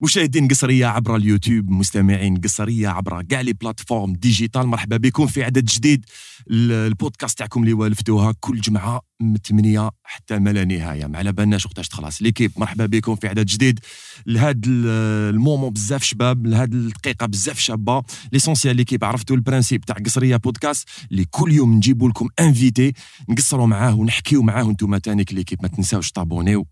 مشاهدين 0.00 0.48
قصرية 0.48 0.86
عبر 0.86 1.16
اليوتيوب 1.16 1.70
مستمعين 1.70 2.36
قصرية 2.36 2.88
عبر 2.88 3.22
كاع 3.22 3.40
لي 3.40 3.52
بلاتفورم 3.52 4.12
ديجيتال. 4.12 4.66
مرحبا 4.66 4.96
بكم 4.96 5.26
في 5.26 5.44
عدد 5.44 5.64
جديد. 5.64 6.04
البودكاست 6.50 7.38
تاعكم 7.38 7.62
اللي 7.62 7.72
والفتوها 7.72 8.34
كل 8.40 8.60
جمعة 8.60 9.00
من 9.20 9.36
8 9.36 9.90
حتى 10.04 10.38
ما 10.38 10.50
لا 10.50 10.64
نهاية. 10.64 11.06
ما 11.06 11.18
على 11.18 11.32
بالناش 11.32 11.66
وقتاش 11.66 11.88
تخلص. 11.88 12.22
ليكيب 12.22 12.52
مرحبا 12.56 12.86
بكم 12.86 13.16
في 13.16 13.28
عدد 13.28 13.46
جديد. 13.46 13.80
لهاد 14.26 14.64
المومون 14.66 15.70
بزاف 15.70 16.02
شباب 16.02 16.46
لهاد 16.46 16.74
الدقيقة 16.74 17.26
بزاف 17.26 17.58
شابة. 17.58 18.02
ليسونسيال 18.32 18.76
ليكيب 18.76 19.04
عرفتوا 19.04 19.36
البرانسيب 19.36 19.80
تاع 19.80 19.96
قصرية 19.96 20.36
بودكاست 20.36 20.88
اللي 21.10 21.24
كل 21.24 21.52
يوم 21.52 21.74
نجيبوا 21.74 22.08
لكم 22.08 22.28
انفيتي 22.40 22.92
نقصروا 23.28 23.66
معاه 23.66 23.94
ونحكيو 23.94 24.42
معاه. 24.42 24.64
أنتم 24.64 24.96
تانيك 24.96 25.32
ليكيب 25.32 25.58
ما 25.62 25.68
تنساوش 25.68 26.10
تابونيو 26.12 26.66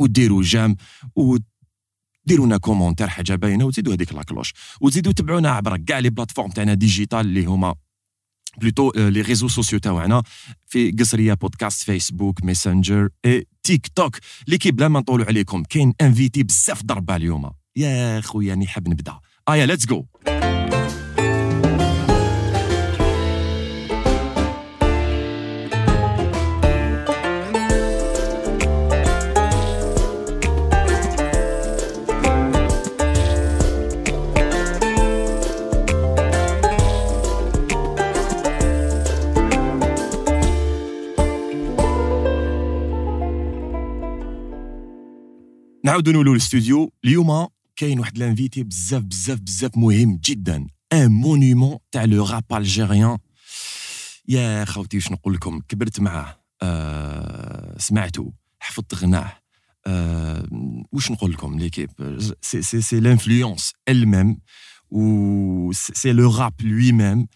وديروا 0.00 0.42
جام 0.42 0.76
و 1.16 1.36
ديروا 2.26 2.46
لنا 2.46 2.56
كومونتير 2.56 3.08
حاجة 3.08 3.34
باينة 3.34 3.64
وتزيدوا 3.64 3.94
هذيك 3.94 4.14
لاكلوش. 4.14 4.54
وتزيدوا 4.80 5.12
تبعونا 5.12 5.50
عبر 5.50 5.76
كاع 5.76 5.98
لي 5.98 6.10
بلاتفورم 6.10 6.50
تاعنا 6.50 6.74
ديجيتال 6.74 7.20
اللي 7.20 7.44
هما 7.44 7.74
بلوتو 8.58 8.92
لي 8.96 9.20
ريزو 9.20 9.48
سوسيو 9.48 9.78
تاعنا 9.78 10.22
في 10.66 10.90
قصرية 10.90 11.34
بودكاست 11.34 11.82
فيسبوك 11.82 12.44
ميسنجر 12.44 13.08
اي 13.24 13.46
تيك 13.62 13.86
توك 13.86 14.16
ليكيب 14.48 14.76
بلا 14.76 14.88
ما 14.88 15.00
نطولوا 15.00 15.26
عليكم. 15.26 15.62
كاين 15.62 15.94
انفيتي 16.00 16.42
بزاف 16.42 16.84
ضربة 16.84 17.16
اليوم. 17.16 17.50
يا 17.76 18.20
خويا 18.20 18.54
نحب 18.54 18.88
نبدأ. 18.88 19.18
ايا 19.48 19.66
ليتس 19.66 19.86
جو 19.86 20.04
نعاودوا 45.84 46.12
نولوا 46.12 46.32
الاستوديو 46.32 46.92
اليوم 47.04 47.48
كاين 47.76 48.00
واحد 48.00 48.18
لانفيتي 48.18 48.62
بزاف 48.62 49.02
بزاف 49.02 49.40
بزاف 49.40 49.76
مهم 49.76 50.20
جدا. 50.24 50.66
ان 50.92 51.10
مونيمون 51.10 51.78
تاع 51.92 52.04
لو 52.04 52.26
راب 52.26 52.44
الجيريان 52.52 53.18
يا 54.28 54.64
خوتي 54.64 54.96
واش 54.96 55.12
نقول 55.12 55.34
لكم؟ 55.34 55.60
كبرت 55.68 56.00
معاه. 56.00 56.40
آه 56.62 57.78
سمعته 57.78 58.32
حفظت 58.60 58.94
غناه. 58.94 59.32
آه 59.86 60.46
واش 60.92 61.10
نقول 61.10 61.32
لكم 61.32 61.58
ليكيب؟ 61.58 61.90
سي 62.42 62.62
سي 62.62 62.80
سي 62.80 63.00
لانفلونس 63.00 63.72
الميم 63.88 64.38
و 64.90 65.72
سي 65.72 66.12
لو 66.12 66.36
راب 66.36 66.54
لوي 66.60 66.92
ميم 66.92 67.26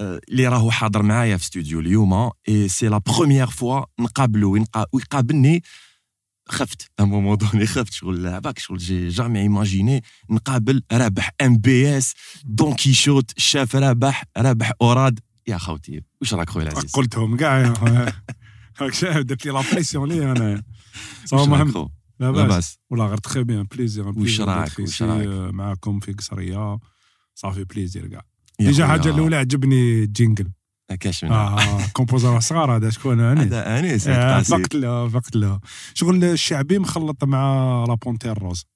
اللي 0.00 0.48
راهو 0.48 0.70
حاضر 0.70 1.02
معايا 1.02 1.36
في 1.36 1.44
استوديو 1.44 1.80
اليوم. 1.80 2.30
اي 2.48 2.68
سي 2.68 2.88
لا 2.88 2.98
بروميير 2.98 3.46
فوا 3.46 3.84
نقابلو. 4.00 4.66
ويقابلني 4.92 5.62
خفت. 6.48 6.90
ان 7.00 7.04
مومون 7.04 7.36
دوني 7.36 7.66
خفت. 7.66 7.92
شغل 7.92 8.40
باك 8.40 8.58
شغل 8.58 8.78
جي 8.78 9.08
جامي 9.08 9.40
إيماجيني. 9.40 10.02
نقابل 10.30 10.82
رابح 10.92 11.30
إم 11.42 11.56
بي 11.56 11.98
إس 11.98 12.14
دون 12.44 12.74
كيشوت 12.74 13.38
شاف 13.38 13.76
رابح 13.76 14.24
رابح 14.38 14.72
أوراد. 14.82 15.20
يا 15.46 15.58
خوتي 15.58 16.02
واش 16.20 16.34
راك 16.34 16.50
خويا 16.50 16.68
العزيز؟ 16.68 16.92
قلتهم 16.92 17.36
كاع. 17.36 17.58
يا 18.80 18.90
شايف 18.90 19.18
درت 19.18 19.46
لي 19.46 19.52
لا 19.52 19.62
بريسيون 19.72 20.08
لي 20.08 20.32
أنا. 20.32 20.62
صافي 21.24 21.50
مهم 21.50 21.88
لا 22.20 22.30
باس. 22.30 22.78
ولا 22.90 23.04
غير 23.04 23.16
تخي 23.16 23.44
بيان 23.44 23.62
بليزير 23.62 24.08
واش 24.08 24.40
راك؟ 24.40 24.78
واش 24.78 25.02
راك؟ 25.02 25.26
معاكم 25.54 26.00
في 26.00 26.12
قصرية. 26.12 26.78
صافي 27.34 27.64
بليزير 27.64 28.06
كاع. 28.06 28.22
ديجا 28.60 28.86
حاجة 28.86 29.10
الأولى 29.10 29.36
عجبني 29.36 30.02
الجينجل 30.04 30.52
كاش 30.94 31.24
آه 31.24 31.86
كومبوزور 31.92 32.40
صغار 32.40 32.76
هذا 32.76 32.90
شكون 32.90 33.20
أنيس. 33.20 33.46
هذا 33.46 33.78
أنيس 33.78 34.08
فقت 34.50 34.74
له 34.74 35.08
فقت 35.08 35.36
له. 35.36 35.60
شغل 35.94 36.24
الشعبي 36.24 36.78
مخلط 36.78 37.24
مع 37.24 37.84
لا 37.88 37.94
بونتير 37.94 38.38
روز. 38.38 38.66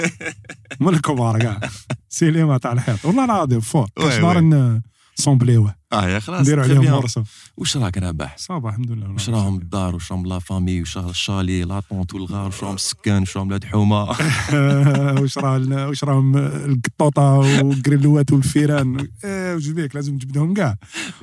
من 0.80 0.88
الكبار 0.88 1.38
كاع 1.38 1.60
سينما 2.08 2.58
تاع 2.58 2.72
الحيط. 2.72 3.04
والله 3.04 3.24
العظيم 3.24 3.60
فور 3.60 3.88
كاش 3.96 4.18
نهار 4.18 4.80
سومبليوه 5.14 5.74
آه 5.92 6.08
يا 6.08 6.18
خلاص 6.18 6.40
نديروا 6.40 6.64
عليهم 6.64 6.84
مرسو 6.84 7.22
واش 7.56 7.76
راك 7.76 7.98
رابح؟ 7.98 8.36
صافا 8.38 8.68
الحمد 8.68 8.90
لله 8.90 9.10
واش 9.10 9.28
راهم 9.30 9.56
الدار؟ 9.56 9.94
واش 9.94 10.12
راهم 10.12 10.26
لا 10.26 10.38
فامي؟ 10.38 10.80
واش 10.80 10.98
راه 10.98 11.10
الشالي 11.10 11.62
لا 11.62 11.80
طونت 11.80 12.14
والغار؟ 12.14 12.46
واش 12.46 12.64
راهم 12.64 12.74
السكان 12.74 13.20
واش 13.20 13.36
راهم 13.36 13.48
ولاد 13.48 13.64
حومة؟ 13.64 14.02
واش 15.20 15.38
راه 15.38 15.88
واش 15.88 16.04
راهم 16.04 16.36
القطوطة 16.36 17.22
والكريلوات 17.38 18.32
والفيران؟ 18.32 19.08
واش 19.24 19.68
بيك؟ 19.68 19.94
لازم 19.94 20.18
تجبدهم 20.18 20.54
كاع 20.54 20.76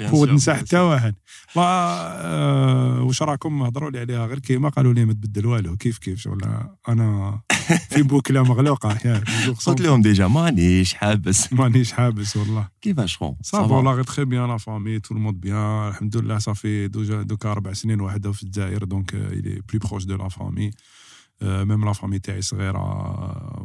فوت 0.10 0.30
نسى 0.30 0.54
حتى 0.54 0.80
واحد. 0.80 1.16
واش 3.06 3.22
راكم؟ 3.22 3.64
هضروا 3.64 3.92
لي 3.92 4.00
عليها. 4.00 4.26
غير 4.26 4.40
كيما 4.40 4.70
قالوا 4.70 4.94
لي 4.94 5.06
ما 5.06 5.14
تبدل 5.14 5.46
والو. 5.46 5.76
كيف 5.76 5.98
كيف؟ 5.98 6.20
شغل 6.20 6.42
أنا 6.90 7.40
في 7.92 8.02
بوكلة 8.02 8.44
مغلوقة. 8.44 8.98
قلت 9.66 9.82
لهم 9.82 10.02
ديجا 10.02 10.28
مانيش 10.28 10.94
حابس. 10.94 11.54
مانيش 11.54 11.92
حابس 11.92 12.38
والله. 12.38 12.68
كيفاش 12.82 13.18
خو؟ 13.18 13.34
صافا 13.42 13.76
والله 13.76 13.94
غير 13.94 14.04
تخي 14.04 14.26
بيان 14.26 14.50
لا 14.59 14.59
فامي 14.59 15.01
تو 15.01 15.15
الموند 15.15 15.41
بيان 15.41 15.89
الحمد 15.89 16.17
لله 16.17 16.39
صافي 16.39 16.89
دوكا 16.89 17.53
اربع 17.53 17.73
سنين 17.73 18.01
وحده 18.01 18.33
في 18.33 18.43
الجزائر 18.43 18.85
دونك 18.85 19.15
الي 19.15 19.63
بلو 19.73 19.81
بروش 19.85 20.05
دو 20.05 20.17
لا 20.17 20.29
فامي 20.29 20.71
ميم 21.43 21.85
لا 21.85 21.93
فامي 21.93 22.19
تاعي 22.19 22.43
صغيره 22.43 22.81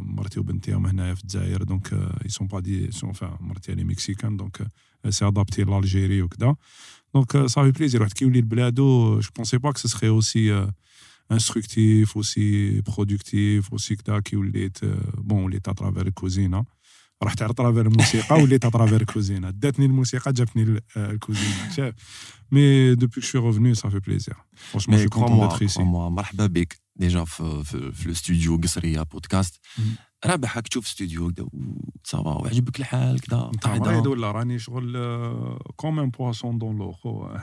مرتي 0.06 0.40
وبنتي 0.40 0.74
هنايا 0.74 1.14
في 1.14 1.22
الجزائر 1.22 1.64
دونك 1.64 1.94
اي 1.94 2.30
سون 2.30 2.48
با 2.48 2.60
دي 2.60 2.92
سون 2.92 3.12
فا 3.12 3.38
مرتي 3.42 3.72
اللي 3.72 3.84
مكسيكان 3.84 4.38
دونك 4.38 4.68
سي 5.10 5.28
ادابتي 5.28 5.64
لالجيري 5.64 6.22
وكذا 6.22 6.56
دونك 7.14 7.38
صافي 7.38 7.72
بليزير 7.72 8.02
واحد 8.02 8.14
كيولي 8.14 8.40
لبلادو 8.40 9.20
جو 9.20 9.30
بونسي 9.36 9.58
با 9.58 9.72
كو 9.72 9.80
سو 9.80 9.88
سخي 9.88 10.08
اوسي 10.08 10.68
انستركتيف 11.32 12.16
اوسي 12.18 12.82
برودكتيف 12.82 13.72
اوسي 13.72 13.96
كدا 13.96 14.20
كي 14.20 14.36
وليت 14.36 14.86
بون 15.18 15.44
وليت 15.44 15.68
اترافير 15.68 16.08
الكوزينه 16.08 16.66
رحت 17.25 17.43
على 17.43 17.55
ترافير 17.55 17.87
الموسيقى 17.87 18.43
وليت 18.43 18.65
اترافير 18.65 19.01
الكوزينة. 19.01 19.51
داتني 19.51 19.87
الموسيقى 19.87 20.33
جابتني 20.33 20.83
الكوزينة. 20.97 21.71
شاف. 21.77 21.95
مي 22.55 22.95
دوبي 22.95 23.15
كو 23.15 23.21
شوي 23.21 23.47
ريفوني 23.47 23.75
صافي 23.75 23.99
بليزير 23.99 24.37
فرونشمون 24.55 25.03
جو 25.03 25.09
كونتون 25.09 25.41
داتر 25.41 25.63
ايسي 25.63 25.83
مرحبا 25.83 26.47
بك 26.47 26.81
ديجا 26.97 27.25
في, 27.25 28.07
الاستوديو 28.07 28.57
قصريه 28.57 29.03
بودكاست 29.03 29.61
رابح 30.27 30.57
راك 30.57 30.69
تشوف 30.69 30.87
استوديو 30.87 31.31
كدا 31.31 31.49
صافا 32.05 32.31
وعجبك 32.31 32.81
الحال 32.81 33.21
كدا 33.21 33.37
قاعد 33.37 34.07
ولا 34.07 34.31
راني 34.31 34.59
شغل 34.59 34.99
كوم 35.77 36.11
بواسون 36.11 36.59
دون 36.59 36.79
لو 36.79 36.95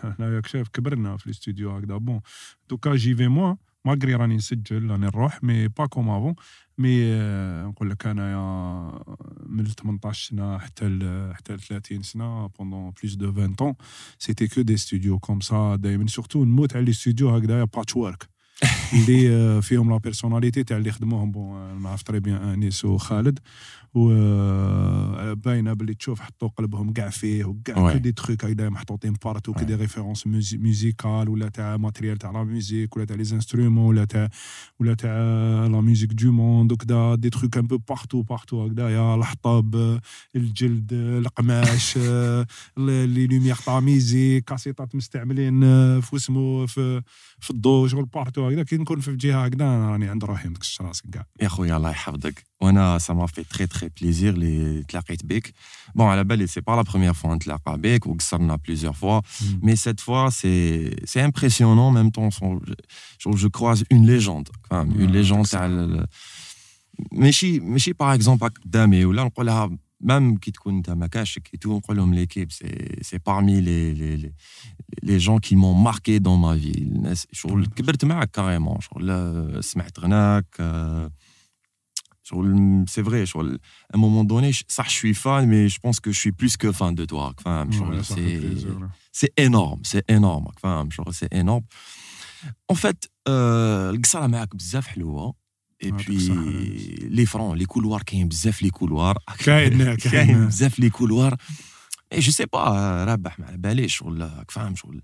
هنايا 0.03 0.42
شايف 0.46 0.68
كبرنا 0.68 1.18
في 1.18 1.25
الاستوديو 1.25 1.72
هكذا 1.72 1.98
بون 1.98 2.22
دوكا 2.69 2.96
جي 2.96 3.16
في 3.16 3.28
موا 3.28 3.56
ماغري 3.86 4.16
راني 4.16 4.36
نسجل 4.36 4.90
راني 4.92 5.06
نروح 5.06 5.44
مي 5.44 5.68
با 5.68 5.86
كوم 5.86 6.09
افون 6.09 6.36
مي 6.78 7.16
نقول 7.64 7.90
لك 7.90 8.06
انايا 8.06 8.38
من 9.46 9.66
18 9.66 10.30
سنة 10.30 10.58
حتى 10.58 10.86
ل 10.86 11.31
حتى 11.36 11.53
ل 11.53 11.59
30 11.59 12.03
سنه 12.03 12.47
بوندون 12.47 12.94
بلوس 13.02 13.16
دو 13.16 13.31
20 13.31 13.53
طون 13.53 13.74
سيتي 14.19 14.47
كو 14.47 14.62
دي 14.62 14.78
ستوديو 14.78 15.19
كوم 15.19 15.40
سا 15.40 15.75
دايما 15.75 16.08
سورتو 16.08 16.46
نموت 16.46 16.75
على 16.75 16.86
لي 16.86 16.94
ستوديو 16.94 17.30
هكذايا 17.30 17.64
باتش 17.64 17.96
وورك 17.96 18.30
اللي 18.94 19.62
فيهم 19.62 19.90
لا 19.90 19.98
بيرسوناليتي 19.98 20.63
تاع 20.63 20.78
اللي 20.78 20.92
خدموهم. 20.92 21.31
بون 21.31 21.81
نعرف 21.81 22.03
تري 22.03 22.19
بيان 22.19 22.36
انيس 22.36 22.86
وخالد. 22.86 23.40
و 23.94 24.09
باينة 25.34 25.74
باللي 25.74 25.94
تشوف 25.94 26.22
حطوا 26.22 26.47
قلبهم 26.47 26.94
كاع 26.94 27.09
فيه 27.09 27.46
وكاع 27.46 27.91
كو 27.91 27.97
دي 27.97 28.12
تخوك 28.12 28.46
هكذا 28.46 28.69
محطوطين 28.69 29.13
بارتو 29.25 29.53
كي 29.53 29.66
دي 29.66 29.75
ريفيرونس 29.75 30.28
ميوزيكال 30.53 31.29
ولا 31.29 31.50
تاع 31.50 31.78
ماتريال 31.78 32.18
تاع 32.18 32.31
لا 32.31 32.44
ميوزيك 32.44 32.97
ولا 32.97 33.06
تاع 33.06 33.16
لي 33.16 33.22
انسترومون 33.22 33.85
ولا 33.85 34.06
تاع 34.06 34.30
ولا 34.80 34.94
تاع 34.94 35.12
لا 35.68 35.81
ميوزيك 35.81 36.13
دو 36.13 36.31
موند 36.31 36.72
وكذا 36.72 37.16
دي 37.16 37.30
تخوك 37.30 37.57
ان 37.57 37.68
بو 37.68 37.78
بارتو 37.78 38.22
بارتو 38.22 38.66
هكذايا 38.66 39.16
الحطب 39.16 40.00
الجلد 40.36 40.94
القماش 40.94 41.98
لي 42.77 43.27
لوميير 43.27 43.56
تاع 43.56 43.80
ميوزيك 43.80 44.44
كاسيطات 44.44 44.95
مستعملين 44.95 45.62
في 46.01 46.16
اسمه 46.16 46.66
في 46.66 47.01
في 47.39 47.50
الضو 47.50 47.88
شغل 47.88 48.06
بارتو 48.06 48.48
هكذا 48.48 48.63
كي 48.63 48.77
نكون 48.77 49.00
في 49.00 49.16
جهة 49.16 49.45
هكذا 49.45 49.66
راني 49.66 50.07
عند 50.07 50.24
روحي 50.24 50.50
متكش 50.50 50.81
راسك 50.81 51.10
كاع 51.10 51.25
يا 51.42 51.48
خويا 51.48 51.77
الله 51.77 51.89
يحفظك. 51.89 52.44
وأنا 52.62 52.98
سا 52.98 53.13
ما 53.13 53.25
plaisir 53.89 54.33
les 54.33 54.83
Tlaqitbek. 54.88 55.54
Bon, 55.95 56.10
à 56.10 56.16
la 56.16 56.24
base, 56.24 56.45
c'est 56.48 56.62
pas 56.62 56.75
la 56.75 56.83
première 56.83 57.16
fois 57.16 57.31
hein, 57.31 57.36
en 57.36 57.38
Tlaqabek, 57.38 58.06
ou 58.06 58.18
a 58.50 58.57
plusieurs 58.57 58.95
fois, 58.95 59.22
mais 59.62 59.75
cette 59.75 60.01
fois, 60.01 60.30
c'est, 60.31 60.95
c'est 61.04 61.22
impressionnant 61.22 61.88
en 61.88 61.92
même 61.92 62.12
temps. 62.12 62.30
Je, 62.30 63.31
je 63.36 63.48
croise 63.48 63.83
une 63.89 64.06
légende, 64.06 64.50
une 64.72 65.12
légende. 65.12 65.48
Mais 67.12 67.31
si, 67.31 67.62
par 67.98 68.13
exemple, 68.13 68.48
Dame, 68.66 68.94
ou 69.06 69.12
là, 69.12 69.28
on 69.36 69.42
l'a 69.42 69.68
même 70.04 70.39
qui 70.39 70.51
te 70.51 70.60
à 70.89 70.95
Makashik 70.95 71.50
et 71.54 71.57
tout, 71.57 71.80
on 71.88 72.06
l'équipe, 72.07 72.51
c'est, 72.51 72.98
c'est 73.01 73.19
parmi 73.19 73.62
les, 73.62 73.94
les, 73.94 74.18
les, 74.18 74.33
les, 75.01 75.19
gens 75.19 75.38
qui 75.38 75.56
m'ont 75.56 75.75
marqué 75.75 76.19
dans 76.19 76.38
ma 76.38 76.56
vie. 76.56 76.92
Je 77.04 77.13
suis 77.33 77.48
carrément. 78.31 78.80
Je 78.80 78.88
suis 79.62 79.80
C'est 82.88 83.03
vrai, 83.03 83.23
à 83.23 83.97
un 83.97 83.99
moment 83.99 84.25
donné, 84.25 84.50
ça, 84.67 84.82
je 84.85 84.91
suis 84.91 85.14
fan, 85.14 85.47
mais 85.47 85.69
je 85.69 85.79
pense 85.79 86.00
que 86.00 86.11
je 86.11 86.19
suis 86.19 86.32
plus 86.32 86.56
que 86.56 86.73
fan 86.73 86.94
de 86.94 87.05
toi. 87.05 87.32
c'est 89.12 89.32
énorme, 89.37 89.81
c'est 89.85 90.05
énorme. 90.11 90.47
C'est 91.12 91.32
énorme. 91.32 91.64
En 92.69 92.75
fait, 92.75 93.08
euh, 93.29 93.91
القصه 93.91 94.26
معاك 94.26 94.56
بزاف 94.56 94.87
حلوه 94.87 95.35
et 95.81 95.93
puis 95.93 96.31
les 97.11 97.26
francs 97.26 97.56
les 97.56 97.67
couloirs 97.67 98.05
كاين 98.06 98.29
بزاف 98.29 98.62
les 98.62 98.70
couloirs 98.70 99.37
كاين 99.44 99.94
كاين 99.94 100.47
بزاف 100.47 100.81
les 100.81 100.91
couloirs 100.91 101.37
et 102.14 102.20
je 102.20 102.31
sais 102.31 102.47
pas 102.47 103.05
رابح 103.05 103.38
ما 103.38 103.47
على 103.47 103.56
باليش 103.56 103.97
شغل 103.97 104.31
فاهم 104.49 104.75
شغل 104.75 105.03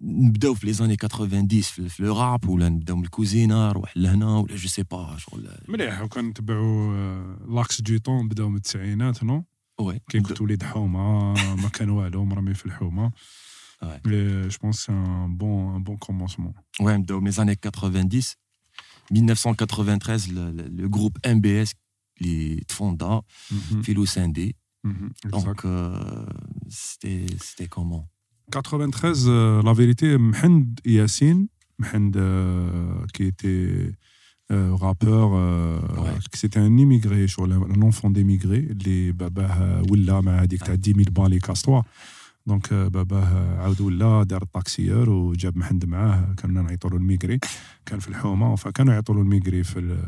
les 0.00 0.82
années 0.82 0.96
90, 0.96 1.74
je 1.76 1.82
me 1.82 1.88
suis 1.88 2.04
fait 2.04 2.10
rap 2.10 2.46
ou 2.46 2.56
le 2.56 2.68
me 2.68 2.80
suis 2.80 3.04
fait 3.04 3.08
cousiner 3.08 3.72
ou 3.74 3.84
je 3.94 4.62
ne 4.62 4.68
sais 4.68 4.84
pas. 4.84 5.16
Mais 5.68 5.90
je 5.90 6.20
me 6.20 6.32
suis 6.32 6.44
fait 6.46 6.54
laxe 7.48 7.80
du 7.82 8.00
temps, 8.00 8.20
je 8.20 8.42
me 8.42 8.58
suis 8.62 8.78
fait 8.78 8.92
un 8.92 9.08
peu 9.08 9.14
de 9.14 9.22
temps. 9.22 9.44
Je 13.80 14.58
pense 14.58 14.76
que 14.78 14.82
c'est 14.84 14.92
un 14.92 15.28
bon 15.28 15.96
commencement. 15.98 16.54
Les 16.80 17.40
années 17.40 17.56
90, 17.56 18.36
1993, 19.10 20.28
le 20.32 20.88
groupe 20.88 21.18
MBS 21.26 21.72
qui 22.16 22.52
est 22.52 22.72
fondé, 22.72 23.20
Philou 23.82 24.06
Sindy. 24.06 24.54
Donc 25.30 25.66
c'était 26.68 27.66
comment? 27.68 28.08
93 28.52 29.60
لا 29.60 29.74
فيريتي 29.74 30.16
محمد 30.16 30.80
ياسين 30.86 31.48
محمد 31.78 32.16
كي 33.12 33.30
تي 33.30 33.92
رابور 34.50 36.20
سيتي 36.34 36.66
ان 36.66 36.78
ايميغري 36.78 37.28
شغل 37.28 37.52
ان 37.52 37.82
اونفون 37.82 38.12
ديميغري 38.12 38.58
اللي 38.58 39.12
باباه 39.12 39.82
ولا 39.90 40.20
مع 40.20 40.42
هذيك 40.42 40.62
تاع 40.62 40.74
10000 40.74 41.10
بالي 41.10 41.38
كاستوا 41.38 41.82
دونك 42.46 42.74
باباه 42.74 43.58
عاود 43.62 43.80
ولا 43.80 44.22
دار 44.22 44.42
الطاكسيور 44.42 45.10
وجاب 45.10 45.58
محمد 45.58 45.84
معاه 45.84 46.34
كنا 46.42 46.62
نعيطوا 46.62 46.90
له 46.90 46.96
الميغري 46.96 47.38
كان 47.86 47.98
في 47.98 48.08
الحومه 48.08 48.56
فكانوا 48.56 48.92
يعيطوا 48.92 49.14
له 49.14 49.20
الميغري 49.20 49.64
في 49.64 49.98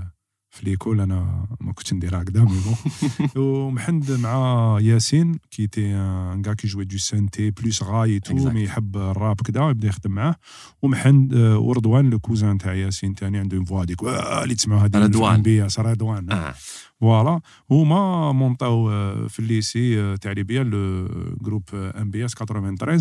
في 0.59 0.65
ليكول 0.65 1.01
أنا 1.01 1.47
ما 1.61 1.73
كنتش 1.73 1.95
ندير 1.95 2.23
هكذا 2.23 2.45
مي 2.45 2.61
بون 2.65 3.29
ومحند 3.45 4.11
مع 4.11 4.79
ياسين 4.81 5.39
كي 5.51 5.67
تي 5.67 5.95
ان 5.95 6.43
كي 6.55 6.69
جوي 6.69 6.85
دو 6.85 6.99
سانتي 6.99 7.51
بلوس 7.51 7.83
غاي 7.83 8.21
تو 8.21 8.35
مي 8.35 8.63
يحب 8.65 8.97
الراب 8.97 9.41
كذا 9.41 9.71
يبدا 9.71 9.89
يخدم 9.89 10.11
معاه. 10.11 10.37
ومحند 10.83 11.35
ورضوان 11.35 12.11
لو 12.11 12.19
كوزان 12.19 12.59
تاع 12.59 12.75
ياسين 12.75 13.15
ثاني 13.15 13.39
عنده 13.39 13.65
فوا 13.65 13.83
هذيك 13.83 14.03
اللي 14.03 14.55
تسمعوا 14.55 14.81
هذيك 14.81 14.97
رضوان 14.97 15.43
رضوان 15.79 16.53
فوالا 17.01 17.41
هما 17.71 18.33
مونطاو 18.33 18.89
في 19.29 19.39
الليسي 19.39 20.17
تاع 20.17 20.33
ليبيا 20.33 20.63
لو 20.63 21.09
جروب 21.41 21.63
ام 21.75 22.11
بي 22.11 22.25
اس 22.25 22.35
93 22.35 22.99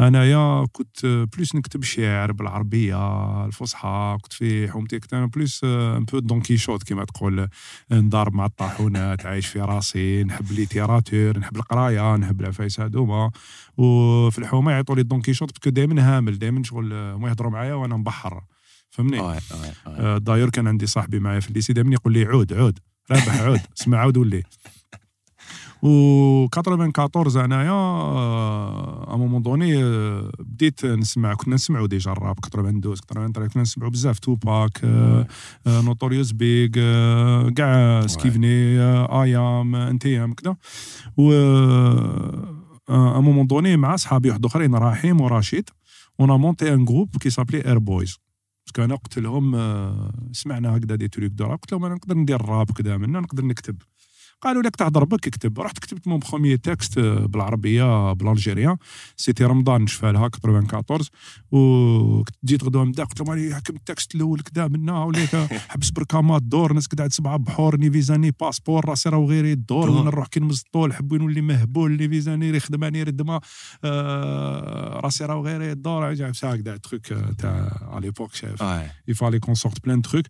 أنايا 0.00 0.66
كنت 0.72 1.06
بلوس 1.06 1.54
نكتب 1.54 1.82
شعر 1.82 2.32
بالعربية 2.32 3.44
الفصحى 3.46 4.18
كنت 4.22 4.32
في 4.32 4.70
حومتي 4.70 4.98
كنت 5.00 5.14
أنا 5.14 5.26
بلوس 5.26 5.64
ان 5.64 6.04
بو 6.04 6.18
دون 6.18 6.40
كيشوت 6.40 6.82
كيما 6.82 7.04
تقول. 7.04 7.48
نضارب 7.90 8.34
مع 8.34 8.46
الطاحونات 8.46 9.26
عايش 9.26 9.46
في 9.46 9.60
راسي 9.60 10.24
نحب 10.24 10.52
ليتيراتور 10.52 11.38
نحب 11.38 11.56
القراية 11.56 12.16
نحب 12.16 12.40
العفايس 12.40 12.80
هذوما 12.80 13.30
وفي 13.76 14.38
الحومة 14.38 14.72
يعيطوا 14.72 14.94
لي 14.96 15.02
دون 15.02 15.20
كيشوت 15.22 15.50
باسكو 15.52 15.70
دائما 15.70 16.16
هامل 16.16 16.38
دائما 16.38 16.62
شغل 16.62 17.14
ما 17.14 17.28
يهضروا 17.28 17.50
معايا 17.50 17.74
وأنا 17.74 17.96
مبحر 17.96 18.40
فهمني؟ 18.90 19.20
داير 20.18 20.50
كان 20.50 20.66
عندي 20.68 20.86
صاحبي 20.86 21.18
معايا 21.18 21.40
في 21.40 21.48
الليسي 21.48 21.72
دائما 21.72 21.92
يقول 21.92 22.12
لي 22.12 22.24
عود 22.24 22.52
عود. 22.52 22.78
رابح 23.10 23.40
عود. 23.40 23.60
اسمع 23.80 23.98
عود 23.98 24.16
ولي. 24.16 24.42
و 25.82 25.88
94 26.46 27.44
انايا 27.44 27.70
ا 29.12 29.16
مومون 29.16 29.42
دوني 29.42 29.84
بديت 30.38 30.86
نسمع 30.86 31.34
كنا 31.34 31.54
نسمعوا 31.54 31.86
ديجا 31.86 32.12
الراب 32.12 32.36
92 32.44 33.00
93 33.06 33.48
كنا 33.48 33.62
نسمعوا 33.62 33.90
بزاف 33.90 34.18
توباك 34.18 34.80
نوتوريوس 35.66 36.32
بيغ 36.32 36.68
كاع 37.50 38.06
سكيفني 38.06 38.80
أيام 39.22 39.74
انتيام 39.76 40.32
كذا 40.34 40.56
و 41.16 41.32
ا 42.88 43.20
مومون 43.20 43.46
دوني 43.46 43.76
مع 43.76 43.96
صحابي 43.96 44.28
واحد 44.30 44.44
آخرين 44.46 44.74
رحيم 44.74 45.20
ورشيد 45.20 45.70
اون 46.20 46.30
مونتي 46.40 46.74
ان 46.74 46.84
جروب 46.84 47.16
كي 47.20 47.30
سابلي 47.30 47.66
اير 47.66 47.78
بويز 47.78 48.18
باسكو 48.66 48.84
أنا 48.84 48.94
قلت 48.94 49.18
لهم 49.18 49.56
سمعنا 50.32 50.76
هكذا 50.76 50.94
دي 50.94 51.08
تريك 51.08 51.32
قلت 51.42 51.72
لهم 51.72 51.84
أنا 51.84 51.94
نقدر 51.94 52.14
ندير 52.16 52.42
راب 52.42 52.70
كذا 52.70 52.96
منا 52.96 53.20
نقدر 53.20 53.44
نكتب. 53.44 53.82
قالوا 54.44 54.62
لك 54.62 54.76
تهضر 54.76 55.04
بك 55.04 55.26
اكتب. 55.26 55.60
رحت 55.60 55.78
كتبت 55.78 56.08
مون 56.08 56.18
بخوميي 56.18 56.56
تكست 56.56 56.98
بالعربية 56.98 58.12
بالالجيريا 58.12 58.76
سيتي 59.16 59.44
رمضان 59.44 59.82
نشفالها 59.82 60.30
94 60.44 61.00
وجيت 61.52 62.64
غدوة 62.64 62.84
من 62.84 62.92
قلت 62.92 63.20
لهم 63.20 63.30
راني 63.30 63.54
حكم 63.54 63.76
التكست 63.76 64.14
الأول 64.14 64.40
كذا 64.40 64.68
منا. 64.68 65.12
حبس 65.68 65.90
بركامات 65.90 66.42
دور 66.42 66.72
ناس 66.72 66.86
قاعد 66.86 67.12
سبعه 67.12 67.36
بحور 67.36 67.76
ني 67.76 67.90
فيزاني 67.90 68.30
باسبور 68.40 68.88
راسي 68.88 69.08
راه 69.08 69.18
غير 69.18 69.44
الدور 69.44 69.90
وأنا 69.90 70.10
نروح 70.10 70.26
كي 70.26 70.40
نمز 70.40 70.62
الطول 70.66 70.94
حب 70.94 71.14
نولي 71.14 71.40
مهبول 71.40 71.96
ني 71.96 72.08
فيزاني 72.08 72.48
يخدماني 72.56 73.02
ردما 73.02 73.40
آه 73.84 75.00
راسي 75.00 75.24
راه 75.24 75.40
غير 75.40 75.72
الدور. 75.72 76.12
هكذا 76.12 76.76
تروك 76.76 77.06
تاع 77.38 77.78
على 77.82 78.00
ليبوك 78.06 78.34
شايف. 78.34 78.62
يفالي 79.08 79.38
كون 79.38 79.54
سورت 79.54 79.84
بلان 79.84 80.02
تروك 80.02 80.24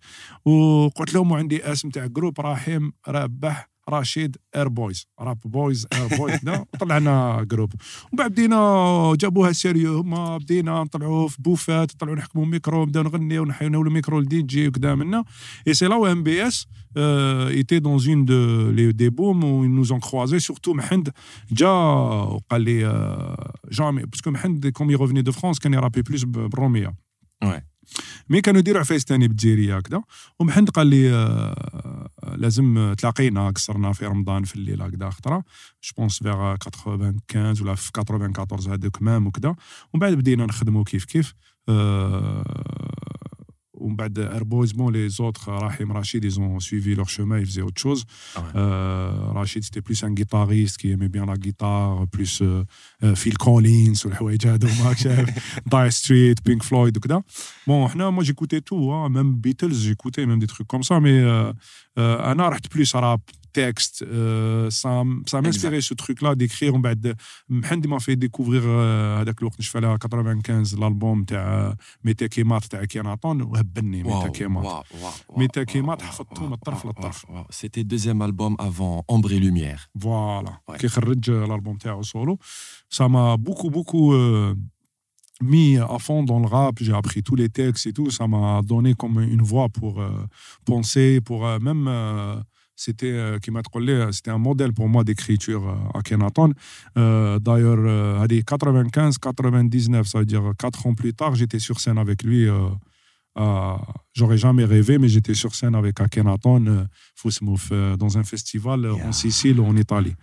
وقلت 0.44 1.14
لهم 1.14 1.32
عندي 1.32 1.72
اسم 1.72 1.90
تاع 1.90 2.06
جروب 2.06 2.40
رحيم 2.40 2.92
رابح 3.08 3.73
رشيد 3.90 4.36
اير 4.56 4.68
بويز 4.68 5.06
راب 5.20 5.40
بويز 5.44 5.86
اير 5.92 6.18
بويز 6.18 6.40
طلعنا 6.80 7.42
جروب 7.50 7.72
ومن 8.12 8.18
بعد 8.18 8.30
بدينا 8.30 9.16
جابوها 9.20 9.52
سيريو 9.52 9.98
هما 9.98 10.38
بدينا 10.38 10.82
نطلعوا 10.82 11.28
في 11.28 11.42
بوفات 11.42 11.94
نطلعوا 11.94 12.16
نحكموا 12.16 12.46
ميكرو 12.46 12.82
نبداو 12.82 13.02
نغني 13.02 13.38
ونحيو 13.38 13.82
الميكرو 13.82 14.20
لدي 14.20 14.42
جي 14.42 14.68
وكذا 14.68 14.94
منا. 14.94 15.24
اي 15.68 15.74
سي 15.74 15.86
لا 15.86 16.12
ام 16.12 16.22
بي 16.22 16.46
اس 16.46 16.66
ايتي 16.96 17.78
دون 17.78 18.00
اون 18.08 18.24
دو 18.24 18.70
لي 18.70 18.92
دي 18.92 19.08
بوم 19.08 19.44
و 19.44 19.64
نوز 19.64 19.92
اون 19.92 20.00
كروازي 20.00 20.38
سورتو 20.38 20.74
محمد 20.74 21.08
جا 21.52 21.68
وقال 21.68 22.60
لي 22.60 22.80
جامي 23.72 24.02
باسكو 24.02 24.30
محمد 24.30 24.66
كوم 24.66 24.90
يغوفني 24.90 25.22
دو 25.22 25.32
فرانس 25.32 25.58
كان 25.58 25.74
يرابي 25.74 26.02
بلوس 26.02 26.24
بالروميه 26.24 26.94
مي 28.28 28.40
كانوا 28.40 28.60
يديروا 28.60 28.80
عفايس 28.80 29.04
ثاني 29.04 29.28
بالجزيريه 29.28 29.76
هكذا. 29.76 30.02
ومحمد 30.40 30.70
قال 30.70 30.86
لي 30.86 31.10
آه 31.14 32.08
لازم 32.36 32.94
تلاقينا 32.98 33.50
قصرنا 33.50 33.92
في 33.92 34.06
رمضان 34.06 34.44
في 34.44 34.56
الليل 34.56 34.82
هكذا 34.82 35.10
خطرة. 35.10 35.44
جو 35.84 35.92
بونس 35.96 36.22
فيغ 36.22 36.56
95 36.60 37.54
ولا 37.60 37.74
في 37.74 37.90
94 37.98 38.72
هذوك 38.72 39.02
مام 39.02 39.26
وكذا. 39.26 39.48
ومن 39.48 40.00
بعد 40.00 40.12
بدينا 40.12 40.46
نخدموا 40.46 40.84
كيف 40.84 41.04
كيف. 41.04 41.34
heureusement, 44.18 44.90
les 44.90 45.20
autres, 45.20 45.50
Rahim 45.50 45.92
Rachid, 45.92 46.24
ils 46.24 46.40
ont 46.40 46.60
suivi 46.60 46.94
leur 46.94 47.08
chemin, 47.08 47.38
ils 47.38 47.46
faisaient 47.46 47.62
autre 47.62 47.80
chose. 47.80 48.04
Ah 48.36 48.42
euh, 48.56 49.10
Rachid, 49.34 49.64
c'était 49.64 49.82
plus 49.82 50.02
un 50.04 50.12
guitariste 50.12 50.78
qui 50.78 50.90
aimait 50.90 51.08
bien 51.08 51.26
la 51.26 51.36
guitare, 51.36 52.06
plus 52.08 52.40
euh, 52.42 52.64
euh, 53.02 53.14
Phil 53.14 53.36
Collins, 53.36 53.94
Dire 55.66 55.92
Street, 55.92 56.34
Pink 56.44 56.62
Floyd, 56.62 56.96
etc. 56.96 57.20
Bon, 57.66 57.88
moi 58.10 58.24
j'écoutais 58.24 58.60
tout, 58.60 58.92
hein, 58.92 59.08
même 59.08 59.34
Beatles, 59.34 59.72
j'écoutais 59.74 60.26
même 60.26 60.38
des 60.38 60.46
trucs 60.46 60.66
comme 60.66 60.82
ça, 60.82 61.00
mais 61.00 61.18
euh, 61.18 61.52
euh, 61.98 62.34
plus 62.70 62.92
rap 62.94 63.20
texte. 63.53 64.03
Euh, 64.03 64.69
ça 64.69 65.03
ça 65.25 65.41
m'a 65.41 65.49
inspiré 65.49 65.81
ce 65.81 65.93
truc-là 65.93 66.35
d'écrire. 66.35 66.73
Mhendi 67.49 67.87
m'a 67.87 67.99
fait 67.99 68.15
découvrir 68.15 68.63
هذاك 69.21 69.39
الوقت 69.41 69.59
نشفى 69.59 69.79
لها 69.79 69.97
95 69.97 70.75
l'album 70.75 71.25
تاع 71.27 71.75
ميتاكيمات 72.03 72.65
تاع 72.65 72.85
كيناطون 72.85 73.41
وهبني 73.41 74.03
ميتاكيمات 74.03 74.85
ميتاكيمات 75.37 76.01
حفظته 76.01 76.47
من 76.47 76.53
الطرف 76.53 76.85
للطرف 76.85 77.25
سيتي 77.49 77.83
دوزيام 77.83 78.23
البوم 78.23 78.55
افون 78.59 79.01
اومبر 79.09 79.29
اي 79.31 79.39
لوميير 79.39 79.89
فوالا 80.01 80.59
كي 80.79 80.87
خرج 80.87 81.29
الالبوم 81.29 81.77
تاعو 81.77 82.03
سولو 82.03 82.39
ça 82.97 83.07
m'a 83.07 83.37
beaucoup 83.37 83.69
beaucoup 83.69 84.13
euh, 84.13 84.55
mis 85.41 85.77
à 85.77 85.99
fond 85.99 86.23
dans 86.23 86.39
le 86.39 86.47
rap, 86.47 86.75
j'ai 86.81 86.93
appris 86.93 87.23
tous 87.23 87.35
les 87.35 87.49
textes 87.49 87.87
et 87.87 87.93
tout, 87.93 88.09
ça 88.09 88.27
m'a 88.27 88.61
donné 88.61 88.93
comme 88.93 89.19
une 89.21 89.41
voix 89.41 89.69
pour 89.69 90.01
euh, 90.01 90.09
penser, 90.65 91.21
pour 91.21 91.45
euh, 91.45 91.59
même 91.59 91.87
euh, 91.87 92.35
c'était 92.76 93.12
euh, 93.12 93.38
qui 93.38 93.50
m'a 93.50 93.62
c'était 94.10 94.30
un 94.30 94.38
modèle 94.38 94.72
pour 94.72 94.88
moi 94.88 95.04
d'écriture 95.04 95.68
euh, 95.68 95.98
à 95.98 96.02
Kenaton. 96.02 96.52
Euh, 96.98 97.38
D'ailleurs, 97.38 97.78
euh, 97.78 98.26
95, 98.26 99.18
99, 99.18 100.06
ça 100.06 100.18
veut 100.20 100.26
dire 100.26 100.52
4 100.58 100.86
ans 100.86 100.94
plus 100.94 101.14
tard, 101.14 101.34
j'étais 101.34 101.58
sur 101.58 101.80
scène 101.80 101.98
avec 101.98 102.22
lui. 102.22 102.48
Euh, 103.36 103.76
J'aurais 104.12 104.38
jamais 104.38 104.64
rêvé, 104.64 104.98
mais 104.98 105.08
j'étais 105.08 105.34
sur 105.34 105.56
scène 105.56 105.74
avec 105.74 106.00
Akhenaton, 106.00 106.66
euh, 106.66 106.84
Fousmouf, 107.16 107.72
dans 107.98 108.16
un 108.16 108.22
festival 108.22 108.82
yeah. 108.82 109.08
en 109.08 109.12
Sicile 109.12 109.58
ou 109.58 109.66
en 109.66 109.76
Italie, 109.76 110.14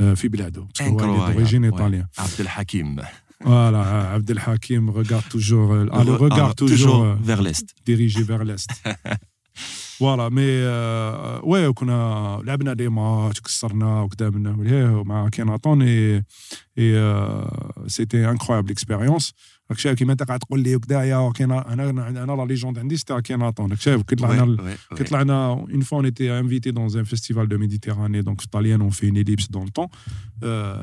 euh, 0.00 0.16
Fiblado, 0.16 0.66
parce 0.76 0.90
qu'il 0.90 0.98
est 0.98 1.32
d'origine 1.32 1.62
ouais. 1.62 1.68
italienne. 1.68 2.08
Abdel 2.16 2.50
Hakim. 2.56 3.02
Voilà, 3.44 4.12
Abdel 4.12 4.40
Hakim 4.44 4.90
regarde 4.90 5.28
toujours, 5.28 5.76
ah, 5.92 6.02
le 6.02 6.14
regard 6.14 6.56
toujours, 6.56 6.76
toujours 6.76 7.16
vers 7.22 7.42
l'est. 7.42 7.66
Dirigé 7.84 8.22
vers 8.24 8.44
l'est. 8.44 8.68
فوالا 9.98 10.28
مي 10.28 10.42
آه، 10.48 11.40
وي 11.44 11.72
كنا 11.72 12.40
لعبنا 12.44 12.72
دي 12.72 12.88
ماتش 12.88 13.40
كسرنا 13.40 14.02
وكذا 14.02 14.30
منا 14.30 15.02
مع 15.02 15.28
كيناطون 15.28 15.82
اي 15.82 16.24
اي 16.78 17.14
سيتي 17.86 18.30
انكرويابل 18.30 18.70
اكسبيريونس 18.70 19.34
راك 19.71 19.79
شايف 19.79 19.97
كيما 19.97 20.11
انت 20.11 20.23
قاعد 20.23 20.39
تقول 20.39 20.59
لي 20.59 20.75
وكذا 20.75 21.03
يا 21.03 21.31
كينا 21.31 21.73
انا 21.73 21.89
انا 21.89 22.31
لا 22.31 22.45
ليجوند 22.45 22.79
عندي 22.79 22.97
سيتي 22.97 23.21
كيناطون 23.21 23.69
راك 23.69 23.79
شايف 23.81 24.01
كي 24.01 24.15
طلعنا 24.15 24.57
Ouais, 24.57 24.59
ouais, 24.59 24.95
كي 24.97 25.03
ouais. 25.03 25.07
طلعنا 25.07 25.47
اون 25.47 25.81
فوا 25.81 25.97
اون 25.97 26.05
ايتي 26.05 26.39
انفيتي 26.39 26.71
دون 26.71 26.97
ان 26.97 27.03
فيستيفال 27.03 27.47
دو 27.47 27.57
ميديتيراني 27.57 28.21
دونك 28.21 28.41
في 28.41 28.47
طاليان 28.47 28.81
اون 28.81 28.89
في 28.89 29.11
نيليبس 29.11 29.47
دون 29.47 29.67
طون 29.67 29.87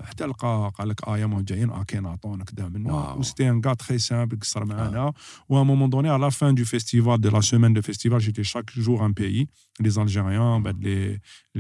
حتى 0.04 0.26
لقى 0.26 0.72
قال 0.78 0.88
لك 0.88 1.08
اه 1.08 1.18
يا 1.18 1.26
ما 1.26 1.42
جايين 1.48 1.70
اه 1.70 1.82
كيناطون 1.82 2.42
كذا 2.42 2.68
منا 2.68 2.92
واو. 2.92 3.18
وسيتي 3.18 3.50
ان 3.50 3.60
كا 3.60 3.74
تري 3.74 3.98
سامبل 3.98 4.38
قصر 4.40 4.64
معانا 4.64 5.12
و 5.48 5.62
un 5.62 5.64
moment 5.64 5.88
donné, 5.88 6.08
à 6.08 6.18
la 6.18 6.30
fin 6.30 6.52
du 6.52 6.64
festival, 6.64 7.18
de 7.20 7.28
la 7.36 7.42
semaine 7.42 7.74
de 7.78 7.80
festival, 7.80 8.20
j'étais 8.20 8.44
chaque 8.54 8.70
jour 8.86 9.02
un 9.02 9.12
pays. 9.12 9.46
Les 9.84 9.94
Algériens, 10.04 10.54
ben, 10.64 10.76
les, 10.86 11.04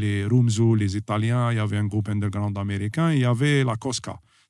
les 0.02 0.16
Rumzou, 0.32 0.70
les 0.82 0.92
Italiens, 1.02 1.44
il 1.52 1.56
y 1.60 1.62
avait 1.66 1.80
un 1.84 1.88
groupe 1.92 2.08
underground 2.16 2.56
américain, 2.66 3.08
il 3.16 3.20
y 3.26 3.28
avait 3.34 3.58
la 3.70 3.76
Cosca. 3.84 4.14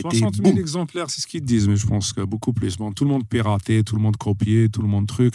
60 0.00 0.36
000 0.36 0.48
boom. 0.54 0.58
exemplaires, 0.58 1.10
c'est 1.10 1.20
ce 1.20 1.26
qu'ils 1.26 1.42
disent, 1.44 1.68
mais 1.68 1.76
je 1.76 1.86
pense 1.86 2.12
que 2.14 2.22
beaucoup 2.22 2.52
plus. 2.54 2.76
Bon, 2.78 2.92
tout 2.92 3.04
le 3.04 3.10
monde 3.10 3.28
piratait, 3.28 3.82
tout 3.82 3.94
le 3.96 4.02
monde 4.02 4.16
copiait, 4.16 4.68
tout 4.70 4.80
le 4.82 4.88
monde 4.88 5.06
truc. 5.06 5.34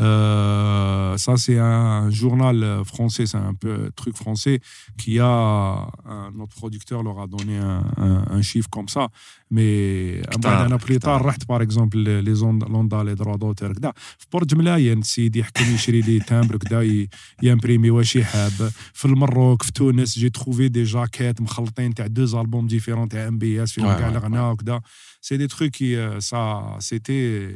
Euh, 0.00 1.16
ça, 1.18 1.36
c'est 1.36 1.58
un 1.58 2.10
journal 2.10 2.82
français, 2.84 3.26
c'est 3.26 3.36
un 3.36 3.54
peu 3.54 3.90
truc 3.94 4.16
français 4.16 4.60
qui 4.98 5.18
a. 5.18 5.26
un- 6.06 6.30
notre 6.34 6.54
producteur 6.54 7.02
leur 7.02 7.20
a 7.20 7.26
donné 7.26 7.58
un, 7.58 7.84
un- 7.96 8.24
un 8.30 8.42
chiffre 8.42 8.68
comme 8.70 8.88
ça. 8.88 9.08
Mais 9.53 10.27
كتار، 10.29 10.67
بعد 10.67 10.81
plus 10.81 10.85
كتار. 10.85 11.19
tard 11.21 11.25
رحت 11.25 11.45
باغ 11.47 11.61
اكزومبل 11.61 12.23
لي 12.23 12.35
زون 12.35 12.59
لوندا 12.59 13.03
لي 13.03 13.15
دروا 13.15 13.37
دوتر 13.37 13.73
كدا 13.73 13.93
في 14.17 14.25
برج 14.33 14.55
ملاين 14.55 14.99
السيد 14.99 15.35
يحكم 15.35 15.73
يشري 15.75 16.01
لي 16.01 16.19
تامبر 16.19 16.57
كدا 16.57 16.81
ي- 16.83 17.09
يامبريمي 17.43 17.89
واش 17.89 18.15
يحاب 18.15 18.71
في 18.93 19.05
المروك 19.05 19.63
في 19.63 19.71
تونس 19.71 20.19
جي 20.19 20.29
تروفي 20.29 20.67
دي 20.67 20.83
جاكيت 20.83 21.41
مخلطين 21.41 21.93
تاع 21.93 22.07
دوز 22.07 22.35
البوم 22.35 22.67
ديفيرون 22.67 23.09
تاع 23.09 23.27
ام 23.27 23.37
بي 23.37 23.63
اس 23.63 23.71
فيهم 23.71 23.85
Ouais, 23.95 23.99
كاع 23.99 24.09
ouais, 24.11 24.15
الغنى 24.15 24.39
وكدا 24.39 24.81
سي 25.21 25.37
دي 25.37 25.47
تروك 25.47 25.71
كي 25.71 26.19
سا 26.19 26.75
سيتي 26.79 27.55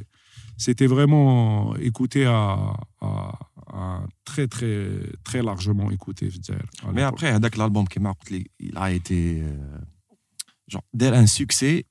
c'était 0.68 0.90
vraiment 0.96 1.74
écouté 1.90 2.22
à, 2.26 2.42
à, 3.08 3.10
à 3.80 3.82
très 4.30 4.46
très 4.56 4.76
très 5.28 5.42
largement 5.50 5.90
écouté 5.98 6.30
في 6.30 6.36
الجزائر 6.36 6.66
à 6.84 6.86
Mais 6.92 6.96
l'époque. 7.02 7.20
après, 7.20 7.24
هذاك 7.24 7.56
l'album 7.56 7.88
كيما 7.90 8.12
قلت 8.12 8.32
لي, 8.32 8.46
il 8.64 8.78
a 8.78 8.92
été 8.92 9.42
euh, 9.42 9.84
genre 10.72 10.82
دار 10.94 11.26
un 11.26 11.28
succès 11.28 11.84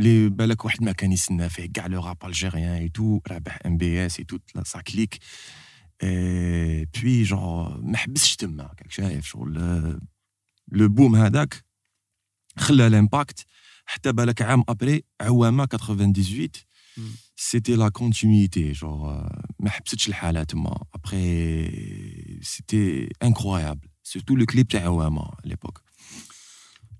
اللي 0.00 0.28
بالك 0.28 0.64
واحد 0.64 0.82
ما 0.82 0.92
كان 0.92 1.12
يستنى 1.12 1.48
فيه 1.48 1.66
كاع 1.74 1.86
لو 1.86 2.00
راب 2.06 2.24
الجيريان 2.24 2.72
اي 2.72 2.88
تو 2.88 3.20
رابح 3.28 3.58
ام 3.66 3.76
بي 3.76 4.06
اس 4.06 4.18
اي 4.18 4.24
تو 4.24 4.38
سا 4.64 4.80
كليك 4.80 5.18
اي 6.02 6.84
بوي 6.84 7.22
جون 7.22 7.80
ما 7.90 7.96
حبسش 7.96 8.36
تما 8.36 8.62
راك 8.62 8.90
شايف 8.90 9.26
شغل 9.26 9.54
لو 10.72 10.88
بوم 10.88 11.16
هذاك 11.16 11.64
خلى 12.58 12.86
الامباكت 12.86 13.46
حتى 13.86 14.12
بالك 14.12 14.42
عام 14.42 14.64
ابري 14.68 15.04
عوامه 15.20 15.66
98 15.66 16.48
مم. 16.96 17.10
سيتي 17.36 17.76
لا 17.76 17.88
كونتينيتي 17.88 18.72
جور 18.72 19.28
ما 19.58 19.70
حبستش 19.70 20.08
الحاله 20.08 20.44
تما 20.44 20.84
ابري 20.94 22.40
سيتي 22.42 23.08
انكرويابل 23.22 23.88
سورتو 24.02 24.36
لو 24.36 24.46
كليب 24.46 24.68
تاع 24.68 24.80
عوامه 24.82 25.22
à 25.24 25.48
l'époque 25.48 25.80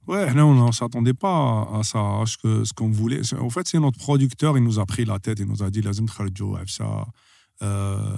Ouais, 0.10 0.34
non, 0.34 0.60
on 0.60 0.66
ne 0.66 0.72
s'attendait 0.72 1.13
pas 1.13 1.70
à 1.72 1.84
ça, 1.84 2.24
ce 2.25 2.36
qu'on 2.38 2.66
ce 2.66 2.74
qu'on 2.74 2.89
voulait. 2.89 3.22
En 3.39 3.51
fait, 3.51 3.68
c'est 3.68 3.80
notre 3.80 4.00
producteur, 4.00 4.58
il 4.58 4.63
nous 4.63 4.80
a 4.80 4.86
pris 4.88 5.06
la 5.06 5.20
tête, 5.20 5.38
il 5.38 5.46
nous 5.46 5.62
a 5.62 5.70
dit, 5.70 5.84
lazim 5.84 6.08
tkhadjou, 6.08 6.58
ça. 6.66 7.06
Euh, 7.62 8.16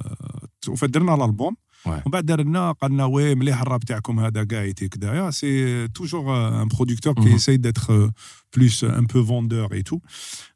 en 0.70 0.76
fait, 0.78 0.88
dernier 0.88 1.18
l'album, 1.18 1.54
Ouais. 1.87 1.89
ومن 1.89 2.11
بعد 2.13 2.27
درنا 2.27 2.73
قالنا 2.73 3.05
وي 3.05 3.35
مليح 3.35 3.61
الراب 3.63 3.85
تاعكم 3.85 4.21
هذا 4.21 4.45
كاع 4.45 4.63
يتي 4.65 4.89
كدايا 4.89 5.31
سي 5.31 5.89
توجور 5.89 6.63
ان 6.63 6.69
برودكتور 6.69 7.15
qui 7.15 7.19
Mhm. 7.29 7.35
essaye 7.37 7.59
d'être 7.59 7.91
euh, 7.93 8.11
plus 8.57 8.83
un 8.85 9.05
peu 9.13 9.19
vendeur 9.21 9.69
et 9.75 9.83
tout. 9.85 10.01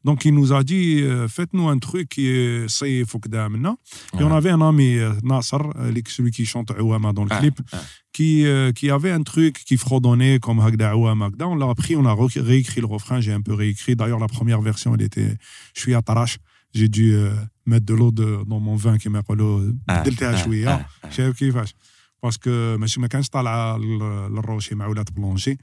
Donc 0.05 0.25
il 0.25 0.35
nous 0.35 0.53
a 0.53 0.63
dit 0.65 1.03
euh, 1.03 1.29
faites-nous 1.29 1.69
un 1.69 1.79
truc 1.79 2.09
qui 2.09 2.27
est 2.27 2.67
صيف 2.67 3.15
وكذا 3.15 3.49
منا. 3.49 3.77
Et 4.15 4.17
on 4.17 4.31
Ouais. 4.31 4.33
avait 4.39 4.51
un 4.51 4.61
ami 4.61 4.91
euh, 4.99 5.13
Nasser, 5.23 5.57
euh, 5.77 5.93
celui 6.17 6.31
qui 6.37 6.45
chante 6.47 6.71
Ouama 6.81 7.13
dans 7.13 7.25
le 7.25 7.33
Ah, 7.33 7.39
clip 7.41 7.57
ah. 7.73 7.77
qui, 8.17 8.31
euh, 8.47 8.73
qui 8.79 8.87
avait 8.91 9.13
un 9.21 9.23
truc 9.33 9.55
qui 9.69 9.77
fredonnait 9.85 10.39
comme 10.45 10.59
Hagda 10.67 10.97
ou 10.97 11.03
Magda. 11.23 11.47
On 11.53 11.57
l'a 11.63 11.75
pris, 11.83 11.95
on 12.03 12.07
a 12.13 12.15
re- 12.21 12.41
réécrit 12.51 12.81
le 12.87 12.91
refrain, 12.97 13.19
j'ai 13.25 13.33
un 13.41 13.43
peu 13.49 13.55
réécrit. 13.63 13.95
D'ailleurs, 14.01 14.23
la 14.27 14.31
première 14.37 14.61
version, 14.71 14.91
elle 14.97 15.03
était 15.11 15.33
Je 15.77 15.81
suis 15.83 15.95
à 15.99 16.03
Tarash. 16.09 16.35
J'ai 16.79 16.89
dû 16.99 17.07
euh, 17.15 17.35
mettre 17.67 17.87
de 17.87 17.95
l'eau 17.95 18.11
de- 18.11 18.43
dans 18.51 18.61
mon 18.61 18.77
vin 18.77 18.97
qui 18.99 19.09
m'a 19.09 19.23
collé. 19.23 19.73
Ah, 19.89 20.03
بدلتها 20.03 20.33
ah, 20.33 20.45
شوية. 20.45 20.69
ah, 20.69 21.07
ah. 21.07 21.11
شايف 21.11 21.37
كيفاش؟ 21.39 21.75
باسكو 22.23 22.77
ماشي 22.79 23.01
ما 23.01 23.07
كانش 23.07 23.29
طالعه 23.29 23.77
ل- 23.77 23.99
للروشي 24.35 24.75
مع 24.75 24.87
ولاد 24.87 25.11
بلونشي 25.15 25.59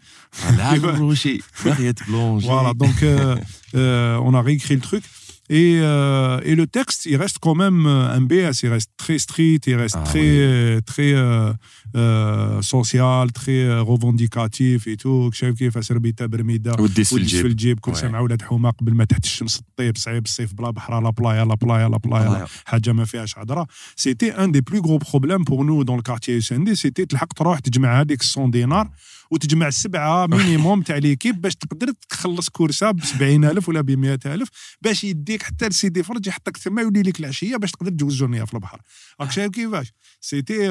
لا 0.58 0.78
بلونجي 0.78 1.42
باغية 1.66 1.96
بلونجي 2.08 2.48
Voilà, 2.48 2.74
donc 2.74 3.04
euh, 3.04 3.36
euh, 3.76 4.18
on 4.28 4.34
a 4.34 4.42
réécrit 4.42 4.76
le 4.76 4.82
truc. 4.82 5.04
Et, 5.50 5.80
euh, 5.82 6.50
et 6.50 6.56
le 6.62 6.66
texte, 6.78 7.02
il 7.06 7.16
reste 7.24 7.38
quand 7.46 7.56
même 7.64 7.80
euh, 7.86 8.18
un 8.18 8.22
BS, 8.30 8.56
il 8.66 8.70
reste 8.76 8.92
très 9.04 9.18
street, 9.26 9.62
il 9.72 9.76
reste 9.84 9.96
Ah 10.00 10.04
très, 10.12 10.30
euh, 10.40 10.82
très 10.92 11.12
euh, 11.14 11.54
euh, 11.96 12.62
social, 12.62 13.32
très 13.32 13.60
euh, 13.64 13.82
revendicatif 13.82 14.88
et 14.88 14.98
tout. 14.98 15.30
شايف 15.34 15.56
كيف 15.58 15.86
سربيتا 15.86 16.26
برميده 16.26 16.76
وديس 16.80 17.10
في 17.10 17.16
وديس 17.16 17.30
في 17.36 17.36
الجيب 17.36 17.46
الجيب 17.52 17.80
كل 17.80 17.92
Ouais. 17.92 17.96
سنه 17.98 18.22
ولاد 18.22 18.42
حومه 18.42 18.70
قبل 18.72 18.94
ما 18.94 19.06
تحت 19.06 19.24
الشمس 19.26 19.60
الطيب 19.60 19.98
صعيب 19.98 20.26
الصيف 20.26 20.54
بلا 20.54 20.70
بحر 20.70 21.04
لا 21.04 21.10
بلايا 21.10 21.46
لا 21.46 21.56
بلايا 21.56 21.90
لا 21.90 21.98
بلايا 21.98 22.30
والله. 22.30 22.46
حاجه 22.66 22.92
ما 22.94 23.06
فيهاش 23.06 23.38
هضره 23.40 23.68
سيتي 23.96 24.32
ان 24.32 24.52
دي 24.52 24.62
بلو 24.62 24.82
غرو 24.82 24.98
بروبليم 24.98 25.44
بور 25.44 25.64
نو 25.66 25.84
دون 25.84 25.98
الكارتيي 25.98 26.38
اس 26.38 26.52
ان 26.52 26.64
دي 26.64 26.76
سيتي 26.76 27.06
تلحق 27.06 27.34
تروح 27.34 27.60
تجمع 27.60 28.02
هذيك 28.02 28.22
100 28.38 28.52
دينار 28.52 28.90
وتجمع 29.33 29.71
سبعه 29.71 30.27
مينيموم 30.27 30.83
تاع 30.83 30.97
ليكيب 30.97 31.41
باش 31.41 31.55
تقدر 31.57 31.93
تخلص 32.09 32.49
كورسه 32.49 32.91
ب 32.91 33.05
70000 33.05 33.69
ولا 33.69 33.81
ب 33.81 33.91
100000 33.91 34.49
باش 34.83 35.05
يديك 35.05 35.43
حتى 35.43 35.69
لسيدي 35.69 36.03
فرج 36.03 36.27
يحطك 36.27 36.57
تما 36.57 36.83
يولي 36.83 37.03
لك 37.03 37.21
العشية 37.21 37.57
باش 37.57 37.71
تقدر 37.71 37.91
تجوز 37.91 38.17
جورنيه 38.17 38.45
في 38.45 38.55
البحر. 38.55 38.81
راك 39.21 39.31
شايف 39.31 39.51
كيفاش 39.53 39.93
سيتي 40.21 40.69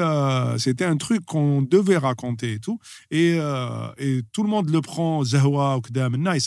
سيتي 0.58 0.88
ان 0.88 0.98
تروك 0.98 1.24
كون 1.24 1.68
دوفي 1.68 1.96
راكونتي 1.96 2.58
تو 2.58 2.76
اي 3.12 3.40
اي 4.00 4.22
تو 4.32 4.42
الموند 4.42 4.70
لو 4.70 4.80
برون 4.80 5.24
زهوه 5.24 5.76
وكذا 5.76 6.08
منا 6.08 6.38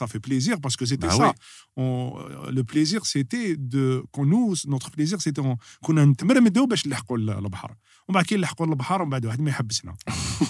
c'était 0.85 1.07
Bah 1.07 1.17
ça. 1.17 1.27
oui. 1.27 1.33
on- 1.77 2.51
le 2.57 2.63
plaisir 2.71 2.99
c'était 3.13 3.49
de 3.73 3.83
quand 4.13 4.25
nous 4.33 4.47
notre 4.73 4.89
plaisir 4.91 5.17
c'était 5.21 5.41
on- 5.41 5.57
كنا 5.83 6.05
نتمرمدوا 6.05 6.65
باش 6.65 6.87
نلحقوا 6.87 7.17
ال- 7.17 7.29
البحر 7.29 7.75
ومن 8.07 8.13
بعد 8.15 8.25
كي 8.25 8.35
نلحقوا 8.35 8.67
البحر 8.67 9.01
ومن 9.01 9.09
بعد 9.11 9.25
واحد 9.25 9.41
ما 9.41 9.49
يحبسنا. 9.49 9.95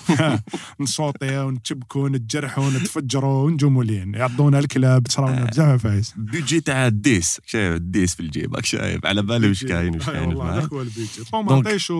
نصوتيو 0.79 1.51
نتشبكوا 1.51 2.09
نتجرحوا 2.09 2.69
نتفجروا 2.69 3.43
ونجوا 3.45 3.69
مولين 3.69 4.13
يعضونا 4.15 4.59
الكلاب 4.59 5.03
تصراونا 5.03 5.45
بزاف 5.45 5.83
فايس 5.83 6.13
بيدجي 6.17 6.62
تاع 6.62 6.88
الديس. 6.88 7.41
شايف 7.45 7.75
الديس 7.75 8.13
في 8.15 8.19
الجيب 8.19 8.59
شايف. 8.62 9.05
على 9.05 9.21
بالي 9.21 9.47
واش 9.47 9.63
كاين 9.65 9.95
واش 9.95 10.05
كاين. 10.05 10.27
والله. 10.27 10.57
هذاك 10.57 10.74
هو 10.74 10.81
البيتي 10.81 11.24
طوم 11.31 11.47
دونك- 11.47 11.67
عطيش 11.67 11.91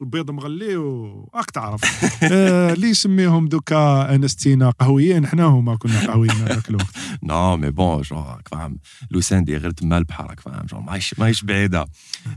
البيض 0.00 0.30
مغلي 0.30 0.76
وراك 0.76 1.50
تعرف. 1.50 1.80
آه، 2.32 2.72
اللي 2.72 2.88
يسميهم 2.88 3.48
دوكا 3.48 4.14
انستينا 4.14 4.70
قهويين 4.70 5.26
حنا 5.26 5.44
هما 5.44 5.76
كنا 5.76 6.06
قهويين 6.06 6.32
هذاك 6.34 6.70
الوقت. 6.70 6.86
نو 7.22 7.56
مي 7.56 7.70
بون 7.70 8.02
جون 8.02 8.18
راك 8.18 8.48
فاهم. 8.48 8.78
لوساندي 9.10 9.56
غير 9.56 9.70
تما 9.70 9.98
البحر 9.98 10.26
راك 10.26 10.40
فاهم 10.40 10.66
جون 10.66 10.84
ماهيش 10.84 11.18
ماهيش 11.18 11.44
بعيدة. 11.44 11.86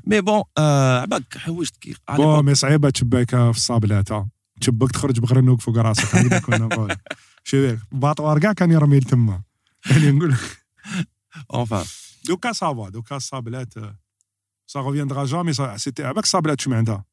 مي 0.08 0.22
بون 0.22 0.44
آه، 0.58 1.02
عباك 1.02 1.38
حوشت 1.38 1.78
كي 1.78 1.96
بون 2.16 2.46
مي 2.46 2.56
صعيبة 2.56 2.90
تشبيكها 2.90 3.52
في 3.52 3.58
الصابلاتة. 3.58 4.28
تشبك 4.62 4.92
تخرج 4.92 5.20
بغرنوك 5.20 5.62
فوق 5.62 5.78
راسك 5.78 6.16
هكذا 6.16 6.40
كنا 6.40 6.58
نقول. 6.68 6.96
شوف 7.44 7.80
باطوار 7.92 8.40
كاع 8.40 8.54
كان 8.54 8.72
يرمي 8.72 9.00
تما. 9.00 9.42
يعني 9.92 10.12
نقول. 10.12 10.32
لك 10.32 10.64
Enfin, 11.54 11.88
دوكا 12.28 12.52
صافا 12.52 12.90
دوكا 12.90 13.16
الصابلات 13.16 13.74
سا 14.68 14.82
ريفيندرا 14.82 15.26
جامي 15.26 15.54
سيتي 15.54 16.04
عباك 16.04 16.24
الصابلات 16.24 16.62
شو 16.62 16.74
عندها 16.74 17.06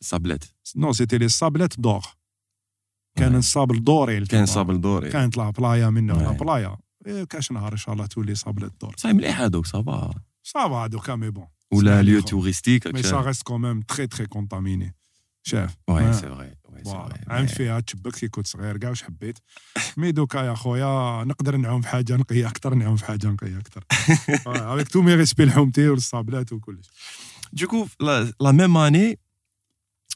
صابلات 0.00 0.44
نو 0.76 0.92
سيتي 0.92 1.18
لي 1.18 1.28
صابلات 1.28 1.80
دور 1.80 2.02
كان. 3.18 3.36
الصابل 3.36 3.84
دوري 3.84 4.26
كان. 4.26 4.46
صابل 4.46 4.80
دوري. 4.80 5.10
كانت 5.10 5.36
لا 5.36 5.50
بلايا 5.50 5.90
منه 5.90 6.14
لا 6.14 6.28
Ouais. 6.28 6.32
بلايا. 6.32 6.76
إيه، 7.06 7.24
كاش 7.24 7.52
نهار 7.52 7.72
إن 7.72 7.76
شاء 7.76 7.94
الله 7.94 8.06
تولي 8.06 8.34
صابلات 8.34 8.72
دور 8.80 8.94
صاي 8.96 9.12
مليح 9.12 9.40
هذوك 9.40 9.66
صافا. 9.66 10.10
صافا 10.42 10.86
دوكا 10.86 11.14
مي 11.16 11.30
بون. 11.30 11.46
ولا 11.72 12.02
ليو. 12.02 12.20
توريستيك 12.20 12.86
مي 12.86 13.02
سا 13.02 13.20
ريست 13.20 13.42
كون 13.42 13.60
ميم 13.60 13.80
تري 13.82 14.06
تري 14.06 14.26
كونتاميني 14.26 14.94
شاف 15.42 15.76
وي. 15.88 16.12
سي. 16.12 16.26
عام 17.28 17.46
Mais- 17.46 17.50
فيها 17.54 17.80
تشبك 17.80 18.12
كي 18.16 18.28
كنت 18.28 18.46
صغير 18.46 18.76
كاع 18.76 18.90
واش 18.90 19.02
حبيت 19.02 19.38
مي 19.96 20.12
دوكا 20.12 20.38
يا 20.38 20.54
خويا 20.54 21.24
نقدر 21.24 21.56
نعوم 21.56 21.80
في 21.80 21.88
حاجة 21.88 22.16
نقيه 22.16 22.48
أكثر 22.48 22.74
نعوم 22.74 22.96
في 22.96 23.04
حاجة 23.04 23.26
نقيه 23.26 23.58
أكثر 23.58 23.84
افيك 24.46 24.88
تو 24.88 25.02
مي 25.02 25.14
ريسبي 25.14 25.44
لحومتي 25.44 25.88
والصابلات 25.88 26.52
وكلش 26.52 26.90
la 28.42 28.52
même 28.52 28.76
année, 28.76 29.10
euh, 29.14 29.29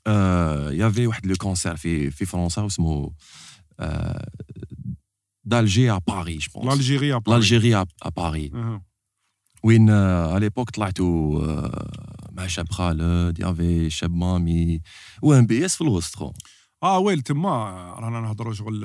il 0.09 0.77
y 0.77 0.83
avait 0.83 1.07
واحد 1.07 1.27
le 1.33 1.37
concert 1.37 1.75
في 1.77 2.11
فرنسا 2.11 2.69
euh, 3.83 3.87
d'Alger 5.47 5.89
à 5.89 6.01
Paris, 6.01 6.39
je 6.41 6.51
pense. 6.51 6.65
l'Algérie 6.65 7.13
après 7.13 7.31
L'Algérie 7.33 7.75
à, 7.75 7.85
à 8.05 8.11
Paris. 8.11 8.51
أها. 8.55 8.83
وين 9.65 9.89
à 9.91 10.39
l'époque 10.41 10.71
طلعتوا 10.75 11.69
مع 12.33 12.47
شاب 12.47 12.69
خالد 12.73 13.39
يافي 13.41 13.91
شاب 13.91 14.15
مامي 14.15 14.81
وام 15.23 15.47
بي 15.47 15.65
اس 15.65 15.75
في 15.77 15.81
الوسط 15.81 16.17
خو 16.17 16.33
آه 16.83 16.99
ويل 16.99 17.21
تما 17.23 17.51
رانا 17.99 18.21
نهضروا 18.21 18.55
شغل 18.55 18.85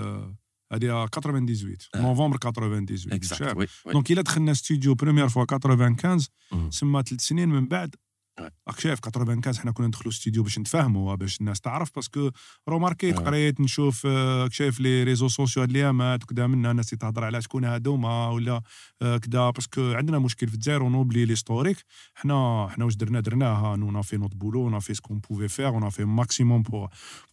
هذه 0.74 1.06
98 1.16 1.78
آه. 1.96 2.02
نوفمبر 2.02 2.38
98 2.38 3.14
اكزاكت 3.14 3.44
شاف. 3.44 3.58
وي 3.58 3.68
وي. 3.86 3.94
دونك 3.94 4.12
الا 4.12 4.22
دخلنا 4.22 4.54
ستوديو 4.54 4.96
بروميير 4.96 5.30
فوا 5.30 5.46
95 5.52 6.20
مم. 6.52 6.72
سما 6.72 7.02
ثلاث 7.02 7.22
سنين 7.22 7.50
من 7.50 7.68
بعد. 7.68 7.96
راك 8.40 8.80
شايف 8.80 9.00
95 9.04 9.56
حنا 9.58 9.72
كنا 9.72 9.88
ندخلوا 9.88 10.12
ستوديو 10.12 10.44
باش 10.44 10.60
نتفاهموا 10.60 11.16
باش 11.16 11.40
الناس 11.40 11.62
تعرف 11.62 11.92
باسكو 11.96 12.32
روماركيت 12.70 13.16
Ouais. 13.20 13.22
قريت 13.22 13.62
نشوف 13.62 14.06
آه، 14.06 14.50
شايف 14.52 14.80
لي 14.80 15.04
ريزو 15.04 15.28
سوسيو 15.28 15.64
هاد 15.64 15.70
الأيامات 15.70 16.24
وكذا 16.24 16.48
منا 16.48 16.72
الناس 16.72 16.90
تهضر 16.90 17.24
على 17.24 17.42
شكون 17.42 17.66
هادوما 17.66 18.30
ولا 18.30 18.62
آه، 19.02 19.18
كذا 19.18 19.50
باسكو 19.50 19.94
عندنا 19.94 20.20
مشكل 20.20 20.48
في 20.48 20.54
الجزائر 20.54 20.84
ونوبلي 20.84 21.26
ليستوريك 21.26 21.78
حنا 22.16 22.68
حنا 22.72 22.86
واش 22.86 22.96
درنا 22.96 23.20
درناها 23.20 23.76
نو 23.76 23.86
اون 23.86 24.02
في 24.02 24.18
نوت 24.18 24.36
بولو 24.36 24.64
اون 24.64 24.80
في 24.80 24.94
سكون 24.94 25.20
بوفي 25.20 25.48
فير 25.48 25.68
اون 25.68 25.90
في 25.90 26.06
ماكسيموم 26.06 26.62
بور 26.62 26.90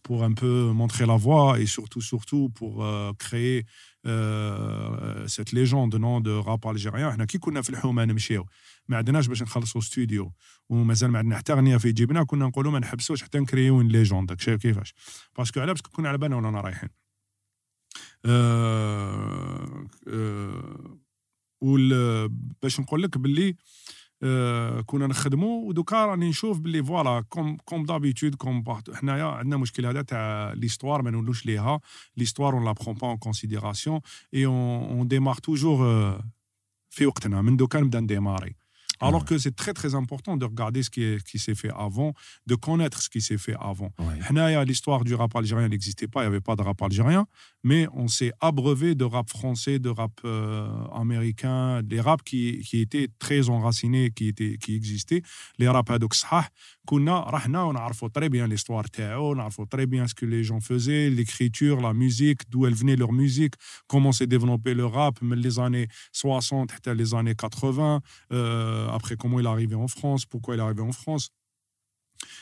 pour 0.07 0.23
un 0.23 0.33
peu 0.41 0.71
montrer 0.81 1.05
la 1.05 1.17
voie 1.27 1.49
et 1.61 1.65
surtout 1.77 2.03
surtout 2.11 2.45
pour 2.59 2.73
euh, 2.83 3.11
créer 4.07 4.13
euh, 4.13 5.27
cette 5.27 5.51
légende 5.51 5.95
non 5.95 6.21
de 6.21 6.31
rap 6.31 6.65
algérien. 6.65 7.11
حنا 7.11 7.25
كي 7.25 7.37
كنا 7.37 7.61
في 7.61 7.69
الحومة 7.69 8.05
نمشيو 8.05 8.45
ما 8.87 8.97
عندناش 8.97 9.27
باش 9.27 9.41
نخلصوا 9.41 9.81
ستوديو 9.81 10.33
ومازال 10.69 11.11
ما 11.11 11.19
عندنا 11.19 11.37
حتى 11.37 11.53
أغنية 11.53 11.77
في 11.77 11.91
جيبنا 11.91 12.23
كنا 12.23 12.45
نقولوا 12.45 12.71
ما 12.71 12.79
نحبسوش 12.79 13.23
حتى 13.23 13.39
نكريو 13.39 13.81
ليجوند 13.81 14.39
شايف 14.39 14.61
كيفاش؟ 14.61 14.93
باسكو 15.37 15.59
على 15.59 15.73
باسكو 15.73 15.89
كنا 15.89 16.09
على 16.09 16.17
بالنا 16.17 16.35
ورانا 16.35 16.61
رايحين. 16.61 16.89
آه 18.25 19.87
وال 21.61 22.29
باش 22.61 22.79
نقول 22.79 23.03
لك 23.03 23.17
باللي 23.17 23.55
كنا 24.85 25.07
نخدموا 25.07 25.67
ودوكا 25.67 26.05
راني 26.05 26.29
نشوف 26.29 26.59
باللي 26.59 26.83
فوالا 26.83 27.21
كوم 27.29 27.57
كوم 27.65 27.85
دابيتود 27.85 28.35
كوم 28.35 28.61
بارتو 28.61 28.93
حنايا 28.93 29.25
عندنا 29.25 29.57
مشكل 29.57 29.85
هذا 29.85 30.01
تاع 30.01 30.53
ليستوار 30.53 31.01
ما 31.01 31.11
نولوش 31.11 31.45
ليها. 31.45 31.79
ليستوار 32.17 32.53
اون 32.53 32.65
لا 32.65 32.71
برون 32.71 32.95
با 32.95 33.07
اون 33.07 33.17
كونسيديراسيون 33.17 33.99
اي 34.33 34.45
اون 34.45 35.07
ديمار 35.07 35.35
توجور 35.35 35.77
في 36.89 37.05
وقتنا. 37.05 37.41
من 37.41 37.57
دوكا 37.57 37.79
نبدا 37.79 37.99
نديماري. 37.99 38.55
Alors 38.99 39.25
que 39.25 39.37
c'est 39.37 39.55
très 39.55 39.73
très 39.73 39.95
important 39.95 40.37
de 40.37 40.45
regarder 40.45 40.83
ce 40.83 40.89
qui, 40.89 41.39
s'est 41.39 41.55
fait 41.55 41.71
avant, 41.77 42.13
de 42.45 42.55
connaître 42.55 43.01
ce 43.01 43.09
qui 43.09 43.21
s'est 43.21 43.37
fait 43.37 43.55
avant. 43.59 43.93
Ouais. 43.99 44.65
L'histoire 44.65 45.03
du 45.03 45.15
rap 45.15 45.35
algérien 45.35 45.67
n'existait 45.67 46.07
pas, 46.07 46.21
il 46.21 46.23
n'y 46.23 46.27
avait 46.27 46.41
pas 46.41 46.55
de 46.55 46.61
rap 46.61 46.81
algérien, 46.81 47.27
mais 47.63 47.87
on 47.93 48.07
s'est 48.07 48.31
abreuvé 48.41 48.95
de 48.95 49.03
rap 49.03 49.29
français, 49.29 49.79
de 49.79 49.89
rap 49.89 50.11
euh, 50.25 50.67
américain, 50.93 51.81
des 51.83 52.01
raps 52.01 52.23
qui, 52.23 52.61
étaient 52.73 53.09
très 53.19 53.49
enracinés, 53.49 54.11
qui, 54.11 54.33
existaient. 54.69 55.21
Les 55.57 55.67
raps 55.67 55.91
adoxah, 55.91 56.47
كنا 56.86 57.20
رحنا 57.30 57.62
ونعرفوا 57.62 58.08
très 58.08 58.28
bien 58.28 58.46
l'histoire 58.46 58.88
تاعو 58.92 59.34
نعرفوا 59.34 59.64
très 59.64 59.86
bien 59.86 60.06
ce 60.06 60.14
que 60.14 60.26
les 60.26 60.44
gens 60.44 60.60
faisaient, 60.60 61.10
l'écriture, 61.10 61.80
la 61.80 61.92
musique, 61.94 62.40
d'où 62.50 62.66
elle 62.66 62.74
venait 62.74 62.96
leur 62.96 63.12
musique, 63.12 63.54
comment 63.86 64.12
s'est 64.12 64.26
développé 64.26 64.74
le 64.74 64.86
rap, 64.86 65.20
من 65.22 65.36
les 65.36 65.58
années 65.58 65.88
60 66.12 66.72
حتى 66.72 66.94
les 66.94 67.14
années 67.14 67.34
80, 67.34 68.00
euh, 68.32 68.88
après 68.88 69.16
comment 69.16 69.40
il 69.40 69.46
est 69.46 69.48
arrivé 69.48 69.74
en 69.74 69.88
France, 69.88 70.26
pourquoi 70.26 70.54
il 70.54 70.58
est 70.60 70.62
arrivé 70.62 70.82
en 70.82 70.92
France. 70.92 71.30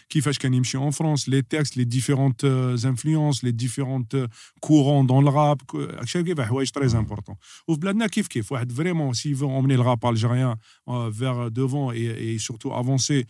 qui 0.09 0.21
fait 0.21 0.37
que 0.37 0.77
en 0.77 0.91
France, 0.91 1.27
les 1.27 1.43
textes, 1.43 1.75
les 1.75 1.85
différentes 1.85 2.43
euh, 2.43 2.77
influences, 2.83 3.43
les 3.43 3.53
différentes 3.53 4.13
euh, 4.13 4.27
courants 4.61 5.03
dans 5.03 5.21
le 5.21 5.29
rap, 5.29 5.59
chaque 6.05 6.27
euh, 6.27 6.45
chose 6.47 6.71
très 6.71 6.95
important. 6.95 7.37
Ou 7.67 7.77
bladna 7.77 8.07
kif 8.09 8.27
vraiment 8.69 9.13
s'il 9.13 9.35
veut 9.35 9.45
emmener 9.45 9.75
le 9.75 9.81
rap 9.81 10.03
algérien 10.05 10.55
vers 10.87 11.51
devant 11.51 11.91
et, 11.91 12.37
surtout 12.39 12.73
avancer 12.73 13.25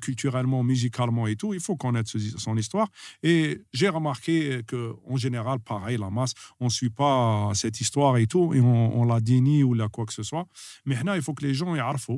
culturellement, 0.00 0.62
musicalement 0.62 1.26
et 1.26 1.36
tout, 1.36 1.54
il 1.54 1.60
faut 1.60 1.76
connaître 1.76 2.10
son 2.38 2.56
histoire. 2.56 2.88
Et 3.22 3.62
j'ai 3.72 3.88
remarqué 3.88 4.60
qu'en 4.68 5.16
général, 5.16 5.58
pareil, 5.60 5.98
la 5.98 6.10
masse, 6.10 6.34
on 6.60 6.66
ne 6.66 6.70
suit 6.70 6.90
pas 6.90 7.50
cette 7.54 7.80
histoire 7.80 8.16
et 8.16 8.26
tout, 8.26 8.54
et 8.54 8.60
on, 8.60 9.04
la 9.04 9.20
dénie 9.20 9.62
ou 9.62 9.74
la 9.74 9.88
quoi 9.88 10.06
que 10.06 10.12
ce 10.12 10.22
soit. 10.22 10.46
Mais 10.84 11.02
là, 11.02 11.16
il 11.16 11.22
faut 11.22 11.34
que 11.34 11.44
les 11.44 11.54
gens 11.54 11.74
y 11.74 11.78
arfent. 11.78 12.10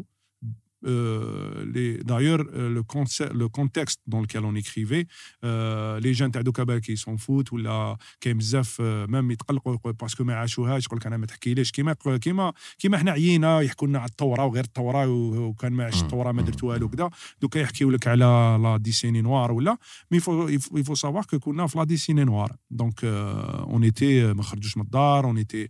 Euh, 0.85 1.63
les- 1.73 1.97
D'ailleurs, 2.09 2.43
euh, 2.53 2.69
le, 2.77 2.81
conce- 2.93 3.31
le 3.41 3.47
contexte 3.59 3.99
dans 4.11 4.21
lequel 4.23 4.43
on 4.49 4.55
écrivait, 4.63 5.05
euh, 5.45 5.99
les 6.01 6.13
gens 6.13 6.29
تاع 6.31 6.41
دوكا 6.41 6.63
بالك 6.63 6.91
s'en 6.99 7.17
foutent 7.17 7.53
ولا 7.53 7.97
كاين 8.21 8.37
بزاف 8.37 8.77
آه، 8.81 9.05
مام 9.05 9.31
يتقلقوا 9.31 9.73
يقول 9.75 9.93
باسكو 9.93 10.23
ما 10.23 10.35
عاشوهاش 10.35 10.85
يقول 10.85 10.97
لك 10.99 11.07
انا 11.07 11.17
ما 11.17 11.25
تحكيليش 11.25 11.71
كيما 11.71 11.93
كيما 12.21 12.53
كيما 12.79 12.97
حنا 12.97 13.11
عيينا 13.11 13.61
يحكوا 13.61 13.87
لنا 13.87 13.99
على 13.99 14.09
الثوره 14.09 14.45
وغير 14.45 14.63
الثوره 14.63 15.07
و- 15.07 15.45
وكان 15.47 15.73
ما 15.73 15.83
عاش 15.85 15.97
مم. 15.99 16.03
الثوره 16.05 16.31
ما 16.31 16.41
مم. 16.41 16.47
درت 16.47 16.63
والو 16.63 16.89
كذا 16.89 17.09
دوكا 17.41 17.59
يحكيو 17.59 17.89
لك 17.91 18.07
على 18.07 18.59
لا 18.63 18.77
ديسيني 18.77 19.21
نوار 19.21 19.51
ولا 19.51 19.77
مي 20.11 20.19
فو 20.19 20.47
يفو 20.47 20.95
سافوار 20.95 21.25
كو 21.25 21.39
كنا 21.39 21.67
في 21.67 21.77
لا 21.77 21.83
ديسيني 21.83 22.23
نوار 22.23 22.55
دونك 22.71 23.03
اون 23.03 23.83
ايتي 23.83 24.33
ما 24.33 24.43
خرجوش 24.43 24.77
من 24.77 24.83
الدار 24.83 25.25
اون 25.25 25.37
ايتي 25.37 25.67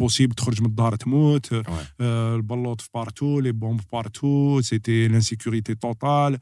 بوسيبل 0.00 0.34
تخرج 0.34 0.60
من 0.60 0.66
الدار 0.66 0.96
تموت. 0.96 1.52
آه، 2.00 2.34
البلوط 2.34 2.80
في 2.80 2.88
بارتو 2.94 3.40
لي 3.40 3.52
بومب 3.52 3.80
بارتو 3.92 4.60
سيتي 4.60 5.08
لانسيكوريتي 5.08 5.74
توتال 5.74 6.38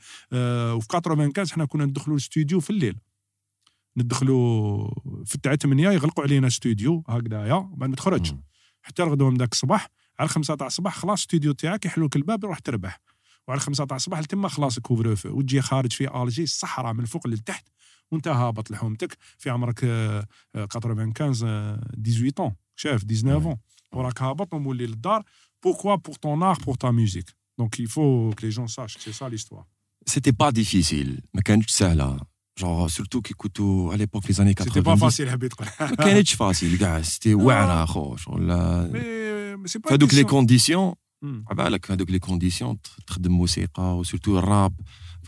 وفي 0.77 0.87
95 0.91 1.49
حنا 1.51 1.65
كنا 1.65 1.85
ندخلوا 1.85 2.17
الاستوديو 2.17 2.61
في 2.61 2.71
الليل. 2.71 2.97
ندخلوا 3.97 4.91
في 5.25 5.35
التاع 5.35 5.55
8 5.57 5.91
يغلقوا 5.91 6.25
علينا 6.25 6.47
استوديو 6.47 7.05
هكذايا 7.09 7.71
بعد 7.77 7.91
ما 7.91 7.97
تخرج 7.97 8.33
مم. 8.33 8.43
حتى 8.83 9.03
الغدوه 9.03 9.31
من 9.31 9.37
ذاك 9.37 9.53
الصباح 9.53 9.89
على 10.19 10.27
الخمسة 10.27 10.55
تاع 10.55 10.67
الصباح 10.67 10.97
خلاص 10.97 11.19
الاستوديو 11.21 11.53
تاعك 11.53 11.87
يحلوا 11.87 12.07
لك 12.07 12.17
الباب 12.17 12.45
روح 12.45 12.59
تربح. 12.59 13.01
وعلى 13.49 13.59
الخمسة 13.59 13.85
تاع 13.85 13.97
الصباح 13.97 14.21
لتما 14.21 14.49
خلاص 14.49 14.79
كوفر 14.79 15.17
وتجي 15.25 15.61
خارج 15.61 15.93
في 15.93 16.23
آلجي 16.23 16.43
الصحراء 16.43 16.93
من 16.93 17.01
الفوق 17.01 17.27
للتحت 17.27 17.69
وانت 18.11 18.29
هابط 18.29 18.71
لحومتك. 18.71 19.17
في 19.39 19.51
عمرك 19.51 19.81
آه، 19.85 20.27
آه، 20.55 20.69
95 20.71 21.43
آه، 21.43 21.81
18 21.97 22.51
ans. 22.51 22.68
chef, 22.79 23.05
19 23.05 23.47
ans. 23.47 23.59
Pourquoi 25.61 25.99
Pour 25.99 26.19
ton 26.19 26.41
art, 26.41 26.59
pour 26.59 26.79
ta 26.79 26.93
musique? 26.93 27.29
Donc 27.59 27.79
il 27.79 27.89
faut 27.89 28.31
que 28.37 28.47
les 28.47 28.53
gens 28.53 28.69
sachent 28.69 28.97
que 28.97 29.03
c'est 29.03 29.13
ça 29.13 29.29
l'histoire. 29.29 29.67
C'était 30.07 30.33
pas 30.33 30.53
difficile, 30.53 31.21
mais 31.35 31.43
quand 31.43 31.59
tu 31.59 31.69
sais 31.69 31.95
là, 31.95 32.17
genre 32.57 32.89
surtout 32.89 33.21
qu'écoute 33.21 33.61
à 33.93 33.97
l'époque 33.97 34.27
les 34.29 34.41
années 34.41 34.55
80. 34.55 34.73
C'était 34.73 34.85
pas 34.85 34.97
facile, 34.97 35.29
Habit. 35.29 35.49
Quand 35.99 36.23
tu 36.25 36.37
facile, 36.37 36.79
gars, 36.79 37.03
c'était 37.03 37.35
ouais 37.35 37.55
là, 37.55 37.85
là. 38.39 38.87
Mais, 38.93 39.57
mais 39.57 39.67
c'est 39.67 39.81
pas. 39.81 39.99
Donc 39.99 40.13
hmm. 40.13 40.15
ah 40.15 40.15
bah, 40.15 40.17
les 40.17 40.25
conditions. 40.25 40.97
Avec 41.51 41.89
hmm. 41.89 42.05
les 42.09 42.21
conditions, 42.21 42.79
très 43.05 43.21
de 43.21 43.29
musique, 43.29 43.73
surtout 44.05 44.35
rap. 44.35 44.73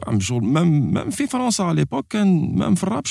Même, 0.07 0.93
même 0.93 1.11
en 1.11 1.27
France 1.27 1.59
à 1.59 1.75
l'époque, 1.75 2.15
hein, 2.15 2.25
même 2.25 2.77
rap, 2.81 3.09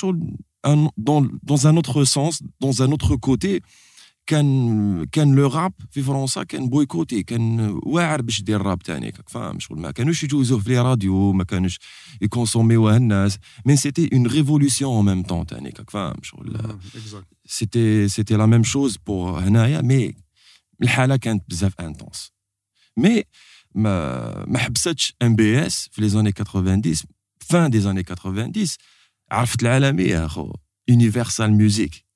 dans, 0.98 1.26
dans 1.44 1.68
un 1.68 1.76
autre 1.76 2.06
sens, 2.06 2.42
dans 2.62 2.82
un 2.82 2.92
autre 2.94 3.18
côté, 3.18 3.62
كان 4.30 5.06
كان 5.06 5.36
لو 5.36 5.48
راب 5.48 5.74
في 5.92 6.02
فرنسا 6.02 6.44
كان 6.44 6.70
بويكوتي 6.70 7.24
كان 7.24 7.80
واعر 7.84 8.22
باش 8.22 8.40
يدير 8.40 8.62
الراب 8.62 8.80
تاني 8.80 9.14
فاهم؟ 9.28 9.60
شغل 9.60 9.80
ما 9.80 9.92
كانوش 9.92 10.24
يجوزوه 10.24 10.60
في 10.60 10.70
لي 10.70 10.82
راديو 10.82 11.32
ما 11.32 11.44
كانوش 11.44 11.80
يكونسوميوه 12.22 12.98
الناس. 12.98 13.38
مي 13.66 13.76
سيتي 13.76 14.10
اون 14.14 14.28
ريفولوسيون 14.28 15.06
en 15.06 15.24
même 15.24 15.28
temps 15.30 15.46
تاني 15.46 15.74
فاهم؟ 15.88 16.16
شغل 16.22 16.78
سيتي 17.46 18.08
سيتي 18.08 18.36
لا 18.36 18.46
ميم 18.46 18.64
شوز 18.64 18.98
بور 18.98 19.40
هنايا 19.40 19.82
مي 19.82 20.14
الحالة 20.82 21.16
كانت 21.16 21.44
بزاف 21.50 21.82
انتونس 21.82 22.32
مي 22.98 23.24
ما 23.76 24.46
ما 24.46 24.58
حبستش 24.58 25.14
ام 25.22 25.36
بي 25.36 25.66
اس 25.66 25.90
في 25.92 26.02
لي 26.02 26.10
زاني 26.10 26.32
90 26.32 26.82
فان 27.40 27.70
دي 27.72 27.80
زاني 27.80 28.04
90 28.04 28.52
عرفت 29.32 29.64
العالمية 29.64 30.26
أخو؟ 30.26 30.54
يونيفرسال 30.88 31.52
ميوزيك 31.52 32.09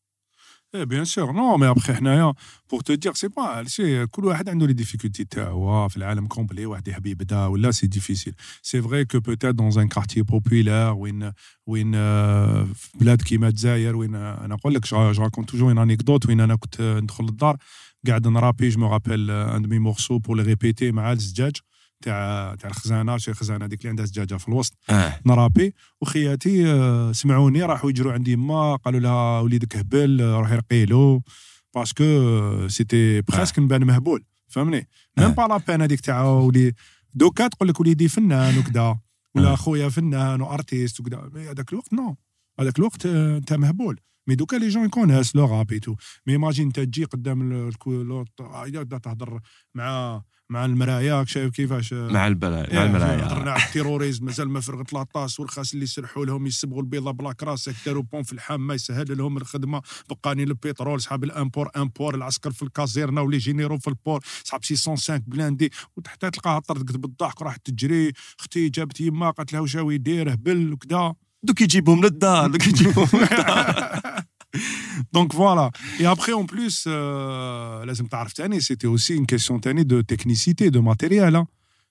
إيه 0.76 0.84
بيان 0.84 1.06
سور 1.06 1.32
نو 1.32 1.58
مي 1.58 1.70
ابخي 1.70 1.94
حنايا 1.94 2.34
بور 2.72 2.82
تو 2.82 2.94
دير 2.94 3.14
سي 3.14 3.28
با 3.28 3.64
سي 3.64 4.06
كل 4.06 4.26
واحد 4.26 4.50
عنده 4.50 4.68
لي 4.68 4.74
ديفيكولتي 4.74 5.24
تاعو 5.24 5.88
في 5.88 5.98
العالم 5.98 6.28
كومبلي 6.28 6.66
واحد 6.66 6.88
يحب 6.88 7.06
يبدا 7.06 7.46
ولا 7.46 7.72
سي 7.72 7.88
ديفيسيل 7.88 8.34
سي 8.62 8.82
فغي 8.82 9.06
كو 9.06 9.20
بوتيت 9.20 9.56
دون 9.56 9.80
ان 9.80 9.88
كارتي 9.88 10.22
بوبولار 10.22 10.94
وين 10.94 11.32
وين 11.68 11.92
في 12.74 12.90
بلاد 13.00 13.22
كيما 13.22 13.48
الجزائر 13.48 13.96
وين 13.96 14.16
أنا 14.16 14.56
نقول 14.56 14.74
لك 14.74 14.82
جراكونت 14.94 15.50
توجور 15.50 15.72
ان 15.72 15.78
انيكدوت 15.78 16.26
وين 16.28 16.40
أنا 16.40 16.56
كنت 16.56 16.82
ندخل 16.82 17.24
للدار 17.24 17.58
قاعد 18.08 18.28
نرابي 18.28 18.70
جو 18.70 18.80
مو 18.80 18.88
رابيل 18.88 19.32
ان 19.32 19.62
دمي 19.62 19.80
مورسو 19.80 20.20
بور 20.20 20.38
لي 20.38 20.44
ريبيتي 20.44 20.92
مع 20.92 21.12
الزجاج 21.12 21.56
تاع 22.04 22.56
تاع 22.56 22.70
الخزانة 22.70 23.18
شي 23.18 23.34
خزانة 23.34 23.66
هذيك 23.66 23.80
اللي 23.80 23.90
عندها 23.90 24.06
زجاجة 24.06 24.36
في 24.36 24.48
الوسط. 24.48 24.74
آه. 24.90 25.20
نرابي. 25.26 25.74
وخياتي 26.02 26.72
آه، 26.72 27.12
سمعوني 27.12 27.64
راحوا 27.64 27.90
يجروا 27.90 28.14
عندي 28.14 28.36
ما 28.36 28.76
قالوا 28.76 29.00
لها 29.00 29.40
وليدك 29.40 29.78
هبل 29.78 30.22
آه، 30.22 30.40
روحي 30.40 30.56
رقي 30.56 30.86
له 30.86 31.22
باسكو 31.76 32.04
آه، 32.04 32.68
سيتي 32.68 33.22
بريسك 33.22 33.60
نبان 33.60 33.84
مهبول 33.84 34.24
فهمني؟ 34.48 34.88
ميم 35.18 35.28
آه. 35.28 35.34
با 35.34 35.42
لا 35.42 35.58
بين 35.58 35.82
هذيك 35.82 36.00
تاع 36.02 36.24
ولي. 36.24 36.74
دوكا 37.14 37.48
تقول 37.48 37.70
لك 37.70 37.80
وليدي 37.80 38.08
فنان 38.08 38.58
وكذا 38.58 39.00
ولا 39.36 39.52
آه. 39.52 39.56
خويا 39.56 39.90
فنان 39.90 40.42
وارتيست 40.42 41.00
وكذا 41.00 41.30
هذاك 41.36 41.74
الوقت 41.74 41.94
نو 41.94 42.16
هذاك 42.60 42.80
الوقت 42.80 43.06
آه، 43.06 43.38
انت 43.38 43.54
مهبول 43.54 44.00
مي 44.28 44.36
دوكا 44.36 44.56
لي 44.56 44.68
جون 44.70 44.86
يكوناس 44.86 45.36
لو 45.36 45.46
راب 45.46 45.72
اي 45.72 45.80
تو 45.80 45.96
مي 46.28 46.34
ايماجين 46.34 46.66
انت 46.66 46.80
تجي 46.80 47.04
قدام 47.04 47.52
ال- 47.52 47.72
الكو- 47.74 48.28
آه، 48.42 48.84
تهضر 48.84 49.40
مع 49.76 50.22
مع 50.50 50.66
المرايا 50.66 51.26
شايف 51.28 51.52
كيفاش؟ 51.52 51.94
مع 51.94 52.28
البلا 52.28 52.56
مع 52.74 52.82
إيه، 52.82 52.86
المرايا. 52.86 53.28
هضرنا 53.28 53.52
على 53.52 53.64
التيروريزم 53.64 54.26
مازال 54.26 54.50
ما 54.50 54.60
فرغت 54.60 54.94
لاطاس 54.94 55.40
والخاس 55.40 55.74
اللي 55.74 55.84
يسرحوا 55.84 56.26
لهم 56.26 56.48
يسبغوا 56.48 56.82
البيضة 56.82 57.12
بلا 57.12 57.34
كراس 57.34 57.70
داروا 57.86 58.04
بون 58.04 58.24
في 58.24 58.34
الحامه 58.34 58.74
يسهل 58.74 59.18
لهم 59.18 59.38
الخدمة. 59.38 59.82
بقانين 60.10 60.48
البترول 60.48 61.02
صحاب 61.02 61.24
الامبور 61.24 61.70
امبور 61.78 62.16
العسكر 62.16 62.52
في 62.52 62.64
الكازيرنا 62.64 63.22
ولي 63.22 63.38
جينيرو 63.38 63.78
في 63.78 63.88
البور 63.88 64.20
صحاب 64.44 64.64
605 64.66 65.18
بلاندي. 65.28 65.72
وحتى 65.98 66.32
تلقاها 66.32 66.60
طردت 66.60 66.98
بالضحك 66.98 67.42
وراحت 67.42 67.66
تجري. 67.66 68.12
أختي 68.40 68.70
جابت 68.70 69.02
يما 69.02 69.30
قالت 69.30 69.54
لها 69.54 69.62
واش 69.62 69.76
يدير 69.76 70.34
هبل 70.34 70.74
وكذا 70.74 71.14
دوك 71.44 71.62
يجيبهم 71.62 72.04
للدار 72.04 72.50
دوك 72.52 72.68
يجيبهم 72.68 73.08
للدار. 73.14 74.00
دونك 75.14 75.34
فوالا 75.34 75.72
اي 76.00 76.08
ابخي 76.08 76.32
اون 76.34 76.46
بلوس 76.46 76.88
لازم 77.88 78.06
تعرف 78.06 78.34
تاني 78.34 78.60
سيتي 78.60 78.88
اوسي 78.88 79.18
اون 79.18 79.26
كيسيون 79.26 79.62
تاني 79.62 79.84
دو 79.84 80.02
تكنيسيتي 80.02 80.70
دو 80.70 80.82
ماتيريال 80.82 81.46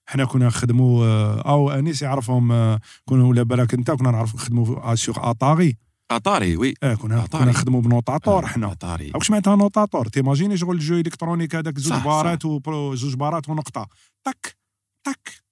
حنا 0.06 0.24
كنا 0.24 0.46
نخدموا 0.46 1.04
آه، 1.04 1.40
أو 1.40 1.70
أنيس 1.70 2.02
يعرفهم 2.02 2.52
آه، 2.52 2.80
كنا 3.04 3.24
ولا 3.24 3.42
بالك 3.42 3.74
أنت 3.74 3.90
كنا 3.90 4.10
نعرف 4.10 4.34
نخدموا 4.34 4.94
سيغ 4.94 5.30
اتاري 5.30 5.76
اطاري 6.10 6.56
وي 6.56 6.74
آه 6.82 6.94
كنا. 6.94 7.26
كنا 7.26 7.44
نخدموا 7.44 7.80
بنوطاطور 7.80 8.46
حنا. 8.46 8.72
اطاري 8.72 9.12
واش 9.14 9.30
معناتها 9.30 9.56
نوطاطور 9.56 10.08
تيماجيني 10.08 10.56
شغل 10.56 10.78
جو 10.78 10.94
إلكترونيك 10.94 11.54
هذاك 11.54 11.78
زوج 11.78 12.02
بارات 12.02 12.44
وبرو 12.44 12.94
زوج 12.94 13.14
بارات 13.14 13.48
ونقطة. 13.48 13.88
تك 14.24 14.56
تك 15.04 15.44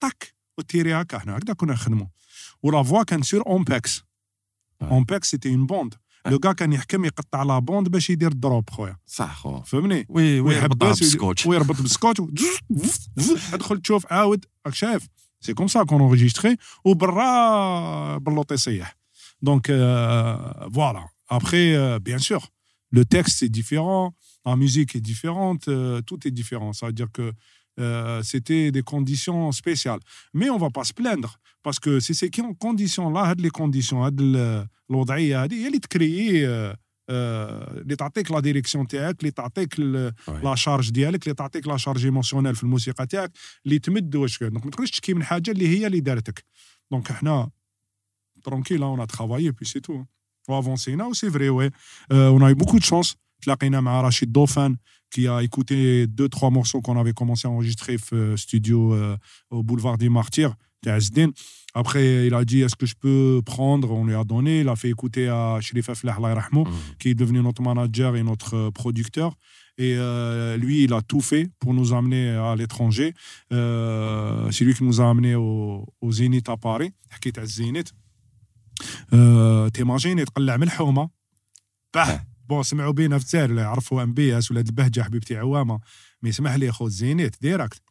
تك 0.00 0.34
وتيري 0.58 0.94
هكا. 0.94 1.18
حنا 1.18 1.36
هكذا 1.36 1.54
كنا 1.54 1.72
نخدموا 1.72 2.06
ولا 2.62 2.82
فوا 2.82 3.02
كان 3.02 3.22
سور 3.22 3.42
اونباكس 3.46 4.02
آه. 4.82 4.90
اونباكس 4.90 5.30
سيتي 5.30 5.48
اون 5.54 5.66
بوند 5.66 5.94
آه. 5.94 5.98
لو 6.25 6.39
كا 6.39 6.51
كان 6.53 6.73
يحكم 6.73 7.05
يقطع 7.05 7.43
لا 7.43 7.59
بوند 7.59 7.89
باش 7.89 8.09
يدير 8.09 8.31
الدروب 8.31 8.69
خويا 8.69 8.97
صح 9.05 9.35
خو 9.35 9.61
فهمني 9.61 10.05
وي 10.09 10.39
وي 10.39 10.55
يربطها 10.55 10.87
ويحبس 10.87 10.99
بالسكوتش 10.99 11.45
ويربط 11.45 11.81
بالسكوتش 11.81 12.19
و- 12.19 12.29
ادخل 13.53 13.81
تشوف 13.81 14.13
عاود 14.13 14.45
راك 14.65 14.75
شايف 14.75 15.07
سي 15.41 15.53
كوم 15.53 15.67
سا 15.67 15.83
كون 15.83 16.01
اونجيستري 16.01 16.57
وبرا 16.85 18.17
باللوط 18.17 18.51
يصيح 18.51 18.97
دونك 19.41 19.67
فوالا 20.73 21.07
ابخي 21.31 21.99
بيان 21.99 22.19
سور 22.19 22.41
le 22.93 23.03
texte 23.05 23.39
est 23.47 23.53
différent, 23.61 24.05
la 24.45 24.55
musique 24.63 24.91
est 24.97 25.05
différente, 25.11 25.63
euh, 25.69 26.01
tout 26.09 26.19
est 26.27 26.33
différent. 26.41 26.71
Ça 26.79 26.87
veut 26.87 26.97
dire 27.01 27.09
que 27.17 27.25
euh, 27.79 28.21
c'était 28.31 28.65
des 28.77 28.83
conditions 28.93 29.51
spéciales. 29.61 30.01
Mais 30.37 30.49
on 30.55 30.59
va 30.65 30.69
pas 30.77 30.85
se 30.89 30.93
plaindre 30.99 31.31
parce 31.65 31.79
que 31.85 31.91
c'est 32.05 32.17
ces 32.21 32.29
conditions-là, 32.65 33.21
هاد 33.29 33.41
les 33.41 33.49
conditions, 33.61 33.93
هاد 33.93 34.21
ال- 34.21 34.67
الوضعية 34.89 35.43
هذه 35.43 35.53
هي 35.53 35.67
اللي 35.67 35.79
تكريي 35.79 36.47
آه، 36.47 36.77
آه، 37.09 37.81
اللي 37.81 37.95
تعطيك 37.95 38.31
لا 38.31 38.39
ديريكسيون 38.39 38.87
تاعك 38.87 39.19
اللي 39.19 39.31
تعطيك 39.31 39.75
ال- 39.79 40.13
لا 40.43 40.55
شارج 40.55 40.89
ديالك 40.91 41.23
اللي 41.23 41.35
تعطيك 41.35 41.67
لا 41.67 41.77
شارج 41.77 42.05
ايموسيونيل 42.05 42.55
في 42.55 42.63
الموسيقى 42.63 43.07
تاعك 43.07 43.31
اللي 43.65 43.79
تمد 43.79 44.15
واش 44.15 44.39
دونك 44.43 44.65
ما 44.65 44.71
تقدرش 44.71 44.91
تشكي 44.91 45.13
من 45.13 45.23
حاجه 45.23 45.51
اللي 45.51 45.67
هي 45.67 45.87
اللي 45.87 45.99
دارتك 45.99 46.45
دونك 46.91 47.11
حنا 47.11 47.49
ترونكيل 48.43 48.83
اون 48.83 48.99
ا 48.99 49.05
ترافايي 49.05 49.51
بي 49.51 49.65
سي 49.65 49.79
تو 49.79 50.03
وافونسينا 50.49 51.05
و 51.05 51.13
سي 51.13 51.31
فري 51.31 51.49
وي 51.49 51.71
اون 52.11 52.41
a 52.53 52.55
eu 52.55 52.57
beaucoup 52.63 52.79
de 52.79 52.85
chance 52.89 53.15
تلاقينا 53.41 53.81
مع 53.81 54.01
رشيد 54.01 54.31
دوفان 54.31 54.77
qui 55.10 55.28
a 55.28 55.42
écouté 55.42 56.06
deux, 56.06 56.28
trois 56.28 56.50
morceaux 56.50 56.80
qu'on 56.80 56.98
avait 56.98 57.12
commencé 57.12 57.46
à 57.46 57.50
enregistrer 57.50 57.96
au 57.96 58.14
euh, 58.14 58.36
studio 58.36 58.94
euh, 58.94 59.16
au 59.50 59.62
boulevard 59.62 59.98
des 59.98 60.08
Martyrs, 60.08 60.54
Tazdin. 60.82 61.30
Après, 61.74 62.26
il 62.26 62.34
a 62.34 62.44
dit 62.44 62.62
Est-ce 62.62 62.76
que 62.76 62.86
je 62.86 62.94
peux 62.94 63.42
prendre? 63.44 63.90
On 63.92 64.04
lui 64.04 64.14
a 64.14 64.24
donné. 64.24 64.60
Il 64.60 64.68
a 64.68 64.76
fait 64.76 64.88
écouter 64.88 65.28
à 65.28 65.58
Sherif 65.60 65.88
Aflah 65.90 66.14
Rahmo, 66.14 66.64
mhm. 66.64 66.72
qui 66.98 67.10
est 67.10 67.14
devenu 67.14 67.42
notre 67.42 67.62
manager 67.62 68.16
et 68.16 68.22
notre 68.22 68.54
euh, 68.54 68.70
producteur. 68.70 69.34
Et 69.78 69.94
lui, 70.56 70.84
il 70.84 70.94
a 70.94 71.02
tout 71.02 71.20
fait 71.20 71.50
pour 71.58 71.74
nous 71.74 71.92
amener 71.92 72.30
à 72.30 72.56
l'étranger. 72.56 73.12
C'est 73.50 74.64
lui 74.64 74.72
qui 74.72 74.84
nous 74.84 75.02
a 75.02 75.10
amenés 75.10 75.34
au, 75.34 75.84
Zénith 76.08 76.48
à 76.48 76.56
Paris. 76.56 76.92
Zénith. 77.44 77.92
Euh, 79.12 79.70
T'imagines, 79.70 80.18
il 80.18 80.50
a 80.50 80.56
le 80.58 81.06
bah. 81.92 82.20
بون 82.48 82.62
سمعوا 82.62 82.92
بينا 82.92 83.18
في 83.18 83.24
الجزائر 83.24 83.52
ولا 83.52 83.62
يعرفوا 83.62 84.02
أم 84.02 84.14
بي 84.14 84.38
أس 84.38 84.50
ولا 84.50 84.60
البهجة 84.60 85.02
حبيبتي 85.02 85.36
عوامة. 85.36 85.80
ما 86.22 86.28
يسمح 86.28 86.54
لي 86.54 86.72
خو 86.72 86.86
الزينيت 86.86 87.36
ديريكت. 87.40 87.82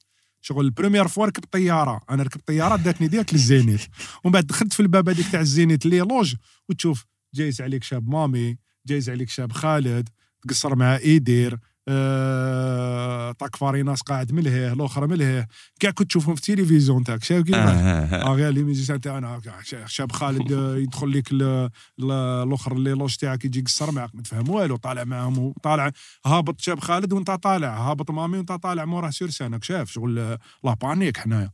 شغل 0.42 0.66
البروميير 0.66 1.08
فوا 1.08 1.26
ركبت 1.26 1.54
طيارة. 1.54 2.02
أنا 2.10 2.24
ركبت 2.24 2.48
طيارة 2.48 2.76
داتني 2.76 3.08
ديريكت 3.08 3.34
للزينيت. 3.34 3.82
ومن 4.24 4.34
بعد 4.34 4.48
دخلت 4.48 4.74
في 4.74 4.80
الباب 4.80 5.10
هذيك 5.10 5.28
تاع 5.32 5.40
الزينيت 5.40 5.86
اللي 5.86 6.00
لوج 6.00 6.36
وتشوف 6.70 7.06
جايز 7.34 7.62
عليك 7.62 7.84
شاب 7.84 8.10
مامي 8.10 8.58
جايز 8.88 9.10
عليك 9.10 9.30
شاب 9.30 9.52
خالد 9.52 10.10
تقصر 10.48 10.76
مع 10.76 10.96
ايدير 10.96 11.60
آه، 11.88 13.32
طاك 13.32 13.56
فاريناس 13.56 14.02
قاعد 14.02 14.32
ملهيه 14.32 14.74
الآخر 14.74 15.08
ملهيه 15.08 15.48
كاع 15.80 15.92
كنت 15.92 16.10
تشوفهم 16.10 16.36
في 16.36 16.50
التلفزيون 16.50 17.04
تاعك. 17.04 17.24
شايف 17.24 17.46
كيف؟ 17.46 17.56
آه. 17.56 18.34
غير 18.34 18.50
لي 18.50 18.64
ميوزيسيان 18.64 19.02
تاعنا 19.02 19.42
شاب 19.86 20.12
خالد 20.12 20.52
آه، 20.54 20.76
يدخل 20.84 21.12
لك 21.12 21.32
ال- 21.32 21.44
ال- 22.00 22.12
الآخر 22.48 22.72
اللي 22.72 22.90
لوج 22.92 23.16
تاعك 23.16 23.46
يجي 23.46 23.60
يقصر 23.60 23.92
معك 23.92 24.16
ما 24.16 24.22
تفهم 24.22 24.50
والو 24.50 24.76
طالع 24.76 25.04
معاهم 25.04 25.38
وطالع 25.40 25.92
هابط 26.26 26.62
شاب 26.62 26.80
خالد 26.80 27.14
وانت 27.14 27.32
طالع 27.32 27.78
هابط 27.92 28.12
مامي 28.12 28.38
وانت 28.38 28.52
طالع 28.52 28.86
موراه 28.86 29.10
سور 29.10 29.30
سانك 29.30 29.64
شاف 29.64 29.92
شغل 29.92 30.20
آه، 30.20 30.40
لا 30.64 30.74
بانيك 30.74 31.18
حنايا؟ 31.18 31.52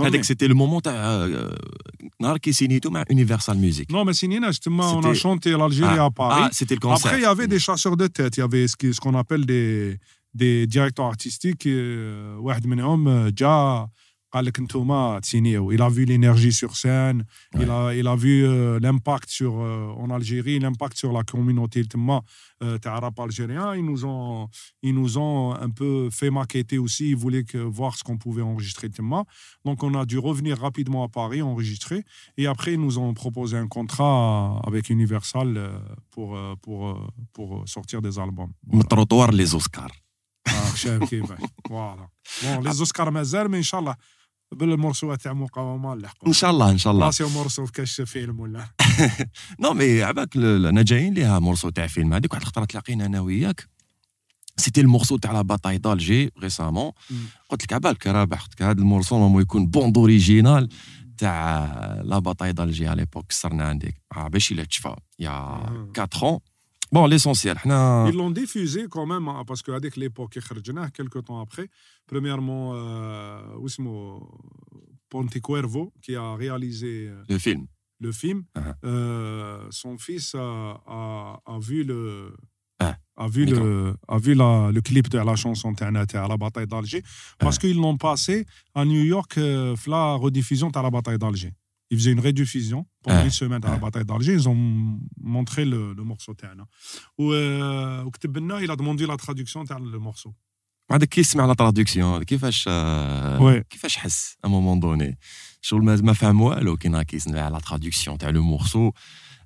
هذاك 0.00 0.24
سيتي 0.24 0.46
لو 0.46 0.54
مومون 0.54 0.82
تاع 0.82 0.92
آه، 0.94 1.58
نهار 2.20 2.38
كي 2.38 2.52
سينيتو 2.52 2.90
مع 2.90 3.04
يونيفرسال 3.10 3.58
ميوزيك 3.58 3.92
Non, 3.92 4.06
mais 4.06 4.10
سينيناش 4.10 4.58
تما 4.58 4.92
on 4.92 5.04
a 5.04 5.06
C'était- 5.14 5.18
chanté 5.22 5.50
l'Algérie 5.50 5.98
à 5.98 6.10
Paris. 6.10 6.42
اه 6.44 6.50
سيتي 6.50 6.74
Après, 6.76 6.78
il 6.78 7.22
y 7.22 7.24
الكونسيرت 7.24 7.24
avait 7.24 7.46
des 7.48 7.58
chasseurs 7.58 7.96
de 7.96 8.06
tête. 8.06 8.36
Il 8.36 8.40
y 8.40 8.42
avait 8.42 8.68
ce 8.68 8.76
qui- 8.76 8.94
ce 8.94 9.00
qu'on 9.00 9.14
appelle 9.14 9.44
des, 9.46 9.98
des 10.34 10.66
directeurs 10.66 11.06
artistiques. 11.06 11.66
euh, 11.66 12.38
واحد 12.40 12.66
منهم 12.66 13.28
euh, 13.28 13.30
جا 13.34 13.88
قال 14.32 14.44
لك 14.44 14.58
انتوما 14.58 15.20
تسينيو. 15.20 15.72
Il 15.72 15.82
a 15.82 15.88
vu 15.88 16.04
l'énergie 16.04 16.52
sur 16.52 16.76
scène. 16.76 17.24
Il 17.54 17.70
a, 17.70 17.94
il 17.94 18.06
a 18.06 18.16
vu 18.16 18.44
euh, 18.44 18.78
l'impact 18.78 19.30
sur, 19.30 19.52
euh, 19.60 20.02
en 20.02 20.10
Algérie, 20.10 20.58
l'impact 20.58 20.96
sur 20.98 21.12
la 21.12 21.22
communauté 21.22 21.84
تما 21.88 22.20
euh, 22.62 22.78
تاع 22.78 22.98
rap 22.98 23.18
algérien. 23.20 23.74
Ils 23.74 23.84
nous 23.84 24.04
ont, 24.04 24.48
ils 24.82 24.94
nous 24.94 25.16
ont 25.16 25.54
un 25.54 25.70
peu 25.70 26.10
fait 26.10 26.30
maqueter 26.30 26.78
aussi. 26.78 27.10
Ils 27.10 27.16
voulaient 27.16 27.44
que, 27.44 27.58
voir 27.58 27.96
ce 27.96 28.04
qu'on 28.04 28.18
pouvait 28.18 28.42
enregistrer 28.42 28.90
تما. 28.90 29.24
Donc, 29.64 29.82
on 29.82 29.94
a 29.94 30.04
dû 30.04 30.18
revenir 30.18 30.58
rapidement 30.58 31.04
à 31.04 31.08
Paris, 31.08 31.40
enregistrer. 31.40 32.04
Et 32.36 32.46
après, 32.46 32.74
ils 32.74 32.80
nous 32.80 32.98
ont 32.98 33.14
proposé 33.14 33.56
un 33.56 33.68
contrat 33.68 34.60
avec 34.66 34.90
Universal 34.90 35.56
euh, 35.56 35.78
pour, 36.10 36.36
euh, 36.36 36.54
pour, 36.64 36.88
euh, 36.88 36.94
pour 37.32 37.66
sortir 37.66 38.02
des 38.02 38.18
albums. 38.18 38.52
من 38.66 38.80
التروطوار 38.80 39.34
لي 39.34 39.44
زوسكار 39.44 39.92
آه، 40.48 40.74
شايف 40.74 41.04
كيفاش 41.04 41.38
فوالا 41.68 42.08
بون 42.42 42.64
لي 42.64 42.72
زوسكار 42.72 43.10
مازال 43.10 43.50
مي 43.50 43.58
ان 43.58 43.62
بالمرسوات 44.53 45.21
تاع 45.21 45.33
مقاومة 45.33 45.95
نلحقوا 45.95 46.27
إن 46.27 46.33
شاء 46.33 46.51
الله 46.51 46.71
إن 46.71 46.77
شاء 46.77 46.93
الله. 46.93 47.05
راسي 47.05 47.23
مرسو 47.23 47.65
كاش 47.65 48.01
فيلم 48.01 48.39
ولا؟ 48.39 48.67
نو 49.61 49.73
مي 49.73 50.03
عباك 50.03 50.37
ل- 50.37 50.65
أنا 50.65 50.81
جايين 50.81 51.13
ليها 51.13 51.39
مورسو 51.39 51.69
تاع 51.69 51.87
فيلم. 51.87 52.13
هذيك 52.13 52.31
واحد 52.33 52.41
الخطره 52.41 52.65
تلاقينا 52.65 53.05
أنا 53.05 53.19
وياك. 53.19 53.67
سيتي 54.57 54.81
المورسو 54.81 55.17
تاع 55.17 55.31
لا 55.31 55.41
باتاي 55.41 55.77
دالجي 55.77 56.31
ريسامون. 56.41 56.91
قلت 57.49 57.63
لك 57.63 57.73
عبالك 57.73 58.07
رابح 58.07 58.41
قلت 58.41 58.53
لك 58.53 58.61
هذا 58.61 58.79
المورسو 58.79 59.15
نورمالمون 59.15 59.41
يكون 59.41 59.67
بوند 59.67 59.97
اوريجينال 59.97 60.69
تاع 61.17 61.65
لا 62.03 62.19
باتاي 62.19 62.53
دالجي 62.53 62.87
على 62.87 62.99
ليبوك 63.01 63.25
كسرنا 63.27 63.63
عندك. 63.65 64.01
آه 64.15 64.27
باش 64.27 64.51
إلا 64.51 64.63
تشفى. 64.63 64.95
يا 65.19 65.29
مم. 65.69 65.91
4 65.99 66.07
ans. 66.37 66.52
Bon, 66.93 67.07
l'essentiel. 67.07 67.57
Ils 67.65 68.15
l'ont 68.15 68.29
diffusé 68.29 68.85
quand 68.87 69.07
même, 69.07 69.27
hein, 69.27 69.43
parce 69.47 69.63
qu'avec 69.63 69.97
l'époque, 69.97 70.37
quelques 70.93 71.25
temps 71.25 71.41
après, 71.41 71.67
premièrement, 72.05 72.75
euh, 72.75 73.39
euh, 73.55 74.19
Ponte 75.09 75.41
Cuervo, 75.41 75.91
qui 76.03 76.15
a 76.15 76.35
réalisé 76.35 77.07
euh, 77.07 77.23
le 77.27 77.39
film. 77.39 77.65
Le 77.99 78.11
film, 78.11 78.43
ah, 78.53 78.61
ah. 78.67 78.75
Euh, 78.85 79.67
son 79.71 79.97
fils 79.97 80.35
a, 80.35 80.81
a, 80.85 81.59
vu 81.59 81.83
le, 81.83 82.35
a 82.79 83.27
vu, 83.27 83.45
le, 83.47 83.95
ah, 84.07 84.15
a 84.15 84.17
vu 84.19 84.35
la, 84.35 84.69
le 84.71 84.81
clip 84.81 85.09
de 85.09 85.17
la 85.17 85.35
chanson 85.35 85.73
à 85.81 86.27
la 86.27 86.37
bataille 86.37 86.67
d'Alger, 86.67 87.01
parce 87.39 87.57
qu'ils 87.57 87.77
l'ont 87.77 87.97
passé 87.97 88.45
à 88.75 88.85
New 88.85 89.03
York, 89.03 89.39
la 89.87 90.13
rediffusion 90.13 90.69
de 90.69 90.79
la 90.79 90.91
bataille 90.91 91.17
d'Alger. 91.17 91.53
Ils 91.90 91.98
faisaient 91.98 92.12
une 92.12 92.20
rediffusion 92.20 92.80
pendant 93.02 93.20
Ah, 93.20 93.24
une 93.24 93.30
semaine 93.42 93.64
à 93.64 93.68
la 93.68 93.74
ah. 93.74 93.78
bataille 93.78 94.04
d'Alger. 94.04 94.34
Ils 94.34 94.48
ont 94.48 94.58
montré 95.36 95.64
le, 95.64 95.94
le 95.94 96.04
morceau 96.04 96.34
Terna. 96.34 96.64
Ou 97.18 97.32
euh, 97.32 98.04
وكتب 98.04 98.36
لنا, 98.38 98.60
il 98.60 98.70
a 98.70 98.76
demandé 98.76 99.06
la 99.06 99.16
traduction 99.16 99.64
de 99.64 99.74
le 99.92 99.98
morceau. 99.98 100.34
هذا 100.92 101.06
كيسمع 101.06 101.46
لا 101.46 101.54
تراديكسيون 101.54 102.22
كيفاش 102.22 102.64
آه، 102.68 103.42
وي 103.42 103.62
كيفاش 103.70 103.96
حس 103.96 104.36
ا 104.44 104.48
مومون 104.48 104.80
دوني 104.80 105.18
شغل 105.62 105.82
ما 105.84 105.96
ما 105.96 106.12
فهم 106.12 106.40
والو 106.40 106.76
كي 106.76 106.88
نهار 106.88 107.02
كيسمع 107.02 107.48
لا 107.48 107.58
تراديكسيون 107.58 108.18
تاع 108.18 108.30
لو 108.30 108.42
مورسو 108.42 108.92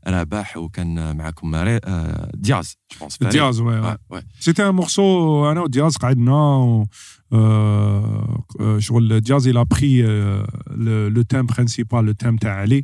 رابح 0.08 0.58
وكان 0.58 1.18
معكم 1.18 1.52
ماري 1.52 1.80
آه، 1.84 2.32
دياز 2.34 2.78
دياز 3.22 3.62
وي 3.62 3.98
وي. 4.10 4.22
سيتي 4.40 4.70
ان 4.70 4.76
مورسو 4.76 5.52
أنا 5.52 5.62
ودياز 5.62 5.98
قعدنا 5.98 6.56
و 6.56 6.86
شغل 8.80 9.20
دياز 9.20 9.50
a 9.50 9.64
pris 9.76 9.84
لو 11.14 11.22
تيم 11.22 11.46
برينسيبال 11.46 12.06
لو 12.06 12.12
تيم 12.12 12.38
تاع 12.38 12.56
علي 12.56 12.84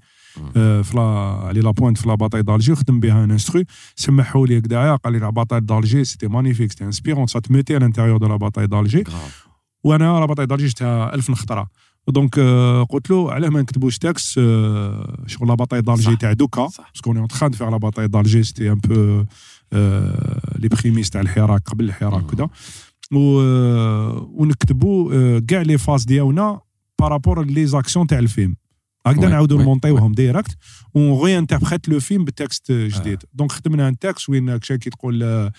آه، 0.55 0.81
في 0.81 0.97
لا 0.97 1.01
علي 1.47 1.61
لا 1.61 1.71
بوينت 1.71 1.97
في 1.97 2.07
لا 2.07 2.15
باتاي 2.15 2.41
دالجي 2.41 2.71
وخدم 2.71 2.99
بها 2.99 3.23
ان 3.23 3.31
انسترو 3.31 3.63
سمحوا 3.95 4.47
لي 4.47 4.57
هكذايا 4.57 4.95
قال 4.95 5.13
لي 5.13 5.19
لا 5.19 5.29
باتاي 5.29 5.59
دالجي 5.59 6.03
سيتي 6.03 6.27
مانيفيك 6.27 6.71
سيتي 6.71 6.83
انسبيرون 6.83 7.27
سا 7.27 7.39
تميتي 7.39 7.77
à 7.77 7.79
l'intérieur 7.79 8.19
de 8.19 8.27
la 8.27 8.37
bataille 8.37 8.67
d'Alger. 8.67 9.03
Grave. 9.03 9.47
وأنا 9.83 10.19
لا 10.19 10.25
باتاي 10.25 10.45
دالجي 10.45 10.69
شفتها 10.69 11.15
الف 11.15 11.29
نخطره 11.29 11.67
دونك 12.07 12.39
آه، 12.39 12.83
قلت 12.83 13.09
له 13.09 13.31
علاه 13.31 13.49
ما 13.49 13.61
نكتبوش 13.61 13.97
تاكس 13.97 14.35
آه، 14.37 15.23
شغل 15.27 15.47
لا 15.47 15.55
باتاي 15.55 15.81
دالجي. 15.81 16.15
تاع 16.15 16.33
دوكا. 16.33 16.61
باسكو 16.93 17.11
اون 17.11 17.27
تخان 17.27 17.51
دو 17.51 17.57
فيغ 17.57 17.69
لا 17.69 17.77
باتاي 17.77 18.07
دالجي 18.07 18.43
سيتي 18.43 18.71
ان 18.71 18.75
بو 18.75 19.25
لي 20.55 20.67
بريميس 20.67 21.09
تاع 21.09 21.21
الحراك 21.21 21.61
قبل 21.69 21.85
الحراك. 21.85 22.25
كذا 22.25 22.49
آه، 23.13 24.29
ونكتبوا 24.33 25.13
آه، 25.13 25.39
كاع 25.47 25.61
لي 25.61 25.77
فاز 25.77 26.03
ديالنا 26.03 26.59
بارابور 26.99 27.45
لي 27.45 27.65
زاكسيون 27.65 28.07
تاع 28.07 28.19
الفيلم 28.19 28.55
هكذا 29.07 29.29
نعاودوا 29.29 29.61
نمونطيوهم 29.61 30.11
ديريكت 30.11 30.57
ون 30.93 31.29
انتربريت 31.29 31.89
لو 31.89 31.99
فيلم 31.99 32.25
بتكست 32.25 32.71
جديد 32.71 33.23
دونك 33.33 33.51
خدمنا 33.51 33.87
ان 33.87 33.99
تكست 33.99 34.29
وين 34.29 34.57
كي 34.57 34.77
تقول 34.77 35.51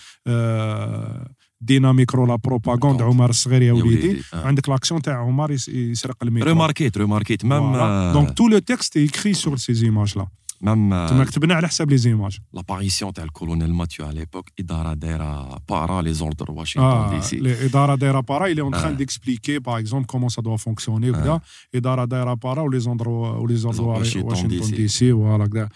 آه، 1.65 1.67
آه، 1.67 1.67
دينا 1.67 1.93
ميكرو 1.93 2.27
لا 2.27 2.37
بروباغوند. 2.37 3.03
عمر 3.03 3.31
الصغير 3.31 3.63
يا 3.63 3.73
وليدي 3.73 4.23
آه. 4.35 4.47
عندك 4.47 4.69
لاكسيون 4.69 5.03
تاع 5.03 5.17
عمر 5.19 5.51
يس- 5.53 5.69
يسرق 5.69 6.17
الميكرو 6.23 6.49
ريماركيت 6.49 6.99
ريماركيت 6.99 7.45
مام 7.45 8.13
دونك 8.13 8.31
تو 8.39 8.49
لو 8.49 8.59
تكست 8.59 8.97
ايكري 8.97 9.33
سور 9.35 9.57
سي 9.57 9.75
زيماج 9.75 10.19
لا 10.19 10.27
مام 10.61 11.07
تما 11.07 11.25
كتبنا 11.25 11.55
على 11.55 11.69
حساب 11.69 11.91
لي 11.91 11.97
زيماج 11.97 12.39
لاباريسيون 12.55 13.13
تاع 13.13 13.25
الكولونيل 13.25 13.75
ماتيو 13.75 14.07
على 14.07 14.19
ليبوك 14.19 14.49
اداره 14.61 14.93
دايره 14.95 15.59
بارا 15.69 16.03
لي 16.03 16.13
زوردر 16.13 16.51
واشنطن 16.51 17.15
دي 17.17 17.23
سي 17.23 17.37
الاداره 17.37 17.95
دايره 17.95 18.21
بارا 18.21 18.55
en 18.55 18.73
train 18.75 18.85
آه. 18.85 18.97
d'expliquer 18.97 19.61
par 19.69 19.79
exemple 19.79 20.07
comment 20.13 20.29
ça 20.29 20.43
doit 20.43 20.59
fonctionner 20.69 21.09
وكذا. 21.09 21.41
اداره 21.75 22.05
دايره 22.05 22.35
بارا 22.35 22.63
ولي 22.63 22.81
زوندرو 22.81 23.43
ولي 23.43 23.57
زوندرو 23.57 23.89
واشنطن 23.89 24.49
دي 24.49 24.89
سي. 24.89 25.13
فوالا 25.13 25.47
كذا 25.47 25.69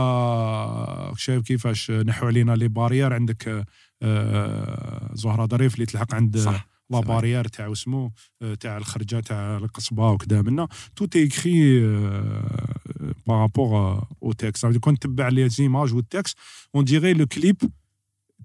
ولا 0.00 1.12
شايف 1.16 1.42
كيفاش 1.42 1.90
نحو 1.90 2.26
علينا 2.26 2.52
لي 2.52 2.68
بارير 2.68 3.12
عندك 3.12 3.48
آه، 3.48 3.64
زهره 5.15 5.45
ظريف 5.45 5.73
اللي 5.75 5.85
تلحق 5.85 6.15
عند 6.15 6.37
صح 6.37 6.67
لا 6.89 7.01
صح. 7.01 7.07
بارير 7.07 7.47
تاع 7.47 7.71
اسمو 7.71 8.11
آه، 8.41 8.53
تاع 8.53 8.77
الخرجه 8.77 9.19
تاع 9.19 9.57
القصبه 9.57 10.09
وكذا 10.11 10.41
منا 10.41 10.67
تو 10.95 11.07
ايكري 11.15 11.79
بارابور 13.27 14.03
او 14.23 14.31
تكست 14.31 14.65
كون 14.65 14.99
تتبع 14.99 15.27
لي 15.29 15.49
زيماج 15.49 15.93
والتكست 15.93 16.37
اون 16.75 16.83
ديغي 16.83 17.13
لو 17.13 17.25
كليب 17.25 17.55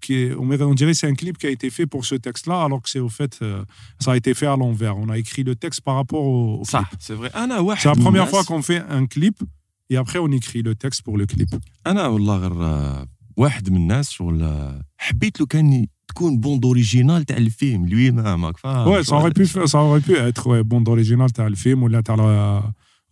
qui 0.07 0.13
est, 0.25 0.35
on 0.43 0.47
dirait- 0.51 0.69
on 0.73 0.77
dirait 0.81 0.93
que 0.95 0.99
c'est 1.01 1.11
un 1.15 1.19
clip 1.23 1.37
qui 1.41 1.47
a 1.51 1.53
été 1.59 1.69
fait 1.77 1.87
pour 1.93 2.03
ce 2.11 2.17
texte-là, 2.27 2.57
alors 2.67 2.81
que 2.85 2.91
c'est 2.95 3.05
au 3.09 3.13
fait, 3.19 3.35
euh, 3.41 3.65
ça 4.05 4.09
a 4.13 4.17
été 4.21 4.33
fait 4.41 4.49
à 4.55 4.57
l'envers. 4.63 4.95
On 5.05 5.09
a 5.15 5.17
écrit 5.25 5.43
le 5.51 5.55
texte 5.65 5.81
par 5.87 5.95
rapport 6.01 6.25
au, 6.35 6.41
au 6.61 6.65
clip. 6.65 6.71
صح 6.71 6.91
سي 7.01 7.17
فري 7.17 7.29
انا 7.29 7.59
واحد 7.59 7.89
C'est 7.89 7.93
la 7.95 7.99
من 7.99 8.05
première 8.05 8.27
الناس- 8.27 8.31
fois 8.35 8.45
qu'on 8.45 8.63
fait 8.63 8.83
un 8.99 9.07
clip 9.07 9.37
et 9.93 9.97
après 9.97 10.19
on 10.19 10.31
écrit 10.41 10.63
le 10.69 10.75
texte 10.75 11.01
pour 11.07 11.17
le 11.19 11.27
clip. 11.27 11.49
انا 13.39 13.39
والله 13.39 13.39
غير 13.39 13.39
آه، 13.39 13.43
واحد 13.43 13.71
من 13.71 13.77
الناس 13.77 14.11
شغل 14.11 14.43
آه، 14.43 14.85
حبيت 14.99 15.41
لو 15.41 15.47
كان 15.47 15.87
تكون 16.09 16.41
بوند 16.41 16.65
اوريجينال 16.65 17.25
تاع 17.25 17.37
الفيلم 17.37 17.87
لوي 17.87 18.11
مام 18.11 18.45
هاك 18.45 18.57
فاهم 18.57 19.03
ouais, 19.03 19.07
ça 19.07 19.11
aurait 19.13 19.33
pu, 19.33 19.47
faire- 19.47 19.69
ça 19.69 19.79
aurait 19.79 20.01
pu 20.01 20.13
être 20.17 20.47
ouais, 20.47 20.63
bande 20.65 20.89
originale 20.89 21.33
تاع 21.33 21.47
الفيلم 21.47 21.83
ولا 21.83 22.01
تاع 22.01 22.17
la 22.17 22.63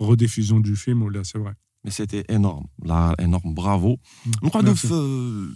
rediffusion 0.06 0.60
du 0.60 0.76
film 0.76 1.02
ولا 1.02 1.22
c'est 1.24 1.38
vrai. 1.38 1.54
مي 1.84 1.90
سيتي 1.90 2.20
انورم 2.20 2.64
لا 2.84 3.16
انورم 3.24 3.54
برافو 3.54 3.96
نقعدوا 4.42 4.74
Merci. 4.74 4.78
في 4.78 5.54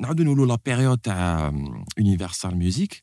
نعاودوا 0.00 0.24
نقولوا 0.24 0.46
لا 0.46 0.58
بيريود 0.66 0.98
تاع 0.98 1.52
يونيفرسال 1.98 2.56
ميوزيك 2.56 3.02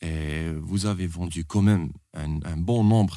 Et 0.00 0.52
vous 0.62 0.86
avez 0.86 1.06
vendu 1.08 1.44
quand 1.44 1.62
même 1.62 1.90
un, 2.14 2.36
un 2.44 2.56
bon 2.56 2.84
nombre. 2.84 3.16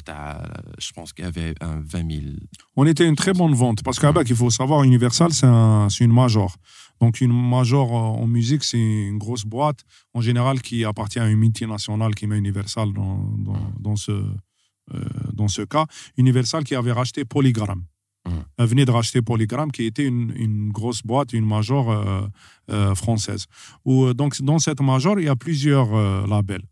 Je 0.78 0.90
pense 0.92 1.12
qu'il 1.12 1.24
y 1.24 1.28
avait 1.28 1.54
un 1.60 1.80
20 1.80 2.10
000. 2.10 2.22
On 2.76 2.84
était 2.86 3.06
une 3.06 3.14
très 3.14 3.32
bonne 3.32 3.54
vente 3.54 3.82
parce 3.84 4.00
qu'à 4.00 4.12
il 4.26 4.34
faut 4.34 4.50
savoir, 4.50 4.82
Universal, 4.82 5.32
c'est 5.32 5.46
un- 5.46 5.88
c'est 5.88 6.04
une 6.04 6.12
major. 6.12 6.56
Donc, 7.00 7.20
une 7.20 7.32
major 7.32 7.88
euh, 7.92 8.22
en 8.22 8.26
musique, 8.26 8.64
c'est 8.64 8.78
une 8.78 9.18
grosse 9.18 9.44
boîte, 9.44 9.80
en 10.14 10.20
général, 10.20 10.60
qui 10.60 10.84
appartient 10.84 11.18
à 11.20 11.28
une 11.28 11.38
multinationale 11.38 12.14
qui 12.14 12.26
met 12.26 12.38
Universal 12.38 12.92
dans, 12.92 13.16
dans, 13.38 13.72
dans 13.80 13.96
ce, 13.96 14.12
euh, 14.12 15.04
dans 15.32 15.48
ce 15.48 15.62
cas. 15.62 15.86
Universal 16.16 16.64
qui 16.64 16.74
avait 16.74 16.92
racheté 16.92 17.24
Polygram. 17.24 17.82
Mhm. 18.26 18.44
Elle 18.58 18.66
venait 18.66 18.84
de 18.84 18.90
racheter 18.92 19.20
Polygram, 19.22 19.70
qui 19.72 19.84
était 19.84 20.04
une, 20.06 20.32
une 20.36 20.70
grosse 20.70 21.02
boîte, 21.02 21.32
une 21.32 21.44
major 21.46 21.90
euh, 21.90 22.22
euh, 22.70 22.94
française. 22.94 23.46
Où, 23.84 24.04
euh, 24.06 24.14
donc, 24.14 24.40
dans 24.42 24.58
cette 24.60 24.80
major, 24.80 25.18
il 25.18 25.24
y 25.26 25.28
a 25.28 25.36
plusieurs 25.36 25.92
euh, 25.94 26.24
labels. 26.28 26.62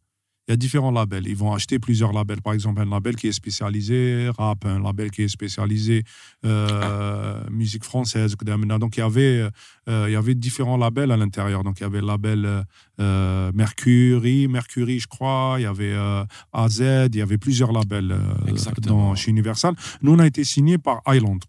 Il 0.50 0.54
y 0.54 0.54
a 0.54 0.56
différents 0.56 0.90
labels. 0.90 1.28
Ils 1.28 1.36
vont 1.36 1.52
acheter 1.52 1.78
plusieurs 1.78 2.12
labels. 2.12 2.42
Par 2.42 2.54
exemple, 2.54 2.80
un 2.80 2.90
label 2.90 3.14
qui 3.14 3.28
est 3.28 3.32
spécialisé 3.32 4.28
rap, 4.36 4.64
un 4.66 4.82
label 4.82 5.12
qui 5.12 5.22
est 5.22 5.28
spécialisé 5.28 6.02
euh, 6.44 7.40
musique 7.52 7.84
française. 7.84 8.34
Donc, 8.34 8.96
il 8.96 8.98
y, 8.98 9.02
avait, 9.04 9.48
euh, 9.88 10.06
il 10.08 10.12
y 10.12 10.16
avait 10.16 10.34
différents 10.34 10.76
labels 10.76 11.12
à 11.12 11.16
l'intérieur. 11.16 11.62
Donc, 11.62 11.78
il 11.78 11.84
y 11.84 11.86
avait 11.86 12.00
le 12.00 12.06
label 12.08 12.64
euh, 13.00 13.52
Mercury, 13.54 14.48
Mercury, 14.48 14.98
je 14.98 15.06
crois. 15.06 15.54
Il 15.58 15.62
y 15.62 15.66
avait 15.66 15.94
AZ. 16.52 16.80
Il 16.80 17.16
y 17.16 17.22
avait 17.22 17.38
plusieurs 17.38 17.70
labels 17.70 18.12
dans, 18.82 19.14
chez 19.14 19.30
Universal. 19.30 19.76
Nous, 20.02 20.12
on 20.12 20.18
a 20.18 20.26
été 20.26 20.42
signé 20.42 20.78
par 20.78 21.00
Island. 21.06 21.44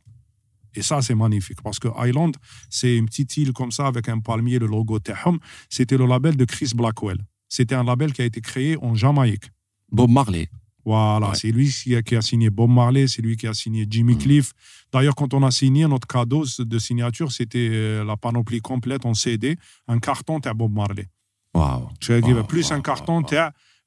Et 0.76 0.84
ça, 0.84 1.02
c'est 1.02 1.16
magnifique 1.16 1.64
parce 1.64 1.80
que 1.80 1.88
Island, 2.08 2.36
c'est 2.70 2.96
une 2.96 3.08
petite 3.08 3.36
île 3.38 3.52
comme 3.52 3.72
ça 3.72 3.88
avec 3.88 4.10
un 4.10 4.20
palmier, 4.20 4.60
le 4.60 4.68
logo 4.68 5.00
Tehom. 5.00 5.40
C'était 5.70 5.98
le 5.98 6.06
label 6.06 6.38
de 6.38 6.46
Chris 6.46 6.74
Blackwell. 6.76 7.18
C'était 7.56 7.76
un 7.76 7.84
label 7.84 8.14
qui 8.14 8.22
a 8.22 8.26
été 8.26 8.40
créé 8.40 8.78
en 8.82 8.96
Jamaïque. 8.96 9.48
Bob 9.92 10.10
Marley. 10.10 10.48
Voilà, 10.86 11.30
Ouais. 11.30 11.36
c'est 11.36 11.52
lui 11.52 11.70
qui 11.70 11.96
a, 11.98 12.02
qui 12.02 12.16
a 12.16 12.22
signé 12.22 12.50
Bob 12.50 12.70
Marley, 12.72 13.06
c'est 13.08 13.22
lui 13.22 13.36
qui 13.36 13.46
a 13.46 13.54
signé 13.54 13.86
Jimmy 13.90 14.14
Mhm. 14.14 14.20
Cliff. 14.22 14.52
D'ailleurs, 14.94 15.16
quand 15.16 15.34
on 15.34 15.44
a 15.44 15.52
signé 15.52 15.86
notre 15.86 16.08
cadeau 16.08 16.46
de 16.58 16.80
signature, 16.80 17.32
c'était 17.32 17.70
euh, 17.72 18.04
la 18.06 18.16
panoplie 18.16 18.62
complète 18.62 19.06
en 19.06 19.14
CD, 19.14 19.58
un 19.88 20.00
carton 20.00 20.40
de 20.40 20.50
Bob 20.54 20.74
Marley. 20.74 21.08
Je 21.54 21.60
Wow, 21.60 22.44
plus 22.46 22.70
wow, 22.72 22.78
un 22.78 22.82
carton 22.82 23.18
wow, 23.22 23.30
de 23.30 23.38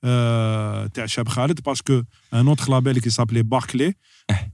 euh, 0.04 0.86
Cheb 1.06 1.26
Khaled 1.34 1.62
parce 1.62 1.80
que 1.80 2.04
un 2.32 2.46
autre 2.46 2.70
label 2.70 3.00
qui 3.00 3.10
s'appelait 3.10 3.42
Barclay 3.42 3.94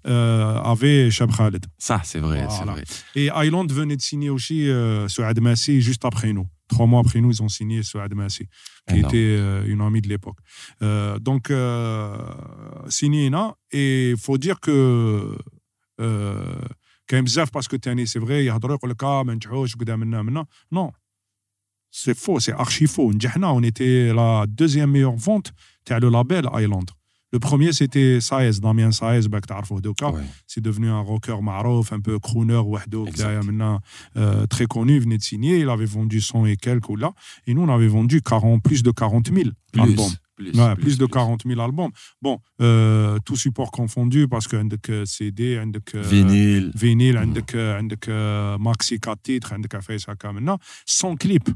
euh, 0.06 0.54
avait 0.62 1.10
Cheb 1.10 1.30
Khaled. 1.36 1.66
Ça, 1.76 2.00
c'est 2.04 2.20
vrai, 2.20 2.46
c'est 2.48 2.56
Voilà. 2.58 2.72
vrai. 2.72 2.84
Et 3.16 3.28
Island 3.34 3.70
venait 3.72 3.96
de 3.96 4.02
signer 4.02 4.30
aussi 4.30 4.68
euh, 4.70 5.08
Souad 5.08 5.38
Massi 5.40 5.80
juste 5.82 6.04
après 6.04 6.32
nous 6.32 6.46
Trois 6.69 6.87
mois 6.91 7.01
après 7.03 7.19
nous, 7.21 7.31
ils 7.35 7.43
ont 7.43 7.49
signé 7.59 7.83
Souad 7.83 8.13
Massi, 8.15 8.45
qui 8.87 8.95
Énorme. 8.97 9.05
était 9.05 9.35
euh, 9.39 9.71
une 9.73 9.81
amie 9.81 10.01
de 10.01 10.09
l'époque. 10.13 10.39
Euh, 10.81 11.19
donc, 11.19 11.43
euh, 11.51 12.17
signé 12.89 13.19
Ina, 13.27 13.45
et 13.71 14.11
il 14.11 14.17
faut 14.17 14.37
dire 14.37 14.59
que. 14.59 14.77
Euh, 16.01 16.67
كاين 17.07 17.23
بزاف 17.23 17.53
باسكو 17.53 17.77
تاني 17.77 18.05
سي 18.05 18.19
فري 18.19 18.45
يهضروا 18.45 18.75
يقول 18.75 18.91
لك 18.91 19.03
اه 19.03 19.23
ما 19.23 19.33
نجحوش 19.33 19.75
وكذا 19.75 19.95
منا 19.95 20.21
منا 20.21 20.45
نو 20.71 20.91
سي 21.91 22.13
فو 22.13 22.39
سي 22.39 22.53
ارشي 22.53 22.87
فو 22.87 23.11
نجحنا 23.11 23.47
اون 23.49 23.63
ايتي 23.63 24.11
لا 24.11 24.45
دوزيام 24.45 24.93
ميور 24.93 25.17
فونت 25.17 25.47
تاع 25.85 25.97
لو 25.97 26.09
لابيل 26.09 26.47
ايلاند 26.49 26.89
لو 27.33 27.39
بروميير 27.39 27.71
سيتي 27.71 28.19
سايز 28.19 28.59
داميان 28.59 28.91
سايز 28.91 29.27
باك 29.27 29.45
تعرفوه 29.45 29.79
دوكا 29.81 30.11
Ouais. 30.11 30.51
c'est 30.53 30.61
devenu 30.61 30.89
un 30.89 31.01
rocker 31.01 31.39
معروف, 31.41 31.93
un 31.93 31.99
peu 31.99 32.19
crooner, 32.19 32.51
وحده, 32.65 33.05
Exact. 33.07 33.15
كدايا 33.15 33.39
منا, 33.41 33.79
euh, 34.17 34.45
très 34.55 34.65
connu, 34.67 34.95
il 34.95 35.01
venait 35.01 35.17
de 35.17 35.23
signer, 35.23 35.59
il 35.59 35.69
avait 35.69 35.85
vendu 35.97 36.21
100 36.21 36.45
et 36.45 36.55
quelques 36.55 36.89
ou 36.89 36.95
là, 36.95 37.11
et 37.47 37.53
nous 37.53 37.61
on 37.63 37.69
avait 37.69 37.87
vendu 37.87 38.21
40, 38.21 38.61
plus 38.63 38.83
de 38.83 38.91
40 38.91 39.27
000 39.33 39.49
Plus, 39.73 39.81
albums. 39.81 40.13
plus, 40.37 40.51
Ouais, 40.59 40.75
plus, 40.75 40.97
de 40.97 41.05
40 41.05 41.41
000 41.47 41.59
albums. 41.61 41.91
Bon, 42.21 42.39
euh, 42.61 43.17
tout 43.25 43.35
support 43.37 43.71
confondu, 43.71 44.27
parce 44.27 44.47
que 44.47 44.55
عندك 44.55 44.85
CD, 45.05 45.57
عندك 45.57 45.89
euh, 45.95 46.07
Vinyle. 46.13 46.71
vinyle, 46.75 47.17
عندك 47.17 47.55
عندك 47.55 48.05
euh, 48.09 48.57
maxi 48.59 48.99
4 48.99 49.21
titres, 49.23 49.53
عندك 49.53 49.75
عفايس 49.75 50.09
هكا 50.09 50.31
منا, 50.31 50.57
sans 50.85 51.15
clip, 51.25 51.49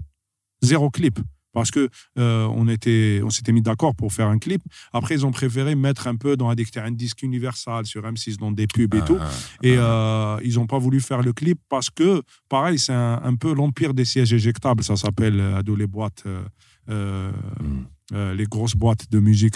zéro 0.66 0.90
clip. 0.90 1.20
parce 1.55 1.71
que 1.71 1.89
euh, 2.19 2.47
on 2.55 2.69
était, 2.69 3.21
on 3.25 3.31
s'était 3.31 3.53
mis 3.53 3.63
d'accord 3.63 3.95
pour 3.95 4.13
faire 4.13 4.29
un 4.29 4.39
clip. 4.39 4.61
Après, 4.93 5.15
ils 5.15 5.25
ont 5.25 5.31
préféré 5.33 5.75
mettre 5.75 6.07
un 6.09 6.17
peu 6.17 6.37
dans 6.37 6.51
un, 6.51 6.55
un 6.85 6.91
disque 6.91 7.23
universal 7.23 7.87
sur 7.87 8.03
M6 8.03 8.37
dans 8.37 8.53
des 8.53 8.67
pubs 8.67 8.95
et 8.95 8.99
Ah, 9.01 9.07
tout. 9.07 9.19
ah, 9.21 9.31
Et 9.63 9.77
ah. 9.77 9.81
euh, 9.81 10.41
ils 10.45 10.57
n'ont 10.57 10.67
pas 10.67 10.79
voulu 10.79 11.01
faire 11.01 11.23
le 11.23 11.33
clip 11.33 11.59
parce 11.71 11.89
que, 11.89 12.21
pareil, 12.49 12.79
c'est 12.79 12.93
un, 12.93 13.21
un 13.25 13.35
peu 13.37 13.55
l'empire 13.55 13.95
des 13.95 14.05
sièges 14.05 14.33
éjectables. 14.35 14.83
Ça 14.85 14.97
s'appelle 14.97 15.41
les 15.77 15.87
boîtes, 15.87 16.25
euh, 16.27 16.43
euh, 16.91 17.31
Mm. 17.63 17.87
Euh, 18.13 18.35
les 18.35 18.45
grosses 18.45 18.77
boîtes 18.77 19.11
de 19.11 19.19
musique. 19.19 19.55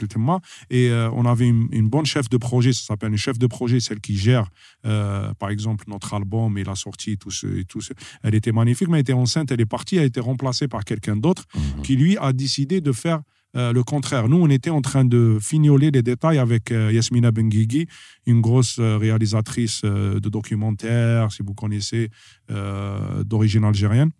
Et 0.71 0.89
euh, 0.89 1.11
on 1.13 1.27
avait 1.27 1.47
une, 1.47 1.69
une 1.73 1.89
bonne 1.89 2.07
chef 2.07 2.29
de 2.29 2.37
projet. 2.39 2.73
Ça 2.73 2.83
s'appelle 2.83 3.11
une 3.11 3.19
chef 3.19 3.39
de 3.39 3.47
projet, 3.47 3.81
celle 3.81 4.01
qui 4.01 4.17
gère, 4.17 4.49
euh, 4.87 5.33
par 5.35 5.51
exemple, 5.51 5.85
notre 5.89 6.15
album 6.15 6.57
et 6.57 6.65
la 6.65 6.75
sortie, 6.75 7.19
tout 7.19 7.31
ce, 7.31 7.47
et 7.47 7.65
tout 7.65 7.81
ce. 7.81 7.93
Elle 8.23 8.35
était 8.35 8.53
magnifique, 8.53 8.89
mais 8.89 8.99
elle 8.99 9.03
était 9.03 9.13
enceinte. 9.13 9.51
Elle 9.51 9.61
est 9.61 9.67
partie, 9.67 9.97
elle 9.97 10.03
a 10.03 10.07
été 10.07 10.21
remplacée 10.21 10.69
par 10.69 10.85
quelqu'un 10.85 11.17
d'autre 11.17 11.45
Mhm. 11.55 11.83
qui 11.83 11.97
lui 11.97 12.17
a 12.19 12.33
décidé 12.33 12.81
de 12.81 12.93
faire 12.93 13.21
euh, 13.57 13.73
le 13.73 13.83
contraire. 13.83 14.29
Nous, 14.29 14.37
on 14.37 14.49
était 14.51 14.69
en 14.71 14.83
train 14.83 15.07
de 15.07 15.39
fignoler 15.41 15.91
les 15.91 16.03
détails 16.03 16.39
avec 16.39 16.71
euh, 16.71 16.93
Yasmina 16.93 17.31
Benguigui, 17.31 17.87
une 18.27 18.43
grosse 18.43 18.79
euh, 18.79 18.99
réalisatrice 18.99 19.83
de 19.85 20.29
documentaires, 20.29 21.33
si 21.33 21.43
vous 21.43 21.55
connaissez, 21.55 22.11
d'origine 23.25 23.65
algérienne. 23.65 24.11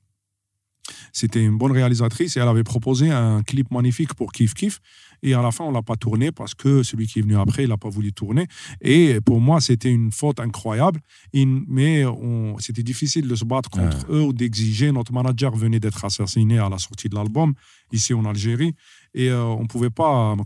C'était 1.13 1.45
une 1.45 1.59
bonne 1.59 1.73
réalisatrice 1.73 2.37
et 2.37 2.41
elle 2.41 2.49
avait 2.49 2.65
proposé 2.65 3.11
un 3.11 3.43
clip 3.43 3.71
magnifique 3.71 4.15
pour 4.15 4.33
Kif 4.33 4.55
Kif. 4.55 4.81
Et 5.23 5.35
à 5.35 5.43
la 5.43 5.51
fin, 5.51 5.65
on 5.65 5.73
l'a 5.73 5.83
pas 5.83 5.97
tourné 5.97 6.31
parce 6.31 6.55
que 6.55 6.83
celui 6.85 7.07
qui 7.09 7.19
est 7.19 7.23
venu 7.23 7.37
après, 7.37 7.65
il 7.65 7.69
n'a 7.71 7.77
pas 7.77 7.89
voulu 7.89 8.13
tourner. 8.13 8.47
Et 8.81 9.21
pour 9.21 9.41
moi, 9.41 9.61
c'était 9.61 9.91
une 9.91 10.13
faute 10.13 10.39
incroyable. 10.39 11.01
Mais 11.35 12.05
on- 12.05 12.57
c'était 12.59 12.85
difficile 12.85 13.27
de 13.27 13.35
se 13.35 13.45
battre 13.45 13.71
contre 13.71 14.07
eux 14.11 14.23
ou 14.23 14.33
d'exiger. 14.33 14.93
Notre 14.93 15.13
manager 15.13 15.57
venait 15.57 15.81
d'être 15.81 16.05
assassiné 16.05 16.59
à 16.59 16.69
la 16.69 16.79
sortie 16.79 17.09
de 17.09 17.17
l'album 17.17 17.55
ici 17.93 18.15
en 18.15 18.25
Algérie. 18.25 18.75
Et 19.15 19.31
euh, 19.31 19.43
on 19.43 19.63
ne 19.63 19.67
pouvait 19.67 19.91
pas. 19.91 20.37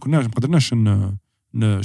ما 1.54 1.80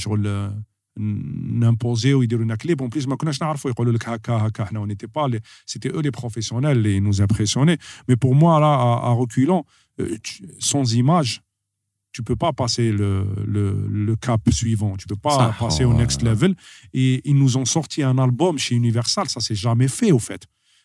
كناش- 0.99 1.01
ما 1.01 1.71
قدرناش 1.71 1.73
ن- 1.73 1.75
ن- 1.75 1.77
شغل 1.77 1.77
نimposer 1.77 2.07
ويديروا 2.15 2.45
لنا 2.45 2.57
كليب 2.57 2.83
en 2.83 2.89
plus 2.95 3.09
ما 3.09 3.17
كناش 3.17 3.43
نعرفوا 3.43 3.71
يقولوا 3.71 3.93
لك 3.93 4.09
هكا 4.09 4.33
هكا 4.33 4.63
احنا 4.63 4.85
on 4.85 4.89
n'était 4.89 5.09
pas 5.21 5.29
les 5.29 5.41
c'était 5.67 5.89
eux 5.97 6.03
les 6.03 6.11
professionnels 6.11 6.87
et 6.87 6.97
ils 6.97 7.03
nous 7.03 7.21
impressionnaient 7.23 7.79
mais 8.09 8.17
pour 8.17 8.35
moi 8.35 8.61
là 8.61 8.73
à, 8.75 9.09
à 9.09 9.11
reculant 9.23 9.65
euh, 10.01 10.17
tu- 10.23 10.43
sans 10.59 10.95
image 10.95 11.33
tu 12.15 12.21
peux 12.29 12.37
pas 12.45 12.53
passer 12.63 12.87
le, 13.01 13.13
le, 13.55 13.65
le 14.09 14.15
cap 14.27 14.43
suivant 14.61 14.93
tu 15.01 15.07
peux 15.13 15.21
pas 15.29 15.37
Ça, 15.41 15.47
passer 15.65 15.85
oh, 15.87 15.91
au 15.91 15.95
next 16.03 16.21
ouais. 16.23 16.29
level 16.31 16.53
et 17.03 17.11
ils 17.31 17.39
nous 17.43 17.53
ont 17.61 17.69
sorti 17.77 17.99
un 18.13 18.19
album 18.27 18.55
chez 18.65 18.75
Universal 18.83 19.27
ça 19.35 19.41
s'est 19.47 19.61
jamais 19.67 19.89
fait 19.99 20.13
au 20.19 20.23
fait 20.29 20.43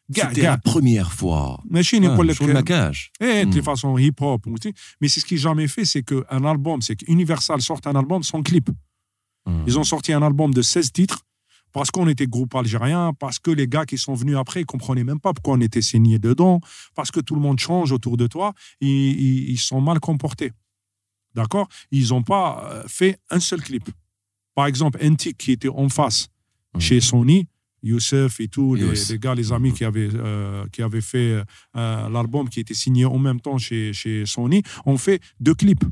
Gars, 0.10 0.30
C'était 0.30 0.42
gars, 0.44 0.52
la 0.52 0.58
première 0.72 1.12
fois. 1.20 1.62
ماشي 1.70 1.98
Ah, 1.98 2.00
نقول 2.02 2.28
لك 2.28 2.36
شغل 2.36 2.54
ما 2.54 2.62
كاش. 2.62 3.12
eh, 3.22 3.46
de 3.46 3.60
Hmm. 3.60 3.64
façon 3.64 3.98
hip-hop. 3.98 4.42
ou 4.48 4.58
tu- 4.58 4.74
Mais 5.02 5.10
c'est 5.10 5.20
ce 5.20 5.26
qui 5.26 5.34
n'est 5.34 5.42
jamais 5.50 5.68
fait, 5.68 5.84
c'est 5.94 6.04
qu'un 6.10 6.44
album, 6.54 6.78
c'est 6.82 6.96
qu'Universal 6.96 7.60
sorte 7.62 7.86
un 7.88 7.96
album 8.02 8.22
sans 8.24 8.42
clip. 8.50 8.68
Mhm. 9.47 9.65
Ils 9.67 9.79
ont 9.79 9.85
sorti 9.85 10.13
un 10.13 10.23
album 10.23 10.53
de 10.55 10.63
16 10.63 10.93
titres 10.93 11.21
parce 11.73 11.91
qu'on 11.91 12.07
était 12.07 12.27
groupe 12.27 12.55
algérien, 12.55 13.13
parce 13.19 13.39
que 13.39 13.51
les 13.51 13.67
gars 13.67 13.87
qui 13.87 13.97
sont 13.97 14.15
venus 14.15 14.37
après 14.37 14.61
ne 14.61 14.65
comprenaient 14.67 15.05
même 15.05 15.21
pas 15.21 15.33
pourquoi 15.33 15.55
on 15.55 15.61
était 15.61 15.81
signé 15.81 16.19
dedans, 16.19 16.61
parce 16.95 17.11
que 17.11 17.21
tout 17.21 17.35
le 17.35 17.41
monde 17.41 17.59
change 17.59 17.93
autour 17.93 18.17
de 18.19 18.27
toi, 18.27 18.53
ils, 18.81 18.89
ils, 18.89 19.51
ils 19.53 19.59
sont 19.59 19.81
mal 19.81 19.99
comportés. 19.99 20.53
D'accord? 21.35 21.69
Ils 21.91 22.09
n'ont 22.11 22.23
pas 22.23 22.69
euh, 22.71 22.85
fait 22.89 23.19
un 23.31 23.41
seul 23.41 23.63
clip. 23.63 23.89
Par 24.55 24.67
exemple, 24.67 24.99
Antique 25.03 25.39
qui 25.39 25.53
était 25.53 25.69
en 25.71 25.89
face 25.89 26.29
Mhm. 26.75 26.81
chez 26.81 27.01
Sony, 27.01 27.47
Youssef 27.83 28.39
et 28.41 28.49
tout, 28.49 28.75
les, 28.75 29.19
gars, 29.19 29.35
les 29.35 29.51
amis 29.53 29.71
Mhm. 29.71 29.75
qui 29.77 29.85
avaient, 29.85 30.09
euh, 30.15 30.67
qui 30.73 30.83
avaient 30.83 31.01
fait 31.01 31.43
euh, 31.77 32.09
l'album 32.11 32.49
qui 32.51 32.61
était 32.61 32.75
signé 32.75 33.05
en 33.07 33.19
même 33.19 33.41
temps 33.41 33.57
chez, 33.59 33.93
chez 33.95 34.25
Sony, 34.27 34.63
ont 34.85 34.99
fait 34.99 35.21
deux 35.41 35.55
clips. 35.55 35.85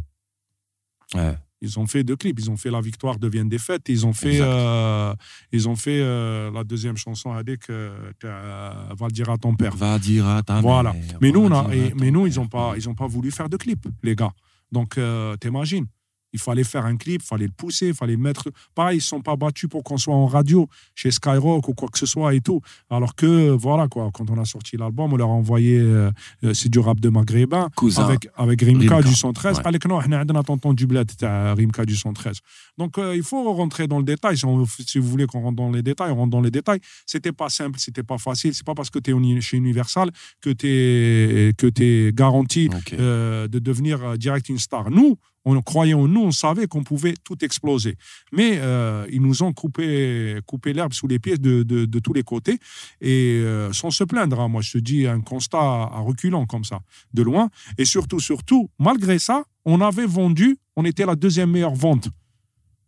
Ouais. 1.15 1.37
Ils 1.63 1.79
ont 1.79 1.87
fait 1.87 2.03
deux 2.05 2.17
clips. 2.17 2.39
Ils 2.41 2.51
ont 2.51 2.57
fait 2.57 2.71
La 2.71 2.81
victoire 2.81 3.19
devient 3.19 3.45
défaite. 3.45 3.83
Ils 3.89 4.07
ont 4.07 4.13
fait, 4.13 4.39
euh, 4.41 5.15
ils 5.53 5.69
ont 5.69 5.77
fait 5.77 6.01
euh, 6.01 6.51
la 6.51 6.65
deuxième 6.65 6.97
chanson 6.97 7.33
avec 7.33 7.69
euh, 7.69 8.13
t'as- 8.19 8.95
Va 8.95 9.07
le 9.07 9.13
dire 9.13 9.29
à 9.31 9.37
ton 9.39 9.55
père. 9.55 9.77
Va 9.77 9.99
dire 9.99 10.27
à 10.27 10.43
ta 10.43 10.61
Voilà. 10.61 10.93
mère, 10.95 11.19
Mais 11.21 11.31
nous, 11.33 11.41
on 11.41 11.53
a, 11.53 11.75
et- 11.75 11.93
mais 11.95 12.11
nous, 12.11 12.27
ils 12.27 12.37
n'ont 12.37 12.49
pas, 12.49 12.75
ils 12.77 12.89
ont 12.89 12.95
pas 12.95 13.07
voulu 13.07 13.31
faire 13.31 13.49
de 13.49 13.57
clip, 13.57 13.87
les 14.03 14.17
gars. 14.17 14.33
Donc, 14.73 14.97
euh, 14.99 15.37
t'imagines 15.37 15.87
il 16.33 16.41
fallait 16.41 16.65
faire 16.65 16.85
un 16.85 16.97
clip, 16.97 17.23
il 17.23 17.27
fallait 17.27 17.47
le 17.47 17.53
pousser, 17.53 17.89
il 17.89 17.95
fallait 17.95 18.17
mettre. 18.17 18.51
Pareil, 18.75 18.97
ils 18.97 19.01
ne 19.01 19.03
sont 19.03 19.21
pas 19.21 19.37
battus 19.37 19.69
pour 19.69 19.83
qu'on 19.83 19.97
soit 19.97 20.15
en 20.15 20.27
radio, 20.27 20.69
chez 20.95 21.11
Skyrock 21.11 21.69
ou 21.69 21.75
quoi 21.75 21.89
que 21.89 21.99
ce 21.99 22.07
soit 22.07 22.35
et 22.35 22.41
tout. 22.41 22.61
Alors 22.89 23.15
que, 23.15 23.51
voilà, 23.51 23.89
quoi, 23.89 24.11
quand 24.13 24.31
on 24.31 24.39
a 24.39 24.45
sorti 24.45 24.77
l'album, 24.77 25.13
on 25.13 25.17
leur 25.17 25.29
a 25.29 25.33
envoyé 25.33 25.79
euh, 25.79 26.11
euh, 26.45 26.55
C'est 26.55 26.69
du 26.69 26.79
rap 26.79 27.01
de 27.01 27.09
Maghrébin. 27.09 27.69
Avec, 27.97 28.29
avec 28.37 28.63
Rimka, 28.63 29.03
du 29.03 29.15
113. 29.15 29.61
Avec 29.65 29.87
nous, 29.87 29.95
on 29.95 30.13
a 30.13 30.73
du 30.75 30.87
bled, 30.87 31.11
Rimka 31.23 31.85
du 31.85 31.97
113. 31.97 32.39
Donc, 32.79 32.99
euh, 32.99 33.17
il 33.17 33.23
faut 33.23 33.53
rentrer 33.53 33.87
dans 33.87 33.99
le 33.99 34.05
détail. 34.05 34.37
Si, 34.37 34.99
vous 34.99 35.09
voulez 35.09 35.27
qu'on 35.27 35.41
rentre 35.41 35.57
dans 35.57 35.71
les 35.71 35.83
détails, 35.83 36.13
on 36.13 36.17
rentre 36.17 36.31
dans 36.31 36.41
les 36.41 36.51
détails. 36.51 36.81
C'était 37.07 37.33
pas 37.33 37.49
simple, 37.49 37.79
c'était 37.79 38.03
pas 38.03 38.19
facile. 38.19 38.55
C'est 38.55 38.67
pas 38.67 38.75
parce 38.75 38.91
que 38.91 38.99
tu 38.99 39.11
es 39.11 39.41
chez 39.41 39.57
Universal 39.57 40.11
que 40.41 40.51
tu 40.51 40.67
es, 40.67 41.53
que 41.57 42.11
garanti 42.11 42.69
de 42.69 43.59
devenir 43.59 44.17
direct 44.19 44.49
une 44.49 44.59
star. 44.59 44.91
Nous, 44.91 45.17
on 45.45 45.61
croyait 45.63 45.95
en 45.95 46.07
nous, 46.07 46.21
on 46.23 46.31
savait 46.33 46.67
qu'on 46.67 46.83
pouvait 46.85 47.15
tout 47.25 47.43
exploser. 47.45 47.97
Mais 48.33 48.59
euh, 48.61 49.07
ils 49.11 49.23
nous 49.23 49.43
ont 49.43 49.53
coupé, 49.53 50.39
coupé 50.47 50.73
l'herbe 50.73 50.93
sous 50.93 51.07
les 51.09 51.19
pieds 51.19 51.39
de, 51.39 51.63
de, 51.63 51.87
de 51.87 51.99
tous 51.99 52.13
les 52.13 52.23
côtés. 52.23 52.59
Et 53.01 53.41
euh, 53.43 53.73
sans 53.73 53.91
se 53.91 54.05
plaindre, 54.05 54.39
hein. 54.41 54.49
moi 54.49 54.61
je 54.63 54.73
te 54.73 54.79
dis 54.79 55.07
un 55.07 55.21
constat 55.21 55.59
à 55.59 56.01
reculant 56.01 56.45
comme 56.47 56.65
ça, 56.65 56.81
de 57.15 57.23
loin. 57.23 57.49
Et 57.79 57.85
surtout, 57.87 58.21
surtout, 58.21 58.69
malgré 58.79 59.19
ça, 59.19 59.45
on 59.65 59.81
avait 59.81 60.07
vendu, 60.07 60.59
on 60.77 60.85
était 60.85 61.07
la 61.07 61.17
deuxième 61.17 61.51
meilleure 61.51 61.75
vente. 61.75 62.09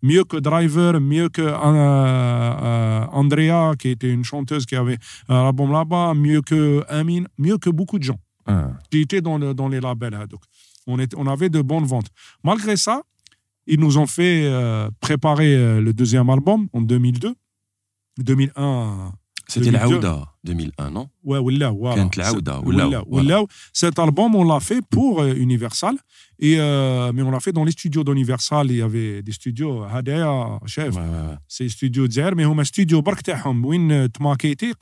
Mieux 0.04 0.24
que 0.24 0.36
Driver, 0.36 1.00
mieux 1.00 1.28
que 1.28 1.42
euh, 1.42 3.06
Andrea, 3.12 3.74
qui 3.78 3.88
était 3.88 4.10
une 4.10 4.24
chanteuse 4.24 4.66
qui 4.66 4.76
avait 4.76 4.98
un 5.28 5.46
album 5.46 5.70
là-bas, 5.72 6.14
mieux 6.14 6.42
que 6.42 6.84
Amin, 6.88 7.24
mieux 7.38 7.58
que 7.58 7.70
beaucoup 7.70 7.98
de 7.98 8.04
gens 8.04 8.18
Ah. 8.46 8.70
qui 8.90 9.00
étaient 9.02 9.20
dans, 9.20 9.38
le- 9.38 9.54
dans 9.54 9.68
les 9.68 9.80
labels. 9.80 10.14
hein. 10.14 10.26
Donc, 10.28 10.40
on, 10.86 11.26
avait 11.26 11.48
de 11.48 11.62
bonnes 11.62 11.84
ventes. 11.84 12.08
Malgré 12.42 12.76
ça, 12.76 13.02
ils 13.66 13.78
nous 13.78 13.98
ont 13.98 14.06
fait 14.06 14.44
euh, 14.44 14.90
préparer 15.00 15.54
euh, 15.54 15.80
le 15.80 15.92
deuxième 15.92 16.28
album 16.30 16.68
en 16.72 16.80
2002. 16.80 17.34
2001. 18.18 19.12
C'était 19.48 19.70
la 19.70 19.84
Aouda 19.84 20.24
2001, 20.44 20.90
non? 20.90 21.08
Ouais, 21.24 21.38
Willa. 21.38 21.72
Willa. 21.72 23.44
Cet 23.72 23.98
album, 23.98 24.34
on 24.34 24.44
l'a 24.44 24.60
fait 24.60 24.80
pour 24.90 25.20
euh, 25.20 25.34
Universal. 25.34 25.96
Mais 26.40 26.58
on 26.60 27.30
l'a 27.30 27.40
fait 27.40 27.52
dans 27.52 27.64
les 27.64 27.72
studios 27.72 28.02
d'Universal. 28.02 28.70
Il 28.70 28.76
y 28.76 28.82
avait 28.82 29.22
des 29.22 29.32
studios 29.32 29.84
Hadea, 29.84 30.58
chef. 30.66 30.94
C'est 31.46 31.68
studio 31.68 32.06
Dzer, 32.06 32.34
mais 32.34 32.46
on 32.46 32.58
a 32.58 32.62
un 32.62 32.64
studio 32.64 33.02
Barktaham, 33.02 33.64
où 33.64 33.72
tu 33.72 34.22
maquettes, 34.22 34.74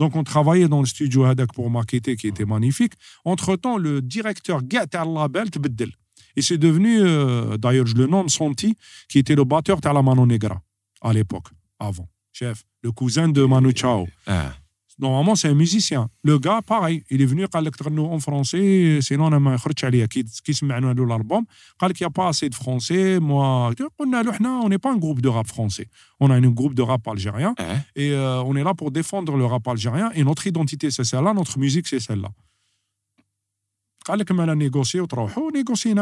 donc, 0.00 0.16
on 0.16 0.24
travaillait 0.24 0.66
dans 0.66 0.80
le 0.80 0.86
studio 0.86 1.24
Hadak 1.24 1.52
pour 1.52 1.70
marketer, 1.70 2.16
qui 2.16 2.26
était 2.26 2.46
magnifique. 2.46 2.94
Entre-temps, 3.26 3.76
le 3.76 4.00
directeur 4.00 4.62
Gatar 4.62 5.06
Label 5.06 5.50
Tbeddel. 5.50 5.92
Et 6.36 6.42
c'est 6.42 6.56
devenu, 6.56 7.00
euh, 7.00 7.58
d'ailleurs, 7.58 7.86
je 7.86 7.94
le 7.94 8.06
nomme 8.06 8.30
Santi, 8.30 8.76
qui 9.08 9.18
était 9.18 9.34
le 9.34 9.44
batteur 9.44 9.78
de 9.78 9.88
la 9.88 10.02
Mano 10.02 10.24
Negra 10.24 10.62
à 11.02 11.12
l'époque, 11.12 11.48
avant, 11.78 12.08
chef, 12.32 12.64
le 12.82 12.92
cousin 12.92 13.28
de 13.28 13.44
Manu 13.44 13.72
Chao. 13.74 14.08
Ah. 14.26 14.52
Normalement, 15.00 15.34
c'est 15.34 15.48
un 15.48 15.54
musicien. 15.54 16.08
Le 16.22 16.38
gars, 16.38 16.60
pareil, 16.60 17.02
il 17.10 17.22
est 17.22 17.26
venu, 17.26 17.42
il 17.42 18.00
en 18.00 18.18
français, 18.18 18.98
sinon 19.00 19.32
on 19.32 19.40
m'a 19.40 19.56
qui 19.58 20.54
se 20.54 20.64
met 20.64 20.74
à 20.74 20.80
l'album. 20.80 21.44
quand 21.78 21.88
Il 21.88 21.96
n'y 22.00 22.06
a 22.06 22.10
pas 22.10 22.28
assez 22.28 22.48
de 22.50 22.54
français. 22.54 23.18
Moi, 23.18 23.72
on 23.98 24.68
n'est 24.68 24.78
pas 24.78 24.92
un 24.92 24.96
groupe 24.96 25.22
de 25.22 25.28
rap 25.28 25.46
français. 25.46 25.88
On 26.20 26.30
a 26.30 26.34
un 26.34 26.50
groupe 26.50 26.74
de 26.74 26.82
rap 26.82 27.06
algérien 27.08 27.54
hein? 27.58 27.78
et 27.96 28.12
euh, 28.12 28.42
on 28.42 28.54
est 28.56 28.62
là 28.62 28.74
pour 28.74 28.90
défendre 28.90 29.36
le 29.36 29.46
rap 29.46 29.66
algérien. 29.68 30.10
Et 30.14 30.22
notre 30.22 30.46
identité, 30.46 30.90
c'est 30.90 31.04
celle-là, 31.04 31.32
notre 31.32 31.58
musique, 31.58 31.88
c'est 31.88 32.00
celle-là. 32.00 32.28
Quand 34.04 34.16
on 34.30 34.38
a 34.38 34.54
négocié, 34.54 35.00
on 35.00 35.06
a 35.06 35.50
négocié. 35.52 35.94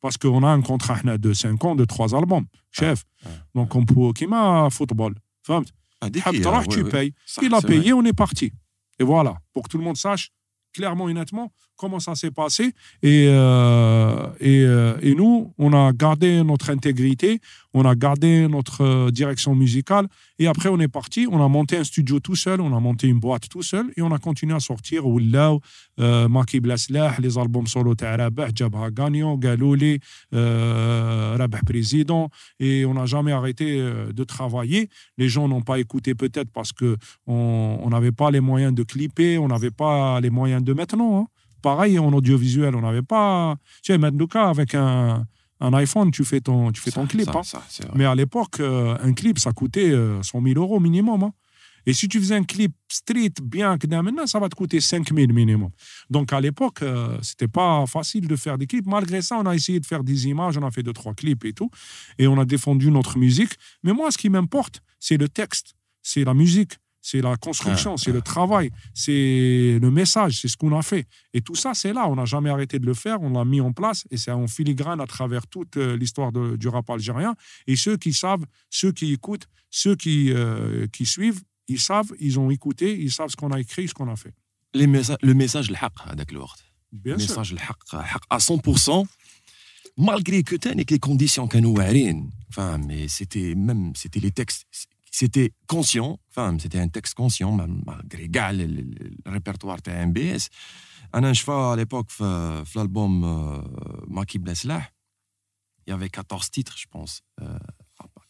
Parce 0.00 0.16
qu'on 0.16 0.42
a 0.42 0.48
un 0.48 0.60
contrat 0.62 0.98
de 1.02 1.32
5 1.32 1.64
ans, 1.64 1.74
de 1.74 1.84
3 1.84 2.14
albums, 2.14 2.44
chef. 2.70 3.04
Ah, 3.24 3.26
ah, 3.26 3.28
ah. 3.34 3.46
Donc, 3.54 3.74
on 3.74 3.84
peut. 3.84 4.12
Qui 4.14 4.26
m'a 4.26 4.68
football? 4.70 5.14
tu 6.68 6.84
payes. 6.84 7.14
Il 7.42 7.54
a 7.54 7.60
payé, 7.60 7.92
on 7.92 8.04
est 8.04 8.12
parti. 8.12 8.52
Et 8.98 9.04
voilà, 9.04 9.36
pour 9.52 9.64
que 9.64 9.68
tout 9.68 9.78
le 9.78 9.84
monde 9.84 9.96
sache, 9.96 10.30
clairement, 10.72 11.08
et 11.08 11.14
nettement 11.14 11.52
comment 11.76 12.00
ça 12.00 12.14
s'est 12.14 12.30
passé. 12.30 12.72
Et, 13.02 13.26
euh, 13.28 14.26
euh, 14.42 14.98
et, 15.02 15.14
nous, 15.14 15.52
on 15.58 15.72
a 15.72 15.92
gardé 15.92 16.42
notre 16.44 16.70
intégrité, 16.70 17.40
on 17.72 17.84
a 17.84 17.94
gardé 17.94 18.46
notre 18.48 18.82
euh, 18.82 19.10
direction 19.10 19.54
musicale. 19.54 20.06
Et 20.38 20.46
après, 20.46 20.68
on 20.68 20.78
est 20.80 20.88
parti, 20.88 21.26
on 21.30 21.44
a 21.44 21.48
monté 21.48 21.76
un 21.76 21.84
studio 21.84 22.20
tout 22.20 22.36
seul, 22.36 22.60
on 22.60 22.76
a 22.76 22.80
monté 22.80 23.08
une 23.08 23.18
boîte 23.18 23.48
tout 23.48 23.62
seul 23.62 23.86
et 23.96 24.02
on 24.02 24.12
a 24.12 24.18
continué 24.18 24.54
à 24.54 24.60
sortir 24.60 25.06
Willaw, 25.06 25.60
euh, 26.00 26.28
Maki 26.28 26.60
Blaslah, 26.60 27.14
les 27.20 27.38
albums 27.38 27.66
solo 27.66 27.94
de 27.94 28.04
Rabah, 28.04 28.48
Jabha 28.54 28.90
Gagnon, 28.90 29.36
Galouli, 29.36 30.00
Rabah 30.32 31.60
Président. 31.66 32.30
Et 32.60 32.84
on 32.84 32.94
n'a 32.94 33.06
jamais 33.06 33.32
arrêté 33.32 33.76
de 33.76 34.24
travailler. 34.24 34.88
Les 35.18 35.28
gens 35.28 35.48
n'ont 35.48 35.62
pas 35.62 35.78
écouté 35.78 36.14
peut-être 36.14 36.50
parce 36.52 36.72
qu'on 36.72 37.88
n'avait 37.90 38.08
on 38.08 38.12
pas 38.12 38.30
les 38.30 38.40
moyens 38.40 38.74
de 38.74 38.82
clipper, 38.82 39.38
on 39.38 39.48
n'avait 39.48 39.70
pas 39.70 40.20
les 40.20 40.30
moyens 40.30 40.62
de 40.62 40.72
maintenant 40.72 41.28
pareil 41.64 41.98
en 41.98 42.12
audiovisuel. 42.12 42.76
On 42.76 42.82
n'avait 42.82 43.02
pas. 43.02 43.56
Tu 43.82 43.92
sais, 43.92 43.98
maintenant, 43.98 44.28
avec 44.54 44.74
un, 44.74 45.24
un 45.60 45.72
iPhone, 45.74 46.10
tu 46.10 46.24
fais 46.24 46.40
ton, 46.40 46.70
tu 46.72 46.80
fais 46.80 46.90
ton 46.92 47.06
clip. 47.06 47.24
ça, 47.24 47.38
hein. 47.38 47.62
ça. 47.68 47.84
Mais 47.94 48.04
à 48.04 48.14
l'époque, 48.14 48.60
euh, 48.60 48.96
un 49.02 49.12
clip, 49.14 49.38
ça 49.38 49.52
coûtait 49.52 49.90
euh, 49.90 50.22
100 50.22 50.42
000 50.42 50.60
euros 50.60 50.78
minimum. 50.78 51.22
hein. 51.22 51.32
Et 51.86 51.92
si 51.92 52.08
tu 52.08 52.18
faisais 52.18 52.34
un 52.34 52.44
clip 52.44 52.72
street 52.88 53.34
bien 53.42 53.76
que 53.78 53.86
maintenant, 53.86 54.26
ça 54.26 54.38
va 54.38 54.48
te 54.48 54.54
coûter 54.54 54.80
5 54.80 55.12
000 55.14 55.32
minimum. 55.32 55.70
Donc 56.08 56.32
à 56.32 56.40
l'époque, 56.40 56.80
euh, 56.82 57.18
c'était 57.20 57.48
pas 57.60 57.84
facile 57.86 58.26
de 58.26 58.36
faire 58.36 58.56
des 58.56 58.66
clips. 58.66 58.86
Malgré 58.86 59.20
ça, 59.20 59.38
on 59.38 59.46
a 59.46 59.54
essayé 59.54 59.80
de 59.80 59.86
faire 59.86 60.02
des 60.02 60.26
images, 60.28 60.56
on 60.56 60.66
a 60.66 60.70
fait 60.70 60.82
deux, 60.82 60.94
trois 60.94 61.12
clips 61.14 61.44
et 61.44 61.52
tout. 61.52 61.70
Et 62.18 62.26
on 62.26 62.38
a 62.38 62.44
défendu 62.46 62.90
notre 62.90 63.18
musique. 63.18 63.52
Mais 63.82 63.92
moi, 63.92 64.10
ce 64.10 64.16
qui 64.18 64.30
m'importe, 64.30 64.80
c'est 64.98 65.18
le 65.18 65.28
texte, 65.28 65.74
c'est 66.02 66.24
la 66.24 66.32
musique, 66.32 66.72
c'est 67.04 67.20
la 67.20 67.36
construction, 67.36 67.94
ah. 67.94 68.02
c'est 68.02 68.12
le 68.12 68.22
travail, 68.22 68.70
c'est 68.94 69.78
le 69.78 69.90
message, 69.90 70.40
c'est 70.40 70.48
ce 70.48 70.56
qu'on 70.56 70.74
a 70.74 70.80
fait. 70.80 71.06
Et 71.34 71.42
tout 71.42 71.54
ça, 71.54 71.74
c'est 71.74 71.92
là. 71.92 72.08
On 72.08 72.16
n'a 72.16 72.24
jamais 72.24 72.48
arrêté 72.48 72.78
de 72.78 72.86
le 72.86 72.94
faire, 72.94 73.20
on 73.20 73.28
l'a 73.28 73.44
mis 73.44 73.60
en 73.60 73.72
place 73.72 74.06
et 74.10 74.16
c'est 74.16 74.30
en 74.30 74.46
filigrane 74.46 75.02
à 75.02 75.06
travers 75.06 75.46
toute 75.46 75.76
euh, 75.76 75.98
l'histoire 75.98 76.32
du 76.32 76.66
rap 76.66 76.88
algérien. 76.88 77.34
Et 77.66 77.76
ceux 77.76 77.98
qui 77.98 78.14
savent, 78.14 78.46
ceux 78.70 78.90
qui 78.90 79.12
écoutent, 79.12 79.46
ceux 79.68 79.96
qui, 79.96 80.32
euh, 80.32 80.86
qui 80.94 81.04
suivent, 81.04 81.42
ils 81.68 81.78
savent, 81.78 82.10
ils 82.20 82.40
ont 82.40 82.50
écouté, 82.50 82.98
ils 82.98 83.12
savent 83.12 83.28
ce 83.28 83.36
qu'on 83.36 83.52
a 83.52 83.60
écrit, 83.60 83.86
ce 83.86 83.92
qu'on 83.92 84.10
a 84.10 84.16
fait. 84.16 84.32
Les 84.72 84.86
messa 84.86 85.18
le 85.20 85.34
message, 85.34 85.70
le 85.70 85.76
haq, 85.76 85.92
avec 86.06 86.32
le 86.32 86.40
Bien 86.90 87.16
message. 87.16 87.52
Le 87.52 87.58
haq, 87.58 88.06
à 88.30 88.38
100%. 88.38 89.04
Malgré 89.98 90.42
que 90.42 90.56
tu 90.56 90.70
les 90.72 90.98
conditions 90.98 91.48
qu'à 91.48 91.60
nous, 91.60 91.74
mais 91.74 93.08
c'était 93.08 93.54
même 93.54 93.92
c'était 93.94 94.20
les 94.20 94.30
textes 94.30 94.66
c'était 95.14 95.52
conscient, 95.68 96.18
enfin, 96.30 96.56
c'était 96.58 96.80
un 96.80 96.88
texte 96.88 97.14
conscient, 97.14 97.52
malgré 97.52 98.26
le, 98.52 98.66
le, 98.66 98.82
le 99.24 99.30
répertoire 99.30 99.80
de 99.80 99.92
MBS. 100.06 100.48
Je 101.14 101.42
à 101.72 101.76
l'époque, 101.76 102.08
l'album 102.74 103.22
euh, 103.22 103.62
Maki 104.08 104.40
Bleslah, 104.40 104.82
il 105.86 105.90
y 105.90 105.92
avait 105.92 106.08
14 106.08 106.50
titres, 106.50 106.74
je 106.76 106.86
pense. 106.90 107.22
Euh, 107.40 107.56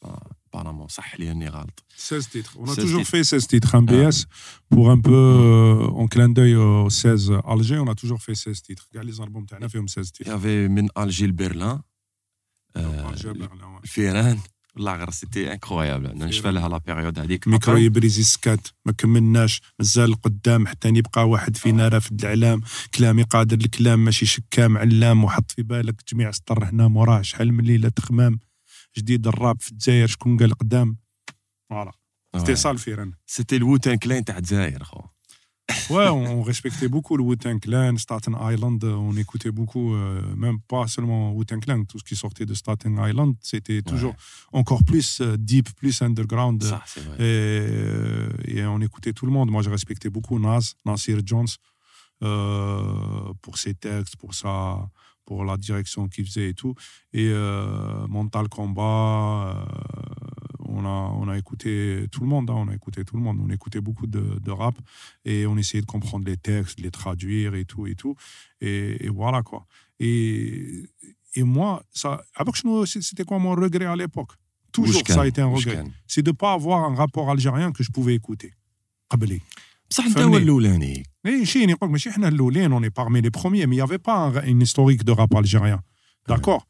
ah, 0.02 0.18
apparemment, 0.52 0.86
ça, 0.90 1.02
les 1.16 1.32
16 1.96 2.28
titres. 2.28 2.54
On 2.58 2.70
a 2.70 2.76
toujours 2.76 3.00
titres. 3.00 3.10
fait 3.10 3.24
16 3.24 3.46
titres 3.46 3.74
hein, 3.74 3.80
MBS 3.80 3.92
euh, 3.92 4.10
ah 4.10 4.64
pour 4.68 4.90
un 4.90 5.00
peu, 5.00 5.14
euh, 5.14 5.86
en 5.86 6.06
clin 6.06 6.28
d'œil 6.28 6.54
au 6.54 6.90
16 6.90 7.32
Alger, 7.46 7.78
on 7.78 7.88
a 7.88 7.94
toujours 7.94 8.20
fait 8.20 8.34
16 8.34 8.60
titres. 8.60 8.86
Les 8.92 9.20
albums, 9.22 9.46
tu 9.46 9.54
as 9.54 9.68
fait 9.70 9.78
16 9.88 10.12
titres. 10.12 10.28
Il 10.28 10.32
y 10.32 10.34
avait 10.34 10.68
Min 10.68 10.88
Alger, 10.94 11.32
Berlin. 11.32 11.82
Alger, 12.74 13.28
euh, 13.28 13.34
Berlin, 13.34 13.72
ouais. 13.72 14.36
والله 14.76 14.96
غير 14.96 15.10
سيتي 15.10 15.52
انكرويابل 15.52 16.06
أنا 16.06 16.26
نشفى 16.26 16.52
لها 16.52 16.68
لا 16.68 16.78
بيريود 16.78 17.18
هذيك. 17.18 17.48
ميكرو 17.48 17.76
يبريزي 17.76 18.22
سكات 18.22 18.68
ما 18.84 18.92
كملناش 18.92 19.60
مازال 19.78 20.10
القدام 20.10 20.66
حتى 20.66 20.88
يبقى 20.88 21.28
واحد 21.28 21.56
فينا 21.56 21.88
رافد 21.88 22.24
العلام 22.24 22.60
كلامي 22.94 23.22
قادر 23.22 23.56
الكلام 23.56 24.04
ماشي 24.04 24.26
شكام 24.26 24.78
علام 24.78 25.24
وحط 25.24 25.50
في 25.50 25.62
بالك 25.62 25.94
جميع 26.12 26.30
سطر 26.30 26.64
هنا 26.64 26.88
موراه. 26.88 27.22
شحال 27.22 27.52
من 27.52 27.64
ليلة 27.64 27.88
تخمام؟ 27.88 28.38
جديد 28.98 29.26
الراب 29.26 29.60
في 29.60 29.72
الجزائر 29.72 30.06
شكون 30.06 30.36
قال 30.36 30.54
قدام؟ 30.54 30.96
فوالا. 31.70 31.92
سيتي 32.36 32.54
سا 32.54 32.70
الفيران 32.70 33.12
سيتي 33.26 33.56
الوتان 33.56 33.96
كلاين 33.96 34.24
تاع 34.24 34.38
الجزائر 34.38 34.84
خو 34.84 35.00
ouais, 35.90 36.08
on, 36.08 36.42
respectait 36.42 36.88
beaucoup 36.88 37.16
le 37.16 37.22
Wu-Tang 37.22 37.58
Clan, 37.58 37.96
Staten 37.96 38.36
Island. 38.40 38.82
Euh, 38.84 38.94
on 38.94 39.16
écoutait 39.16 39.50
beaucoup, 39.50 39.94
euh, 39.94 40.20
même 40.36 40.60
pas 40.60 40.86
seulement 40.86 41.32
Wu-Tang 41.32 41.60
Clan, 41.60 41.84
tout 41.84 41.98
ce 41.98 42.04
qui 42.04 42.16
sortait 42.16 42.46
de 42.46 42.54
Staten 42.54 42.98
Island, 43.02 43.34
c'était 43.40 43.82
toujours 43.82 44.14
encore 44.52 44.84
plus 44.84 45.20
euh, 45.20 45.36
deep, 45.38 45.74
plus 45.76 46.02
underground. 46.02 46.62
Ça, 46.62 46.82
euh, 47.20 48.28
et, 48.44 48.64
on 48.64 48.80
écoutait 48.80 49.12
tout 49.12 49.26
le 49.26 49.32
monde. 49.32 49.50
Moi, 49.50 49.62
je 49.62 49.70
respectais 49.70 50.10
beaucoup 50.10 50.38
Nas, 50.38 50.74
Nasir 50.84 51.20
Jones, 51.24 51.48
pour 53.42 53.58
ses 53.58 53.74
textes, 53.74 54.16
pour 54.16 54.34
sa, 54.34 54.88
pour 55.24 55.44
la 55.44 55.56
direction 55.56 56.08
qu'il 56.08 56.26
faisait 56.26 56.50
et 56.50 56.54
tout. 56.54 56.74
Et 57.12 57.32
Mental 58.08 58.48
Combat 58.48 59.66
on, 60.73 60.83
a, 60.85 60.97
on 61.21 61.27
a 61.29 61.37
écouté 61.37 62.05
tout 62.11 62.21
le 62.21 62.27
monde. 62.27 62.49
hein, 62.49 62.55
on 62.57 62.67
a 62.69 62.75
écouté 62.75 63.03
tout 63.05 63.15
le 63.17 63.23
monde. 63.23 63.37
On 63.45 63.49
écoutait 63.49 63.81
beaucoup 63.81 64.07
de, 64.07 64.23
de 64.47 64.51
rap 64.51 64.75
et 65.25 65.45
on 65.45 65.57
essayait 65.57 65.81
de 65.81 65.91
comprendre 65.95 66.25
les 66.25 66.37
textes, 66.37 66.77
de 66.79 66.83
les 66.83 66.91
traduire 66.91 67.55
et 67.55 67.65
tout 67.65 67.85
et 67.87 67.95
tout. 67.95 68.15
Et, 68.61 69.05
et 69.05 69.09
voilà 69.09 69.41
quoi. 69.43 69.65
Et, 69.99 70.83
et 71.35 71.43
moi, 71.43 71.83
ça, 71.91 72.09
avec 72.35 72.63
nous, 72.65 72.85
c'était 72.85 73.23
quoi 73.23 73.37
mon 73.39 73.51
regret 73.63 73.85
à 73.85 73.95
l'époque 73.95 74.31
Toujours, 74.71 75.01
ça 75.07 75.21
a 75.23 75.27
été 75.27 75.41
un 75.41 75.47
regret. 75.47 75.83
C'est 76.07 76.21
de 76.21 76.31
ne 76.31 76.35
pas 76.35 76.53
avoir 76.53 76.79
un 76.89 76.95
rapport 76.95 77.29
algérien 77.29 77.71
que 77.71 77.83
je 77.83 77.91
pouvais 77.91 78.15
écouter. 78.15 78.53
قبلي. 79.09 79.41
بصح 79.89 80.05
انت 80.05 80.13
فهمني. 80.19 80.33
هو 80.33 80.37
الاولاني 80.37 81.03
Eh, 81.27 81.43
شي 81.43 81.65
نقول 81.65 81.89
ماشي 81.91 82.09
احنا 82.09 82.27
الاولين 82.27 82.79
on 82.79 82.83
est 82.83 82.91
parmi 82.93 83.21
les 83.21 83.31
premiers 83.31 83.65
mais 83.67 83.75
il 83.75 83.77
y 83.77 83.81
avait 83.81 83.97
pas 83.97 84.15
un- 84.27 84.43
une 84.43 84.61
historique 84.61 85.03
de 85.03 85.11
rap 85.11 85.33
algérien 85.35 85.79
d'accord 86.27 86.67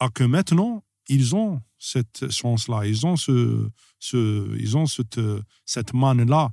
à 0.00 0.08
que 0.08 0.24
maintenant 0.24 0.82
ils 1.08 1.34
ont 1.36 1.60
cette 1.79 2.29
chance 2.29 2.67
là 2.67 2.85
ils 2.85 3.05
ont 3.05 3.15
ce, 3.15 3.69
ce 3.99 4.55
ils 4.57 4.77
ont 4.77 4.85
cette 4.85 5.19
cette 5.65 5.93
manne 5.93 6.29
là 6.29 6.51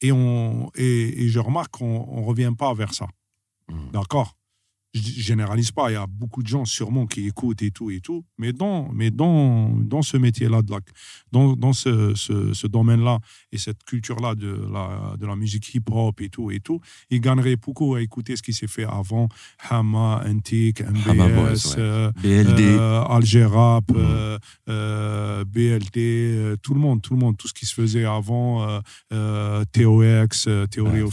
et 0.00 0.12
on 0.12 0.70
et, 0.76 1.24
et 1.24 1.28
je 1.28 1.38
remarque 1.38 1.78
qu'on 1.78 2.06
on 2.08 2.24
revient 2.24 2.52
pas 2.56 2.72
vers 2.74 2.94
ça. 2.94 3.06
Mm. 3.68 3.90
d'accord? 3.92 4.37
Je 4.98 5.20
généralise 5.22 5.70
pas, 5.72 5.90
il 5.90 5.94
y 5.94 5.96
a 5.96 6.06
beaucoup 6.06 6.42
de 6.42 6.48
gens 6.48 6.64
sûrement 6.64 7.06
qui 7.06 7.26
écoutent 7.26 7.62
et 7.62 7.70
tout 7.70 7.90
et 7.90 8.00
tout, 8.00 8.24
mais 8.38 8.52
dans, 8.52 8.90
mais 8.92 9.10
dans, 9.10 9.70
dans 9.70 10.02
ce 10.02 10.16
métier-là, 10.16 10.62
de 10.62 10.70
la, 10.70 10.80
dans, 11.32 11.54
dans 11.54 11.72
ce, 11.72 12.14
ce, 12.14 12.52
ce 12.52 12.66
domaine-là 12.66 13.18
et 13.52 13.58
cette 13.58 13.82
culture-là 13.84 14.34
de 14.34 14.66
la, 14.72 15.16
de 15.18 15.26
la 15.26 15.36
musique 15.36 15.74
hip-hop 15.74 16.20
et 16.20 16.28
tout 16.28 16.50
et 16.50 16.60
tout, 16.60 16.80
ils 17.10 17.20
gagneraient 17.20 17.56
beaucoup 17.56 17.94
à 17.94 18.02
écouter 18.02 18.36
ce 18.36 18.42
qui 18.42 18.52
s'est 18.52 18.66
fait 18.66 18.84
avant, 18.84 19.28
Hama, 19.68 20.22
Antique, 20.26 20.80
MBS, 20.82 21.08
Hama 21.10 21.28
Boys, 21.28 21.50
ouais. 21.52 21.74
euh, 21.78 22.10
BLD 22.22 22.60
euh, 22.62 23.02
Alger 23.04 23.44
Rap, 23.44 23.90
Mhm. 23.90 23.96
euh, 23.98 24.38
euh, 24.68 25.44
BLD, 25.44 25.96
euh, 25.98 26.56
tout 26.62 26.74
le 26.74 26.80
monde, 26.80 27.00
tout 27.02 27.14
le 27.14 27.20
monde, 27.20 27.36
tout 27.36 27.48
ce 27.48 27.54
qui 27.54 27.66
se 27.66 27.74
faisait 27.74 28.04
avant, 28.04 28.68
euh, 28.68 28.80
euh, 29.12 29.64
TOX, 29.72 30.46
euh, 30.48 30.66
Theory 30.66 31.02
of. 31.02 31.12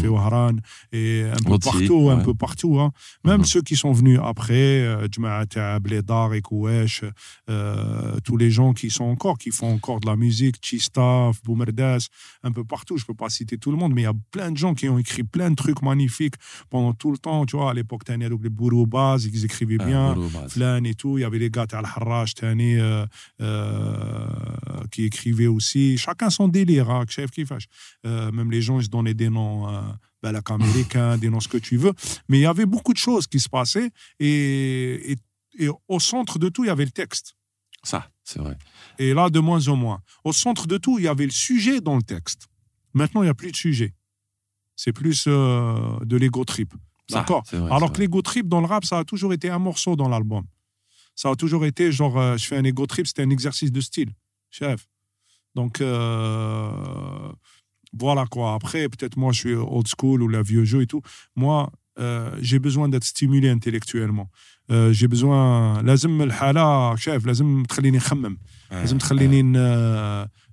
Fi 0.00 0.06
Wahran, 0.08 0.56
et 0.92 1.22
un 1.24 1.34
peu 1.36 1.58
partout, 1.58 2.10
un 2.10 2.16
peu 2.24 2.34
partout. 2.34 2.78
hein. 2.80 2.92
Même 3.24 3.38
Mhm. 3.38 3.44
ceux 3.44 3.62
qui 3.62 3.76
sont 3.76 3.92
venus 3.92 4.18
après, 4.22 4.86
Bledar 5.80 6.34
et 6.34 6.40
Kouesh, 6.42 7.04
tous 8.24 8.36
les 8.36 8.50
gens 8.50 8.72
qui 8.72 8.90
sont 8.90 9.04
encore, 9.04 9.38
qui 9.38 9.50
font 9.50 9.72
encore 9.74 10.00
de 10.00 10.06
la 10.06 10.16
musique, 10.16 10.56
Chistaf, 10.62 11.42
Boumerdas, 11.42 12.08
un 12.42 12.52
peu 12.52 12.64
partout. 12.64 12.96
Je 12.98 13.04
peux 13.04 13.14
pas 13.14 13.28
citer 13.28 13.58
tout 13.58 13.70
le 13.70 13.76
monde, 13.76 13.92
mais 13.94 14.02
il 14.02 14.04
y 14.04 14.08
a 14.08 14.14
plein 14.30 14.50
de 14.50 14.56
gens 14.56 14.74
qui 14.74 14.88
ont 14.88 14.98
écrit 14.98 15.24
plein 15.24 15.50
de 15.50 15.56
trucs 15.56 15.82
magnifiques 15.82 16.34
pendant 16.70 16.92
tout 16.92 17.10
le 17.10 17.18
temps. 17.18 17.44
Tu 17.46 17.56
vois, 17.56 17.70
à 17.70 17.74
l'époque, 17.74 18.02
t'as 18.04 18.16
les 18.16 18.28
Bourou 18.28 18.86
Baz, 18.86 19.24
ils 19.26 19.44
écrivaient 19.44 19.78
bien. 19.78 20.14
Flan 20.48 20.84
et 20.84 20.94
tout. 20.94 21.18
Il 21.18 21.22
y 21.22 21.24
avait 21.24 21.38
les 21.38 21.50
gars 21.50 21.66
à 21.72 21.78
Al-Harraj, 21.78 22.34
Tani, 22.34 22.76
euh, 22.76 23.04
euh, 23.40 24.26
qui 24.90 25.04
écrivaient 25.04 25.46
aussi. 25.46 25.96
Chacun 25.98 26.30
son 26.30 26.48
délire, 26.48 26.90
hein, 26.90 27.04
chef 27.08 27.30
qui 27.30 27.44
fâche. 27.44 27.66
Euh, 28.06 28.30
même 28.32 28.50
les 28.50 28.62
gens, 28.62 28.78
ils 28.80 28.84
se 28.84 28.88
donnaient 28.88 29.14
des 29.14 29.30
noms 29.30 29.68
euh, 29.68 29.80
balak 30.22 30.50
américains, 30.50 31.18
des 31.18 31.30
noms 31.30 31.40
ce 31.40 31.48
que 31.48 31.58
tu 31.58 31.76
veux. 31.76 31.92
Mais 32.28 32.38
il 32.38 32.42
y 32.42 32.46
avait 32.46 32.66
beaucoup 32.66 32.92
de 32.92 32.98
choses 32.98 33.26
qui 33.26 33.40
se 33.40 33.48
passaient. 33.48 33.90
Et, 34.18 35.12
et, 35.12 35.16
et 35.58 35.68
au 35.88 36.00
centre 36.00 36.38
de 36.38 36.48
tout, 36.48 36.64
il 36.64 36.68
y 36.68 36.70
avait 36.70 36.84
le 36.84 36.90
texte. 36.90 37.34
Ça, 37.82 38.10
c'est 38.24 38.40
vrai. 38.40 38.56
Et 38.98 39.14
là, 39.14 39.30
de 39.30 39.40
moins 39.40 39.68
en 39.68 39.76
moins. 39.76 40.02
Au 40.24 40.32
centre 40.32 40.66
de 40.66 40.78
tout, 40.78 40.98
il 40.98 41.04
y 41.04 41.08
avait 41.08 41.24
le 41.24 41.30
sujet 41.30 41.80
dans 41.80 41.96
le 41.96 42.02
texte. 42.02 42.48
Maintenant, 42.94 43.22
il 43.22 43.26
n'y 43.26 43.30
a 43.30 43.34
plus 43.34 43.52
de 43.52 43.56
sujet. 43.56 43.94
C'est 44.76 44.92
plus 44.92 45.24
euh, 45.26 45.98
de 46.04 46.16
l'ego 46.16 46.44
trip. 46.44 46.74
D'accord 47.10 47.42
Alors 47.70 47.92
que 47.92 48.00
l'ego 48.00 48.20
trip 48.22 48.48
dans 48.48 48.60
le 48.60 48.66
rap, 48.66 48.84
ça 48.84 48.98
a 48.98 49.04
toujours 49.04 49.32
été 49.32 49.48
un 49.48 49.58
morceau 49.58 49.96
dans 49.96 50.08
l'album. 50.08 50.44
Ça 51.14 51.30
a 51.30 51.34
toujours 51.36 51.64
été 51.64 51.90
genre, 51.90 52.18
euh, 52.18 52.36
je 52.36 52.46
fais 52.46 52.56
un 52.56 52.64
ego 52.64 52.86
trip, 52.86 53.06
c'était 53.06 53.22
un 53.22 53.30
exercice 53.30 53.72
de 53.72 53.80
style, 53.80 54.10
chef. 54.50 54.86
Donc, 55.54 55.80
euh, 55.80 57.32
voilà 57.92 58.26
quoi. 58.26 58.54
Après, 58.54 58.88
peut-être 58.88 59.16
moi, 59.16 59.32
je 59.32 59.38
suis 59.38 59.54
old 59.54 59.88
school 59.88 60.22
ou 60.22 60.28
la 60.28 60.42
vieux 60.42 60.64
jeu 60.64 60.82
et 60.82 60.86
tout. 60.86 61.02
Moi, 61.36 61.70
euh, 61.98 62.30
j'ai 62.40 62.58
besoin 62.58 62.88
d'être 62.88 63.04
stimulé 63.04 63.48
intellectuellement. 63.48 64.28
Euh, 64.70 64.92
j'ai 64.92 65.08
besoin 65.08 65.82
لازم 65.82 66.22
الحاله 66.22 66.96
شايف 66.96 67.26
لازم 67.26 67.62
تخليني 67.62 67.96
نخمم 67.96 68.38
لازم 68.70 68.98
تخليني 68.98 69.42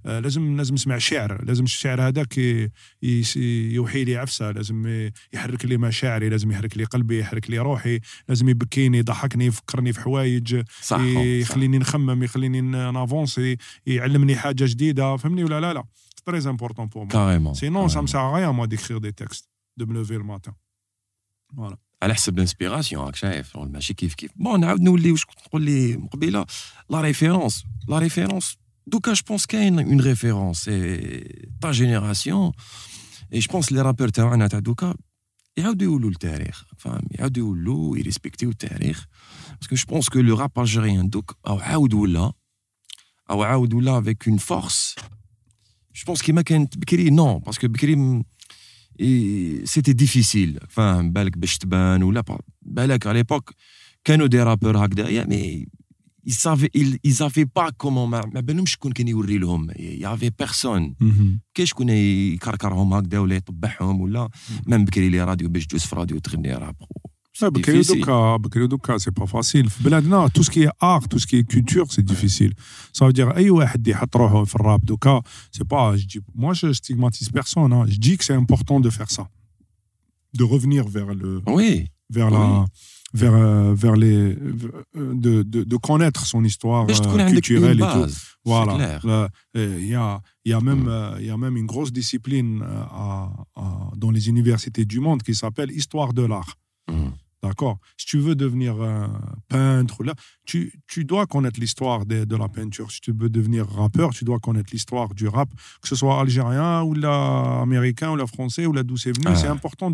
لازم 0.06 0.58
لازم 0.58 0.74
نسمع 0.74 0.98
شعر 0.98 1.46
لازم 1.46 1.64
الشعر 1.64 2.02
هذاك 2.02 2.38
يوحي 3.02 4.04
لي 4.04 4.18
عفسه 4.18 4.52
لازم 4.52 5.10
يحرك 5.34 5.66
لي 5.66 5.78
مشاعري 5.78 6.30
لازم 6.30 6.52
يحرك 6.52 6.78
لي 6.78 6.84
قلبي 6.84 7.20
يحرك 7.20 7.50
لي 7.50 7.60
روحي 7.60 8.00
لازم 8.30 8.50
يبكيني 8.50 8.98
يضحكني 8.98 9.46
يفكرني 9.46 9.94
في 9.94 10.00
حوايج 10.02 10.64
يخليني 11.42 11.78
نخمم 11.78 12.24
يخليني 12.24 12.62
نافونسي 12.62 13.58
يعلمني 13.86 14.36
حاجة 14.36 14.66
جديده 14.68 15.18
فهمني 15.18 15.44
ولا 15.44 15.62
لا 15.62 15.74
لا 15.74 15.84
très 16.27 16.47
important 16.47 16.89
pour 16.89 17.05
moi 17.07 17.12
كاريمون 17.12 17.55
sinon 17.55 17.89
ça 17.89 18.03
me 18.03 18.07
sert 18.07 18.21
à 18.21 18.35
rien 18.37 18.53
moi 18.53 18.66
d'écrire 18.66 19.01
des 19.01 19.12
textes 19.12 19.49
de 19.77 19.85
me 19.85 19.95
lever 19.95 20.18
le 20.18 20.25
matin 20.25 20.53
voilà 21.55 21.77
على 22.03 22.14
حسب 22.14 22.35
الانسبيراسيون 22.35 23.05
راك 23.05 23.16
شايف 23.16 23.57
ماشي 23.57 23.95
كيف 23.95 24.14
كيف 24.14 24.31
بون 24.37 24.61
نعاود 24.61 24.81
نولي 24.81 25.12
واش 25.12 25.25
كنت 25.25 25.41
تقول 25.41 25.62
لي 25.62 25.97
من 25.97 26.07
قبيله 26.07 26.47
لا 26.91 27.01
ريفيرونس 27.01 27.64
لا 27.89 27.99
ريفيرونس 27.99 28.57
دوكا 28.87 29.12
جو 29.12 29.23
بونس 29.29 29.47
كاين 29.47 29.79
اون 29.79 30.01
ريفيرونس 30.01 30.64
تا 31.61 31.71
جينيراسيون 31.71 32.53
اي 33.33 33.39
جو 33.39 33.53
بونس 33.53 33.73
لي 33.73 33.83
رابور 33.83 34.09
تاعنا 34.09 34.47
تاع 34.47 34.59
دوكا 34.59 34.95
يعاودوا 35.57 35.87
يولوا 35.87 36.11
التاريخ 36.11 36.64
فاهم 36.79 37.03
يعاودوا 37.11 37.47
يولوا 37.47 37.99
يريسبكتيو 37.99 38.51
التاريخ 38.51 39.07
باسكو 39.61 39.77
جو 39.77 39.85
بونس 39.89 40.09
كو 40.09 40.21
لو 40.21 40.37
راب 40.37 40.59
الجيريان 40.59 41.11
دوك 41.11 41.37
او 41.47 41.59
عاود 41.59 41.95
ولا 41.95 42.33
او 43.31 43.43
عاود 43.43 43.75
ولا 43.75 43.99
افيك 43.99 44.29
اون 44.29 44.37
فورس 44.37 44.95
جو 45.96 46.04
بونس 46.08 46.22
كيما 46.22 46.41
كانت 46.41 46.78
بكري 46.78 47.10
نو 47.10 47.39
باسكو 47.39 47.68
بكري 47.68 48.24
سيتي 49.64 49.93
ديفيسيل 49.93 50.60
فاهم 50.70 51.12
بالك 51.12 51.38
باش 51.38 51.58
تبان 51.58 52.04
ولا 52.04 52.24
بالك 52.62 53.08
على 53.08 53.18
ليبوك 53.18 53.54
كانوا 54.04 54.28
دي 54.28 54.39
رابور 54.43 54.86
هكذايا 54.86 55.26
مي 55.26 55.68
ils 56.28 56.34
savaient 56.34 56.72
ils, 56.74 56.98
ils 57.04 57.22
avaient 57.24 57.46
pas 57.46 57.70
comment 57.78 58.08
ما, 58.08 58.26
ما 58.34 58.39
بالهمش 58.39 58.72
شكون 58.72 58.91
كان 58.91 59.08
يوري 59.08 59.38
لهم 59.38 59.68
يافي 59.80 60.30
بيرسون 60.39 60.96
كاين 61.54 61.66
شكون 61.68 61.89
يكركرهم 61.89 62.93
هكذا 62.93 63.20
ولا 63.20 63.36
يطبعهم 63.36 64.02
ولا 64.02 64.30
مام 64.66 64.86
بكري 64.86 65.10
لي 65.10 65.24
راديو 65.24 65.50
باش 65.50 65.66
تجوز 65.66 65.82
في 65.82 65.96
راديو 65.96 66.20
تغني 66.20 66.54
راب 66.54 66.76
Ouais, 67.42 68.68
Douka, 68.68 69.00
c'est 69.00 69.12
pas 69.12 69.26
facile. 69.26 69.68
Tout 70.34 70.44
ce 70.44 70.50
qui 70.50 70.64
est 70.64 70.70
art, 70.80 71.08
tout 71.08 71.20
ce 71.20 71.28
qui 71.28 71.38
est 71.38 71.44
culture, 71.44 71.86
c'est 71.90 72.04
difficile. 72.04 72.54
Ça 72.94 73.06
veut 73.06 73.14
dire, 73.14 73.34
c'est 75.52 75.68
pas, 75.68 75.98
je 75.98 76.06
dis, 76.06 76.20
moi, 76.34 76.54
je 76.54 76.72
stigmatise 76.72 77.30
personne. 77.30 77.74
Hein. 77.74 77.86
Je 77.88 77.98
dis 77.98 78.18
que 78.18 78.24
c'est 78.24 78.34
important 78.34 78.80
de 78.80 78.90
faire 78.90 79.12
ça. 79.12 79.28
De 80.34 80.44
revenir 80.44 80.88
vers 80.88 81.14
le. 81.14 81.42
Oui. 81.48 81.88
Vers 82.10 82.28
oui. 82.28 82.34
la. 82.34 82.66
Vers, 83.14 83.34
euh, 83.34 83.74
vers 83.74 83.96
les. 83.96 84.16
Euh, 84.16 84.86
de, 84.96 85.44
de, 85.44 85.64
de 85.64 85.78
connaître 85.78 86.26
son 86.26 86.44
histoire 86.44 86.86
euh, 86.90 87.30
culturelle 87.30 87.78
et 87.78 87.82
tout. 87.82 88.12
Voilà. 88.44 89.00
Euh, 89.06 89.28
il 89.56 89.88
y 89.88 89.96
a, 89.96 90.20
y, 90.44 90.54
a 90.54 90.60
même, 90.60 90.90
y 91.22 91.30
a 91.30 91.38
même 91.38 91.56
une 91.56 91.66
grosse 91.66 91.94
discipline 91.94 92.62
à, 92.64 93.30
à, 93.56 93.92
dans 93.96 94.12
les 94.12 94.28
universités 94.28 94.86
du 94.86 95.00
monde 95.00 95.24
qui 95.24 95.34
s'appelle 95.34 95.72
histoire 95.72 96.14
de 96.14 96.24
l'art. 96.24 96.56
Mm. 96.90 97.08
D'accord 97.46 97.78
Si 97.96 98.08
tu 98.08 98.18
veux 98.18 98.34
devenir 98.34 98.82
un 98.82 99.22
peintre, 99.50 100.04
là, 100.04 100.16
tu, 100.46 100.74
tu 100.88 101.06
dois 101.06 101.28
connaître 101.28 101.60
l'histoire 101.60 102.04
de, 102.04 102.26
de, 102.26 102.36
la 102.36 102.50
peinture. 102.50 102.91
Si 102.91 103.02
tu 103.02 103.14
veux 103.16 103.30
devenir 103.30 103.68
rappeur, 103.70 104.10
tu 104.10 104.24
dois 104.24 104.39
connaître 104.39 104.70
l'histoire 104.72 105.14
du 105.14 105.28
rap, 105.28 105.48
que 105.80 105.88
ce 105.88 105.96
soit 105.96 106.20
algérien 106.20 106.82
ou 106.82 106.96
la 106.96 107.62
américain 107.62 108.10
ou 108.12 108.16
la 108.16 108.26
français 108.26 108.66
ou 108.66 108.74
la 108.74 108.82
d'où 108.82 108.98
c'est 108.98 109.16
venu. 109.16 109.28
Ah. 109.28 109.36
C'est 109.36 109.48
important 109.48 109.91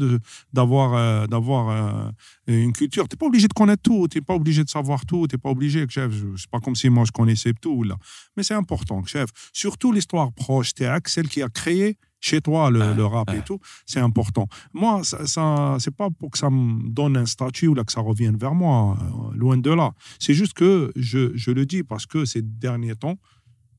d'avoir 0.53 0.93
euh, 0.93 1.27
d'avoir 1.27 1.69
euh, 1.69 2.11
une 2.47 2.71
culture. 2.71 3.09
Tu 3.09 3.15
n'es 3.15 3.17
pas 3.17 3.25
obligé 3.25 3.49
de 3.49 3.53
connaître 3.53 3.81
tout, 3.83 4.07
tu 4.09 4.17
n'es 4.17 4.21
pas 4.21 4.35
obligé 4.35 4.63
de 4.63 4.69
savoir 4.69 5.05
tout, 5.05 5.27
tu 5.27 5.35
n'es 5.35 5.37
pas 5.37 5.49
obligé, 5.49 5.85
chef. 5.89 6.13
C'est 6.37 6.49
pas 6.49 6.61
comme 6.61 6.75
si 6.75 6.89
moi 6.89 7.03
je 7.05 7.11
connaissais 7.11 7.53
tout. 7.59 7.83
Là. 7.83 7.97
Mais 8.37 8.43
c'est 8.43 8.53
important, 8.53 9.03
chef. 9.03 9.29
Surtout 9.51 9.91
l'histoire 9.91 10.31
proche, 10.31 10.71
celle 11.05 11.27
qui 11.27 11.41
a 11.41 11.49
créé 11.49 11.97
chez 12.21 12.39
toi 12.39 12.69
le, 12.69 12.81
ah, 12.81 12.93
le 12.93 13.05
rap 13.05 13.29
ah. 13.29 13.35
et 13.35 13.41
tout, 13.41 13.59
c'est 13.85 13.99
important. 13.99 14.47
Moi, 14.73 15.03
ça, 15.03 15.25
ça 15.27 15.75
c'est 15.79 15.95
pas 15.95 16.09
pour 16.09 16.31
que 16.31 16.37
ça 16.37 16.49
me 16.49 16.87
donne 16.89 17.17
un 17.17 17.25
statut 17.25 17.67
ou 17.67 17.73
là 17.73 17.83
que 17.83 17.91
ça 17.91 18.01
revienne 18.01 18.37
vers 18.37 18.53
moi, 18.53 18.97
euh, 19.01 19.35
loin 19.35 19.57
de 19.57 19.71
là. 19.71 19.91
C'est 20.19 20.33
juste 20.33 20.53
que 20.53 20.91
je, 20.95 21.35
je, 21.35 21.51
le 21.51 21.65
dis 21.65 21.83
parce 21.83 22.05
que 22.05 22.23
ces 22.23 22.41
derniers 22.41 22.95
temps, 22.95 23.17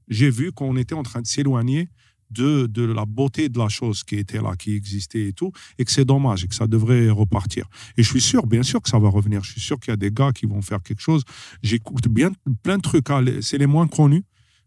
j'ai 0.08 0.30
vu 0.30 0.52
qu'on 0.52 0.76
était 0.76 0.94
en 0.94 1.02
train 1.02 1.22
de 1.22 1.26
s'éloigner 1.26 1.88
de, 2.30 2.66
de, 2.66 2.82
la 2.82 3.04
beauté 3.04 3.48
de 3.48 3.58
la 3.58 3.68
chose 3.68 4.04
qui 4.04 4.16
était 4.16 4.40
là, 4.40 4.56
qui 4.56 4.74
existait 4.74 5.28
et 5.28 5.32
tout, 5.32 5.52
et 5.78 5.84
que 5.84 5.90
c'est 5.90 6.04
dommage 6.04 6.44
et 6.44 6.48
que 6.48 6.54
ça 6.54 6.66
devrait 6.66 7.10
repartir. 7.10 7.68
Et 7.96 8.02
je 8.02 8.08
suis 8.08 8.22
sûr, 8.22 8.46
bien 8.46 8.62
sûr 8.62 8.80
que 8.80 8.88
ça 8.88 8.98
va 8.98 9.08
revenir. 9.08 9.44
Je 9.44 9.52
suis 9.52 9.60
sûr 9.60 9.78
qu'il 9.78 9.90
y 9.90 9.94
a 9.94 9.96
des 9.96 10.10
gars 10.10 10.32
qui 10.32 10.46
vont 10.46 10.62
faire 10.62 10.82
quelque 10.82 11.02
chose. 11.02 11.24
J'écoute 11.62 12.08
bien 12.08 12.30
plein 12.62 12.78
de 12.78 12.82
trucs, 12.82 13.10
hein. 13.10 13.22
c'est 13.42 13.58
les 13.58 13.66
moins 13.66 13.86
connus, 13.86 14.24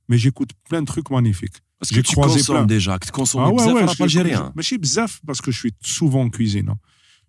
mais 0.07 0.17
j'écoute 0.17 0.51
plein 0.69 0.81
de 0.81 0.85
trucs 0.85 1.09
magnifiques. 1.09 1.64
Parce 1.79 1.91
que 1.91 1.99
tu 1.99 2.15
consommes 2.15 2.55
plein. 2.55 2.65
déjà, 2.65 2.97
que 2.97 3.05
tu 3.05 3.11
consommes 3.11 3.43
ah 3.43 3.49
ouais, 3.49 3.71
ouais, 3.71 4.01
algérien. 4.01 4.53
Mais 4.55 4.61
je 4.61 4.67
suis 4.67 4.77
bzaf 4.77 5.21
parce 5.25 5.41
que 5.41 5.51
je 5.51 5.59
suis 5.59 5.73
souvent 5.81 6.21
en 6.21 6.29
cuisine. 6.29 6.69
Hein 6.69 6.77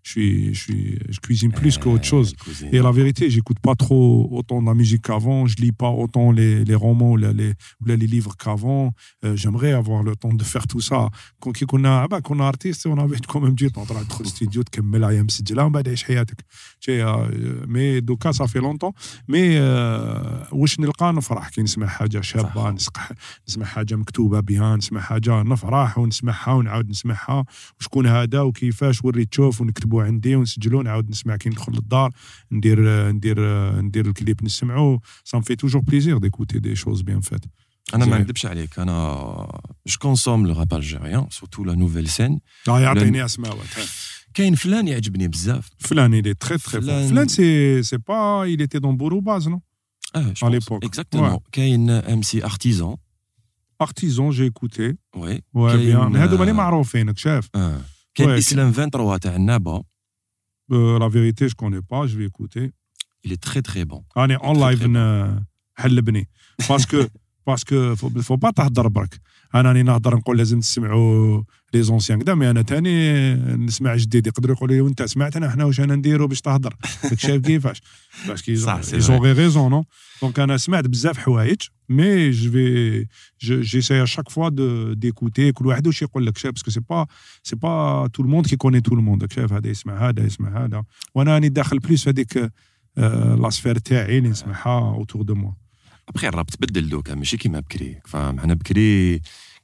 je, 0.06 0.10
suis, 0.12 0.54
je, 0.56 0.60
suis, 0.66 0.99
je 1.10 1.20
cuisine 1.20 1.52
plus 1.52 1.78
qu'autre 1.78 2.08
chose. 2.14 2.34
Et 2.72 2.80
la 2.80 2.91
vérité, 2.91 3.30
j'écoute 3.30 3.60
pas 3.60 3.76
trop 3.76 4.28
autant 4.32 4.60
de 4.62 4.68
la 4.72 4.74
musique 4.74 5.04
qu'avant. 5.04 5.45
Je 5.45 5.56
lis 5.58 5.72
pas 5.72 5.89
autant 5.89 6.32
les, 6.32 6.66
les 6.70 6.76
romans 6.86 7.12
ou 7.12 7.18
les, 7.18 7.34
les, 7.34 7.97
les 8.02 8.08
livres 8.16 8.36
qu'avant. 8.41 8.93
Euh, 9.24 9.36
J'aimerais 9.36 9.74
avoir 9.74 10.02
le 10.10 10.16
temps 10.16 10.34
de 10.34 10.43
faire 10.43 10.66
tout 10.66 10.82
ça. 10.82 11.10
Quand 11.39 11.54
on 11.74 11.84
a, 11.84 12.08
bah, 12.08 12.20
quand 12.24 12.36
on 12.36 12.39
a 12.39 12.47
artiste, 12.47 12.88
on 12.88 12.97
avait 12.97 13.20
quand 13.32 13.41
même 13.41 13.54
du 13.54 13.72
temps 13.72 13.86
dans 13.86 13.99
le 13.99 14.26
studio 14.26 14.64
de 14.64 14.70
كمل 14.72 15.04
ايام 15.04 15.28
سجلها 15.28 15.64
ومن 15.64 15.72
بعد 15.72 15.89
عيش 15.89 16.04
حياتك. 16.04 16.45
مي 17.68 17.99
دوكا 17.99 18.32
ça 18.32 18.47
fait 18.47 18.62
longtemps. 18.62 18.93
مي 19.28 19.60
واش 20.52 20.80
نلقى 20.80 21.14
نفرح 21.14 21.49
كي 21.49 21.62
نسمع 21.62 21.88
حاجه 21.88 22.22
شابه 22.22 22.72
نسمع 22.72 23.10
نسمع 23.47 23.66
حاجه 23.66 23.95
مكتوبه 23.95 24.39
بها 24.39 24.76
نسمع 24.76 25.02
حاجه 25.02 25.43
نفرح 25.43 25.97
ونسمعها 25.97 26.54
ونعاود 26.54 26.89
نسمعها 26.89 27.45
وشكون 27.80 28.08
هذا 28.08 28.41
وكيفاش 28.41 29.06
وري 29.06 29.26
تشوف 29.26 29.62
ونكتبوا 29.62 29.95
نكتبوا 29.95 30.04
عندي 30.04 30.36
ونسجلوا 30.36 30.84
نعاود 30.84 31.10
نسمع 31.10 31.36
كي 31.36 31.49
ندخل 31.49 31.74
للدار 31.74 32.12
ندير 32.52 33.12
ندير 33.12 33.39
ندير 33.82 34.06
الكليب 34.06 34.43
نسمعو 34.43 35.02
سا 35.24 35.39
في 35.39 35.56
توجور 35.56 35.82
بليزير 35.82 36.18
ديكوتي 36.18 36.60
دي 36.60 36.76
شوز 36.76 37.02
بيان 37.02 37.22
فات 37.22 37.45
انا 37.93 38.06
ما 38.06 38.18
نكذبش 38.18 38.45
عليك 38.45 38.80
انا 38.80 38.93
جو 39.88 39.97
كونسوم 39.99 40.47
لو 40.47 40.60
راب 40.60 40.74
الجيريان 40.74 41.28
سورتو 41.30 41.64
لا 41.64 41.76
نوفيل 41.76 42.10
سين 42.10 42.39
اه 42.68 42.82
يعطيني 42.82 43.26
اسماء 43.26 43.58
كاين 44.34 44.56
فلان 44.56 44.88
يعجبني 44.88 45.28
بزاف 45.28 45.70
فلان 45.80 46.22
il 46.22 46.28
est 46.28 46.47
très 46.47 46.58
très 46.58 46.80
فلان, 46.80 47.10
فلان 47.10 47.28
سي 47.28 47.84
سي 47.84 47.97
با 47.97 48.45
il 48.47 48.62
était 48.62 48.80
dans 48.80 48.93
Bourou 48.93 49.22
Baz 49.22 49.47
non 49.47 49.60
اه 50.16 50.34
à 50.41 50.49
l'époque 50.49 50.86
exactement 50.86 51.39
كاين 51.52 51.89
ام 51.89 52.22
سي 52.22 52.45
ارتيزون 52.45 52.97
ارتيزون 53.82 54.30
جي 54.30 54.49
écouté 54.49 54.95
وي 55.16 55.38
ouais 55.38 55.78
bien 55.78 56.16
هادو 56.16 56.38
ماني 56.38 56.54
معروفين 56.54 57.16
شاف 57.16 57.49
كاين 58.17 58.31
اسلام 58.31 58.73
23 58.73 59.21
تاع 59.21 59.37
النابا 59.37 59.83
لا 60.69 61.09
فيريتي 61.09 61.47
جو 61.47 61.55
كوني 61.57 61.81
با 61.81 62.07
جو 62.07 62.19
في 62.19 62.29
écouter. 62.29 62.71
Il 63.27 63.33
est 63.33 63.43
très 63.49 63.62
très 63.62 63.85
bon. 63.85 64.03
راني 64.17 64.37
اون 64.37 64.61
لايف 64.61 64.89
حلبني 65.75 66.29
باسكو 66.69 67.05
باسكو 67.47 67.95
فو 67.97 68.37
با 68.37 68.51
تهضر 68.51 68.89
برك 68.89 69.21
أنا 69.55 69.69
راني 69.69 69.83
نهضر 69.83 70.17
نقول 70.17 70.39
لازم 70.39 70.61
تسمعوا 70.61 71.43
لي 71.75 71.83
زونسيان 71.83 72.21
كدا 72.21 72.35
مي 72.35 72.51
أنا 72.51 72.62
تاني 72.62 73.35
نسمع 73.35 73.97
جديد 73.97 74.27
يقدروا 74.27 74.57
يقولوا 74.57 74.75
لي 74.77 74.81
وأنت 74.81 75.03
سمعتنا 75.03 75.51
حنا 75.51 75.64
واش 75.64 75.81
أنا 75.81 75.95
نديروا 75.95 76.29
باش 76.29 76.41
تهضر؟ 76.41 76.77
راك 77.05 77.19
شايف 77.19 77.43
كيفاش؟ 77.43 77.81
باش 78.29 78.43
كي 78.43 78.57
زون 78.57 79.19
غي 79.19 79.33
ريزون 79.33 79.71
نو 79.71 79.85
دونك 80.23 80.41
أنا 80.41 80.57
سمعت 80.57 80.87
بزاف 80.87 81.19
حوايج 81.19 81.62
مي 81.89 82.31
جو 82.31 82.51
في 82.51 83.07
جيساي 83.43 84.03
اشاك 84.03 84.29
فوا 84.29 84.49
دو 84.49 84.93
ديكوتي 84.93 85.53
كل 85.53 85.67
واحد 85.67 85.87
واش 85.87 86.03
يقول 86.03 86.27
لك 86.27 86.39
شايف 86.39 86.55
باسكو 86.55 86.71
سي 86.71 86.81
با 86.81 87.07
سي 87.43 87.57
با 87.57 88.07
تو 88.12 88.23
الموند 88.23 88.47
كي 88.47 88.57
كوني 88.57 88.81
تو 88.81 88.95
الموند 88.95 89.33
شايف 89.33 89.53
هذا 89.53 89.69
يسمع 89.69 90.09
هذا 90.09 90.27
يسمع 90.27 90.64
هذا. 90.64 90.85
وأنا 91.14 91.35
راني 91.35 91.49
داخل 91.49 91.79
بليس 91.79 92.05
في 92.05 92.11
هذيك 92.11 92.53
لا 93.43 93.51
سفير 93.51 93.79
تاعي 93.79 94.19
اللي 94.19 94.29
نسمعها 94.29 94.95
اوتور 94.95 95.23
دو 95.23 95.35
موا 95.35 95.53
ابخي 96.09 96.29
الراب 96.29 96.47
تبدل 96.47 96.89
دوكا 96.89 97.14
ماشي 97.14 97.37
كيما 97.37 97.61
بكري 97.61 98.01
فاهم؟ 98.05 98.41
أنا 98.41 98.55
بكري 98.55 99.21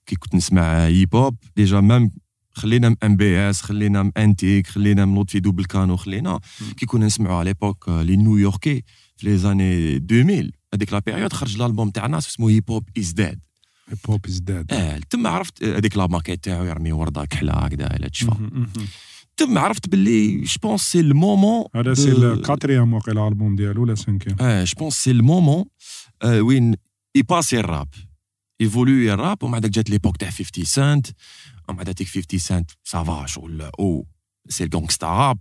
كي 0.07 0.17
كنت 0.17 0.35
نسمع 0.35 0.85
هيب 0.87 1.15
هوب 1.17 1.37
ديجا 1.57 1.81
مام 1.81 2.11
خلينا 2.55 2.89
من 2.89 2.97
ام 3.05 3.17
بي 3.17 3.39
اس 3.39 3.63
خلينا 3.63 4.03
من 4.03 4.13
انتيك 4.17 4.67
خلينا 4.67 5.05
من 5.05 5.25
في 5.25 5.41
دوبل 5.41 5.65
كانو 5.65 5.97
خلينا 5.97 6.41
كي 6.77 6.87
كنا 6.87 7.07
نسمعوا 7.07 7.37
على 7.37 7.51
ليبوك 7.51 7.89
لي 7.89 8.17
نيويوركي 8.17 8.83
في 9.17 9.27
لي 9.27 9.39
زاني 9.39 9.97
2000 9.97 10.51
هذيك 10.75 10.93
لا 10.93 10.99
بيريود 10.99 11.33
خرج 11.33 11.57
الالبوم 11.57 11.91
تاعنا 11.91 12.19
اسمه 12.19 12.51
هيب 12.51 12.71
هوب 12.71 12.89
از 12.99 13.13
ديد 13.13 13.41
هيب 13.89 13.99
هوب 14.09 14.27
از 14.27 14.39
ديد 14.41 14.73
آه 14.73 15.01
تما 15.11 15.29
عرفت 15.29 15.65
هذيك 15.65 15.97
لا 15.97 16.07
ماكيت 16.07 16.45
تاعو 16.45 16.65
يرمي 16.65 16.93
ورده 16.93 17.25
كحله 17.25 17.53
هكذا 17.53 17.97
إلى 17.97 18.11
تشفى. 18.11 18.31
تما 19.37 19.61
عرفت 19.61 19.89
باللي 19.89 20.41
جو 20.41 20.57
بونس 20.63 20.81
سي 20.81 21.01
المومون 21.01 21.65
هذا 21.75 21.95
سي 21.95 22.13
الكاتريام 22.13 22.95
واقيلا 22.95 23.29
البوم 23.29 23.57
ديالو 23.57 23.83
ولا 23.83 23.95
سانكيام 23.95 24.37
آه 24.41 24.65
جو 24.65 24.75
بونس 24.79 24.95
سي 24.95 25.11
المومون 25.11 25.65
وين 26.25 26.75
يباسي 27.15 27.61
الراب 27.61 27.89
ايفولوي 28.63 29.13
الراب 29.13 29.43
ومن 29.43 29.53
بعد 29.53 29.67
جات 29.71 29.91
ليبوك 29.91 30.17
تاع 30.17 30.31
50 30.31 30.65
سنت 30.65 31.07
ومن 31.69 31.77
بعد 31.77 31.95
تيك 31.95 32.09
50 32.09 32.41
سنت 32.41 32.71
سافا 32.85 33.27
شغل 33.27 33.63
أو 33.63 34.07
سي 34.49 34.65
الجونغستا 34.65 35.07
راب 35.07 35.39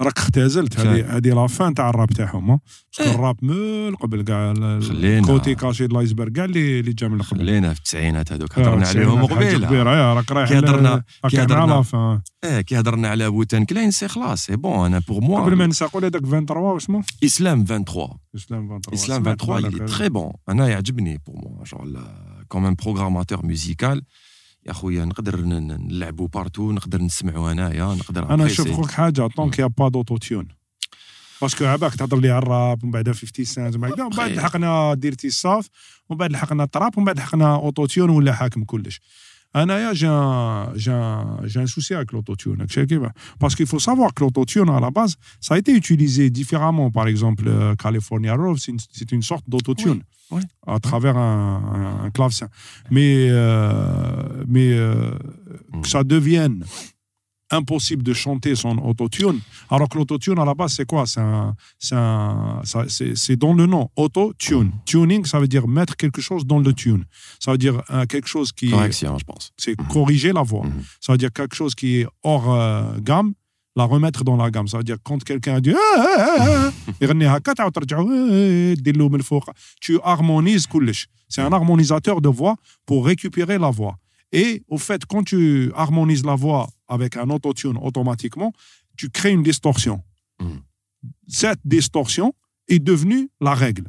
راك 0.00 0.18
اختزلت. 0.18 0.80
هذه 0.80 1.16
هذه 1.16 1.28
لا 1.28 1.46
فان 1.46 1.74
تاع 1.74 1.90
الراب 1.90 2.10
تاعهم 2.10 2.60
الراب 3.00 3.44
من 3.44 3.94
قبل 3.94 4.22
كاع 4.22 4.54
الكوتي 4.58 5.54
كاشي 5.54 5.86
لايسبرغ 5.86 6.28
كاع 6.28 6.44
اللي 6.44 6.80
اللي 6.80 6.92
جا 6.92 7.08
من 7.08 7.22
قبل 7.22 7.38
خلينا 7.40 7.74
في 7.74 7.78
التسعينات 7.78 8.32
هذوك. 8.32 8.58
هضرنا 8.58 8.86
عليهم 8.86 9.24
قبيلة. 9.26 9.66
كبيرة. 9.66 10.14
راك 10.14 10.32
رايح 10.32 10.48
كي 10.48 10.58
هضرنا 10.58 11.02
كي 11.28 11.42
هضرنا 11.42 11.82
آه 12.44 12.60
كي 12.60 12.78
هضرنا 12.78 13.08
على 13.08 13.30
بوتان 13.30 13.64
كلاين 13.64 13.90
سي 13.90 14.08
خلاص 14.08 14.44
سي 14.46 14.56
بون 14.56 14.86
أنا 14.86 14.98
بور 15.08 15.20
موا 15.20 15.40
قبل 15.40 15.56
ما 15.56 15.66
ننسى 15.66 15.84
قول 15.84 16.04
هذاك 16.04 16.22
23 16.26 16.64
واسمو؟ 16.64 17.02
اسلام 17.24 17.64
23 17.64 18.08
اسلام 18.36 18.68
23 18.68 18.94
اسلام 18.94 19.22
23 19.22 19.70
il 19.70 19.74
est 19.74 19.94
très 19.94 20.10
bon. 20.12 20.36
أنا 20.48 20.68
يعجبني 20.68 21.20
بور 21.26 21.36
موا 21.36 21.64
جون 21.64 22.04
كوم 22.52 22.66
ان 22.66 22.74
بروغراماتور 22.74 23.46
ميوزيكال. 23.46 24.02
يا 24.66 24.72
خويا 24.72 25.04
نقدر 25.04 25.40
نلعبوا 25.40 26.28
بارتو 26.28 26.72
نقدر 26.72 27.02
نسمعوا 27.02 27.52
انايا 27.52 27.84
نقدر 27.84 28.30
أنا 28.30 28.44
نشوف 28.44 28.72
خوك 28.72 28.90
حاجة 28.90 29.26
طونك 29.26 29.58
يا 29.58 29.66
با 29.66 29.88
دوتو 29.88 30.16
تيون 30.16 30.48
باسكو 31.42 31.64
عباك 31.64 31.94
تهضر 31.94 32.20
لي 32.20 32.30
على 32.30 32.38
الراب 32.38 32.84
ومن 32.84 32.92
بعد 32.92 33.12
50 33.12 33.44
سنت 33.44 33.76
ومن 33.76 34.08
بعد 34.16 34.30
لحقنا 34.30 34.94
ديرتي 34.94 35.26
الصاف 35.26 35.68
ومن 36.08 36.18
بعد 36.18 36.32
لحقنا 36.32 36.64
الطراب 36.64 36.98
ومن 36.98 37.04
بعد 37.04 37.18
لحقنا 37.18 37.54
اوتو 37.54 37.86
تيون 37.86 38.10
ولا 38.10 38.32
حاكم 38.32 38.64
كلش. 38.64 39.00
Anaya, 39.54 39.92
j'ai 39.92 40.06
un, 40.06 40.72
j'ai 40.74 41.60
un, 41.60 41.66
souci 41.66 41.94
avec 41.94 42.12
l'autotune. 42.12 42.64
Parce 43.38 43.54
qu'il 43.54 43.66
faut 43.66 43.78
savoir 43.78 44.14
que 44.14 44.24
l'autotune, 44.24 44.70
à 44.70 44.80
la 44.80 44.90
base, 44.90 45.16
ça 45.40 45.54
a 45.54 45.58
été 45.58 45.72
utilisé 45.72 46.30
différemment. 46.30 46.90
Par 46.90 47.06
exemple, 47.06 47.44
euh, 47.46 47.74
California 47.74 48.34
Roll, 48.34 48.56
c'est 48.58 49.12
une, 49.12 49.22
sorte 49.22 49.44
d'autotune 49.48 50.02
Oui, 50.30 50.40
oui. 50.40 50.42
à 50.66 50.78
travers 50.80 51.18
un, 51.18 52.00
un, 52.00 52.06
un 52.06 52.10
clavecin. 52.10 52.48
Mais, 52.90 53.28
euh, 53.28 54.44
mais 54.48 54.72
euh, 54.72 55.10
que 55.82 55.88
ça 55.88 56.02
devienne 56.02 56.64
impossible 57.52 58.02
de 58.02 58.12
chanter 58.12 58.54
son 58.54 58.78
autotune. 58.78 59.40
Alors 59.70 59.88
que 59.88 59.98
l'autotune, 59.98 60.38
à 60.38 60.44
la 60.44 60.54
base, 60.54 60.74
c'est 60.74 60.86
quoi? 60.86 61.04
C'est 61.06 61.20
dans 63.36 63.54
le 63.54 63.66
nom, 63.66 63.88
auto-tune. 63.96 64.72
Tuning, 64.84 65.24
ça 65.24 65.38
veut 65.38 65.48
dire 65.48 65.68
mettre 65.68 65.96
quelque 65.96 66.20
chose 66.20 66.44
dans 66.46 66.58
le 66.58 66.72
tune. 66.72 67.04
Ça 67.38 67.52
veut 67.52 67.58
dire 67.58 67.82
euh, 67.90 68.06
quelque 68.06 68.28
chose 68.28 68.52
qui... 68.52 68.70
Correction, 68.70 69.18
je 69.18 69.24
pense. 69.24 69.52
C'est 69.56 69.76
corriger 69.88 70.32
la 70.32 70.42
voix. 70.42 70.64
Mm-hmm. 70.64 70.96
Ça 71.00 71.12
veut 71.12 71.18
dire 71.18 71.32
quelque 71.32 71.54
chose 71.54 71.74
qui 71.74 72.00
est 72.00 72.06
hors 72.22 72.52
euh, 72.52 72.98
gamme, 73.00 73.34
la 73.76 73.84
remettre 73.84 74.24
dans 74.24 74.36
la 74.36 74.50
gamme. 74.50 74.68
Ça 74.68 74.78
veut 74.78 74.84
dire 74.84 74.96
quand 75.02 75.22
quelqu'un 75.22 75.56
a 75.56 75.60
dit 75.60 75.74
tu 79.80 79.98
harmonises 80.04 80.68
C'est 81.28 81.42
un 81.42 81.52
harmonisateur 81.52 82.20
de 82.20 82.28
voix 82.28 82.56
pour 82.86 83.06
récupérer 83.06 83.58
la 83.58 83.70
voix. 83.70 83.96
Et 84.32 84.62
au 84.68 84.78
fait, 84.78 85.04
quand 85.04 85.22
tu 85.24 85.70
harmonises 85.76 86.24
la 86.24 86.34
voix 86.34 86.68
avec 86.92 87.16
un 87.16 87.30
autotune 87.30 87.78
automatiquement, 87.78 88.52
tu 88.96 89.08
crées 89.08 89.32
une 89.32 89.42
distorsion. 89.42 90.02
Mhm. 90.40 90.60
Cette 91.26 91.60
distorsion 91.64 92.34
est 92.68 92.78
devenue 92.78 93.30
la 93.40 93.54
règle. 93.54 93.86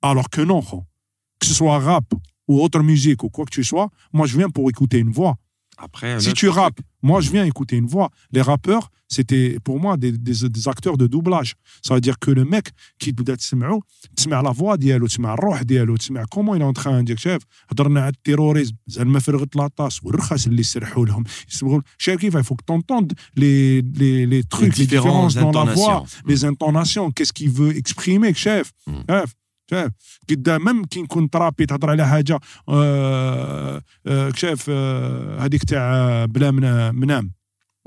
Alors 0.00 0.30
que 0.30 0.40
non, 0.40 0.62
que 0.62 1.46
ce 1.46 1.54
soit 1.54 1.78
rap 1.80 2.14
ou 2.46 2.62
autre 2.62 2.80
musique 2.82 3.24
ou 3.24 3.30
quoi 3.30 3.44
que 3.44 3.50
tu 3.50 3.64
sois, 3.64 3.90
moi 4.12 4.26
je 4.26 4.38
viens 4.38 4.48
pour 4.48 4.70
écouter 4.70 4.98
une 4.98 5.10
voix. 5.10 5.36
Après, 5.76 6.20
Si 6.20 6.32
tu 6.32 6.48
rappes, 6.48 6.80
moi 7.02 7.20
je 7.20 7.30
viens 7.30 7.44
écouter 7.44 7.76
une 7.76 7.86
voix. 7.86 8.10
Les 8.30 8.42
rappeurs, 8.42 8.90
c'était 9.15 9.57
pour 9.65 9.77
moi 9.83 9.93
des, 9.97 10.11
des, 10.27 10.37
des 10.55 10.67
acteurs 10.73 10.97
de 11.01 11.07
doublage. 11.13 11.51
Ça 11.85 11.93
veut 11.95 12.01
dire 12.01 12.17
que 12.23 12.31
le 12.31 12.45
mec 12.45 12.65
qui 12.99 13.11
تبدا 13.13 13.35
تسمعه 13.35 13.79
تسمع 14.15 14.41
la 14.43 14.51
voix 14.53 14.75
ديالو 14.75 15.07
تسمع 15.07 15.33
الروح 15.33 15.61
ديالو 15.61 15.95
تسمع 15.97 16.23
comment 16.35 16.55
il 16.55 16.61
est 16.61 16.77
en 16.77 16.81
train 16.83 17.03
de 17.03 17.15
شايف 17.15 17.41
هضرنا 17.71 18.01
على 18.01 18.09
التيروريزم 18.13 18.75
زعما 18.87 19.19
فرغت 19.19 19.55
لاطاس 19.55 20.03
والرخص 20.03 20.47
اللي 20.47 20.63
سرحوا 20.63 21.05
لهم 21.05 21.23
يسمعوا 21.51 21.81
شايف 21.97 22.19
كيف 22.21 22.37
il 22.37 22.43
faut 22.43 22.55
que 22.55 22.65
tu 22.67 22.73
entendes 22.73 23.13
les, 23.37 23.81
les, 23.81 24.25
les 24.25 24.25
les 24.25 24.43
trucs 24.43 24.77
les 24.77 24.85
différentes 24.85 25.31
différences 25.31 25.35
dans 25.35 25.65
la 25.65 25.73
voix 25.73 25.95
intonations. 25.95 26.27
les 26.31 26.45
intonations 26.51 27.11
qu'est-ce 27.11 27.33
qu'il 27.33 27.49
veut 27.49 27.73
exprimer 27.81 28.33
شايف 28.33 28.71
Mm. 28.89 28.91
شايف 29.09 29.33
شايف 29.71 29.91
قدام 30.29 30.61
même 30.83 30.87
كي 30.87 31.01
نكون 31.01 31.29
ترابي 31.29 31.65
تهضر 31.65 31.89
على 31.89 32.07
حاجه 32.07 32.39
آه 32.69 33.81
آه 34.07 34.31
شايف 34.35 34.65
آه 34.69 35.39
هذيك 35.45 35.63
تاع 35.63 36.25
بلا 36.25 36.51
منا- 36.51 36.91
منام 36.91 37.31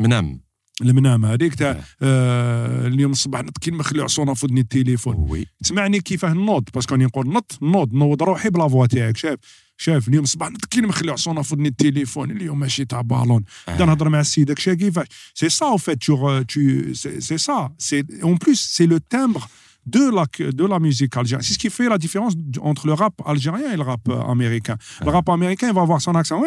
منام 0.00 0.40
المنام 0.81 1.25
هذيك 1.25 1.55
تاع 1.55 1.69
آه. 1.69 1.83
آه 2.01 2.87
اليوم 2.87 3.11
الصباح 3.11 3.41
نط 3.41 3.57
كي 3.57 3.71
نخلي 3.71 4.01
عصونا 4.03 4.33
في 4.33 4.45
ودني 4.45 4.59
التليفون. 4.59 5.15
وي. 5.15 5.47
تسمعني 5.63 5.99
كيفاه 5.99 6.33
نوض 6.33 6.63
باسكو 6.73 6.93
راني 6.93 7.05
نقول 7.05 7.27
نط 7.27 7.57
نوض 7.61 7.93
نوض 7.93 8.23
روحي 8.23 8.49
بلا 8.49 8.67
فوا 8.67 8.85
تاعك 8.85 9.17
شايف 9.17 9.39
شايف 9.77 10.07
اليوم 10.07 10.23
الصباح 10.23 10.49
نط 10.51 10.65
كي 10.65 10.81
نخلي 10.81 11.11
عصونا 11.11 11.41
في 11.41 11.53
ودني 11.53 11.67
التليفون 11.69 12.31
اليوم 12.31 12.59
ماشي 12.59 12.85
تاع 12.85 13.01
بالون. 13.01 13.43
نبدا 13.69 13.85
نهضر 13.85 14.09
مع 14.09 14.19
السيدك 14.19 14.59
شا 14.59 14.73
كيفاش؟ 14.73 15.07
سي 15.33 15.49
سا 15.49 15.65
أو 15.65 15.77
فيت 15.77 15.99
tu 16.47 16.93
c'est 16.95 17.41
ça. 17.47 17.59
C'est 17.87 18.05
en 18.23 18.35
plus 18.43 18.59
c'est 18.75 18.87
le 18.93 18.99
timbre 18.99 19.47
de 19.85 20.13
la 20.13 20.25
de 20.51 20.65
la 20.65 20.79
musique 20.79 21.15
algérienne 21.17 21.43
c'est 21.43 21.53
ce 21.53 21.59
qui 21.59 21.69
fait 21.69 21.89
la 21.89 21.97
différence 21.97 22.33
entre 22.61 22.85
le 22.87 22.93
rap 22.93 23.13
algérien 23.25 23.71
et 23.73 23.77
le 23.77 23.81
rap 23.83 24.01
euh, 24.09 24.21
américain 24.21 24.75
le 25.03 25.09
rap 25.09 25.27
américain 25.29 25.67
il 25.69 25.73
va 25.73 25.81
avoir 25.81 26.01
son 26.01 26.13
accent 26.15 26.41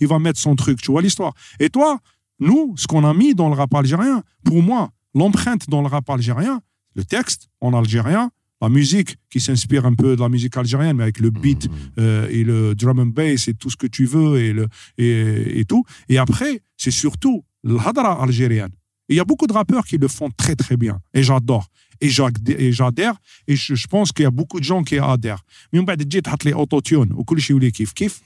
il 0.00 0.06
va 0.06 0.18
mettre 0.18 0.38
son 0.38 0.54
truc 0.56 0.80
tu 0.82 0.90
vois 0.90 1.02
l'histoire 1.02 1.32
et 1.58 1.70
toi 1.70 1.98
nous 2.40 2.74
ce 2.76 2.86
qu'on 2.86 3.04
a 3.04 3.14
mis 3.14 3.34
dans 3.34 3.48
le 3.48 3.54
rap 3.54 3.74
algérien 3.74 4.22
pour 4.44 4.62
moi 4.62 4.90
l'empreinte 5.14 5.68
dans 5.70 5.80
le 5.80 5.88
rap 5.88 6.08
algérien 6.10 6.60
le 6.94 7.04
texte 7.04 7.48
en 7.60 7.72
algérien 7.74 8.30
la 8.60 8.68
musique 8.68 9.16
qui 9.30 9.40
s'inspire 9.40 9.86
un 9.86 9.94
peu 9.94 10.16
de 10.16 10.20
la 10.20 10.28
musique 10.28 10.56
algérienne 10.56 10.96
mais 10.96 11.04
avec 11.04 11.20
le 11.20 11.30
beat 11.30 11.68
Mhm. 11.70 11.76
euh, 12.00 12.28
et 12.30 12.42
le 12.44 12.74
drum 12.74 12.98
and 12.98 13.06
bass 13.06 13.48
et 13.48 13.54
tout 13.54 13.70
ce 13.70 13.76
que 13.76 13.86
tu 13.86 14.04
veux 14.04 14.38
et, 14.40 14.52
le, 14.52 14.66
et, 14.98 15.60
et 15.60 15.64
tout. 15.64 15.84
Et 16.08 16.18
après, 16.18 16.60
c'est 16.76 16.90
surtout 16.90 17.44
l'hadra 17.62 18.20
algérienne. 18.22 18.70
Et 19.09 19.13
il 19.15 19.17
y 19.17 19.23
a 19.25 19.27
beaucoup 19.31 19.47
de 19.51 19.55
rappeurs 19.59 19.85
qui 19.89 19.97
le 19.97 20.07
font 20.17 20.31
très 20.41 20.55
très 20.63 20.77
bien. 20.83 20.95
Et 21.17 21.23
j'adore. 21.27 21.65
Et 22.05 22.09
j'ad- 22.15 22.49
et 22.65 22.71
j'adhère. 22.79 23.15
Et 23.49 23.55
je, 23.63 23.71
je 23.81 23.87
pense 23.93 24.07
qu'il 24.13 24.23
y 24.27 24.31
a 24.33 24.35
beaucoup 24.39 24.59
de 24.63 24.67
gens 24.71 24.81
qui 24.89 24.97
adhèrent. 25.13 25.43
Mais 25.71 25.79
on 25.81 25.85
va 25.89 25.95
dire 25.97 26.21
تحط 26.21 26.45
لي 26.45 26.53
autotune 26.53 27.11
وكل 27.11 27.41
شيء 27.41 27.51
يولي 27.55 27.71
كيف 27.71 27.91
كيف. 27.91 28.21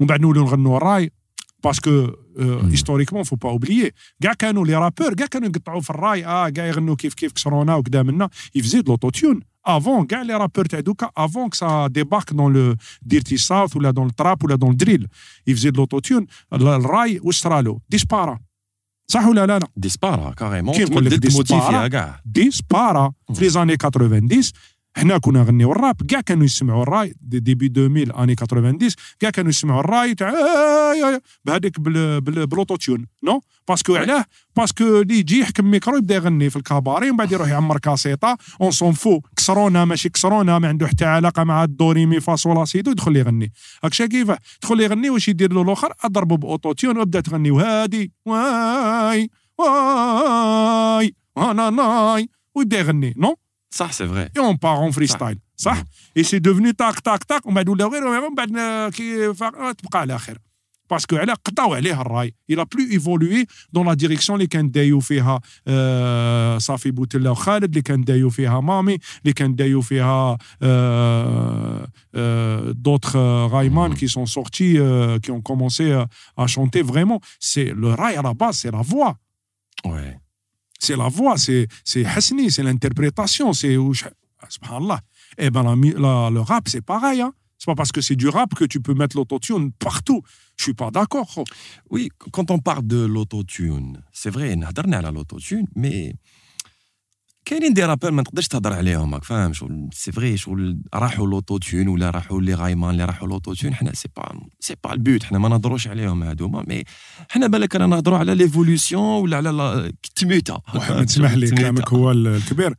ومن 0.00 0.06
بعد 0.06 0.20
نولوا 0.20 0.44
نغنوا 0.44 0.76
الراي 0.76 1.10
باسكو 1.64 2.10
مم. 2.36 2.70
هيستوريكمون 2.70 3.22
فو 3.22 3.36
با 3.36 3.48
اوبليي 3.50 3.92
كاع 4.22 4.32
كانوا 4.32 4.66
لي 4.66 4.74
رابور 4.74 5.14
كاع 5.14 5.26
كانوا 5.26 5.48
يقطعوا 5.48 5.80
في 5.80 5.90
الراي 5.90 6.26
اه 6.26 6.48
كاع 6.48 6.66
يغنوا 6.66 6.94
كيف 6.96 7.14
كيف 7.14 7.32
كسرونا 7.32 7.74
وكذا 7.76 8.02
منا 8.02 8.28
يفزيد 8.54 8.88
لوتوتيون 8.88 9.40
افون 9.66 10.06
كاع 10.06 10.22
لي 10.22 10.34
رابور 10.34 10.64
تاع 10.66 10.80
دوكا 10.80 11.10
افون 11.16 11.50
que 11.50 11.56
ça 11.56 11.88
débarque 11.88 12.32
dans 12.34 12.48
le 12.48 12.76
dirty 13.12 13.38
south 13.38 13.76
ولا 13.76 13.90
dans 13.92 14.04
le 14.04 14.10
trap 14.22 14.44
ولا 14.44 14.56
dans 14.56 14.70
le 14.70 14.76
drill 14.84 15.06
يفزيد 15.46 15.76
لوتوتيون 15.76 16.26
الراي 16.52 17.20
واش 17.22 17.40
صرالو 17.40 17.80
ديسبارا 17.90 18.40
صح 19.11 19.25
ولا 19.27 19.45
لا؟ 19.45 19.59
ديسبارا 19.75 20.31
كاريمون 20.33 20.75
كي 20.75 20.83
نقول 20.83 21.05
لك 21.05 21.13
ديسبارا؟ 21.13 22.19
ديسبارا 22.25 23.11
في 23.33 23.41
لي 23.41 23.49
زاني 23.49 23.77
90 23.77 24.41
حنا 24.97 25.17
كنا 25.17 25.39
نغنيو 25.43 25.71
الراب 25.71 25.95
كاع 26.07 26.21
كانوا 26.21 26.45
يسمعوا 26.45 26.83
الراي 26.83 27.13
دي 27.21 27.39
ديبي 27.39 27.65
2000 27.85 28.23
اني 28.23 28.35
90 28.35 28.77
كاع 29.19 29.29
كانوا 29.29 29.49
يسمعوا 29.49 29.79
الراي 29.79 30.15
تاع 30.15 30.29
آه، 30.29 30.33
آه، 31.15 31.21
بهذيك 31.45 31.79
بال- 31.79 32.21
بال- 32.21 32.47
بلوتوتيون 32.47 33.05
نو 33.23 33.41
باسكو 33.67 33.95
علاه 33.95 34.25
باسكو 34.55 34.83
اللي 35.01 35.19
يجي 35.19 35.39
يحكم 35.39 35.71
ميكرو 35.71 35.97
يبدا 35.97 36.15
يغني 36.15 36.49
في 36.49 36.55
الكاباري 36.55 37.09
ومن 37.09 37.17
بعد 37.17 37.31
يروح 37.31 37.49
يعمر 37.49 37.77
كاسيطه 37.77 38.37
اون 38.61 38.71
سون 38.71 38.91
فو 38.91 39.19
كسرونا 39.35 39.85
ماشي 39.85 40.09
كسرونا 40.09 40.59
ما 40.59 40.67
عنده 40.67 40.87
حتى 40.87 41.05
علاقه 41.05 41.43
مع 41.43 41.63
الدوري 41.63 42.05
مي 42.05 42.19
فا 42.19 42.35
صولا 42.35 42.65
سيدو 42.65 42.91
يدخل 42.91 43.15
يغني 43.15 43.51
هاك 43.83 43.93
شا 43.93 44.05
كيفاه 44.05 44.37
يدخل 44.63 44.79
يغني 44.81 45.09
واش 45.09 45.27
يدير 45.27 45.53
له 45.53 45.61
الآخر 45.61 45.93
اضربه 46.03 46.37
باوتوتيون 46.37 46.97
وابدا 46.97 47.19
تغني 47.19 47.51
وهادي 47.51 48.11
واي 48.25 49.29
واي 49.59 51.15
أنا 51.37 51.69
ناي 51.69 52.29
ويبدا 52.55 52.79
يغني 52.79 53.13
نو 53.17 53.35
صح 53.74 53.92
سي 53.92 54.06
فري 54.06 54.24
et 54.26 54.40
on 54.40 54.56
part 54.56 54.80
en 54.80 54.92
freestyle 54.92 55.38
صح 55.56 55.82
et 56.18 56.22
c'est 56.22 56.40
devenu 56.40 56.72
طاق 56.78 57.00
طاق 57.00 57.24
طاق 57.24 57.46
ومن 57.46 57.54
بعد 57.54 57.68
ولا 57.68 57.86
غير 57.86 58.06
ومن 58.06 58.34
بعد 58.34 58.50
كي 58.94 59.34
فا- 59.34 59.72
تبقى 59.72 60.00
على 60.00 60.18
خير 60.18 60.38
باسكو 60.90 61.16
على 61.16 61.32
قطعوا 61.32 61.76
عليه 61.76 62.00
الراي 62.00 62.34
il 62.52 62.56
a 62.60 62.64
plus 62.64 62.92
évolué 62.98 63.46
dans 63.76 63.84
la 63.84 63.94
direction 63.96 64.30
اللي 64.30 64.46
كان 64.46 64.70
دايو 64.70 65.00
فيها 65.00 65.40
آه 65.66 66.58
صافي 66.58 66.90
بوتلا 66.90 67.30
وخالد 67.30 67.64
اللي 67.64 67.82
كان 67.82 68.04
دايو 68.04 68.30
فيها 68.30 68.60
مامي 68.60 68.98
اللي 69.22 69.32
كان 69.32 69.54
دايو 69.54 69.80
فيها 69.80 70.38
آه 70.62 71.86
آه 72.14 72.72
d'autres 72.72 73.16
رايمان 73.52 73.96
qui 73.96 74.08
sont 74.08 74.26
sortis 74.26 74.76
euh, 74.78 75.18
qui 75.24 75.30
ont 75.30 75.40
commencé 75.50 75.84
euh, 75.92 76.04
à 76.42 76.46
chanter 76.46 76.82
vraiment 76.82 77.20
c'est 77.40 77.70
le 77.82 77.88
rail 78.00 78.16
à 78.16 78.22
la 78.22 78.34
base 78.34 78.56
c'est 78.62 78.70
la 78.70 78.82
voix 78.82 79.14
وي 79.86 80.18
c'est 80.79 80.95
la 80.95 81.07
voix, 81.09 81.35
c'est 81.37 81.67
Hasni, 82.05 82.51
c'est 82.51 82.63
l'interprétation, 82.63 83.53
c'est. 83.53 83.75
Ah, 84.39 84.45
subhanallah. 84.49 84.99
Eh 85.37 85.49
ben, 85.49 85.63
la, 85.63 85.75
la, 85.75 86.29
le 86.29 86.41
rap, 86.41 86.69
c'est 86.69 86.81
pareil. 86.81 87.21
Hein. 87.21 87.33
C'est 87.57 87.65
pas 87.65 87.75
parce 87.75 87.91
que 87.91 88.01
c'est 88.01 88.15
du 88.15 88.29
rap 88.29 88.53
que 88.53 88.65
tu 88.65 88.79
peux 88.81 88.93
mettre 88.93 89.17
l'autotune 89.17 89.71
partout. 89.71 90.21
Je 90.57 90.63
suis 90.63 90.73
pas 90.73 90.91
d'accord. 90.91 91.43
Oui, 91.89 92.09
quand 92.31 92.51
on 92.51 92.59
parle 92.59 92.85
de 92.85 93.03
l'autotune, 93.03 94.03
c'est 94.11 94.29
vrai, 94.29 94.55
on 94.55 94.91
a 94.91 95.11
l'autotune, 95.11 95.67
mais 95.75 96.13
كاينين 97.49 97.73
دي 97.73 97.83
رابور 97.85 98.11
ما 98.11 98.23
تقدرش 98.23 98.47
تهضر 98.47 98.73
عليهم 98.73 99.13
راك 99.13 99.23
فاهم 99.23 99.53
شغل 99.53 99.89
سي 99.93 100.11
فري 100.11 100.37
شغل 100.37 100.79
راحوا 100.93 101.27
لوتوتيون 101.27 101.87
ولا 101.87 102.09
راحوا 102.09 102.41
لي 102.41 102.53
غايمان 102.53 102.89
اللي 102.91 103.05
راحوا 103.05 103.27
لوتوتيون 103.27 103.73
حنا 103.73 103.93
سي 103.93 104.07
با 104.17 104.39
سي 104.59 104.75
با 104.83 104.93
البوت 104.93 105.23
حنا 105.23 105.39
ما 105.39 105.49
نهضروش 105.49 105.87
عليهم 105.87 106.23
هذوما 106.23 106.63
مي 106.67 106.83
حنا 107.29 107.47
بالك 107.47 107.75
رانا 107.75 107.95
نهضروا 107.95 108.17
على 108.17 108.35
ليفولوسيون 108.35 109.21
ولا 109.21 109.37
على 109.37 109.49
التميته 110.07 110.57
محمد 110.75 111.05
تسمح 111.05 111.33
لي. 111.33 111.51
كلامك 111.51 111.89
هو 111.93 112.11
ال- 112.11 112.27
الكبير 112.27 112.73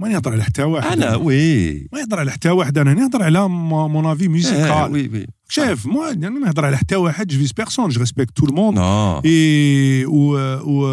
ما 0.00 0.08
نهضر 0.08 0.32
على 0.32 0.44
حتى 0.44 0.62
واحد 0.62 0.92
انا 0.92 1.16
وي 1.16 1.72
ما 1.92 2.00
يهضر 2.00 2.18
على 2.18 2.32
حتى 2.32 2.50
واحد 2.50 2.78
انا 2.78 2.94
نهضر 2.94 3.22
على 3.22 3.48
مون 3.48 4.06
افي 4.06 4.24
آه، 4.24 4.28
ميوزيكال 4.28 4.92
وي 4.92 5.08
وي 5.08 5.26
شايف 5.48 5.86
moi 5.86 6.12
انا 6.12 6.30
ما 6.30 6.40
نهضر 6.40 6.64
على 6.64 6.78
حتى 6.78 6.96
واحد 6.96 7.26
جو 7.26 7.38
فيس 7.38 7.52
بيرسون 7.52 7.88
جو 7.88 8.00
ريسبكت 8.00 8.36
تو 8.36 8.46
الموند 8.46 8.78
نو 8.78 9.20
اي 9.24 10.04
و 10.06 10.36
و 10.60 10.84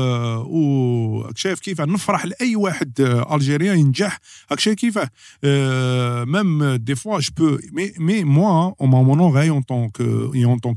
و 0.48 1.32
شايف 1.36 1.60
كيف 1.60 1.82
نفرح 1.82 2.26
لاي 2.26 2.56
واحد 2.56 3.02
آه، 3.02 3.36
الجيريان 3.36 3.80
ينجح 3.80 4.20
هاك 4.52 4.60
شايف 4.60 4.76
كيف 4.76 5.00
ميم 6.28 6.76
دي 6.76 6.96
فوا 6.96 7.20
جو 7.20 7.30
بو 7.38 7.58
مي 7.72 7.92
مي 8.00 8.24
موا 8.24 8.72
on 8.80 8.88
m'a 8.88 9.02
mon 9.04 9.20
oreille 9.20 9.52
en 9.52 9.62
tant 9.62 9.90
que 9.90 10.36
et 10.36 10.46
en 10.46 10.58
tant 10.58 10.76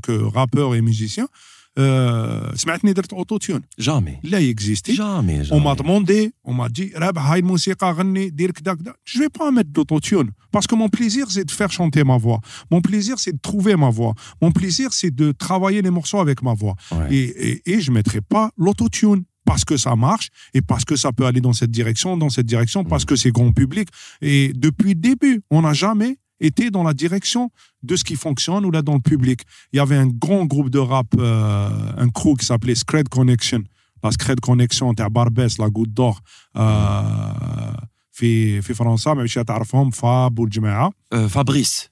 que 1.75 1.81
rappeur 1.81 1.89
et 1.89 2.13
musicien 2.15 2.29
آه، 2.49 2.55
سمعتني 2.55 2.93
درت 2.93 3.13
اوتو 3.13 3.37
تيون 3.37 3.61
جامي 3.79 4.19
لا 4.23 4.39
يكزيستي 4.39 4.93
جامي 4.93 5.43
On 5.43 5.59
m'a 5.59 5.75
جامي 5.75 5.75
demandé, 5.75 6.31
on 6.43 6.53
m'a 6.53 6.69
dit, 6.69 6.91
Rab, 6.95 7.17
هاي 7.17 7.39
الموسيقى 7.39 7.91
غني 7.91 8.29
دير 8.29 8.51
كدا 8.51 8.73
كدا. 8.73 8.93
Je 9.05 9.19
vais 9.19 9.29
pas 9.29 9.51
mettre 9.51 9.69
d'autotune. 9.69 10.31
Parce 10.51 10.67
que 10.67 10.75
mon 10.75 10.89
plaisir, 10.89 11.25
c'est 11.29 11.45
de 11.45 11.51
faire 11.51 11.71
chanter 11.71 12.03
ma 12.03 12.17
voix. 12.17 12.39
Mon 12.71 12.81
plaisir, 12.81 13.15
c'est 13.23 13.33
de 13.33 13.43
trouver 13.49 13.75
ma 13.75 13.89
voix. 13.89 14.13
Mon 14.41 14.51
plaisir, 14.51 14.87
c'est 14.99 15.13
de 15.21 15.27
travailler 15.31 15.81
les 15.81 15.93
morceaux 15.97 16.19
avec 16.19 16.41
ma 16.41 16.53
voix. 16.61 16.75
Ouais. 16.91 17.07
Et, 17.15 17.25
et, 17.47 17.71
et 17.71 17.77
je 17.85 17.91
mettrai 17.91 18.21
pas 18.21 18.47
l'autotune. 18.57 19.23
Parce 19.45 19.65
que 19.69 19.77
ça 19.85 19.95
marche 19.95 20.27
et 20.57 20.61
parce 20.71 20.85
que 20.89 20.95
ça 21.03 21.09
peut 21.15 21.25
aller 21.29 21.43
dans 21.47 21.55
cette 21.61 21.73
direction, 21.79 22.09
dans 22.23 22.33
cette 22.35 22.49
direction, 22.55 22.79
parce 22.93 23.05
que 23.09 23.15
c'est 23.21 23.33
grand 23.39 23.53
public. 23.61 23.87
Et 24.21 24.43
depuis 24.65 24.93
le 24.97 25.01
début, 25.09 25.37
on 25.55 25.59
n'a 25.65 25.73
jamais 25.85 26.11
été 26.49 26.63
dans 26.75 26.83
la 26.89 26.93
direction 27.03 27.43
de 27.89 27.95
ce 27.99 28.03
qui 28.07 28.15
fonctionne 28.25 28.63
ou 28.67 28.71
là 28.75 28.81
dans 28.89 28.97
le 29.01 29.05
public. 29.11 29.39
Il 29.73 29.77
y 29.77 29.79
avait 29.85 29.99
un 30.05 30.07
grand 30.25 30.45
groupe 30.53 30.69
de 30.77 30.79
rap, 30.91 31.07
euh, 31.17 32.03
un 32.03 32.09
crew 32.17 32.33
qui 32.39 32.45
s'appelait 32.49 32.75
Scred 32.83 33.07
Connection. 33.17 33.61
La 34.03 34.11
Scred 34.11 34.39
Connection 34.49 34.93
تاع 34.97 35.07
باربس 35.07 35.59
لا 35.59 35.67
Goutte 35.67 35.93
d'Or 35.99 36.15
آه 36.55 37.87
في 38.11 38.61
في 38.61 38.73
فرنسا 38.73 39.13
ما 39.13 39.23
مش 39.23 39.33
تعرفهم 39.33 39.89
فاب 39.89 40.39
والجماعه 40.39 40.91
Euh, 41.13 41.17
Fabrice, 41.29 41.87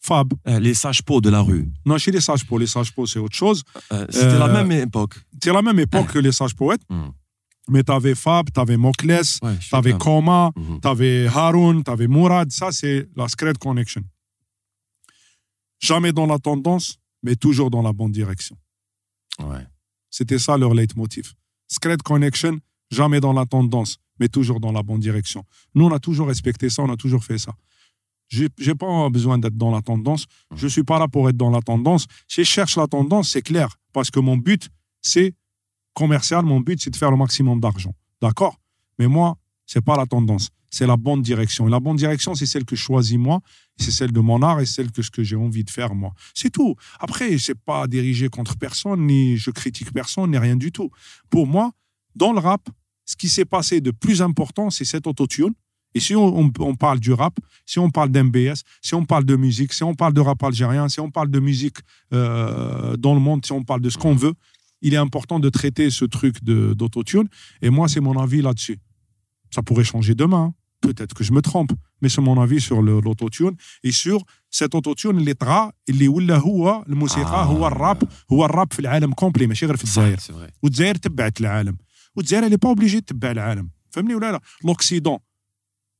فاب 0.00 0.32
euh, 0.32 0.58
les 0.58 0.74
sages 0.74 1.02
pots 1.02 1.20
de 1.20 1.30
la 1.30 1.40
rue. 1.40 1.68
non 1.88 1.98
chez 1.98 2.12
les 2.12 2.20
sages 2.28 2.44
pots 2.48 2.58
les 2.58 2.66
sages 2.74 2.92
pots 2.94 3.06
c'est 3.12 3.18
autre 3.26 3.36
chose 3.44 3.62
Euh, 3.92 4.06
C'était 4.10 4.38
la 4.38 4.46
Euh, 4.48 4.52
même 4.64 4.70
époque. 4.88 5.14
c'est 5.42 5.52
la 5.58 5.62
même 5.68 5.78
époque 5.86 6.08
que 6.14 6.18
les 6.26 6.32
sages 6.40 6.54
poètes 6.60 6.84
Hmm. 6.90 7.10
mais 7.69 7.83
t'avais 7.83 8.15
Fab 8.15 8.49
t'avais 8.51 8.77
Mokles 8.77 9.39
Ouais, 9.43 9.55
je 9.59 9.69
t'avais 9.69 9.93
Koma 9.97 10.51
Mhm. 10.55 10.79
t'avais 10.81 11.27
Haroun 11.27 11.83
t'avais 11.83 12.07
Mourad 12.07 12.51
ça 12.51 12.71
c'est 12.71 13.07
la 13.15 13.27
Scred 13.27 13.57
Connection 13.57 14.01
jamais 15.79 16.11
dans 16.11 16.25
la 16.25 16.37
tendance 16.39 16.97
mais 17.23 17.35
toujours 17.35 17.69
dans 17.69 17.81
la 17.81 17.93
bonne 17.93 18.11
direction 18.11 18.57
Ouais. 19.39 19.65
C'était 20.09 20.37
ça 20.39 20.57
leur 20.57 20.73
leitmotiv. 20.73 21.33
Scred 21.69 22.01
Connection, 22.03 22.59
jamais 22.91 23.21
dans 23.21 23.31
la 23.33 23.45
tendance, 23.45 23.97
mais 24.19 24.27
toujours 24.27 24.59
dans 24.59 24.73
la 24.73 24.83
bonne 24.83 24.99
direction. 24.99 25.45
Nous, 25.73 25.85
on 25.85 25.91
a 25.93 25.99
toujours 25.99 26.27
respecté 26.27 26.69
ça, 26.69 26.83
on 26.83 26.91
a 26.91 26.97
toujours 26.97 27.23
fait 27.23 27.37
ça. 27.37 27.55
J'ai 28.27 28.49
j'ai 28.59 28.75
pas 28.75 29.09
besoin 29.09 29.37
d'être 29.39 29.55
dans 29.57 29.71
la 29.71 29.81
tendance. 29.81 30.25
Je 30.53 30.67
suis 30.67 30.83
pas 30.83 30.99
là 30.99 31.07
pour 31.07 31.29
être 31.29 31.37
dans 31.37 31.49
la 31.49 31.61
tendance. 31.61 32.05
Si 32.27 32.43
je 32.43 32.49
cherche 32.49 32.75
la 32.75 32.87
tendance, 32.87 33.29
c'est 33.31 33.41
clair. 33.41 33.69
Parce 33.93 34.11
que 34.11 34.19
mon 34.19 34.35
but, 34.37 34.69
c'est 35.01 35.33
commercial. 35.93 36.43
Mon 36.43 36.59
but, 36.59 36.81
c'est 36.81 36.89
de 36.89 36.95
faire 36.95 37.11
le 37.11 37.17
maximum 37.17 37.59
d'argent. 37.59 37.93
D'accord? 38.21 38.57
Mais 38.99 39.07
moi, 39.07 39.37
c'est 39.65 39.83
pas 39.83 39.97
la 39.97 40.05
tendance. 40.05 40.49
C'est 40.69 40.87
la 40.87 40.95
bonne 40.95 41.21
direction. 41.21 41.67
Et 41.67 41.71
la 41.71 41.79
bonne 41.79 41.97
direction, 41.97 42.33
c'est 42.33 42.45
celle 42.45 42.65
que 42.65 42.75
je 42.75 42.81
choisis 42.81 43.17
moi. 43.17 43.41
C'est 43.77 43.91
celle 43.91 44.11
de 44.11 44.19
mon 44.19 44.41
art 44.41 44.61
et 44.61 44.65
celle 44.65 44.91
que, 44.91 45.01
ce 45.01 45.11
que 45.11 45.23
j'ai 45.23 45.35
envie 45.35 45.63
de 45.63 45.69
faire 45.69 45.93
moi. 45.93 46.13
C'est 46.33 46.49
tout. 46.49 46.75
Après, 46.99 47.37
c'est 47.37 47.59
pas 47.59 47.87
dirigé 47.87 48.29
contre 48.29 48.57
personne, 48.57 49.05
ni 49.05 49.37
je 49.37 49.51
critique 49.51 49.91
personne, 49.91 50.31
ni 50.31 50.37
rien 50.37 50.55
du 50.55 50.71
tout. 50.71 50.89
Pour 51.29 51.45
moi, 51.47 51.71
dans 52.15 52.31
le 52.31 52.39
rap, 52.39 52.69
ce 53.05 53.15
qui 53.15 53.27
s'est 53.27 53.45
passé 53.45 53.81
de 53.81 53.91
plus 53.91 54.21
important, 54.21 54.69
c'est 54.69 54.85
cet 54.85 55.07
autotune. 55.07 55.53
Et 55.93 55.99
si 55.99 56.15
on 56.15 56.75
parle 56.75 56.99
du 56.99 57.11
rap, 57.11 57.37
si 57.65 57.79
on 57.79 57.89
parle 57.89 58.09
d'MBS, 58.09 58.63
si 58.81 58.93
on 58.95 59.05
parle 59.05 59.25
de 59.25 59.35
musique, 59.35 59.73
si 59.73 59.83
on 59.83 59.93
parle 59.93 60.13
de 60.13 60.21
rap 60.21 60.41
algérien, 60.43 60.87
si 60.87 61.01
on 61.01 61.11
parle 61.11 61.29
de 61.29 61.39
musique 61.39 61.77
euh, 62.13 62.95
dans 62.95 63.13
le 63.13 63.19
monde, 63.19 63.45
si 63.45 63.51
on 63.51 63.63
parle 63.63 63.81
de 63.81 63.89
ce 63.89 63.97
qu'on 63.97 64.15
veut, 64.15 64.33
il 64.86 64.90
est 64.96 65.02
important 65.08 65.38
de 65.46 65.48
traiter 65.58 65.88
ce 66.00 66.04
truc 66.16 66.34
de- 66.48 66.72
d'autotune. 66.80 67.26
Et 67.64 67.70
moi, 67.76 67.86
c'est 67.92 68.00
mon 68.08 68.16
avis 68.26 68.42
là-dessus. 68.48 68.78
Ça 69.54 69.60
pourrait 69.66 69.88
changer 69.92 70.14
demain. 70.24 70.44
hein. 70.48 70.54
Peut-être 70.86 71.14
que 71.18 71.24
je 71.28 71.32
me 71.36 71.40
trompe, 71.50 71.72
mais 72.00 72.08
c'est 72.14 72.24
mon 72.30 72.36
avis 72.44 72.60
sur 72.68 72.78
le- 72.86 73.00
l'autotune 73.06 73.54
et 73.88 73.92
sur 74.04 74.18
cet 74.58 74.74
autotune 74.74 75.16
اللي 75.18 75.34
طغى 75.34 75.72
اللي 75.88 76.08
ولا 76.08 76.36
هو 76.36 76.84
الموسيقى 76.88 77.30
آه. 77.34 77.42
هو 77.44 77.66
الراب 77.66 78.02
هو 78.32 78.44
الراب 78.44 78.72
في 78.72 78.78
العالم 78.78 79.12
كومبلي 79.12 79.46
ماشي 79.46 79.66
غير 79.66 79.76
في 79.76 79.84
الجزائر 79.84 80.18
C'est 80.18 80.32
vrai. 80.32 80.50
والجزائر 80.62 80.94
تبعت 80.94 81.40
العالم 81.40 81.76
والجزائر 82.16 82.44
اللي 82.46 82.56
با 82.56 82.68
اوبليجي 82.68 83.00
تتبع 83.00 83.30
العالم 83.30 83.70
فهمني 83.90 84.14
ولا 84.14 84.32
لا 84.32 84.40
لوكسيدون 84.64 85.18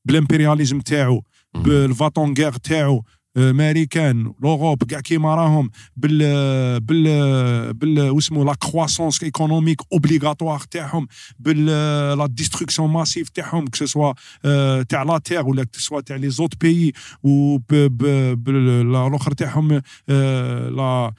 بالامبرياليزم 0.05 0.79
تاعو 0.81 1.21
Mhm. 1.21 1.59
بالفاتونغيغ 1.59 2.55
تاعو 2.57 3.03
امريكان 3.36 4.32
لوروب 4.42 4.84
كاع 4.84 5.00
كيما 5.00 5.34
راهم 5.34 5.70
بال 5.96 6.18
بال 6.80 7.74
بال 7.74 8.10
واسمو 8.10 8.44
لا 8.44 8.54
كرواسونس 8.54 9.22
ايكونوميك 9.22 9.80
اوبليغاتوار 9.92 10.60
تاعهم 10.60 11.06
بال 11.38 11.66
لا 12.18 12.26
ديستركسيون 12.26 12.90
ماسيف 12.90 13.28
تاعهم 13.28 13.64
كو 13.66 13.86
سوا 13.86 14.12
تاع 14.82 15.02
لا 15.02 15.18
تيغ 15.18 15.48
ولا 15.48 15.64
كو 15.64 15.78
سوا 15.78 16.00
تاع 16.00 16.16
لي 16.16 16.30
زوت 16.30 16.60
بيي 16.60 16.92
و 17.22 17.58
الأخر 19.06 19.32
تاعهم 19.32 19.82
آه، 20.08 20.68
لا- 20.68 21.12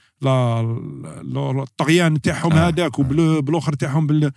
الطغيان 1.63 2.21
تاعهم 2.21 2.53
آه. 2.53 2.69
هذاك 2.69 2.99
وبالاخر 2.99 3.73
تاعهم 3.73 4.07
بال 4.07 4.33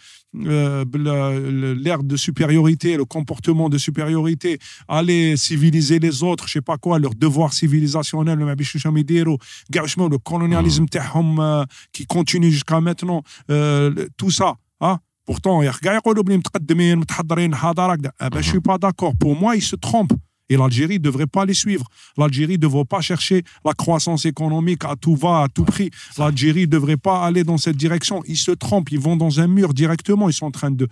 l'air 1.83 2.03
de 2.03 2.15
supériorité, 2.15 2.97
le 2.97 3.05
comportement 3.05 3.69
de 3.69 3.77
supériorité, 3.77 4.59
aller 4.87 5.37
civiliser 5.37 5.99
les 5.99 6.23
autres, 6.23 6.47
je 6.47 6.53
sais 6.53 6.61
pas 6.61 6.77
quoi, 6.77 6.99
leur 6.99 7.13
devoir 7.15 7.53
civilisationnel, 7.53 8.37
ما 8.39 8.53
بيش 8.53 8.75
واش 8.75 8.85
راهم 8.87 8.97
يديروا 8.97 9.37
كاع 9.71 9.81
واش 9.81 9.99
le 9.99 10.17
colonialisme 10.29 10.85
تاعهم 10.91 11.41
euh, 11.41 11.65
qui 11.93 12.05
continue 12.05 12.51
jusqu'à 12.51 12.79
maintenant, 12.81 13.23
euh, 13.49 14.07
tout 14.17 14.31
ça, 14.31 14.55
hein. 14.81 14.97
Pourtant, 15.29 15.63
يا 15.63 15.69
أخي 15.69 15.79
كاع 15.79 15.95
يقولوا 15.95 16.23
بلي 16.23 16.37
متقدمين 16.37 16.97
متحضرين 16.97 17.55
حضاره 17.55 17.95
كذا. 17.95 18.11
Ah 18.19 18.29
ben, 18.29 18.41
je 18.41 18.49
suis 18.49 18.59
pas 18.59 18.77
d'accord. 18.77 19.13
Pour 19.15 19.35
moi, 19.35 19.55
ils 19.55 19.61
se 19.61 19.75
trompent. 19.75 20.13
Et 20.48 20.56
l'Algérie 20.56 20.94
ne 20.94 21.04
devrait 21.04 21.26
pas 21.26 21.44
les 21.44 21.54
suivre. 21.54 21.86
L'Algérie 22.16 22.54
ne 22.54 22.58
devrait 22.58 22.84
pas 22.84 23.00
chercher 23.00 23.42
la 23.64 23.72
croissance 23.72 24.24
économique 24.24 24.84
à 24.84 24.94
tout 24.96 25.16
va, 25.16 25.42
à 25.42 25.48
tout 25.48 25.64
prix. 25.64 25.90
L'Algérie 26.18 26.62
ne 26.62 26.66
devrait 26.66 26.96
pas 26.96 27.24
aller 27.24 27.42
dans 27.42 27.58
cette 27.58 27.76
direction. 27.76 28.22
Ils 28.26 28.36
se 28.36 28.52
trompent, 28.52 28.90
ils 28.92 29.00
vont 29.00 29.16
dans 29.16 29.40
un 29.40 29.48
mur 29.48 29.74
directement. 29.74 30.28
Ils 30.28 30.32
sont 30.32 30.46
en 30.46 30.50
train 30.52 30.70
de 30.70 30.88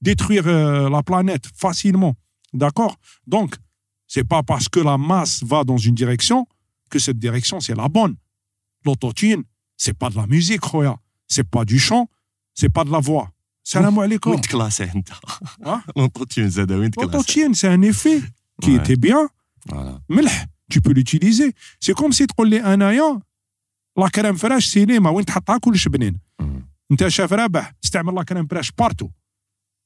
détruire 0.00 0.46
euh, 0.46 0.88
la 0.88 1.02
planète 1.02 1.44
facilement. 1.54 2.16
D'accord? 2.52 2.96
Donc, 3.26 3.54
c'est 4.08 4.24
pas 4.24 4.42
parce 4.42 4.68
que 4.68 4.80
la 4.80 4.98
masse 4.98 5.44
va 5.44 5.62
dans 5.62 5.76
une 5.76 5.94
direction 5.94 6.46
que 6.90 6.98
cette 6.98 7.18
direction, 7.18 7.60
c'est 7.60 7.76
la 7.76 7.88
bonne. 7.88 8.16
L'autotune, 8.84 9.44
c'est 9.76 9.96
pas 9.96 10.10
de 10.10 10.16
la 10.16 10.26
musique, 10.26 10.64
Roya. 10.64 10.96
C'est 11.28 11.48
pas 11.48 11.64
du 11.64 11.78
chant, 11.78 12.08
c'est 12.54 12.70
pas 12.70 12.82
de 12.82 12.90
la 12.90 12.98
voix. 12.98 13.30
Salam 13.62 13.96
alaikum. 13.98 14.32
Hein? 15.64 15.82
L'autotune, 17.12 17.54
c'est 17.54 17.68
un 17.68 17.82
effet 17.82 18.20
qui 18.60 18.70
Ouais. 18.70 18.80
était 18.80 19.00
bien, 19.06 19.28
Voilà. 19.68 20.00
ملح 20.08 20.46
tu 20.72 20.80
peux 20.80 20.92
l'utiliser 20.92 21.52
c'est 21.84 21.94
comme 21.94 22.12
si 22.12 22.26
تقول 22.26 22.50
لي 22.50 22.74
أنايا 22.74 23.20
لا 23.98 24.08
كريم 24.08 24.36
فراش 24.36 24.66
سينما 24.66 25.10
وين 25.10 25.24
تحطها 25.24 25.58
كلش 25.58 25.88
بنين. 25.88 26.20
أنت 26.90 27.08
شاف 27.08 27.32
رابح 27.32 27.72
تستعمل 27.82 28.14
لا 28.14 28.22
كريم 28.22 28.46
فراش 28.46 28.70
بارتو 28.78 29.08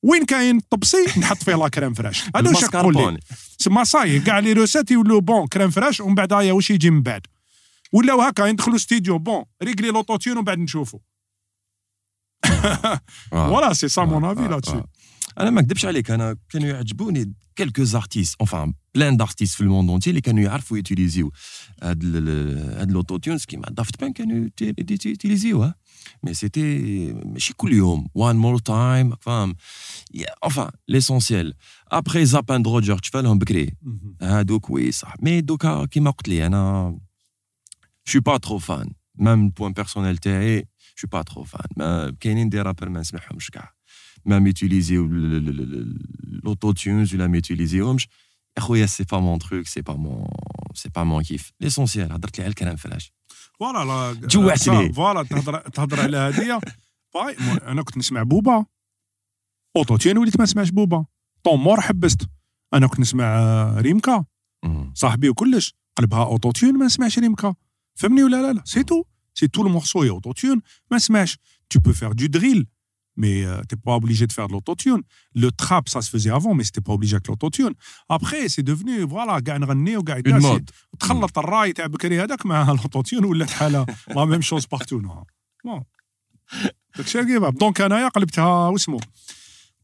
وين 0.03 0.25
كاين 0.25 0.61
طبسي 0.61 1.05
نحط 1.21 1.43
فيه 1.43 1.55
لا 1.55 1.69
كريم 1.69 1.95
فراش 1.95 2.25
هذا 2.37 2.49
واش 2.51 2.61
تقول 2.61 2.95
لي. 3.15 3.21
سما 3.59 3.85
صاي 3.85 4.21
كاع 4.21 4.39
لي 4.39 4.53
روسات 4.53 4.91
يولوا 4.91 5.21
بون 5.21 5.47
كريم 5.47 5.71
فراش 5.71 6.01
ومن 6.01 6.15
بعد 6.15 6.33
هيا 6.33 6.53
واش 6.53 6.71
يجي 6.71 6.91
من 6.91 7.03
بعد 7.03 7.27
ولاو 7.93 8.21
هكا 8.23 8.47
يدخلوا 8.47 8.79
ستوديو 8.79 9.19
بون 9.19 9.45
ريغلي 9.63 9.89
لوطوتيون 9.91 10.37
ومن 10.37 10.45
بعد 10.45 10.59
نشوفوا. 10.59 10.99
فوالا 13.31 13.73
سي 13.73 13.89
سا 13.89 14.05
مون 14.05 14.25
افي 14.25 14.49
لا. 14.49 14.85
انا 15.40 15.50
ما 15.50 15.62
نكذبش 15.62 15.86
عليك 15.86 16.12
انا 16.12 16.36
كانوا 16.50 16.68
يعجبوني 16.70 17.34
كيلكوز 17.56 17.96
ارتيست 17.96 18.36
انفان 18.42 18.74
بلان 18.96 19.18
دارتيست 19.18 19.56
في 19.56 19.62
الموند 19.62 19.90
اونتي 19.90 20.10
اللي 20.10 20.22
كانوا 20.22 20.44
يعرفوا 20.44 20.78
يوتيليزيو 20.78 21.32
هاد 21.84 22.04
ال- 22.04 22.78
هاد 22.80 22.92
لوتوتيونز 22.92 23.46
كيما 23.46 23.66
دافت 23.72 24.00
بان 24.02 24.14
كانوا 24.14 24.50
يوتيليزيوه 24.62 25.74
مي 26.24 26.34
سيتي 26.34 26.80
ماشي 27.14 27.54
كل 27.54 27.74
يوم 27.74 28.08
وان 28.16 28.36
مور 28.36 28.58
تايم 28.58 29.16
فاهم 29.22 29.56
انفان 30.46 30.72
ليسونسيال 30.88 31.54
ابخي 31.92 32.26
زابان 32.26 32.64
روجر 32.64 32.98
تشفالهم 32.98 33.40
بكري 33.40 33.74
هادوك 34.22 34.70
وي 34.70 34.92
صح 34.92 35.14
مي 35.22 35.42
دوكا 35.42 35.86
كيما 35.86 36.12
قلت 36.12 36.28
لي 36.30 36.46
انا 36.46 36.98
شو 38.06 38.20
با 38.22 38.38
ترو 38.38 38.58
فان 38.58 38.94
ميم 39.16 39.50
بوان 39.50 39.74
بيرسونيل 39.74 40.18
تاعي 40.18 40.66
شو 40.96 41.08
با 41.08 41.22
ترو 41.22 41.44
فان 41.44 41.68
ما 41.78 42.16
كاينين 42.20 42.50
دي 42.50 42.62
رابر 42.62 42.90
ما 42.90 43.00
نسمعهمش 43.00 43.50
كاع 43.50 43.74
ما 44.26 44.40
ميتيليزيو 44.40 45.08
l'autotune 46.46 47.14
ولا 47.14 47.28
ما 47.28 47.36
يوتيليزيوهمش 47.36 48.08
يا 48.58 48.62
خويا 48.62 48.86
سي 48.86 49.04
با 49.04 49.20
مون 49.20 49.40
تروك 49.40 49.68
سي 49.68 49.82
با 49.82 49.94
مون 49.94 50.26
سي 50.74 50.90
با 50.90 51.04
مون 51.04 51.24
كيف 51.24 51.52
ليسونسيال 51.62 52.12
هضرت 52.12 52.38
لي 52.38 52.44
على 52.44 52.50
الكلام 52.50 52.76
فلاش 52.76 53.12
فوالا 53.60 53.86
لا 54.14 54.28
جوعتني. 54.28 54.94
فوالا 54.94 55.24
تهضر 55.24 55.60
تهضر 55.60 56.00
على 56.02 56.18
هذه 56.18 56.60
باي 57.14 57.36
مو- 57.40 57.54
انا 57.54 57.82
كنت 57.84 57.98
نسمع 57.98 58.24
بوبا 58.24 58.66
اوتوتيون 59.78 60.18
وليت 60.18 60.38
ما 60.38 60.44
نسمعش 60.44 60.70
بوبا 60.70 61.06
طومور 61.44 61.82
حبست 61.82 62.22
انا 62.74 62.88
كنت 62.88 63.00
نسمع 63.00 63.24
آه، 63.26 63.82
ريمكا 63.82 64.26
صاحبي 64.94 65.30
وكلش 65.30 65.74
قلبها 65.98 66.24
اوتوتيون 66.26 66.78
ما 66.78 66.86
نسمعش 66.86 67.20
ريمكا 67.20 67.56
فهمني 67.96 68.24
ولا 68.24 68.42
لا 68.42 68.54
لا 68.54 68.62
سي 68.66 68.84
تو 68.84 69.04
سي 69.34 69.48
تو 69.48 69.62
المورسو 69.68 70.04
اوتوتيون 70.04 70.62
ما 70.92 70.98
نسمعش 70.98 71.38
tu 71.74 71.78
peux 71.80 71.94
faire 71.94 72.14
du 72.22 72.28
drill 72.40 72.64
Mais 73.17 73.45
euh, 73.45 73.63
t'es 73.69 73.77
pas 73.77 73.95
obligé 74.01 74.27
de 74.27 74.33
faire 74.33 74.49
de 74.49 74.53
l'autotune. 74.53 75.03
Le 75.35 75.51
trap, 75.51 75.89
ça 75.89 76.01
se 76.03 76.11
faisait 76.11 76.31
avant, 76.31 76.55
mais 76.55 76.65
c'était 76.65 76.81
pas 76.81 76.93
obligé 76.93 77.15
avec 77.17 77.29
l'autotune. 77.29 77.75
Après, 78.09 78.49
c'est 78.49 78.63
devenu, 78.63 79.03
voilà, 79.03 79.41
قاع 79.47 79.57
نغني 79.57 79.97
وقاع 79.97 80.17
اون 80.17 80.23
يداسي. 80.27 80.49
مود 80.49 80.71
تخلط 81.01 81.39
الراي 81.39 81.73
تاع 81.73 81.87
بكري 81.87 82.23
هذاك 82.23 82.47
مع 82.47 82.73
الاوتوتيون 82.73 83.25
ولات 83.25 83.51
حاله 83.51 83.87
لا 84.09 84.25
ميم 84.25 84.41
شوز 84.41 84.67
بارتو 84.67 85.01
داكشي 86.97 87.25
كيف 87.25 87.45
دونك 87.45 87.81
انايا 87.81 88.09
قلبتها 88.09 88.69
واسمو 88.69 89.01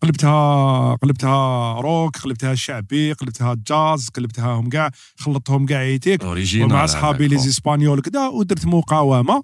قلبتها 0.02 0.94
قلبتها 0.94 1.74
روك 1.80 2.16
قلبتها 2.16 2.54
شعبي 2.54 3.12
قلبتها 3.12 3.56
جاز 3.66 4.08
قلبتها 4.08 4.52
هم 4.52 4.68
كاع 4.68 4.90
خلطتهم 5.18 5.66
كاع 5.66 5.98
اوريجينال 6.22 6.72
ومع 6.72 6.86
صحابي 6.86 7.28
لي 7.28 7.38
زيسبانيول 7.38 8.00
كدا 8.00 8.26
ودرت 8.26 8.66
مقاومه 8.66 9.42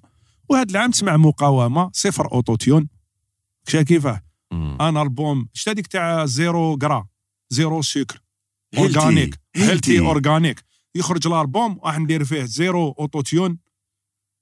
وهذا 0.49 0.70
العام 0.70 0.91
تسمع 0.91 1.16
مقاومه 1.16 1.91
صفر 1.93 2.32
اوتوتيون 2.32 2.89
كشا 3.67 3.83
كيفاه 3.83 4.23
أنا 4.81 5.03
ألبوم 5.03 5.49
شتا 5.53 5.73
ديك 5.73 5.87
تاع 5.87 6.27
زيرو 6.27 6.79
كرا 6.79 7.07
زيرو 7.51 7.83
سكر 7.83 8.21
أورغانيك 8.79 9.41
هيلتي 9.57 9.99
أورغانيك. 9.99 10.64
يخرج 10.95 11.27
الألبوم 11.27 11.81
راح 11.85 11.99
ندير 11.99 12.25
فيه 12.25 12.45
زيرو 12.45 12.95
أوتوتيون 12.99 13.59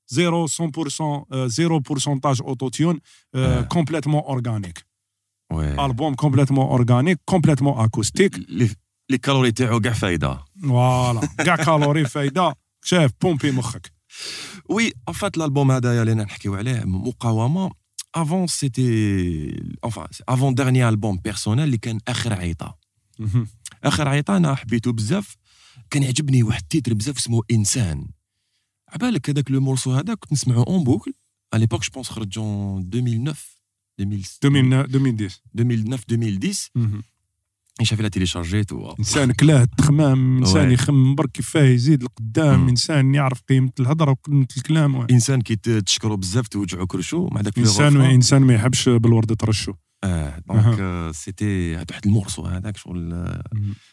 زيرو 0.09 0.47
100% 0.47 1.27
آه، 1.33 1.47
زيرو 1.47 1.79
بورسونتاج 1.79 2.43
أوتوتيون 2.43 3.01
آه. 3.35 3.61
كومبليتمون 3.61 4.23
أورغانيك. 4.23 4.87
وي 5.53 5.85
ألبوم 5.85 6.15
كومبليتمون 6.15 6.67
أورغانيك 6.67 7.21
كومبليتمون 7.25 7.85
اكوستيك 7.85 8.39
لي 8.49 8.71
لي 9.11 9.19
كالوري 9.19 9.53
تاعو 9.53 9.81
كاع 9.81 9.93
فايدة. 9.93 10.45
فوالا 10.63 11.21
كاع 11.39 11.57
كالوري 11.57 12.05
فايدة. 12.05 12.55
شاف 12.85 13.11
بومبي 13.21 13.51
مخك. 13.51 13.93
وي 14.71 14.93
ان 15.09 15.13
فات 15.13 15.37
الالبوم 15.37 15.71
هذايا 15.71 16.03
اللي 16.03 16.15
نحكيو 16.15 16.55
عليه 16.55 16.83
مقاومة. 16.85 17.84
افون 18.15 18.47
سيتي 18.47 19.75
انفان 19.85 20.07
افون 20.29 20.55
ديرني 20.55 20.89
البوم 20.89 21.19
بيرسونيل 21.19 21.65
اللي 21.65 21.79
كان 21.79 22.01
آخر 22.09 22.33
عيطة. 22.33 22.79
آخر 23.85 24.09
عيطة 24.09 24.37
أنا 24.37 24.55
حبيته 24.55 24.93
بزاف. 24.93 25.37
كان 25.91 26.03
يعجبني 26.03 26.43
واحد 26.43 26.63
التيتر 26.63 26.95
بزاف 26.95 27.17
اسمه 27.19 27.43
إنسان. 27.51 28.09
عبالك 28.89 29.31
هذاك 29.31 29.51
لو 29.51 29.61
مورسو 29.61 29.93
هذاك 29.93 30.19
كنت 30.19 30.33
نسمعو 30.33 30.63
اون 30.63 30.85
بوكل 30.85 31.15
à 31.55 31.59
l'époque 31.59 31.85
je 31.85 31.91
pense 32.01 32.09
خرج 32.09 32.39
en 32.39 32.81
2009 32.81 33.57
2010 33.99 34.39
2010 34.43 35.43
2009 35.55 36.05
2010 36.09 36.71
مهم. 36.75 37.03
شافي 37.83 38.03
لا 38.03 38.09
تيليشارجيت 38.09 38.73
إنسان 38.99 39.33
كلاه 39.33 39.65
تخمام 39.79 40.39
إنسان. 40.39 40.71
يخمم 40.71 41.15
برك 41.15 41.31
كيفاه 41.33 41.63
يزيد 41.65 42.03
لقدام. 42.03 42.69
إنسان 42.69 43.15
يعرف 43.15 43.41
قيمة 43.49 43.71
الهضرة 43.81 44.11
وقيمة 44.11 44.47
الكلام 44.57 44.95
و- 44.95 45.05
إنسان 45.05 45.41
كي 45.41 45.57
تشكرو 45.57 46.17
بزاف 46.17 46.49
توجعو 46.49 46.87
كرشو 46.87 47.29
مع 47.33 47.41
داك 47.41 47.59
إنسان. 47.59 47.97
إنسان 48.01 48.43
ما 48.43 48.55
يحبش 48.55 48.89
بالورد 48.89 49.37
ترشو 49.37 49.73
آه 50.05 50.39
دونك 50.49 50.81
آه، 50.81 51.13
سيتي 51.13 51.75
هاد 51.77 51.91
واحد 51.91 52.07
المورسو 52.07 52.43
هذاك 52.47 52.77
شغل 52.77 53.13
آه، 53.13 53.45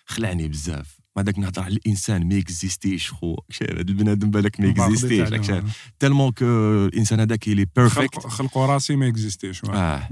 خلعني 0.05 0.47
بزاف 0.47 0.97
مع 1.15 1.21
داك 1.23 1.39
نهضر 1.39 1.61
على 1.61 1.73
الإنسان 1.73 2.27
ما 2.29 2.37
اكزيستيش 2.37 3.11
خو 3.11 3.35
هاد 3.61 3.89
البنادم 3.89 4.31
بالك 4.31 4.59
ما 4.59 4.69
اكزيستيش 4.69 5.29
تالمون 5.99 6.31
كو 6.31 6.45
الإنسان 6.85 7.19
هذاك 7.19 7.47
اللي 7.47 7.65
بيرفكت 7.75 8.15
خلق 8.15 8.27
خلقوا 8.27 8.65
راسي 8.65 8.95
ما 8.95 9.07
اكزيستيش. 9.07 9.61
آه. 9.65 10.09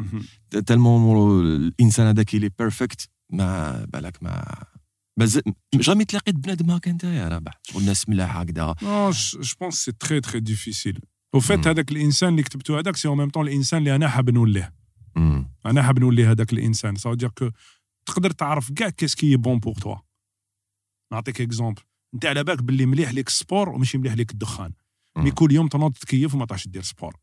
تالمون 0.65 1.41
الإنسان 1.45 2.07
هذاك 2.07 2.35
اللي 2.35 2.49
بيرفكت 2.59 3.09
ما 3.29 3.85
بالك 3.85 4.23
ما 4.23 4.63
مازال 5.19 5.43
جامي 5.73 6.05
تلاقيت 6.05 6.35
بنادم 6.35 6.71
هكا 6.71 6.91
انت 6.91 7.03
يا 7.03 7.27
رابح 7.27 7.59
شغل 7.63 7.85
ناس 7.85 8.09
ملاح 8.09 8.37
هكذا. 8.37 8.75
نو 8.83 9.11
جو 9.11 9.55
بونس 9.61 9.85
سي 9.85 9.91
تري 9.91 10.21
تري 10.21 10.39
ديفيسيل 10.39 10.99
أو 11.35 11.39
فيت. 11.39 11.67
هذاك 11.67 11.91
الإنسان 11.91 12.29
اللي 12.29 12.43
كتبته 12.43 12.79
هذاك 12.79 12.95
سي 12.95 13.07
اون 13.07 13.17
ميم 13.17 13.29
طون 13.29 13.47
الإنسان 13.47 13.79
اللي 13.79 13.95
أنا 13.95 14.09
حاب 14.09 14.29
نوليه. 14.29 14.73
مم. 15.15 15.51
أنا 15.65 15.83
حاب 15.83 15.99
نولي 15.99 16.25
هذاك 16.25 16.53
الإنسان. 16.53 16.95
سا 16.95 17.13
دير 17.13 17.29
كو 17.29 17.49
تقدر 18.05 18.31
تعرف 18.31 18.71
كاع 18.71 18.89
كيس 18.89 19.15
كي 19.15 19.35
بون 19.35 19.59
بور 19.59 19.73
توا 19.73 19.95
نعطيك 21.11 21.41
اكزومبل 21.41 21.81
أنت 22.13 22.25
على 22.25 22.43
بالك 22.43 22.63
باللي 22.63 22.85
مليح 22.85 23.11
ليك 23.11 23.27
السبور 23.27 23.69
وماشي 23.69 23.97
مليح 23.97 24.13
ليك 24.13 24.31
الدخان. 24.31 24.73
مي 25.17 25.23
مم. 25.23 25.31
كل 25.31 25.51
يوم 25.51 25.67
تنوض 25.67 25.93
تكيف 25.93 26.35
وما 26.35 26.45
تعرفش 26.45 26.67
دير 26.67 26.81
سبور 26.81 27.15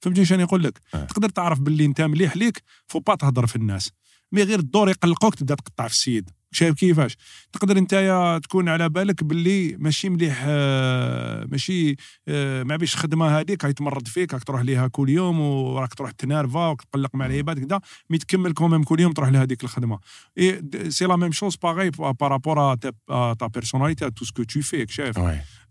فهمتني 0.00 0.24
شنو 0.24 0.42
نقول 0.42 0.62
لك؟ 0.62 0.80
آه. 0.94 1.04
تقدر 1.04 1.28
تعرف 1.28 1.60
باللي 1.60 1.84
أنت 1.84 2.00
مليح 2.00 2.36
ليك 2.36 2.62
فو 2.86 3.00
با 3.00 3.14
تهضر 3.14 3.46
في 3.46 3.56
الناس. 3.56 3.90
مي 4.34 4.42
غير 4.42 4.58
الدور 4.58 4.88
يقلقوك 4.88 5.34
تبدا 5.34 5.54
تقطع 5.54 5.88
في 5.88 5.94
السيد. 5.94 6.30
شايف 6.52 6.74
كيفاش؟ 6.74 7.16
تقدر 7.52 7.78
انت 7.78 8.40
تكون 8.42 8.68
على 8.68 8.88
بالك 8.88 9.24
باللي 9.24 9.76
ماشي 9.78 10.08
مليح 10.08 10.42
آه، 10.46 11.44
ماشي 11.44 11.96
آه، 12.28 12.62
ما 12.62 12.76
بيش 12.76 12.96
خدمة 12.96 13.40
هذيك 13.40 13.64
هيتمرد 13.64 14.08
فيك 14.08 14.34
راك 14.34 14.44
تروح 14.44 14.60
ليها 14.60 14.88
كل 14.88 15.08
يوم 15.08 15.40
وراك 15.40 15.94
تروح 15.94 16.10
تنارفا 16.10 16.68
وتقلق 16.68 17.14
مع 17.14 17.26
العباد 17.26 17.66
كذا 17.66 17.80
مي 18.10 18.18
تكمل 18.18 18.52
كوميم 18.52 18.82
كل 18.82 19.00
يوم 19.00 19.12
تروح 19.12 19.28
لهذيك 19.28 19.64
الخدمة. 19.64 19.98
إي 20.38 20.62
سي 20.88 21.04
لا 21.04 21.16
ميم 21.16 21.32
شوز 21.32 21.56
باغي 21.56 21.90
بارابور 21.90 22.74
تا 22.74 23.46
بيرسوناليتي 23.54 24.10
تو 24.10 24.24
سكو 24.24 24.42
تو 24.42 24.60
فيك 24.60 24.90
شايف؟ 24.90 25.18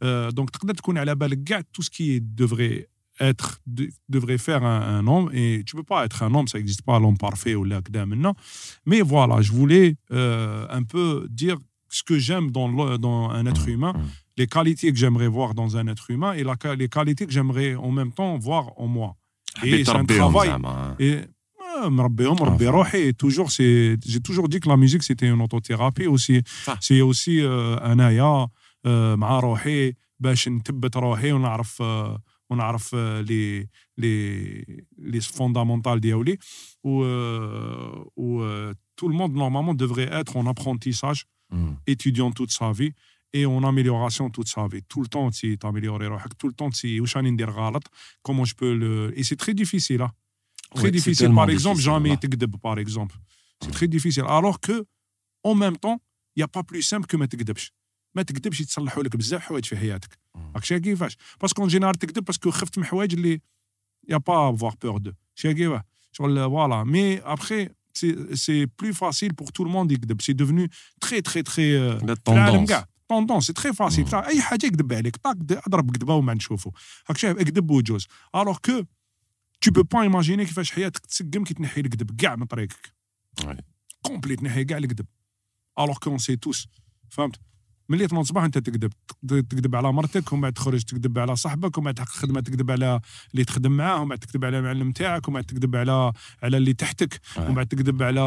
Euh, 0.03 0.31
donc 0.31 0.45
تقدر 0.53 0.73
تكون 0.73 0.97
على 0.97 1.15
بالك 1.15 1.43
كاع 1.43 1.61
ce 1.81 1.89
qui 1.89 2.21
devrait 2.21 2.92
être 3.20 3.48
de- 3.66 3.90
devrait 4.08 4.38
faire 4.48 4.62
un, 4.64 4.80
un 4.98 5.04
homme 5.12 5.28
et 5.40 5.62
tu 5.66 5.72
peux 5.76 5.88
pas 5.92 6.00
être 6.08 6.22
un 6.22 6.32
homme 6.36 6.46
ça 6.52 6.58
existe 6.62 6.82
pas 6.88 6.96
l'homme 7.02 7.18
parfait 7.18 7.54
ou 7.60 7.64
là 7.64 7.80
كدا 7.80 8.04
منا 8.04 8.34
mais 8.90 9.00
voilà 9.02 9.36
je 9.46 9.52
voulais 9.52 9.96
euh, 10.12 10.66
un 10.70 10.84
peu 10.84 11.26
dire 11.42 11.56
ce 11.90 12.02
que 12.08 12.16
j'aime 12.26 12.46
dans, 12.50 12.68
le- 12.68 12.98
dans 13.06 13.20
un 13.30 13.44
être 13.46 13.66
humain 13.68 13.92
مم. 13.96 14.08
les 14.40 14.46
qualités 14.46 14.88
que 14.92 14.98
j'aimerais 15.02 15.26
voir 15.36 15.50
dans 15.60 15.70
un 15.80 15.86
être 15.94 16.06
humain 16.14 16.32
et 16.38 16.44
la, 16.50 16.54
les 16.82 16.88
qualités 16.96 17.24
que 17.28 17.32
j'aimerais 17.36 17.74
en 17.74 17.90
même 17.98 18.12
temps 18.18 18.32
voir 18.48 18.64
en 18.82 18.86
moi 18.96 19.10
حبيت 19.56 19.86
c'est 19.86 19.90
un 19.96 20.04
تربيهم 20.04 20.32
travail. 20.32 20.46
زعما 20.46 20.96
et 21.00 21.28
آه، 21.84 21.88
مربيهم 21.88 22.36
مربي 22.40 22.66
Enfin. 22.66 22.70
روحي 22.70 23.12
toujours 23.12 23.50
c'est 23.50 23.96
j'ai 24.12 24.20
toujours 24.20 24.48
dit 24.48 24.60
que 24.60 24.68
la 24.68 24.76
musique 24.76 25.02
c'était 25.02 25.28
une 25.28 25.40
autothérapie 25.42 26.06
aussi 26.06 26.42
صح. 26.64 26.78
c'est 26.80 27.00
aussi 27.00 27.40
euh, 27.40 27.82
انايا 27.84 28.48
آه، 28.86 29.14
مع 29.14 29.40
روحي 29.40 29.94
باش 30.20 30.48
نثبت 30.48 30.96
روحي 30.96 31.32
ونعرف 31.32 31.82
آه، 31.82 32.22
ونعرف 32.50 32.94
آه، 32.94 33.20
لي 33.20 33.68
لي 33.98 34.82
لي 34.98 35.20
فوندامونتال 35.20 36.00
ديالي 36.00 36.38
و 36.84 37.04
آه، 37.04 38.10
و 38.16 38.42
آه، 38.44 38.72
tout 39.00 39.08
le 39.08 39.14
monde 39.14 39.34
normalement 39.34 39.74
devrait 39.74 40.10
être 40.20 40.36
en 40.36 40.46
apprentissage 40.46 41.24
مم. 41.50 41.76
étudiant 41.86 42.30
toute 42.32 42.50
sa 42.50 42.72
vie 42.72 42.92
et 43.34 43.44
en 43.46 43.62
amélioration 43.64 44.30
toute 44.30 44.48
sa 44.48 44.66
vie. 44.72 44.82
Tout 44.92 45.02
le 45.02 45.08
temps, 45.14 45.30
tu 45.30 45.58
t'améliorer 45.58 46.06
روحك. 46.06 46.32
Tout 46.32 46.48
le 46.48 46.54
temps, 46.54 46.70
tu 46.70 47.00
واش 47.00 47.16
راني 47.16 47.30
ندير 47.30 47.50
غلط. 47.50 47.82
Comment 48.28 48.44
je 48.44 48.54
peux 48.54 48.74
le... 48.74 49.12
Et 49.18 49.22
c'est 49.22 49.36
très 49.44 49.54
difficile. 49.54 50.02
Hein. 50.02 50.10
Très 50.74 50.82
Ouais, 50.82 50.86
c'est 50.86 50.90
difficile. 50.90 51.26
tellement 51.26 51.44
Par 51.46 51.50
exemple, 51.50 51.76
difficile, 51.76 51.92
jamais 51.92 52.10
là. 52.10 52.16
تكذب, 52.16 52.56
par 52.56 52.78
exemple. 52.78 53.14
C'est 53.62 53.68
Mm. 53.70 53.76
très 53.78 53.88
difficile. 53.96 54.24
Alors 54.38 54.58
que, 54.66 54.76
en 55.50 55.54
même 55.54 55.76
temps, 55.84 55.98
il 56.34 56.38
n'y 56.40 56.44
a 56.50 56.52
pas 56.58 56.62
plus 56.70 56.82
simple 56.82 57.06
que 57.06 57.16
ما 57.16 57.26
تكذبش. 57.26 57.72
ما 58.15 58.21
تكذبش 58.21 58.61
يتصلحوا 58.61 59.03
لك 59.03 59.15
بزاف 59.15 59.41
حوايج 59.41 59.65
في 59.65 59.77
حياتك. 59.77 60.17
راك 60.55 60.63
شايف 60.63 60.83
كيفاش؟ 60.83 61.17
باسكو 61.41 61.67
جينيرال 61.67 61.95
تكذب 61.95 62.25
باسكو 62.25 62.51
خفت 62.51 62.77
من 62.77 62.85
حوايج 62.85 63.13
اللي 63.13 63.41
يا 64.09 64.17
با 64.17 64.53
افوار 64.53 64.75
بور 64.81 64.97
دو. 64.97 65.11
شايف 65.35 65.57
كيفاش؟ 65.57 65.81
شغل 66.11 66.35
فوالا. 66.35 66.83
مي 66.83 67.17
ابخي 67.17 67.69
plus 68.81 68.93
facile 68.93 69.33
pour 69.39 69.51
tout 69.51 69.63
le 69.65 69.69
monde 69.69 69.91
يكذب. 69.91 70.21
Très 71.05 71.21
très 71.21 71.43
très 71.43 71.57
euh, 71.57 72.05
لا 72.05 72.15
في 72.15 72.31
العالم 72.31 72.65
كاع 72.65 72.87
طوندونس 73.09 73.47
سي 73.47 73.53
تري 73.53 73.73
فاسيل 73.73 74.15
أي 74.15 74.41
حاجة 74.41 74.65
يكذب 74.65 74.93
عليك 74.93 75.15
طاك 75.15 75.37
اضرب 75.51 75.97
كذبه 75.97 76.13
وما 76.13 76.33
نشوفوا 76.33 76.71
هاك 77.09 77.17
شايف 77.17 77.37
اكذب 77.37 77.71
وجوز 77.71 78.07
الوغ 78.35 78.57
كو 78.57 78.83
tu 79.65 79.71
peux 79.71 79.83
pas 79.83 80.05
imaginer 80.05 80.43
كيفاش 80.43 80.71
حياتك 80.71 81.05
تسقم 81.05 81.43
كي 81.43 81.53
تنحي 81.53 81.81
الكذب 81.81 82.21
كاع 82.21 82.35
من 82.35 82.45
طريقك. 82.45 82.93
كومبليت 84.01 84.39
تنحي 84.39 84.65
كاع 84.65 84.77
الكذب 84.77 85.05
الوغ 85.79 85.97
كون 85.97 86.17
سي 86.17 86.35
توس 86.35 86.67
فهمت 87.09 87.39
ملي 87.89 88.07
تنوض 88.07 88.21
الصباح 88.21 88.43
أنت 88.43 88.57
تكذب 88.57 88.91
تك- 89.27 89.45
تكذب 89.49 89.75
على 89.75 89.93
مرتك 89.93 90.33
ومن 90.33 90.41
بعد 90.41 90.53
تخرج 90.53 90.81
تكذب 90.83 91.19
على 91.19 91.35
صاحبك 91.35 91.77
ومن 91.77 91.85
بعد 91.85 91.93
تحقق 91.95 92.09
خدمة 92.09 92.41
تكذب 92.41 92.71
على 92.71 92.99
اللي 93.33 93.45
تخدم 93.45 93.71
معاه 93.71 93.99
ومن 94.01 94.09
بعد 94.09 94.19
تكذب 94.19 94.45
على 94.45 94.59
المعلم 94.59 94.91
تاعك 94.91 95.27
ومن 95.27 95.33
بعد 95.35 95.43
تكذب 95.45 95.75
على 95.75 96.13
على 96.43 96.57
اللي 96.57 96.73
تحتك 96.73 97.19
ومن 97.37 97.53
بعد 97.55 97.67
تكذب 97.67 98.03
على 98.03 98.21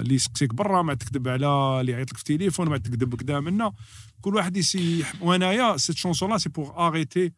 اللي 0.00 0.14
يسقسيك 0.14 0.54
برا 0.54 0.78
ومن 0.78 0.86
بعد 0.86 0.96
تكذب 0.98 1.28
على 1.28 1.46
اللي 1.80 1.92
يعيط 1.92 2.10
لك 2.10 2.16
في 2.16 2.22
التليفون 2.30 2.66
ومن 2.66 2.78
بعد 2.78 2.82
تكذب 2.82 3.14
كدا 3.14 3.40
منا 3.40 3.72
كل 4.20 4.34
واحد 4.34 4.56
يسي 4.56 5.04
وانايا 5.20 5.76
سيت 5.76 5.96
شونسون 5.96 6.30
لا 6.30 6.38
سي 6.38 6.48
بور 6.48 6.86
اريتي 6.88 7.32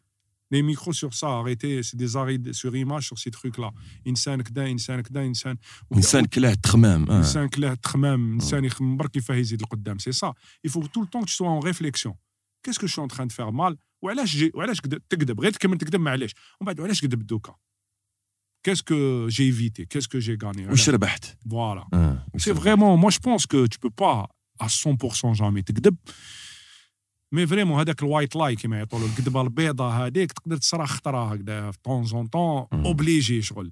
لي 0.52 0.62
ميكرو 0.62 0.92
سور 0.92 1.10
سا 1.12 1.26
اريتي 1.26 1.82
سي 1.82 1.96
دي 1.96 2.06
زاري 2.06 2.52
سور 2.52 2.74
ايماج 2.74 3.02
سور 3.02 3.18
سي 3.18 3.30
تروك 3.30 3.58
لا 3.60 3.72
انسان 4.06 4.42
كدا 4.42 4.70
انسان 4.70 5.00
كدا 5.00 5.24
انسان 5.26 5.56
انسان 5.94 6.24
كلاه 6.24 6.54
تخمام 6.54 7.10
آه. 7.10 7.18
انسان 7.18 7.48
كلاه 7.48 7.74
تخمام 7.74 8.32
انسان 8.32 8.64
يخمم 8.64 8.96
برك 8.96 9.10
كيفاه 9.10 9.34
يزيد 9.34 9.62
لقدام 9.62 9.98
سي 9.98 10.12
سا 10.12 10.32
il 10.66 10.70
faut 10.70 10.82
tout 10.82 11.02
le 11.02 11.08
temps 11.12 11.20
que 11.22 11.30
tu 11.30 11.34
sois 11.34 11.48
en 11.48 11.60
réflexion 11.60 12.14
qu'est-ce 12.62 12.78
que 12.78 12.86
je 12.86 12.92
suis 12.92 13.02
en 13.02 13.08
train 13.08 13.26
de 13.26 13.32
faire 13.32 13.52
mal 13.52 13.76
وعلاش 14.02 14.36
جي 14.36 14.50
وعلاش 14.54 14.80
كد- 14.80 15.00
تكذب 15.10 15.40
غير 15.40 15.52
تكمل 15.52 15.78
تكذب 15.78 16.00
معليش 16.00 16.34
ومن 16.60 16.66
بعد 16.66 16.80
وعلاش 16.80 17.00
كذب 17.00 17.26
دوكا 17.26 17.54
qu'est-ce 18.68 18.82
que 18.82 19.26
j'ai 19.34 19.46
évité 19.46 19.86
qu'est-ce 19.86 20.08
que 20.08 20.20
j'ai 20.20 20.36
gagné 20.36 20.68
واش 20.70 20.88
ربحت 20.90 21.24
voilà 21.48 21.86
آه. 21.94 22.26
واش 22.34 22.44
c'est 22.44 22.48
ربحت؟ 22.52 22.62
vraiment 22.66 22.96
moi 23.04 23.10
je 23.10 23.18
pense 23.18 23.46
que 23.46 23.66
tu 23.66 23.78
peux 23.78 23.94
pas 24.04 24.26
à 24.62 24.66
100% 24.68 25.34
jamais 25.34 25.62
تكذب 25.66 25.96
مي 27.33 27.47
فريمون 27.47 27.79
هذاك 27.79 28.03
الوايت 28.03 28.35
لاي 28.35 28.55
كيما 28.55 28.77
يعطوا 28.77 28.99
له 28.99 29.05
الكذبه 29.05 29.41
البيضاء 29.41 29.91
هذيك 29.91 30.31
تقدر 30.31 30.57
تصرا 30.57 30.85
خطره 30.85 31.33
هكذا 31.33 31.71
في 31.71 31.77
طون 31.83 32.03
زون 32.05 32.27
طون. 32.27 32.67
اوبليجي 32.73 33.41
شغل 33.41 33.71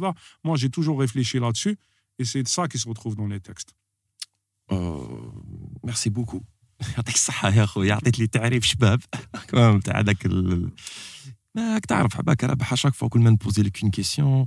لا 0.00 0.14
موا 0.44 0.56
جي 0.56 0.68
توجور 0.68 1.00
ريفليشي 1.00 1.38
لا 1.38 1.50
دسو 1.50 1.74
et 2.22 2.24
c'est 2.24 2.46
ça 2.56 2.68
qui 2.68 2.78
se 2.78 2.88
retrouve 2.88 3.14
dans 3.16 3.26
les 3.26 3.40
textes. 3.40 3.74
ميرسي 5.84 6.10
بوكو 6.10 6.40
يعطيك 6.96 7.14
الصحة 7.14 7.48
يا 7.54 7.66
خويا 7.66 7.94
عطيت 7.94 8.18
لي 8.18 8.26
تعريف 8.26 8.64
شباب. 8.64 9.00
كمان 9.48 9.80
تاع 9.80 9.98
هذاك 10.00 10.26
ماك 11.54 11.86
تعرف 11.86 12.14
حباك 12.14 12.44
رابح 12.44 12.74
شاك 12.74 12.94
فوا 12.94 13.08
كل 13.08 13.20
ما 13.20 13.30
نبوزي 13.30 13.62
لك 13.62 13.82
اون 13.82 13.90
كيسيون 13.90 14.46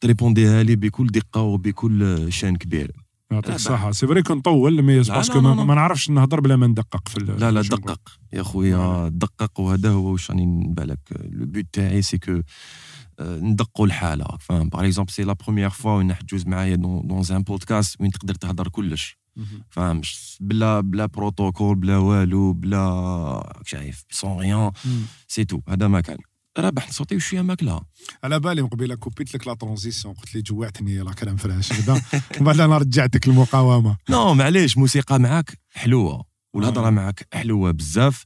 تريبونديها 0.00 0.62
لي 0.62 0.76
بكل 0.76 1.06
دقة 1.06 1.40
وبكل 1.40 2.26
شان 2.32 2.56
كبير. 2.56 2.92
يعطيك 3.30 3.54
الصحة. 3.54 3.92
سي 3.92 4.06
فري 4.06 4.22
كنطول 4.22 4.82
مي 4.82 5.00
باسكو 5.00 5.40
ما 5.40 5.74
نعرفش 5.74 6.10
نهضر 6.10 6.40
بلا 6.40 6.56
ما 6.56 6.66
ندقق 6.66 7.08
في 7.08 7.20
لا 7.20 7.50
لا. 7.50 7.62
دقق 7.62 8.18
يا 8.32 8.42
خويا 8.42 9.08
دقق 9.08 9.60
وهذا 9.60 9.90
هو 9.90 10.12
واش 10.12 10.30
راني 10.30 10.46
نبالك 10.46 10.98
لو 11.10 11.46
بوت 11.46 11.66
تاعي 11.72 12.02
سي 12.02 12.18
كو 12.18 12.40
ندقوا 13.20 13.86
الحالة. 13.86 14.26
فاهم؟ 14.40 14.68
باغ 14.68 14.84
اكزومبل 14.84 15.12
سي 15.12 15.22
لا 15.22 15.32
بروميير 15.32 15.70
فوا 15.70 15.92
وين 15.92 16.14
حتجوز 16.14 16.46
معايا 16.46 16.76
دون 16.76 17.22
ان 17.30 17.42
بودكاست 17.42 18.00
وين 18.00 18.10
تقدر 18.10 18.34
تهضر 18.34 18.68
كلش. 18.68 19.20
فاهم؟ 19.70 20.00
بلا 20.40 20.80
بلا 20.80 21.06
بروتوكول 21.06 21.76
بلا 21.76 21.96
والو 21.96 22.52
بلا 22.52 23.60
شايف 23.66 24.04
سون 24.10 24.38
ريان. 24.38 24.70
سي 25.28 25.44
تو 25.44 25.60
هذا 25.68 25.88
ما 25.88 26.00
كان. 26.00 26.18
رابح 26.58 26.88
نصوتي 26.88 27.20
شوية 27.20 27.42
ماكلة. 27.42 27.80
على 28.24 28.40
بالي 28.40 28.62
من 28.62 28.68
قبيله 28.68 28.94
كوبيت 28.94 29.34
لك 29.34 29.46
لا 29.46 29.54
ترانزيسيون. 29.54 30.14
قلت 30.14 30.34
لي 30.34 30.42
جوعتني 30.42 30.98
لا 30.98 31.12
كلام 31.12 31.36
فراش. 31.36 31.72
ومن 31.88 32.00
بعد 32.40 32.60
أنا 32.60 32.78
رجعتك 32.78 33.28
المقاومه 33.28 33.96
نو 34.10 34.34
معليش 34.34 34.78
موسيقى 34.78 35.18
معاك 35.18 35.58
حلوة. 35.70 36.24
والهضرة 36.54 36.86
آه. 36.86 36.90
معاك 36.90 37.28
حلوة 37.32 37.70
بزاف. 37.70 38.24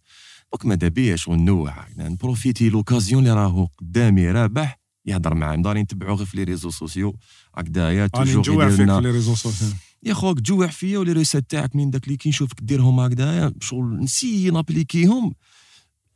دونك 0.52 0.66
ماذا 0.66 0.88
بيا؟ 0.88 1.16
شغل 1.16 1.38
نوع. 1.38 1.86
نبروفيتي 1.96 2.68
لوكازيون 2.68 3.22
اللي 3.22 3.34
راهو 3.34 3.68
قدامي 3.78 4.30
رابح. 4.30 4.83
يهضر 5.06 5.34
معاه 5.34 5.56
مداري 5.56 5.82
نتبعو 5.82 6.14
غير 6.14 6.26
في 6.26 6.36
لي 6.36 6.44
ريزو 6.44 6.70
سوسيو. 6.70 7.16
هكذايا 7.56 8.06
توجور 8.06 8.38
نجوع 8.38 8.68
فيك 8.68 8.76
في 8.76 9.00
لي 9.00 9.10
ريزو 9.10 9.34
سوسيال 9.34 9.72
يا 10.02 10.14
خوك 10.14 10.40
تجوع 10.40 10.66
فيا 10.66 10.98
ولي 10.98 11.12
ريسات 11.12 11.50
تاعك 11.50 11.76
من 11.76 11.90
داك 11.90 12.04
اللي 12.04 12.16
كي 12.16 12.28
نشوفك 12.28 12.60
ديرهم 12.62 13.00
هكذايا. 13.00 13.52
شغل 13.60 13.98
نسي 14.00 14.50
نابليكيهم. 14.50 15.34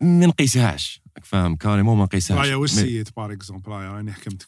ما 0.00 0.26
نقيسهاش. 0.26 1.02
فاهم؟ 1.24 1.56
كاريمون 1.56 1.98
ما 1.98 2.04
نقيسهاش 2.04 2.40
رايا 2.40 2.56
واش 2.56 2.70
سيت 2.70 3.08
بار 3.16 3.32
اكزومبل 3.32 3.72
رايا 3.72 3.90
راني 3.92 4.12
حكمتك 4.12 4.46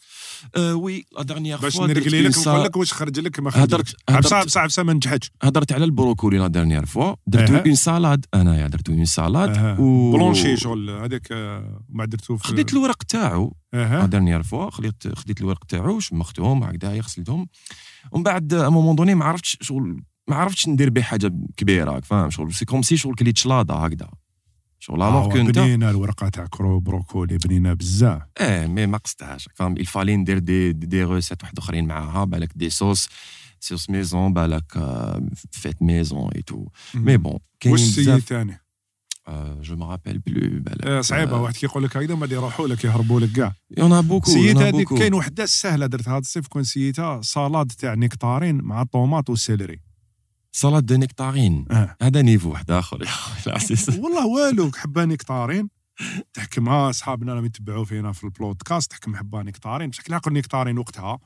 آه 0.57 0.75
وي 0.75 1.05
لا 1.17 1.23
دارنيير 1.23 1.59
باش 1.59 1.77
فوا 1.77 1.87
نرقلي 1.87 2.23
لك 2.23 2.39
نقول 2.39 2.65
لك 2.65 2.77
واش 2.77 2.93
خرج 2.93 3.19
لك 3.21 3.41
ما 3.41 3.51
عبسه 3.51 3.63
هدرت- 3.63 3.95
عبسه 4.09 4.61
عبسه 4.61 4.83
ما 4.83 4.93
نجحتش. 4.93 5.31
هضرت 5.43 5.73
على 5.73 5.85
البروكولي 5.85 6.39
لا 6.39 6.47
دارنيير 6.47 6.87
فوا 6.87 7.15
درت. 7.27 7.51
اون 7.67 7.75
سالاد 7.75 8.27
انايا 8.35 8.67
درت 8.67 8.89
اون 8.89 9.05
سالاد. 9.05 9.77
و 9.81 10.13
بلونشي 10.13 10.57
شغل 10.57 10.91
هذاك 10.91 11.29
آه، 11.33 11.85
ما 11.89 12.05
درتو 12.05 12.37
خديت 12.37 12.73
الورق 12.73 13.03
تاعو. 13.03 13.57
لا 13.73 14.03
أها 14.03 14.07
دارنيير 14.07 14.43
فوا 14.43 14.71
خديت 14.71 15.09
خديت 15.15 15.41
الورق 15.41 15.65
تاعو 15.65 16.01
شمختهم 16.01 16.63
هكذايا 16.63 17.01
غسلتهم. 17.03 17.49
ومن 18.13 18.23
بعد 18.23 18.55
ا 18.55 18.69
مومون 18.69 18.97
دوني 18.97 19.15
ما 19.15 19.25
عرفتش 19.25 19.59
شغل 19.61 20.03
ما 20.29 20.37
عرفتش 20.37 20.69
ندير 20.69 20.91
به 20.91 21.03
حاجة 21.03 21.33
كبيرة 21.57 22.01
فاهم؟ 22.01 22.31
شغل 22.31 22.55
سي 22.55 22.65
كوم 22.65 22.83
سي 22.83 22.97
شغل 22.97 23.15
كليت 23.15 23.39
شلاضه 23.39 23.75
هكذا. 23.75 24.09
شغل 24.83 25.03
آه، 25.03 25.09
الوغ 25.09 25.33
كنت 25.33 25.59
بنينه 25.59 25.91
الورقة 25.91 26.29
تاع 26.29 26.47
كرو 26.47 26.81
بروكولي 26.81 27.39
بنينه 27.39 27.73
بزاف. 27.73 28.23
آه 28.39 28.67
مي 28.67 28.87
ما 28.87 28.99
قصدتهاش 28.99 29.49
راك 29.49 29.57
فاهم 29.57 29.77
الفالي 29.77 30.17
ندير 30.17 30.39
دي 30.39 30.73
دي, 30.73 31.03
روسيت 31.03 31.43
واحد 31.43 31.59
أخرين 31.59 31.87
معاها 31.87 32.25
بالك 32.25 32.53
دي 32.57 32.71
صوص 32.71 33.09
صوص 33.61 33.91
ميزون 33.91 34.33
بالك 34.33 34.77
آه، 34.77 35.23
فيت 35.51 35.83
ميزون 35.83 36.31
اي 36.37 36.43
تو 36.43 36.67
مي 36.95 37.17
بون 37.17 37.39
كاينين 37.61 37.81
واش 37.81 37.99
بزاف. 37.99 38.21
ثاني 38.21 38.61
جو 39.63 39.77
ما 39.77 39.87
رابيل 39.87 40.19
بلو 40.19 40.61
بالك. 40.63 40.87
آه، 40.87 41.01
صعيبة 41.01 41.41
واحد 41.41 41.55
كيقول 41.57 41.85
لك 41.85 41.97
هكذا 41.97 42.15
بعد 42.15 42.33
يروحوا 42.33 42.69
لك 42.69 42.85
يهربوا 42.85 43.21
لك 43.21 43.33
كاع. 43.33 43.55
يون 43.79 43.93
ا 43.93 44.01
بوكو 44.01 44.31
سيت 44.31 44.57
هذيك 44.57 44.89
كاين 44.95 45.15
وحدة 45.15 45.47
سهلة 45.47 45.87
درتها 45.87 46.13
هذا 46.13 46.19
الصيف 46.19 46.47
كون 46.49 46.65
سيتها 46.65 47.23
سالاد 47.23 47.67
تاع 47.67 47.95
نكتارين 47.95 48.57
مع 48.57 48.83
طوماط 48.83 49.31
وسيلري. 49.31 49.81
سالاد 50.53 50.87
دو 50.87 50.95
نكتارين 50.97 51.67
آه. 51.71 51.97
هذا 52.03 52.23
نيفو 52.23 52.51
واحد 52.51 52.71
آخر. 52.71 52.99
والله 54.03 54.27
والو 54.27 54.71
حبه 54.77 55.05
نكتارين 55.05 55.69
تحكمها 56.35 56.91
أصحابنا 56.91 57.35
راهم 57.35 57.45
يتبعوا 57.45 57.85
فينا 57.85 58.13
في 58.13 58.25
البودكاست 58.25 58.91
تحكم 58.91 59.17
حبه 59.17 59.43
نكتارين 59.43 59.91
بصح 59.91 60.03
كي 60.03 60.13
نعقل 60.13 60.33
نكتارين 60.33 60.79
وقتها. 60.79 61.19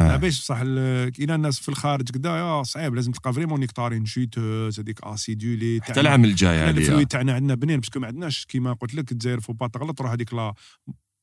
آه. 0.00 0.16
باش 0.16 0.40
بصح 0.40 0.58
ال- 0.62 1.08
كاين 1.12 1.30
الناس 1.30 1.58
في 1.60 1.68
الخارج 1.68 2.10
كدا 2.10 2.30
يا 2.36 2.62
صعيب. 2.62 2.94
لازم 2.94 3.12
تلقى 3.12 3.32
فريمون 3.32 3.60
نكتارين 3.60 4.04
جيتوز 4.04 4.80
هذيك 4.80 5.00
أسيدولي 5.04 5.80
حتى 5.82 6.00
العام 6.00 6.24
الجاي 6.24 6.60
حنا 6.60 6.70
الفروي 6.70 6.94
عليا 6.94 7.04
تاعنا 7.04 7.32
عندنا 7.34 7.54
بنين 7.54 7.80
باسكو 7.80 8.00
ما 8.00 8.06
عندناش 8.06 8.44
كيما 8.46 8.72
قلت 8.72 8.94
لك 8.94 9.12
الجزائر 9.12 9.40
فو 9.40 9.52
با 9.52 9.66
تغلط 9.66 10.00
روح 10.02 10.10
هذيك 10.12 10.34
لا 10.34 10.54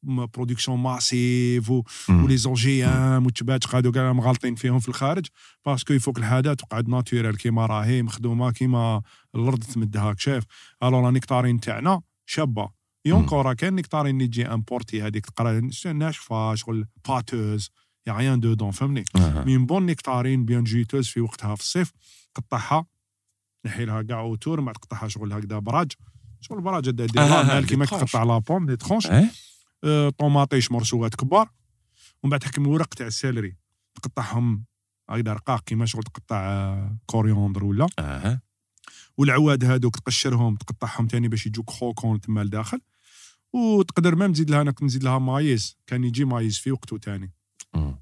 برودكسيون 0.03 0.79
ماسيف. 0.79 1.71
ولي 2.09 2.37
زوجيام 2.37 3.25
وتبات 3.25 3.65
قعدوا 3.65 3.91
كاع 3.91 4.13
مغالطين 4.13 4.55
فيهم 4.55 4.79
في 4.79 4.89
الخارج 4.89 5.25
باسكو 5.65 5.93
يفوك 5.93 6.17
الحاجة 6.17 6.53
تقعد 6.53 6.89
ناتورال 6.89 7.37
كيما 7.37 7.65
راهي 7.65 8.01
مخدومة 8.01 8.51
كيما 8.51 9.01
الأرض 9.35 9.63
تمدها 9.63 10.01
هاك 10.01 10.19
شايف 10.19 10.43
ألو 10.83 11.01
لا 11.05 11.11
نكتارين 11.11 11.59
تاعنا 11.59 12.01
شابة 12.25 12.69
يونكو 13.05 13.41
راه 13.41 13.53
كاين 13.53 13.75
نكتارين 13.75 14.15
اللي 14.15 14.27
تجي 14.27 14.45
امبورتي 14.47 15.01
هذيك 15.01 15.25
تقرا 15.25 15.69
ناشفة 15.93 16.55
شغل 16.55 16.85
باتوز 17.07 17.69
يا 18.07 18.13
ريان 18.13 18.39
دودون 18.39 18.71
فهمني. 18.71 19.03
من 19.45 19.65
بون 19.65 19.85
نكتارين 19.85 20.45
بيان 20.45 20.63
جيتوز 20.63 21.07
في 21.07 21.21
وقتها 21.21 21.55
في 21.55 21.61
الصيف 21.61 21.91
قطعها 22.35 22.85
نحي 23.65 23.85
لها 23.85 24.01
كاع 24.01 24.19
اوتور 24.19 24.61
بعد 24.61 24.75
تقطعها 24.75 25.07
شغل 25.07 25.33
هكذا 25.33 25.59
براج 25.59 25.91
شغل 26.41 26.61
براج 26.61 26.89
دير 26.89 27.07
كيما 27.65 27.85
ترونش. 27.85 28.03
تقطع 28.03 28.23
لا 28.23 28.37
بوم 28.37 28.65
دي 28.65 28.75
تخونش؟ 28.75 29.07
آه، 29.07 29.29
طوماطيش 30.17 30.71
مرسوات 30.71 31.15
كبار 31.15 31.49
ومن 32.23 32.31
بعد 32.31 32.39
تحكم 32.39 32.65
الورق 32.65 32.93
تاع 32.93 33.07
السيلري 33.07 33.57
تقطعهم 33.95 34.65
هكذا 35.09 35.33
رقاق 35.33 35.63
كيما 35.63 35.85
شغل 35.85 36.03
تقطع 36.03 36.37
آه، 36.37 36.97
كوريوندر 37.05 37.63
ولا. 37.63 37.87
أها. 37.99 38.41
والعواد 39.17 39.65
هادوك 39.65 39.95
تقشرهم 39.95 40.55
تقطعهم 40.55 41.07
تاني 41.07 41.27
باش 41.27 41.45
يجوك 41.45 41.69
خوكون 41.69 42.21
تما 42.21 42.43
لداخل. 42.43 42.81
وتقدر 43.53 44.15
مام 44.15 44.33
تزيد 44.33 44.49
لها 44.49 44.61
أنا 44.61 44.71
كنت 44.71 44.83
نزيد 44.83 45.03
لها 45.03 45.19
مايز 45.19 45.77
كان 45.87 46.03
يجي 46.03 46.25
مايز 46.25 46.57
في 46.57 46.71
وقته 46.71 46.97
تاني. 46.97 47.33
مم. 47.73 47.99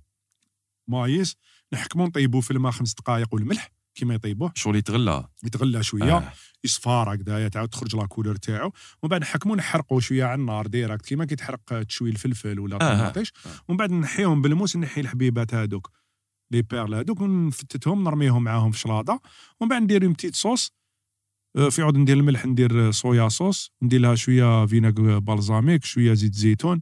مايز 0.88 1.36
نحكمو 1.74 2.06
نطيبوه 2.06 2.42
في 2.42 2.52
الماء 2.52 2.72
خمس 2.72 2.94
دقائق 2.94 3.34
والملح. 3.34 3.72
كيما 3.96 4.14
يطيبوه. 4.14 4.52
شغل 4.56 4.76
يتغلى؟ 4.76 5.28
يتغلى 5.44 5.84
شوية. 5.84 6.18
آه. 6.18 6.34
يصفار 6.64 7.14
هكذايا 7.14 7.48
تعاود 7.48 7.70
تخرج 7.70 7.96
لا 7.96 8.06
كولور 8.06 8.36
تاعو. 8.36 8.72
ومن 9.04 9.10
بعد 9.10 9.22
نحكمو 9.22 9.56
نحرقو 9.56 10.00
شوية 10.00 10.24
على 10.24 10.40
النار. 10.42 10.68
ديراكت 10.68 11.06
كيما 11.06 11.26
كي 11.26 11.36
تحرق 11.36 11.84
تشوي 11.84 12.10
الفلفل 12.10 12.60
ولا 12.60 12.76
آه. 12.76 12.80
طماطيش. 12.80 13.34
آه. 13.46 13.50
ومن 13.68 13.78
بعد 13.78 13.92
نحيهم 13.92 14.42
بالموس 14.42 14.76
نحي 14.78 15.02
الحبيبات 15.02 15.54
هادوك. 15.54 15.92
لي 16.52 16.62
بيرل 16.62 16.94
هادوك 16.94 17.22
ونفتتهم 17.22 18.04
نرميهم 18.04 18.44
معاهم 18.44 18.72
في 18.72 18.80
شلاضة. 18.80 19.20
ومن 19.60 19.70
بعد 19.70 19.82
ندير 19.82 20.04
اون 20.04 20.14
بتيت 20.14 20.36
صوص 20.36 20.72
آه، 21.58 21.70
في 21.70 21.82
عود 21.82 21.98
ندير 21.98 22.18
الملح 22.18 22.46
ندير 22.46 22.88
آه، 22.88 22.92
صويا 22.92 23.30
صوص. 23.30 23.72
ندير 23.82 24.02
لها 24.02 24.16
شوية 24.16 24.66
فيناغ 24.66 25.20
بالزاميك 25.20 25.86
شوية 25.86 26.14
زيت 26.14 26.34
زيتون. 26.34 26.82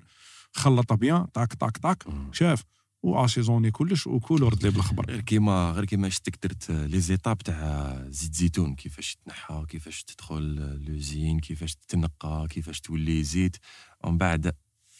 خلطها 0.53 0.95
بيان. 0.95 1.25
طاك 1.25 1.53
طاك 1.53 1.77
طاك. 1.77 2.03
شاف 2.31 2.63
واسيزوني 3.03 3.71
كلش 3.71 4.07
وكول 4.07 4.43
ورد 4.43 4.63
لي 4.63 4.69
بالخبر. 4.71 5.05
غير 5.09 5.21
كيما 5.21 5.71
غير 5.71 5.85
كيما 5.85 6.09
شتك 6.09 6.39
درت 6.43 6.71
لي 6.71 6.99
زيتاب 6.99 7.37
تاع 7.37 8.03
زيت 8.09 8.35
زيتون. 8.35 8.75
كيفاش 8.75 9.17
تنحى 9.25 9.65
كيفاش 9.69 10.03
تدخل 10.03 10.43
لوزين 10.87 11.39
كيفاش 11.39 11.75
تنقى 11.87 12.47
كيفاش 12.49 12.79
تولي 12.81 13.23
زيت. 13.23 13.57
ومن 14.03 14.17
بعد 14.17 14.51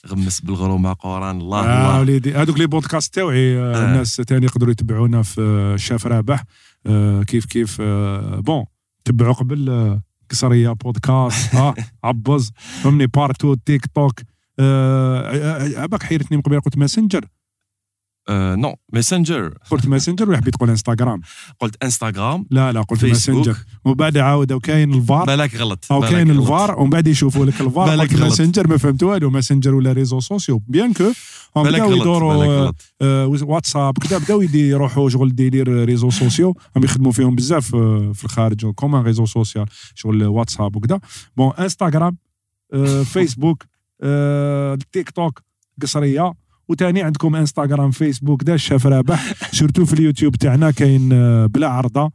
غمس 0.07 0.41
بالغرومة 0.41 0.93
قرآن 0.93 1.41
الله 1.41 1.59
الله. 1.61 1.99
وليدي 1.99 2.33
هذوك 2.33 2.57
لي 2.59 2.67
بودكاست 2.67 3.13
تاوعي 3.13 3.57
آه. 3.59 3.75
آه. 3.75 3.85
الناس 3.85 4.15
تاني 4.15 4.45
يقدروا 4.45 4.71
يتبعونا 4.71 5.21
في 5.21 5.41
آه، 5.41 5.75
شاف 5.75 6.07
رابح. 6.07 6.43
آه 6.85 7.23
كيف 7.23 7.45
كيف 7.45 7.77
آه 7.81 8.39
بون 8.39 8.65
تبعوا 9.05 9.33
قبل 9.33 9.69
آه 9.69 10.03
قصرية 10.31 10.71
بودكاست 10.71 11.55
آه 11.55 11.75
عبز 12.03 12.51
فهمني 12.55 13.07
بارتو 13.07 13.53
تيك 13.53 13.85
توك. 13.95 14.19
آه، 14.59 15.21
آه، 15.21 15.79
عباك 15.81 16.03
حيرتني 16.03 16.37
من 16.37 16.43
قبل 16.43 16.59
قلت 16.59 16.77
ماسنجر. 16.77 17.23
آه 17.25 17.38
نو 18.31 18.75
ماسنجر 18.93 19.53
قلت 19.71 19.87
ماسنجر 19.87 20.29
ولا 20.29 20.37
حبيت 20.37 20.53
تقول 20.53 20.69
انستغرام 20.69 21.21
قلت 21.59 21.83
انستغرام 21.83 22.45
لا 22.51 22.71
لا 22.71 22.81
قلت. 22.81 23.05
ماسنجر 23.05 23.55
ومن 23.85 23.93
بعد 23.95 24.17
عاود 24.17 24.51
وكاين 24.51 24.93
الفار. 24.93 25.25
بالك 25.25 25.55
غلط 25.55 25.85
أو 25.91 26.01
كاين. 26.01 26.29
الفار 26.31 26.79
ومن 26.79 26.89
بعد 26.89 27.07
يشوفوا 27.07 27.45
لك 27.45 27.61
الفار. 27.61 27.97
بالك. 27.97 28.13
ماسنجر 28.13 28.67
ما 28.67 28.77
فهمت 28.77 29.03
والو. 29.03 29.29
ماسنجر 29.29 29.75
ولا 29.75 29.91
ريزو 29.91 30.19
سوسيو 30.19 30.61
بيان 30.67 30.93
كو 30.93 31.11
هم 31.55 31.63
بداو 31.63 31.91
يدوروا 31.91 32.37
بالك 32.37 32.75
آه، 33.01 33.23
آه، 33.23 33.27
واتساب 33.27 33.97
كذا 33.97 34.17
بداو 34.17 34.41
يروحوا 34.41 35.09
شغل 35.09 35.35
ديلير 35.35 35.85
ريزو 35.85 36.09
سوسيو 36.09 36.57
هم 36.75 36.83
يخدموا 36.83 37.11
فيهم 37.11 37.35
بزاف 37.35 37.75
آه، 37.75 38.11
في 38.13 38.25
الخارج. 38.25 38.65
كومان 38.65 39.03
ريزو 39.03 39.25
سوسيال 39.25 39.65
شغل 39.95 40.23
واتساب 40.23 40.75
وكذا. 40.75 40.99
بون 41.37 41.51
انستغرام 41.59 42.17
آه، 42.73 43.03
فيسبوك 43.13 43.63
آه، 44.01 44.77
تيك 44.91 45.09
توك 45.09 45.41
قصرية. 45.81 46.33
وتاني 46.69 47.01
عندكم 47.01 47.35
انستغرام 47.35 47.91
فيسبوك 47.91 48.43
دا 48.43 48.53
الشاف 48.53 48.87
رابح. 48.87 49.33
سورتو 49.57 49.85
في 49.85 49.93
اليوتيوب 49.93 50.35
تاعنا 50.35 50.71
كاين 50.71 51.09
آه، 51.13 51.45
بلا 51.45 51.69
عرضة. 51.69 52.11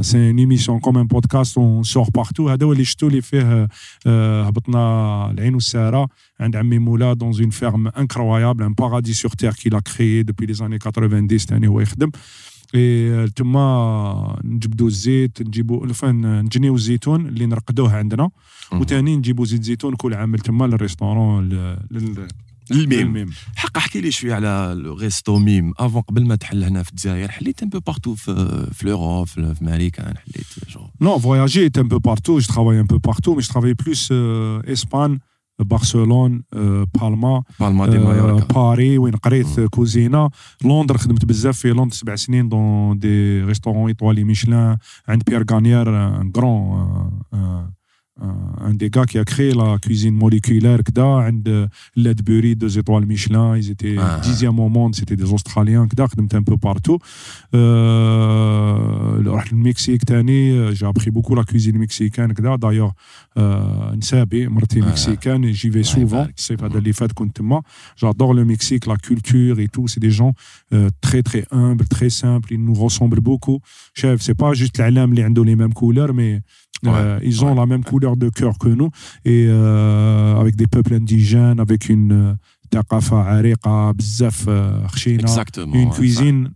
سي 0.00 0.16
ايميسيون 0.16 0.80
كوم 0.80 0.98
ان 0.98 1.06
بودكاست 1.06 1.58
اون 1.58 1.82
سور 1.82 2.06
بارتو 2.14 2.48
هذا 2.48 2.66
هو 2.66 2.72
اللي 2.72 2.84
شفتو 2.84 3.06
اللي 3.06 3.20
فيه 3.20 3.68
آه، 4.06 4.44
هبطنا 4.44 5.30
العين 5.30 5.54
والسارة. 5.54 6.08
عند 6.40 6.56
عمي 6.56 6.78
مولا 6.78 7.12
دون 7.12 7.34
اون 7.40 7.50
فيرم 7.50 7.88
انكرويابل 7.88 8.64
ان 8.64 8.74
بارادي 8.74 9.12
سور 9.12 9.30
تير 9.30 9.52
كي 9.52 9.68
لا 9.68 9.80
كريي 9.80 10.22
دوبي 10.22 10.46
لي 10.46 10.52
زاني 10.52 10.78
90 10.78 11.26
تاني 11.26 11.68
هو 11.68 11.80
يخدم. 11.80 12.10
اي 12.74 13.28
تما 13.28 14.40
نجبدو 14.44 14.86
الزيت 14.86 15.42
نجيبو 15.42 15.84
الفن 15.84 16.40
نجنيو 16.44 16.74
الزيتون 16.74 17.26
اللي 17.26 17.46
نرقدوه 17.46 17.96
عندنا. 17.96 18.30
وتاني 18.72 19.16
نجيبو 19.16 19.44
زيت 19.44 19.62
زيتون 19.62 19.94
كل 19.94 20.14
عام 20.14 20.36
تما 20.36 20.64
للريستورون 20.64 21.48
الميم. 22.70 23.00
للميم 23.00 23.30
حق 23.56 23.76
احكي 23.76 24.00
لي 24.00 24.10
شوية 24.10 24.34
على 24.34 24.74
لو 24.76 24.94
ريستو 24.94 25.38
ميم. 25.38 25.72
افون 25.78 26.02
قبل 26.02 26.26
ما 26.26 26.36
تحل 26.36 26.64
هنا 26.64 26.82
في 26.82 26.90
الجزائر 26.90 27.30
حليت 27.30 27.62
ان 27.62 27.68
بو 27.68 27.80
بارتو 27.80 28.14
في 28.14 28.66
في 28.72 28.86
لوروب 28.86 29.26
في 29.26 29.54
امريكان 29.62 30.14
حليت 30.16 30.46
جو 30.68 30.80
un 31.78 31.88
peu 31.88 32.00
partout. 32.00 32.40
Je 32.40 32.48
travaille 32.48 32.78
un 32.78 32.86
peu 32.86 32.98
partout, 32.98 33.34
mais 33.34 33.42
je 33.42 33.48
travaille 33.48 33.74
plus 33.74 34.08
euh, 34.10 34.62
Espagne, 34.74 35.18
Barcelone, 35.64 36.42
euh, 36.54 36.86
Palma, 36.98 37.42
بالما 37.60 37.86
دي 37.86 37.98
مايوركا 37.98 38.54
باري 38.54 38.98
وين 38.98 39.16
قريت 39.16 39.60
كوزينه 39.60 40.30
لندن 40.64 40.96
خدمت 40.96 41.24
بزاف 41.24 41.58
في 41.58 41.68
لندن 41.68 41.90
سبع 41.90 42.16
سنين 42.16 42.48
دون 42.48 42.98
دي 42.98 43.44
ريستورون 43.44 43.88
ايطوالي 43.88 44.24
ميشلان 44.24 44.76
عند 45.08 45.22
بيير 45.24 45.44
غانيير 45.52 45.88
ان 45.88 46.32
غران 46.36 47.70
Euh, 48.22 48.26
un 48.66 48.74
des 48.74 48.90
gars 48.90 49.06
qui 49.06 49.18
a 49.18 49.24
créé 49.24 49.54
la 49.54 49.78
cuisine 49.78 50.14
moléculaire, 50.14 50.80
Kda, 50.84 51.30
Ledbury, 51.96 52.54
deux 52.54 52.78
étoiles 52.78 53.06
Michelin, 53.06 53.56
ils 53.56 53.70
étaient 53.70 53.96
ah. 53.98 54.20
dixième 54.22 54.58
au 54.58 54.68
monde, 54.68 54.94
c'était 54.94 55.16
des 55.16 55.32
Australiens, 55.32 55.86
Kda, 55.86 56.06
un 56.32 56.42
peu 56.42 56.56
partout. 56.56 56.98
Euh, 57.54 59.22
le 59.22 59.56
Mexique, 59.56 60.02
euh, 60.10 60.72
j'ai 60.74 60.86
appris 60.86 61.10
beaucoup 61.10 61.34
la 61.34 61.44
cuisine 61.44 61.78
mexicaine, 61.78 62.32
Kda, 62.34 62.56
d'ailleurs, 62.58 62.92
Nsabi, 63.36 64.48
Marti 64.48 64.80
ah. 64.82 64.86
mexicaine, 64.86 65.46
j'y 65.46 65.70
vais 65.70 65.82
souvent, 65.82 66.24
bah, 66.24 66.28
c'est 66.36 66.56
pas 66.56 66.68
mm-hmm. 66.68 66.82
des 66.82 66.92
fêtes 66.92 67.14
contre 67.14 67.42
moi. 67.42 67.62
J'adore 67.96 68.34
le 68.34 68.44
Mexique, 68.44 68.86
la 68.86 68.96
culture 68.96 69.60
et 69.60 69.68
tout, 69.68 69.88
c'est 69.88 70.00
des 70.00 70.10
gens 70.10 70.34
très, 71.00 71.22
très 71.22 71.46
humbles, 71.50 71.86
très 71.86 72.10
simples, 72.10 72.52
ils 72.52 72.62
nous 72.62 72.74
ressemblent 72.74 73.20
beaucoup. 73.20 73.60
Chef, 73.94 74.20
c'est 74.20 74.34
pas 74.34 74.52
juste 74.52 74.78
l'Alam, 74.78 75.14
les 75.14 75.26
les 75.30 75.56
mêmes 75.56 75.72
couleurs, 75.72 76.12
mais 76.12 76.40
euh, 76.86 77.18
ils 77.22 77.44
ont 77.44 77.54
la 77.54 77.66
même 77.66 77.84
couleur 77.84 78.16
de 78.16 78.28
cœur 78.28 78.58
que 78.58 78.68
nous. 78.68 78.90
Et 79.24 79.46
euh, 79.48 80.36
avec 80.36 80.56
des 80.56 80.66
peuples 80.66 80.94
indigènes, 80.94 81.60
avec 81.60 81.88
une 81.88 82.12
euh, 82.12 82.34
Exactement, 85.20 85.74
une 85.74 85.90
cuisine 85.90 86.50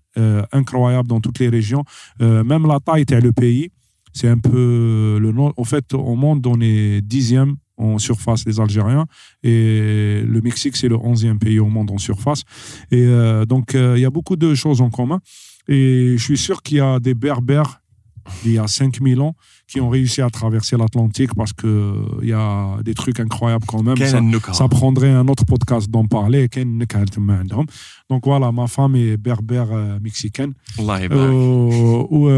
incroyable 0.53 1.09
dans 1.09 1.20
toutes 1.20 1.41
les 1.41 1.49
régions. 1.49 1.83
même 2.20 2.66
la 2.68 2.79
taille 2.79 3.05
le 3.11 3.33
pays, 3.33 3.70
c'est 4.12 4.29
un 4.29 4.39
peu 4.39 5.18
le 5.20 5.33
nom. 5.33 5.53
En 5.57 5.64
fait, 5.64 5.93
au 5.93 6.14
monde, 6.14 6.47
on 6.47 6.61
est 6.61 7.01
dixième 7.01 7.57
en 7.77 7.99
surface 7.99 8.47
les 8.47 8.61
Algériens. 8.61 9.07
Et 9.43 10.22
le 10.25 10.41
Mexique 10.41 10.77
c'est 10.77 10.89
le 10.89 10.97
onzième 10.97 11.41
pays 11.41 11.59
au 11.59 11.66
monde 11.66 11.91
en 11.91 11.99
surface. 11.99 12.45
Et 12.93 13.05
donc 13.49 13.75
il 13.75 13.99
y 13.99 14.05
a 14.05 14.11
beaucoup 14.11 14.37
de 14.37 14.55
choses 14.55 14.81
en 14.81 14.91
commun. 14.91 15.18
Et 15.66 16.14
je 16.16 16.22
suis 16.22 16.39
sûr 16.39 16.62
qu'il 16.62 16.77
y 16.77 16.81
a 16.81 17.01
des 17.01 17.14
berbères 17.14 17.81
il 18.45 18.51
y 18.53 18.60
a 18.60 18.68
5000 18.68 19.22
ans, 19.22 19.34
qui 19.68 19.82
ont 19.82 19.89
réussi 19.89 20.22
à 20.22 20.30
traverser 20.30 20.78
l'Atlantique 20.78 21.34
parce 21.36 21.51
qu'il 21.51 22.03
y 22.24 22.32
a 22.34 22.78
des 22.84 22.93
trucs 22.93 23.20
incroyables 23.20 23.66
quand 23.66 23.82
même. 23.84 23.95
كاين 23.97 24.12
Ça- 24.12 24.18
النكهه 24.18 24.53
ça 24.53 24.68
prendrait 24.68 25.10
un 25.12 25.28
autre 25.28 25.45
podcast 25.45 25.89
d'en 25.89 26.05
parler. 26.05 26.47
كاين 26.47 26.78
نكهة 26.78 27.03
تما 27.03 27.38
عندهم. 27.39 27.66
Donc 28.14 28.22
voilà, 28.26 28.51
ma 28.51 28.68
femme 28.68 28.95
est 28.95 29.18
berbère 29.18 29.70
euh, 29.72 29.99
mexicaine. 29.99 30.53
الله 30.80 30.99
يبارك 30.99 31.34
و, 31.34 32.07
و, 32.12 32.30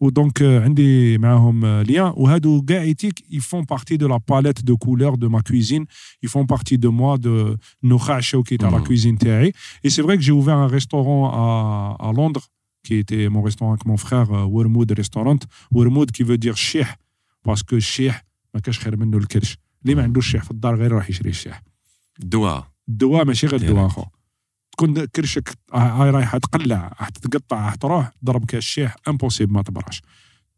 و 0.00 0.10
donc 0.10 0.40
euh, 0.40 0.42
عندي 0.64 1.18
معاهم 1.18 1.60
euh, 1.84 1.86
lien 1.86 2.12
وهادو 2.18 2.62
كاع 2.62 2.82
يتيك 2.82 3.18
ils 3.30 3.40
font 3.42 3.64
partie 3.64 3.98
de 3.98 4.06
la 4.06 4.18
palette 4.18 4.64
de 4.64 4.74
couleurs 4.74 5.18
de 5.18 5.26
ma 5.28 5.40
cuisine. 5.42 5.84
Ils 6.22 6.28
font 6.28 6.46
partie 6.46 6.78
de 6.78 6.88
moi 6.88 7.16
de 7.18 7.56
النخاع 7.84 8.18
الشوكي 8.18 8.56
تاع 8.56 8.70
la 8.70 8.74
Mhm. 8.80 8.84
cuisine 8.88 9.18
تاعي. 9.18 9.52
Et 9.86 9.90
c'est 9.90 10.02
vrai 10.02 10.16
que 10.16 10.22
j'ai 10.22 10.32
ouvert 10.32 10.56
un 10.56 10.66
restaurant 10.68 11.24
à, 11.30 12.08
à 12.08 12.12
Londres 12.12 12.46
qui 12.85 12.95
était 13.03 13.29
mon 13.35 13.41
restaurant 13.47 13.71
avec 13.75 13.85
mon 13.91 13.99
frère 14.05 14.27
euh, 14.31 14.53
Wormwood 14.53 14.91
Restaurant. 15.01 15.41
Wormwood 15.75 16.09
qui 16.11 16.23
veut 16.23 16.39
dire 16.45 16.57
شيح 16.57 16.97
parce 17.47 17.63
que 17.63 17.73
الشيح 17.73 18.25
ما 18.53 18.59
كاش 18.59 18.79
خير 18.79 18.97
منه 18.97 19.17
الكرش. 19.17 19.57
اللي 19.83 19.95
ما 19.95 20.03
عندوش 20.03 20.31
شيح 20.31 20.43
في 20.43 20.51
الدار 20.51 20.75
غير 20.75 20.85
يروح 20.85 21.09
يشري 21.09 21.29
الشيح. 21.29 21.61
دواء 22.19 22.67
الدواء 22.89 23.25
ماشي 23.25 23.47
غير. 23.47 23.61
الدواء 23.61 23.87
خو 23.87 24.03
تكون 24.71 25.05
كرشك 25.05 25.57
هاي 25.73 26.09
رايحة 26.09 26.37
تقلع 26.37 26.95
راح 26.99 27.09
تتقطع 27.09 27.65
راح 27.65 27.75
تروح 27.75 28.11
ضرب 28.25 28.45
الشيح 28.53 28.95
امبوسيبل 29.07 29.53
ما 29.53 29.61
تبراش 29.61 30.01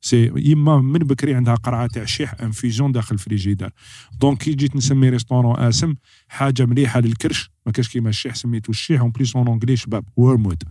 سي 0.01 0.31
يما 0.35 0.81
من 0.81 0.99
بكري 0.99 1.35
عندها 1.35 1.55
قرعة 1.55 1.87
تاع 1.87 2.03
الشيح 2.03 2.41
انفيزيون 2.41 2.91
داخل 2.91 3.15
الفريجيدار 3.15 3.71
دونك 4.19 4.37
كي 4.37 4.53
جيت 4.53 4.75
نسمي 4.75 5.09
ريستورون 5.09 5.59
آسم 5.59 5.95
حاجة 6.27 6.65
مليحة 6.65 6.99
للكرش 6.99 7.51
ما 7.65 7.71
كاش 7.71 7.89
كيما 7.89 8.09
الشيح 8.09 8.35
سميتو 8.35 8.71
الشيح 8.71 9.01
اون 9.01 9.11
بليس 9.11 9.35
اون 9.35 9.47
انجلي 9.47 9.75
شباب 9.75 10.05
ورمود 10.15 10.63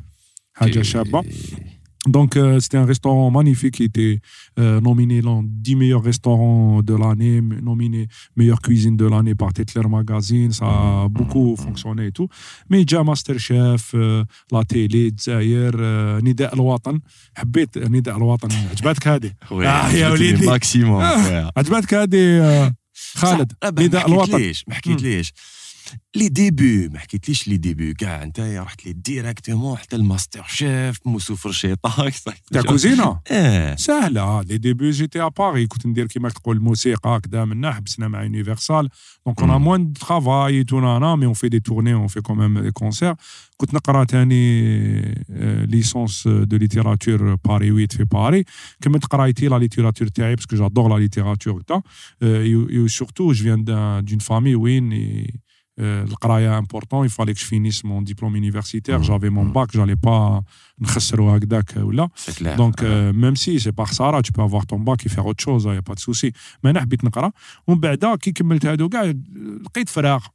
حاجه 0.56 0.82
شابه 0.82 1.24
Donc, 2.18 2.32
euh, 2.36 2.60
c'était 2.60 2.78
un 2.86 2.88
restaurant 2.94 3.30
magnifique 3.30 3.76
qui 3.76 3.84
était 3.84 4.16
euh, 4.58 4.82
nominé 4.82 5.22
dans 5.22 5.44
10 5.44 5.76
meilleurs 5.76 6.02
restaurants 6.12 6.82
de 6.82 6.96
l'année, 6.96 7.38
m- 7.38 7.60
nominé 7.62 8.08
meilleure 8.36 8.60
cuisine 8.60 8.98
de 8.98 9.06
l'année 9.06 9.36
par 9.36 9.54
Tetler 9.54 9.88
Magazine. 9.88 10.52
Ça 10.52 10.66
a 10.66 11.08
beaucoup 11.18 11.56
fonctionné 11.56 12.08
et 12.08 12.12
tout. 12.12 12.28
Mais 12.72 12.80
déjà 12.86 13.04
Masterchef, 13.04 13.84
euh, 13.94 14.24
la 14.52 14.64
télé, 14.64 15.12
Zaire, 15.26 15.76
euh, 15.76 16.20
نداء 16.24 16.54
الوطن 16.56 17.00
حبيت 17.36 17.78
نداء 17.78 18.18
الوطن 18.18 18.50
عجبتك 18.72 19.08
هذه 19.08 19.32
آه، 19.52 19.90
يا 19.92 20.10
وليدي. 20.10 20.46
ماكسيموم 20.46 21.02
عجبتك 21.58 21.94
هذه 21.94 22.42
آه، 22.42 22.74
خالد 23.16 23.52
نداء 23.80 24.10
ما 24.10 24.16
الوطن 24.16 24.32
حكيتليش 24.34 24.66
ما 24.68 24.74
حكيتليش 24.76 25.34
لي 26.16 26.30
ديبي 26.30 26.88
ما 26.88 27.00
حكيتليش 27.00 27.48
لي 27.48 27.58
ديبي 27.58 27.94
كاع 27.94 28.24
انت 28.24 28.40
رحت 28.40 28.86
لي 28.86 28.94
ديريكتومون 28.94 29.78
حتى 29.78 29.96
الماستر 29.96 30.44
شيف 30.48 31.00
موسوفر 31.06 31.52
شيطان 31.52 32.12
تاع 32.52 32.62
كوزينه 32.62 33.20
اه 33.32 33.76
سهله 33.76 34.42
لي 34.42 34.58
ديبي 34.58 34.92
جيتي 34.92 35.22
ا 35.22 35.28
باري 35.28 35.68
كنت 35.68 35.86
ندير 35.86 36.08
كيما 36.08 36.30
تقول 36.30 36.58
الموسيقى 36.58 37.20
كدا 37.24 37.46
منا 37.46 37.72
حبسنا 37.72 38.08
مع 38.08 38.24
يونيفرسال 38.24 38.90
دونك 39.26 39.40
اون 39.40 39.50
مم. 39.50 39.64
موان 39.64 39.94
دو 39.94 40.00
ترافاي 40.00 40.64
تو 40.64 40.80
نانا 40.80 41.16
مي 41.16 41.26
اون 41.26 41.34
في 41.34 41.50
دي 41.50 41.60
تورني 41.60 41.94
اون 41.94 42.08
في 42.08 42.22
كوميم 42.22 42.60
دي 42.60 42.72
كونسير 42.72 43.16
كنت 43.58 43.74
نقرا 43.74 44.04
تاني 44.04 45.26
ليسونس 45.66 46.28
دو 46.28 46.58
ليتيراتور 46.58 47.36
باري 47.36 47.70
8 47.70 47.88
في 47.88 48.04
باري 48.04 48.44
كملت 48.82 49.06
قرايتي 49.06 49.48
لا 49.48 49.56
ليتيراتور 49.56 50.08
تاعي 50.08 50.36
باسكو 50.36 50.56
جادور 50.56 50.94
لا 50.94 51.00
ليتيراتور 51.00 51.62
كدا 51.62 51.82
و 52.22 52.88
سورتو 52.88 53.32
جو 53.32 53.44
فيان 53.44 53.64
دون 54.06 54.20
فامي 54.20 54.56
وين 54.56 54.94
آه، 54.94 55.45
القرايه 55.79 56.59
امبورطون 56.59 57.07
يفالي 57.07 57.35
كش 57.35 57.43
فينيس 57.43 57.85
مون 57.85 58.05
ديبلوم 58.05 58.37
يونيفرسيتير 58.37 59.03
جافي 59.03 59.31
مون 59.31 59.53
باك 59.53 59.73
جالي 59.73 59.95
با 59.95 60.43
نخسرو 60.81 61.31
هكذاك 61.31 61.77
ولا 61.77 62.09
دونك 62.57 62.85
ميم 63.15 63.35
سي 63.35 63.59
سي 63.59 63.71
با 63.71 63.85
خساره 63.85 64.21
تو 64.21 64.33
بو 64.33 64.47
افوار 64.47 64.63
تون 64.63 64.85
باك 64.85 65.07
يفير 65.07 65.25
اوت 65.25 65.41
شوز 65.41 65.67
يا 65.67 65.81
با 65.81 65.95
سوسي 65.97 66.33
مي 66.65 66.71
أنا 66.71 66.81
حبيت 66.81 67.05
نقرا 67.05 67.33
ومن 67.67 67.81
بعد 67.81 68.19
كي 68.21 68.33
كملت 68.33 68.67
هادو 68.67 68.89
كاع 68.89 69.15
لقيت 69.65 69.89
فراغ 69.89 70.27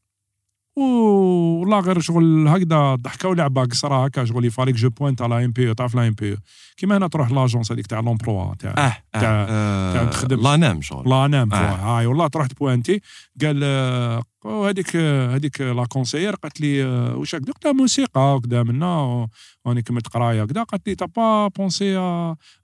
والله 0.75 1.79
غير 1.79 1.99
شغل 1.99 2.47
هكذا 2.47 2.95
ضحكه 2.95 3.29
ولعبه 3.29 3.65
قصره 3.65 4.05
هكا 4.05 4.25
شغل 4.25 4.45
يفاليك 4.45 4.75
جو 4.75 4.89
بوينت 4.89 5.21
على 5.21 5.45
ام 5.45 5.51
بي 5.51 5.73
تعرف 5.73 5.95
لا 5.95 6.07
ام 6.07 6.13
بي 6.13 6.37
كيما 6.77 6.97
هنا 6.97 7.07
تروح 7.07 7.31
لاجونس 7.31 7.71
هذيك 7.71 7.87
تاع 7.87 7.99
لومبلوا 7.99 8.55
تاع 8.55 8.73
آه 8.77 9.19
تاع 9.19 9.45
آه 9.49 10.05
تخدم 10.05 10.41
لا 10.41 10.55
نام 10.55 10.81
شغل 10.81 11.09
لا 11.09 11.27
نام 11.27 11.53
هاي 11.53 12.05
والله 12.05 12.27
تروح 12.27 12.47
تبوانتي 12.47 13.01
قال 13.41 13.63
آه، 14.45 15.35
هذيك 15.35 15.61
لا 15.61 15.85
كونسيير 15.85 16.35
قالت 16.35 16.61
لي 16.61 16.83
آه، 16.83 17.15
واش 17.15 17.35
هكذا؟ 17.35 17.53
قلت 17.53 17.65
لها 17.65 17.73
موسيقى 17.73 18.35
وكذا 18.35 18.63
منا 18.63 19.27
راني 19.67 19.81
كملت 19.81 20.07
قراية 20.07 20.43
كذا 20.45 20.63
قالت 20.63 20.87
لي 20.87 20.95
تا 20.95 21.05
با 21.05 21.47
بونسي 21.47 21.97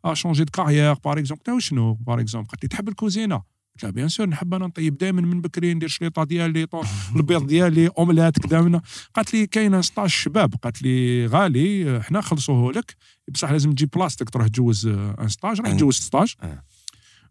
ا 0.05 0.13
شونجي 0.13 0.43
دو 0.43 0.51
كارير 0.51 0.93
باغ 0.93 1.19
اكزومبل 1.19 1.39
قلت 1.39 1.47
لها 1.47 1.55
وشنو 1.55 1.93
باغ 1.93 2.19
اكزومبل 2.19 2.47
قالت 2.47 2.63
لي 2.63 2.69
تحب 2.69 2.89
الكوزينة؟ 2.89 3.35
قلت 3.35 3.83
لها 3.83 3.91
بيان 3.91 4.07
سور 4.09 4.29
نحب 4.29 4.53
أنا 4.53 4.67
نطيب 4.67 4.97
دائما 4.97 5.21
من 5.21 5.41
بكري 5.41 5.73
ندير 5.73 5.89
شريطة 5.89 6.23
ديالي 6.23 6.67
البيض 7.15 7.47
ديالي 7.47 7.87
اوملات 7.87 8.39
كذا 8.39 8.61
من- 8.61 8.79
قالت 9.15 9.33
لي 9.33 9.47
كاين 9.47 9.81
ستاج 9.81 10.09
شباب 10.09 10.53
قالت 10.63 10.81
لي 10.81 11.25
غالي 11.25 12.01
حنا 12.03 12.19
نخلصوه 12.19 12.71
لك. 12.73 12.95
بصح 13.33 13.51
لازم 13.51 13.71
تجيب 13.71 13.89
بلاصتك 13.89 14.29
تروح 14.29 14.47
تجوز 14.47 14.87
ان 14.87 15.27
ستاج 15.27 15.61
راح. 15.61 15.71
تجوز 15.71 15.95
ستاج 15.95 16.33
أه. 16.43 16.63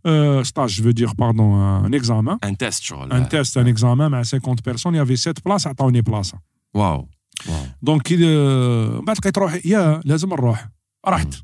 Euh, 0.08 0.44
stage, 0.44 0.74
je 0.78 0.84
veux 0.84 0.94
dire, 0.94 1.16
pardon, 1.16 1.56
un 1.86 1.92
examen. 1.92 2.38
ان 2.44 2.58
تيست 2.58 2.84
شغل 2.84 3.14
Un 3.14 3.26
test, 3.26 3.58
un 3.58 3.66
examen, 3.66 4.10
mais 4.10 4.18
à 4.18 4.24
50 4.24 4.62
personnes, 4.64 4.94
il 4.94 4.98
y 4.98 5.00
avait 5.00 5.16
7 5.16 5.42
places, 5.42 5.68
عطاوني 5.68 6.02
بلاصه. 6.02 6.40
واو 6.74 7.10
واو 7.48 7.66
دونك 7.82 8.02
كي 8.02 8.16
من 8.18 9.06
بعد 9.06 9.18
لقيت 9.18 9.38
روحي 9.38 9.62
يا 9.66 10.02
لازم 10.06 10.30
نروح 10.30 10.70
رحت 11.08 11.36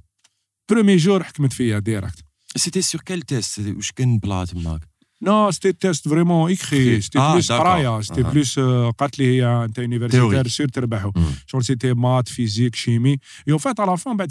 برومي 0.70 0.98
جور 0.98 1.24
حكمت 1.24 1.54
فيا 1.54 1.80
ديريكت 1.80 2.24
سيتي 2.56 2.82
سور 2.82 3.02
كيل 3.02 3.22
تيست 3.22 3.60
واش 3.60 3.92
كان 3.92 4.20
بلا 4.20 4.46
تماك 4.46 4.82
non, 5.23 5.53
c'était 5.53 5.73
test 5.73 6.09
vraiment 6.09 6.49
écrit. 6.49 7.01
C'était 7.01 7.21
plus 7.33 7.49
Raya, 7.51 8.01
c'était 8.03 8.23
uh 8.23 8.25
-huh. 8.25 8.31
plus 8.31 8.59
Katli, 8.99 9.41
euh, 9.41 9.69
euh 9.79 9.85
universitaire 9.85 10.47
sur 10.49 10.67
Terbaho. 10.67 11.13
Genre, 11.47 11.63
c'était 11.63 11.95
maths, 11.95 12.29
physique, 12.29 12.75
chimie. 12.77 13.19
Et 13.47 13.53
en 13.53 13.59
fait, 13.59 13.79
à 13.79 13.87
la 13.87 13.97
fin, 13.97 14.17
ben, 14.17 14.27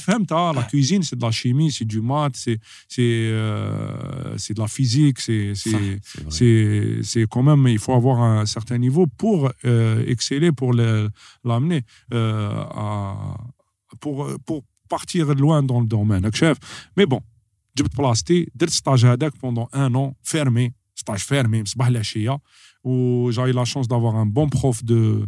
la 0.54 0.64
cuisine, 0.64 1.02
c'est 1.04 1.16
de 1.16 1.22
la 1.22 1.32
chimie, 1.32 1.72
c'est 1.72 1.86
du 1.86 2.02
maths, 2.02 2.36
c'est 2.36 2.60
euh, 3.00 4.36
de 4.36 4.60
la 4.60 4.68
physique. 4.68 5.20
C'est 5.20 5.54
quand 7.30 7.44
même, 7.44 7.68
il 7.68 7.80
faut 7.80 7.94
avoir 7.94 8.22
un 8.22 8.46
certain 8.46 8.78
niveau 8.78 9.08
pour 9.08 9.50
euh, 9.64 10.14
exceller, 10.14 10.52
pour 10.52 10.74
l'amener 11.44 11.84
euh, 12.14 12.86
à. 12.86 13.38
Pour, 14.00 14.28
pour 14.46 14.64
partir 14.88 15.34
loin 15.36 15.64
dans 15.64 15.80
le 15.80 15.88
domaine. 15.88 16.30
Mais 16.98 17.06
bon, 17.06 17.22
j'ai 17.76 17.84
placé, 17.84 18.50
j'ai 18.60 18.68
stage 18.68 19.06
pendant 19.40 19.70
un 19.74 19.94
an 19.96 20.16
fermé. 20.24 20.74
ستاج 21.01 21.19
fermé 21.19 21.65
صباح 21.69 21.87
العشيه 21.87 22.39
و 22.85 23.31
j'ai 23.33 23.51
eu 23.51 23.53
la 23.53 23.65
chance 23.65 23.87
d'avoir 23.89 24.15
un 24.17 24.27
bon 24.27 24.49
prof 24.49 24.85
de 24.85 25.27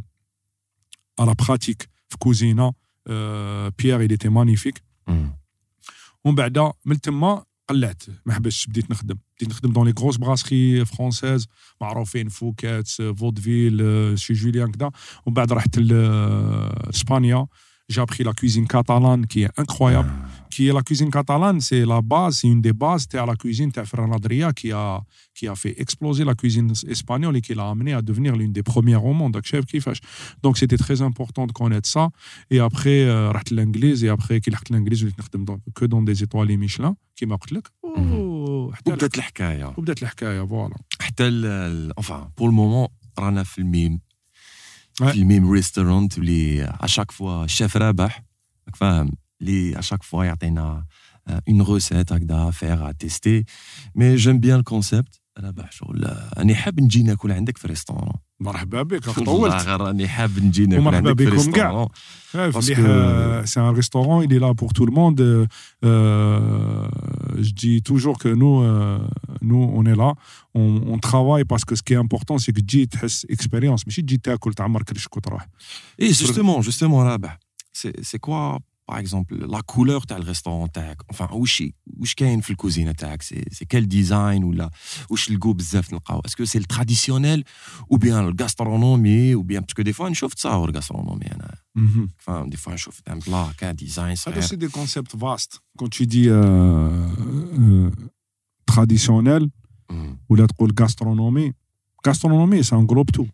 à 1.21 1.25
la 1.27 1.35
pratique 1.35 1.87
في 2.09 2.17
كوزينه 2.19 2.73
euh, 3.09 3.71
Pierre 3.83 4.03
il 4.03 4.13
était 4.13 4.31
magnifique 4.31 4.81
مم. 5.09 5.33
ومن 6.25 6.35
بعد 6.35 6.73
من 6.85 7.01
تما 7.01 7.45
قلعت 7.69 8.03
ما 8.27 8.35
حبستش 8.35 8.67
بديت 8.67 8.91
نخدم 8.91 9.19
بديت 9.37 9.51
نخدم 9.51 9.73
دون 9.73 9.87
لي 9.89 9.95
غروس 9.99 10.17
براسخي 10.17 10.85
فرونسيز 10.85 11.47
معروفين 11.81 12.29
فوكات 12.29 12.89
فودفيل 12.89 13.79
شي 14.19 14.33
جوليان 14.33 14.71
كدا 14.73 14.91
ومن 15.27 15.35
بعد 15.35 15.53
رحت 15.53 15.79
ل- 15.79 15.89
لاسبانيا 16.87 17.47
j'ai 17.93 18.01
appris 18.07 18.23
la 18.31 18.35
cuisine 18.41 18.67
catalane 18.75 19.23
qui 19.27 19.39
est 19.47 19.53
incroyable 19.63 20.11
qui 20.55 20.63
est 20.69 20.73
la 20.79 20.83
cuisine 20.89 21.11
catalane 21.11 21.61
c'est 21.69 21.85
la 21.95 22.01
base 22.13 22.35
c'est 22.39 22.49
une 22.49 22.61
des 22.61 22.73
bases 22.73 23.07
تاع 23.07 23.25
la 23.27 23.35
cuisine 23.37 23.71
تاع 23.73 23.85
Ferran 23.85 24.13
Adria 24.13 24.53
qui 24.53 24.73
a 24.73 25.01
qui 25.39 25.47
a 25.49 25.55
fait 25.55 25.75
exploser 25.85 26.25
la 26.25 26.35
cuisine 26.35 26.73
espagnole 26.95 27.37
et 27.37 27.41
qui 27.47 27.55
l'a 27.55 27.69
amené 27.75 27.93
à 27.95 28.03
devenir 28.03 28.33
l'une 28.37 28.53
des 28.53 28.63
premières 28.63 29.05
au 29.05 29.13
monde 29.15 29.37
راك 29.37 29.47
شايف 29.47 29.65
كيفاش 29.65 30.01
donc 30.47 30.57
c'était 30.57 30.83
très 30.85 31.01
important 31.03 31.47
de 31.47 31.53
connaître 31.53 31.89
ça 31.89 32.09
et 32.51 32.59
après 32.61 33.01
euh, 33.09 33.31
رحت 33.33 33.53
l'anglaise 33.53 34.05
et 34.05 34.09
après 34.19 34.39
كي 34.41 34.51
لحقت 34.51 34.73
l'anglaise 34.73 35.03
وليت 35.03 35.19
نخدم 35.19 35.45
dans- 35.45 35.81
que 35.81 35.85
dans 35.87 36.03
des 36.11 36.23
étoiles 36.25 36.59
Michelin 36.69 36.95
كيما 37.17 37.37
قلت 37.37 37.53
لك 37.53 37.69
و- 37.83 38.73
حتى 38.73 38.93
وبدات 38.93 39.19
الحكايه 39.19 39.65
وبدات 39.79 40.03
الحكايه 40.03 40.43
فوالا 40.47 40.77
حتى 41.01 41.29
انفان 41.29 42.29
بور 42.39 42.49
المومون 42.49 42.89
رانا 43.19 43.43
في 43.45 43.59
الميم 43.59 44.01
Ouais. 45.03 45.05
في 45.05 45.19
الميم 45.19 45.51
ريستورانت 45.51 46.19
اللي 46.19 46.65
اشاك 46.81 47.11
فوا 47.11 47.45
الشيف 47.45 47.77
رابح 47.77 48.25
راك 48.67 48.77
فاهم 48.77 49.11
اللي 49.43 49.79
اشاك 49.79 50.03
فوا 50.03 50.25
يعطينا 50.25 50.85
اون 51.49 51.63
روسيت 51.63 52.13
هكذا 52.13 52.51
فيغ 52.51 52.91
تيستي 52.91 53.45
مي 53.95 54.17
جيم 54.17 54.41
بيان 54.41 54.59
الكونسيبت 54.59 55.21
رابح 55.39 55.73
شغل 55.73 56.17
راني 56.39 56.55
حاب 56.55 56.81
نجي 56.81 57.03
ناكل 57.03 57.33
عندك 57.33 57.59
في 57.59 57.69
ريستورون 57.69 58.13
مرحبا 58.41 58.83
بك 58.83 59.09
راك 59.09 59.19
والله 59.19 59.49
طولت 59.51 59.67
غير 59.67 59.81
راني 59.81 60.09
حاب 60.09 60.39
نجي 60.45 60.67
ناكل 60.67 60.81
ومرحبا 60.81 61.09
عندك 61.09 61.25
في 61.25 61.31
بكم 61.37 61.51
كاع. 61.53 61.65
ريستورون 61.71 61.89
Ouais, 62.35 62.53
Parce 62.53 62.67
Flick, 62.67 62.77
que- 62.79 62.83
euh, 62.83 63.47
c'est 63.51 63.61
un 63.69 63.73
restaurant, 63.81 64.19
il 64.27 64.31
est 64.37 64.43
là 64.47 64.51
pour 64.61 64.71
tout 64.77 64.85
le 64.91 64.93
monde. 65.01 65.19
Euh, 65.21 65.47
euh, 65.85 66.89
je 67.47 67.53
dis 67.63 67.83
toujours 67.91 68.17
que 68.23 68.29
nous, 68.43 68.57
euh, 68.63 68.99
nous 69.51 69.63
on 69.79 69.83
est 69.93 69.99
là, 70.03 70.11
on, 70.61 70.67
on 70.95 70.99
travaille 70.99 71.45
parce 71.53 71.65
que 71.69 71.75
ce 71.79 71.83
qui 71.87 71.93
est 71.97 72.03
important, 72.07 72.37
c'est 72.39 72.53
que 72.57 72.61
tu 72.71 72.87
تحس 72.87 73.27
expérience. 73.33 73.83
ماشي 73.87 74.03
تجي 74.03 74.17
تاكل 74.17 74.55
تعمر 74.55 74.83
كرشك 74.83 75.17
وتروح. 75.17 75.47
Et 76.03 76.09
justement, 76.13 76.61
justement, 76.69 77.01
là, 77.09 77.19
bah, 77.25 77.37
c'est 77.81 77.95
c'est 78.09 78.19
quoi, 78.27 78.59
par 78.94 79.00
exemple, 79.00 79.36
la 79.50 79.64
couleur 79.64 80.06
du 80.06 80.14
restaurant 80.14 80.68
enfin, 81.10 81.28
qu'est-ce 81.28 82.14
qu'il 82.14 82.28
y 82.28 82.30
a 82.30 82.36
dans 82.36 82.42
la 82.48 82.56
cuisine 82.56 82.94
C'est 83.52 83.66
quel 83.66 83.88
design 83.88 84.44
ou 84.44 84.54
qu'est-ce 84.54 85.26
qu'il 85.26 85.34
y 85.34 85.96
a 85.96 86.22
Est-ce 86.24 86.36
que 86.36 86.46
c'est 86.46 86.60
le 86.60 86.66
traditionnel 86.66 87.44
ou 87.90 87.98
bien 87.98 88.22
le 88.22 88.34
gastronomie 88.34 89.34
ou 89.34 89.44
bien 89.44 89.62
parce 89.64 89.74
que 89.74 89.82
des 89.82 89.94
fois, 89.94 90.10
on 90.10 90.14
trouve 90.14 90.34
ça 90.38 90.60
en 90.60 90.68
gastronomie. 90.68 91.26
Hein. 91.26 91.48
Mhm. 91.74 92.08
Enfin, 92.20 92.46
des 92.46 92.56
fois, 92.56 92.74
on 92.74 92.76
trouve 92.76 93.02
un 93.08 93.18
plat, 93.18 93.50
un 93.62 93.74
design. 93.74 94.16
C'est 94.16 94.58
des 94.58 94.68
concepts 94.68 95.16
vastes. 95.16 95.60
Quand 95.76 95.90
tu 95.90 96.06
dis 96.06 96.30
euh, 96.30 96.92
euh, 97.60 97.90
traditionnel 98.68 99.48
mm. 99.90 99.96
ou 100.30 100.36
la 100.36 100.46
gastronomie, 100.72 101.52
gastronomie, 102.06 102.64
ça 102.64 102.78
englobe 102.78 103.10
tout. 103.12 103.28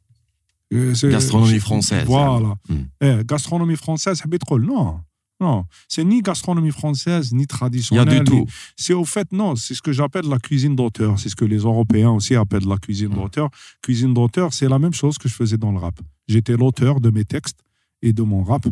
Euh, 0.73 0.93
gastronomie 1.03 1.59
française. 1.59 2.05
Voilà. 2.05 2.55
Hein. 2.69 2.73
Mm. 2.73 2.85
Eh, 3.01 3.25
gastronomie 3.25 3.75
française, 3.75 4.19
c'est 4.21 4.29
pétrole, 4.29 4.63
non 4.65 5.01
non, 5.39 5.65
c'est 5.87 6.03
ni 6.03 6.21
gastronomie 6.21 6.71
française, 6.71 7.31
ni 7.31 7.47
traditionnelle. 7.47 8.07
Il 8.09 8.13
y 8.13 8.19
a 8.19 8.23
du 8.23 8.29
tout. 8.29 8.45
C'est 8.75 8.93
au 8.93 9.05
fait, 9.05 9.31
non, 9.31 9.55
c'est 9.55 9.73
ce 9.73 9.81
que 9.81 9.93
j'appelle 9.93 10.25
la 10.27 10.37
cuisine 10.37 10.75
d'auteur. 10.75 11.17
C'est 11.17 11.29
ce 11.29 11.35
que 11.35 11.45
les 11.45 11.59
Européens 11.59 12.11
aussi 12.11 12.35
appellent 12.35 12.67
la 12.67 12.77
cuisine 12.77 13.09
mm. 13.09 13.15
d'auteur. 13.15 13.49
Cuisine 13.81 14.13
d'auteur, 14.13 14.53
c'est 14.53 14.67
la 14.67 14.79
même 14.79 14.93
chose 14.93 15.17
que 15.17 15.29
je 15.29 15.33
faisais 15.33 15.57
dans 15.57 15.71
le 15.71 15.77
rap. 15.77 15.97
J'étais 16.27 16.57
l'auteur 16.57 16.99
de 16.99 17.09
mes 17.09 17.23
textes 17.23 17.59
et 18.01 18.11
de 18.11 18.21
mon 18.21 18.43
rap. 18.43 18.65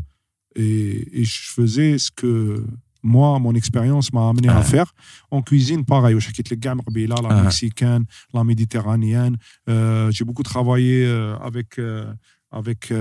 Et, 0.55 1.23
je 1.23 1.39
faisais 1.53 1.97
ce 1.97 2.11
que 2.11 2.65
moi, 3.03 3.39
mon 3.39 3.53
expérience 3.53 4.11
m'a 4.11 4.27
amené 4.29 4.49
à 4.49 4.57
ah. 4.57 4.63
faire. 4.63 4.93
En 5.31 5.41
cuisine, 5.41 5.85
pareil, 5.85 6.19
je 6.19 6.31
quitte 6.31 6.49
les 6.49 6.57
gammes, 6.57 6.81
la 6.93 7.15
ah. 7.29 7.43
mexicaine, 7.43 8.05
la 8.33 8.43
méditerranéenne. 8.43 9.37
Euh, 9.69 10.11
j'ai 10.11 10.25
beaucoup 10.25 10.43
travaillé 10.43 11.05
euh, 11.05 11.37
avec, 11.37 11.79
euh, 11.79 12.11
avec 12.51 12.91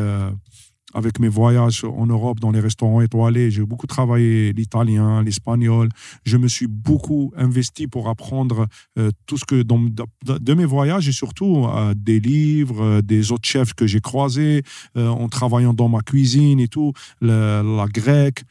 avec 0.95 1.19
mes 1.19 1.29
voyages 1.29 1.85
en 1.85 2.07
Europe 2.07 2.41
dans 2.41 2.51
les 2.53 2.61
restaurants 2.61 3.01
étoilés. 3.01 3.51
J'ai 3.51 3.65
beaucoup 3.65 3.87
travaillé 3.87 4.53
l'italien, 4.53 5.23
l'espagnol. 5.23 5.89
Je 6.25 6.37
me 6.37 6.49
suis 6.49 6.69
beaucoup 6.69 7.33
investi 7.37 7.87
pour 7.87 8.09
apprendre 8.09 8.67
euh, 8.99 9.11
tout 9.27 9.37
ce 9.37 9.45
que 9.45 9.63
dans, 9.63 9.79
de, 9.81 10.39
de 10.39 10.55
mes 10.55 10.65
voyages 10.65 11.09
et 11.09 11.13
surtout 11.13 11.67
euh, 11.67 11.93
des 11.97 12.21
livres, 12.21 12.83
euh, 12.83 13.03
des 13.03 13.33
autres 13.33 13.49
chefs 13.49 13.75
que 13.75 13.87
j'ai 13.87 14.01
croisés 14.01 14.63
euh, 14.97 15.09
en 15.09 15.29
travaillant 15.29 15.75
dans 15.75 15.89
ma 15.89 16.01
cuisine 16.01 16.61
et 16.61 16.69
tout, 16.69 16.93
la, 17.21 17.63
la 17.63 17.87
grecque. 17.87 18.43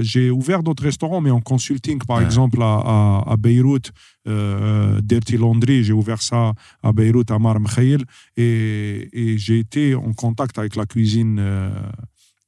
J'ai 0.00 0.30
ouvert 0.30 0.62
d'autres 0.62 0.82
restaurants, 0.82 1.20
mais 1.20 1.30
en 1.30 1.40
consulting, 1.40 1.98
par 2.06 2.18
Ouais. 2.18 2.24
exemple 2.24 2.60
à, 2.62 2.82
à, 2.84 3.24
à 3.32 3.36
Beyrouth, 3.36 3.92
euh, 4.28 5.00
Dirty 5.02 5.36
Laundry. 5.36 5.82
J'ai 5.82 5.92
ouvert 5.92 6.22
ça 6.22 6.52
à 6.82 6.92
Beyrouth, 6.92 7.30
à 7.30 7.38
Marmchaïl, 7.38 8.04
Et, 8.36 9.08
j'ai 9.38 9.58
été 9.58 9.94
en 9.94 10.12
contact 10.12 10.58
avec 10.58 10.76
la 10.76 10.86
cuisine 10.86 11.38
euh, 11.40 11.70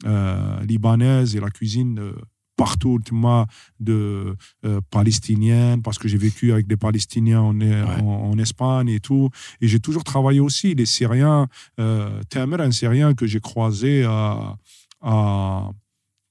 euh, 0.06 0.60
libanaise 0.64 1.36
et 1.36 1.40
la 1.40 1.50
cuisine 1.50 2.12
partout, 2.60 3.00
moi, 3.10 3.46
de 3.78 4.36
euh, 4.66 4.80
palestinienne, 4.90 5.80
parce 5.80 5.98
que 5.98 6.08
j'ai 6.08 6.18
vécu 6.18 6.52
avec 6.52 6.66
des 6.66 6.76
Palestiniens 6.76 7.40
en, 7.40 7.58
en, 7.58 8.36
Espagne 8.38 8.90
et 8.90 9.00
tout. 9.00 9.30
Et 9.62 9.66
j'ai 9.66 9.80
toujours 9.80 10.04
travaillé 10.04 10.40
aussi 10.40 10.74
les 10.74 10.84
Syriens. 10.84 11.48
Euh, 11.78 12.22
Tamer, 12.28 12.60
un 12.60 12.70
Syrien 12.70 13.14
que 13.14 13.26
j'ai 13.26 13.40
croisé 13.40 14.04
à 14.04 15.70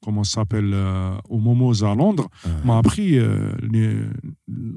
comment 0.04 0.24
ça 0.24 0.34
s'appelle 0.40 0.70
euh, 0.74 1.16
au 1.34 1.38
Momo's 1.46 1.82
à 1.90 1.94
Londres 2.02 2.28
Euh, 2.46 2.50
m'a 2.66 2.76
appris 2.82 3.10
euh, 3.18 3.24
les- 3.74 4.04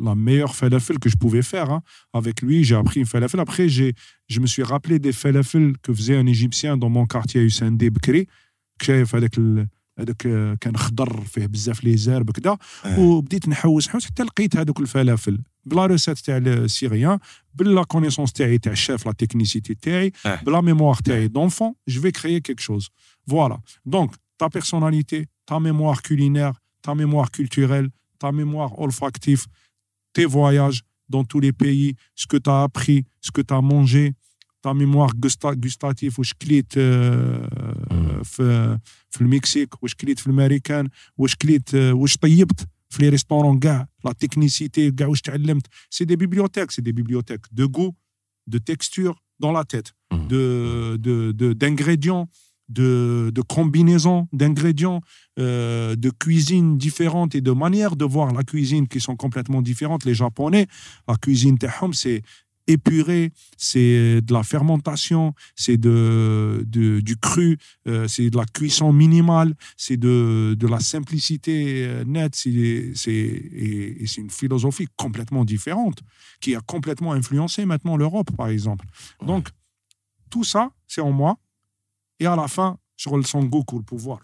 la 0.07 0.15
meilleure 0.25 0.55
falafel 0.61 0.95
que 1.03 1.09
je 1.13 1.17
pouvais 1.23 1.45
faire. 1.53 1.69
hein. 1.75 1.81
Avec 2.19 2.35
lui, 2.45 2.57
j'ai 2.67 2.75
appris 2.83 2.99
une 3.03 3.05
falafel. 3.15 3.39
Après, 3.47 3.67
j'ai, 3.75 3.91
je 4.33 4.39
me 4.43 4.47
suis 4.53 4.63
rappelé 4.73 4.95
des 5.07 5.15
falafel 5.23 5.65
que 5.83 5.91
faisait 5.97 6.17
un 6.23 6.27
Égyptien 6.35 6.71
dans 6.81 6.89
mon 6.97 7.05
quartier 7.13 7.39
à 7.41 7.43
Hussein 7.43 7.71
Bkri. 7.95 8.23
شايف 8.81 9.15
هذاك 9.15 9.37
ال- 9.37 9.67
هذاك 9.99 10.25
آه، 10.27 10.53
كان 10.61 10.77
خضر 10.77 11.21
فيه 11.21 11.45
بزاف 11.45 11.83
لي 11.83 11.97
زرب 11.97 12.31
كدا 12.31 12.57
آه. 12.85 12.99
وبديت 12.99 13.47
نحوس 13.49 13.87
نحوس 13.87 14.05
حتى 14.05 14.23
لقيت 14.23 14.57
هذوك 14.57 14.79
الفلافل 14.79 15.39
بلا 15.65 15.85
روسيت 15.85 16.17
تاع 16.19 16.37
السيريان 16.37 17.19
بلا 17.53 17.83
كونيسونس 17.83 18.33
تاعي 18.33 18.57
تاع 18.57 18.71
الشيف 18.71 19.05
لا 19.05 19.11
تكنيسيتي 19.11 19.73
تاعي 19.75 20.11
آه. 20.25 20.39
بلا 20.43 20.61
ميموار 20.61 20.95
تاعي 20.95 21.29
d'enfant 21.29 21.73
je 21.89 21.99
vais 21.99 22.11
créer 22.11 22.41
quelque 22.41 22.61
chose 22.61 22.87
voilà 23.31 23.57
donc 23.95 24.11
ta 24.42 24.50
personnalité, 24.50 25.26
ta 25.46 25.60
mémoire 25.60 26.02
culinaire, 26.02 26.54
ta 26.82 26.96
mémoire 26.96 27.30
culturelle, 27.30 27.88
ta 28.18 28.32
mémoire 28.32 28.76
olfactive, 28.80 29.46
tes 30.12 30.24
voyages 30.24 30.82
dans 31.08 31.22
tous 31.22 31.38
les 31.38 31.52
pays, 31.52 31.94
ce 32.16 32.26
que 32.26 32.38
tu 32.38 32.50
as 32.50 32.64
appris, 32.64 33.04
ce 33.20 33.30
que 33.30 33.40
tu 33.40 33.54
as 33.54 33.60
mangé, 33.60 34.14
ta 34.60 34.74
mémoire 34.74 35.12
gustative, 35.14 36.18
où 36.18 36.24
je 36.24 36.34
clite 36.34 36.74
le 36.76 37.46
Mexique, 39.20 39.80
où 39.80 39.86
je 39.86 39.94
clite 39.94 40.26
l'Américain, 40.26 40.86
où 41.16 41.28
je 41.28 41.36
clite, 41.36 41.74
euh, 41.74 41.92
où 41.92 42.08
je 42.08 42.16
les 42.98 43.10
restaurants, 43.10 43.56
la 44.02 44.14
technicité, 44.14 44.90
c'est 45.88 46.04
des 46.04 46.16
bibliothèques, 46.16 46.72
c'est 46.72 46.82
des 46.82 46.92
bibliothèques 46.92 47.46
de 47.52 47.64
goût, 47.64 47.94
de 48.48 48.58
texture 48.58 49.22
dans 49.38 49.52
la 49.52 49.64
tête, 49.64 49.92
d'ingrédients. 50.10 50.98
De, 50.98 51.32
de, 52.26 52.32
de, 52.68 53.30
de 53.34 53.42
combinaisons 53.42 54.28
d'ingrédients 54.32 55.00
euh, 55.38 55.96
de 55.96 56.10
cuisine 56.10 56.78
différentes 56.78 57.34
et 57.34 57.40
de 57.40 57.50
manières 57.52 57.96
de 57.96 58.04
voir 58.04 58.32
la 58.32 58.42
cuisine 58.42 58.88
qui 58.88 59.00
sont 59.00 59.16
complètement 59.16 59.62
différentes. 59.62 60.04
Les 60.04 60.14
japonais 60.14 60.66
la 61.08 61.16
cuisine 61.16 61.58
tehom 61.58 61.92
c'est 61.92 62.22
épuré 62.68 63.32
c'est 63.56 64.20
de 64.22 64.32
la 64.32 64.44
fermentation 64.44 65.34
c'est 65.56 65.76
de, 65.76 66.64
de- 66.68 67.00
du 67.00 67.16
cru 67.16 67.58
euh, 67.88 68.06
c'est 68.06 68.30
de 68.30 68.36
la 68.36 68.44
cuisson 68.44 68.92
minimale 68.92 69.54
c'est 69.76 69.96
de, 69.96 70.54
de 70.56 70.66
la 70.68 70.78
simplicité 70.78 71.84
euh, 71.84 72.04
nette 72.04 72.36
c'est 72.36 72.92
c'est- 72.94 73.10
et, 73.10 74.02
et 74.04 74.06
c'est 74.06 74.20
une 74.20 74.30
philosophie 74.30 74.86
complètement 74.96 75.44
différente 75.44 76.02
qui 76.40 76.54
a 76.54 76.60
complètement 76.60 77.12
influencé 77.14 77.64
maintenant 77.66 77.96
l'Europe 77.96 78.30
par 78.36 78.48
exemple. 78.48 78.86
Donc 79.26 79.48
tout 80.30 80.44
ça, 80.44 80.70
c'est 80.86 81.00
en 81.02 81.10
moi. 81.12 81.36
Et 82.22 82.26
à 82.26 82.36
la 82.36 82.46
fin, 82.46 82.78
sur 82.96 83.16
le 83.16 83.24
Son 83.24 83.42
Goku, 83.42 83.78
le 83.78 83.84
pouvoir. 83.84 84.20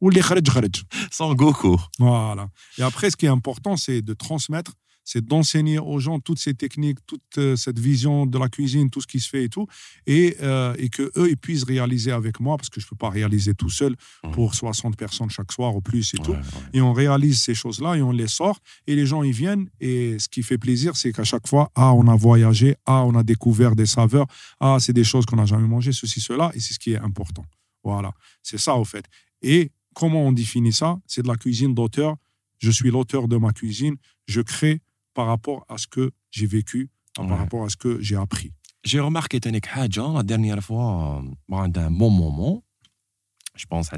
Ou 0.00 0.08
les 0.08 0.22
kharaj 0.22 0.42
kharaj. 0.42 0.82
Son 1.10 1.34
Goku. 1.34 1.78
Voilà. 1.98 2.48
Et 2.78 2.82
après, 2.82 3.10
ce 3.10 3.16
qui 3.18 3.26
est 3.26 3.28
important, 3.28 3.76
c'est 3.76 4.00
de 4.00 4.14
transmettre, 4.14 4.72
c'est 5.04 5.24
d'enseigner 5.24 5.78
aux 5.78 5.98
gens 5.98 6.20
toutes 6.20 6.38
ces 6.38 6.54
techniques, 6.54 6.98
toute 7.06 7.22
euh, 7.38 7.56
cette 7.56 7.78
vision 7.78 8.26
de 8.26 8.38
la 8.38 8.48
cuisine, 8.48 8.88
tout 8.90 9.00
ce 9.00 9.06
qui 9.06 9.20
se 9.20 9.28
fait 9.28 9.44
et 9.44 9.48
tout, 9.48 9.66
et, 10.06 10.36
euh, 10.42 10.74
et 10.78 10.88
que 10.88 11.10
eux 11.16 11.28
ils 11.30 11.36
puissent 11.36 11.64
réaliser 11.64 12.12
avec 12.12 12.40
moi, 12.40 12.56
parce 12.56 12.68
que 12.70 12.80
je 12.80 12.86
peux 12.86 12.96
pas 12.96 13.10
réaliser 13.10 13.54
tout 13.54 13.70
seul 13.70 13.96
Mhm. 14.24 14.30
pour 14.32 14.54
60 14.54 14.96
personnes 14.96 15.30
chaque 15.30 15.50
soir 15.52 15.74
ou 15.74 15.80
plus 15.80 16.14
et 16.14 16.18
tout. 16.18 16.32
Ouais, 16.32 16.38
et 16.72 16.80
on 16.80 16.92
réalise 16.92 17.42
ces 17.42 17.54
choses-là 17.54 17.96
et 17.96 18.02
on 18.02 18.12
les 18.12 18.28
sort 18.28 18.58
et 18.86 18.94
les 18.94 19.06
gens 19.06 19.22
y 19.22 19.32
viennent. 19.32 19.68
Et 19.80 20.18
ce 20.18 20.28
qui 20.28 20.42
fait 20.42 20.58
plaisir 20.58 20.96
c'est 20.96 21.12
qu'à 21.12 21.24
chaque 21.24 21.46
fois 21.48 21.70
ah 21.74 21.92
on 21.94 22.06
a 22.08 22.16
voyagé 22.16 22.76
ah 22.86 23.04
on 23.04 23.14
a 23.14 23.22
découvert 23.22 23.74
des 23.76 23.86
saveurs 23.86 24.26
ah 24.60 24.76
c'est 24.80 24.92
des 24.92 25.04
choses 25.04 25.26
qu'on 25.26 25.36
n'a 25.36 25.46
jamais 25.46 25.66
mangé 25.68 25.92
ceci 25.92 26.20
cela 26.20 26.50
et 26.54 26.60
c'est 26.60 26.74
ce 26.74 26.78
qui 26.78 26.92
est 26.92 26.98
important. 26.98 27.44
Voilà. 27.84 28.12
C'est 28.42 28.58
ça 28.58 28.76
au 28.76 28.84
fait. 28.84 29.04
Et 29.42 29.72
comment 29.94 30.22
on 30.28 30.32
définit 30.32 30.72
ça? 30.72 30.98
C'est 31.06 31.22
de 31.22 31.28
la 31.28 31.36
cuisine 31.36 31.74
d'auteur. 31.74 32.14
Je 32.58 32.70
suis 32.70 32.90
l'auteur 32.90 33.26
de 33.26 33.36
ma 33.36 33.52
cuisine. 33.52 33.96
Je 34.26 34.40
crée 34.40 34.80
par 35.14 35.26
rapport 35.26 35.64
à 35.68 35.78
ce 35.78 35.86
que 35.86 36.10
j'ai 36.30 36.46
vécu, 36.46 36.90
par 37.14 37.38
rapport 37.38 37.64
à 37.64 37.68
ce 37.68 37.76
que 37.76 38.00
j'ai 38.00 38.16
appris. 38.16 38.52
J'ai 38.84 39.00
remarqué 39.00 39.38
Tanik 39.38 39.66
Hadja 39.72 40.02
hein, 40.02 40.14
la 40.14 40.22
dernière 40.22 40.62
fois, 40.62 41.22
euh, 41.22 41.30
dans 41.48 41.80
un 41.80 41.90
bon 41.90 42.10
moment, 42.10 42.64
je 43.54 43.66
pense, 43.66 43.90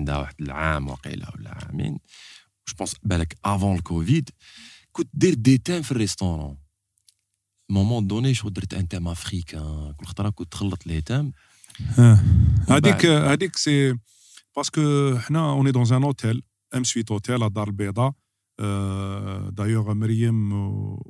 je 2.66 2.74
pense, 2.74 2.94
ben, 3.02 3.24
avant 3.42 3.74
le 3.74 3.80
Covid, 3.80 4.24
écoute, 4.88 5.08
dire 5.14 5.36
des 5.38 5.58
thèmes 5.58 5.84
dans 5.84 5.94
restaurant. 5.94 6.56
À 7.70 7.72
un 7.72 7.74
moment 7.74 8.02
donné, 8.02 8.34
je 8.34 8.42
voudrais 8.42 8.66
un 8.74 8.84
thème 8.84 9.06
africain, 9.06 9.94
je 10.00 10.04
les 10.84 11.02
thèmes. 11.02 11.32
Ah. 11.96 12.16
Ben, 12.68 12.96
euh, 13.04 13.28
Hadik, 13.28 13.56
c'est 13.56 13.92
parce 14.54 14.70
que 14.70 15.16
on 15.54 15.66
est 15.66 15.72
dans 15.72 15.92
un 15.94 16.02
hôtel, 16.02 16.40
M 16.72 16.84
Suite 16.84 17.10
Hôtel 17.10 17.42
à 17.42 17.48
Dar 17.48 17.68
euh, 18.60 19.50
d'ailleurs, 19.50 19.94
Mariam 19.94 20.52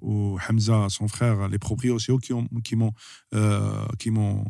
ou, 0.01 0.39
Hamza, 0.49 0.87
son 0.89 1.09
frère, 1.09 1.49
les 1.49 1.59
proprios, 1.59 1.99
c'est 1.99 2.13
eux 2.13 2.19
qui 2.19 2.77
m'ont 2.77 2.93
euh, 3.35 3.87
qui 3.99 4.11
m'ont 4.11 4.45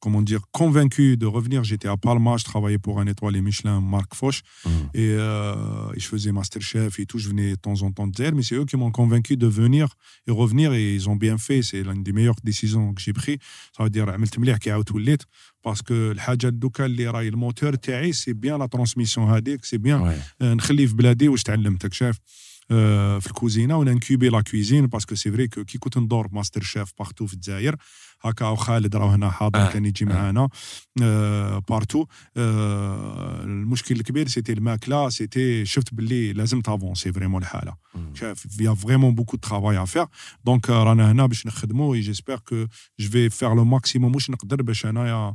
comment 0.00 0.22
dire 0.22 0.40
convaincu 0.50 1.16
de 1.16 1.26
revenir. 1.26 1.62
J'étais 1.62 1.88
à 1.88 1.96
Palma, 1.96 2.36
je 2.38 2.44
travaillais 2.44 2.78
pour 2.78 3.00
un 3.00 3.06
et 3.06 3.40
Michelin, 3.40 3.80
Marc 3.80 4.14
Foch, 4.14 4.42
mm. 4.64 4.70
euh, 4.96 5.92
et, 5.94 6.00
je 6.00 6.06
faisais 6.06 6.32
Masterchef 6.32 6.98
et 6.98 7.06
tout. 7.06 7.18
Je 7.18 7.28
venais 7.28 7.52
de 7.52 7.56
temps 7.56 7.82
en 7.82 7.92
temps 7.92 8.06
de 8.06 8.16
Zer, 8.16 8.32
mais 8.34 8.42
c'est 8.42 8.54
eux 8.56 8.64
qui 8.64 8.76
m'ont 8.76 8.90
convaincu 8.90 9.36
de 9.36 9.46
venir 9.46 9.88
et 10.26 10.32
revenir. 10.32 10.72
Et 10.72 10.94
ils 10.94 11.08
ont 11.08 11.16
bien 11.16 11.38
fait. 11.38 11.62
C'est 11.62 11.82
l'une 11.82 12.02
des 12.02 12.12
meilleures 12.12 12.40
décisions 12.42 12.94
que 12.94 13.02
j'ai 13.02 13.12
prises. 13.12 13.38
Ça 13.76 13.84
veut 13.84 13.90
dire, 13.90 14.08
باسكو 15.64 15.94
الحاجة 15.94 16.48
دوكا 16.48 16.86
اللي 16.86 17.06
راهي 17.06 17.28
الموتور 17.28 17.74
تاعي 17.74 18.12
سي 18.12 18.32
بيان 18.32 18.58
لا 18.58 18.66
ترانسميسيون 18.66 19.30
هذيك 19.30 19.64
سي 19.64 19.78
بيان. 19.78 20.20
نخلي 20.42 20.86
في 20.86 20.94
بلادي 20.94 21.28
واش 21.28 21.42
تعلمتك 21.42 21.92
شاف 21.92 22.18
في 23.20 23.26
الكوزينه 23.26 23.76
وننكوبي 23.76 24.28
لا 24.28 24.40
كوزين 24.40 24.86
باسكو 24.86 25.14
سي 25.14 25.32
فري 25.32 25.48
كي 25.48 25.78
كنت 25.78 25.98
ندور 25.98 26.28
ماستر 26.32 26.62
شيف 26.62 26.90
بارتو 26.98 27.26
في 27.26 27.34
الجزائر 27.34 27.76
هكا 28.22 28.46
وخالد 28.46 28.96
راه 28.96 29.14
هنا 29.14 29.30
حاضر 29.30 29.58
آه، 29.58 29.70
كان 29.72 29.84
يجي. 29.84 30.04
معانا 30.04 30.48
آه، 31.02 31.62
بارتو 31.68 32.06
آه، 32.36 33.42
المشكل 33.44 33.94
الكبير 33.94 34.28
سيتي 34.28 34.52
الماكله 34.52 35.08
سيتي 35.08 35.64
شفت 35.64 35.94
باللي 35.94 36.32
لازم 36.32 36.60
تافونسي 36.60 37.12
فريمون 37.12 37.42
الحاله. 37.42 37.74
شاف 38.14 38.46
فيا 38.46 38.74
فريمون 38.74 39.14
بوكو 39.14 39.36
دو 39.36 39.48
ترافاي 39.48 39.78
ا 39.78 39.84
فير 39.84 40.06
دونك 40.44 40.70
رانا 40.70 41.12
هنا 41.12 41.26
باش 41.26 41.46
نخدموا 41.46 41.96
جيسبر 41.96 42.38
كو 42.38 42.66
جو 43.00 43.10
في 43.10 43.30
فير 43.30 43.54
لو 43.54 43.64
ماكسيموم 43.64 44.14
واش 44.14 44.30
نقدر 44.30 44.62
باش 44.62 44.86
انايا 44.86 45.34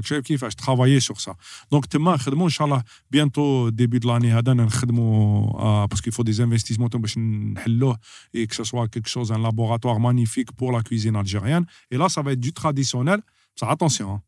euh, 0.00 0.02
complètement, 0.02 0.02
re- 0.02 0.02
recoder, 0.02 0.02
euh, 0.02 0.02
codifier. 0.02 0.02
Donc, 0.02 0.06
شايف 0.06 0.24
كيفاش 0.24 0.54
travailler 0.54 1.00
sur 1.00 1.20
ça. 1.20 1.32
Donc 1.74 1.86
تما 1.90 2.14
نخدموا 2.14 2.44
ان 2.44 2.50
شاء 2.50 2.66
الله 2.66 2.82
bientôt 3.14 3.70
début 3.70 4.00
de 4.00 4.06
l'année 4.06 4.32
هذا 4.32 4.52
نخدموا 4.52 5.60
آه 5.60 5.86
parce 5.86 6.00
qu'il 6.00 6.12
faut 6.12 6.24
des 6.24 6.40
investissements 6.40 6.88
تما 6.88 7.02
باش 7.02 7.18
نحلوه 7.18 7.98
et 8.36 8.46
que 8.46 8.54
ce 8.54 8.64
soit 8.64 8.88
quelque 8.88 9.08
chose 9.08 9.32
un 9.32 9.38
laboratoire 9.38 10.00
magnifique 10.00 10.52
pour 10.52 10.72
la 10.72 10.82
cuisine 10.82 11.16
algérienne 11.16 11.66
et 11.90 11.96
là 11.96 12.08
ça 12.08 12.22
va 12.22 12.32
être 12.32 12.40
du 12.40 12.52
traditionnel. 12.52 13.22
Ça 13.60 13.70
attention. 13.70 14.10
Hein. 14.14 14.22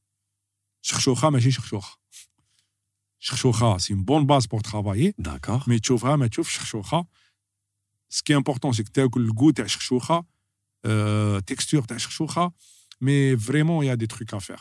شخشوخه 0.83 1.31
ماشي 1.31 1.51
شخشوخه. 1.51 1.99
شخشوخه 3.19 3.79
c'est 3.79 3.93
une 3.93 4.05
bonne 4.05 4.27
base 4.27 4.47
pour 4.47 4.63
travailler. 4.63 5.15
D'accord. 5.19 5.69
مي 5.69 5.79
تشوفها 5.79 6.17
ما 6.17 6.27
تشوفش 6.27 6.55
شخشوخه 6.55 7.07
سكي 8.11 8.37
امبورطون 8.37 8.73
سيك 8.73 8.89
تاكل 8.89 9.21
الكو 9.21 9.51
تاع 9.51 9.67
شخشوخه 9.67 10.25
آه، 10.85 11.39
تكستور 11.39 11.83
تاع 11.83 11.97
شخشوخه 11.97 12.53
مي 13.01 13.37
فريمون 13.37 13.87
يا 13.87 13.95
دي 13.95 14.07
تروك 14.07 14.35
افير 14.35 14.59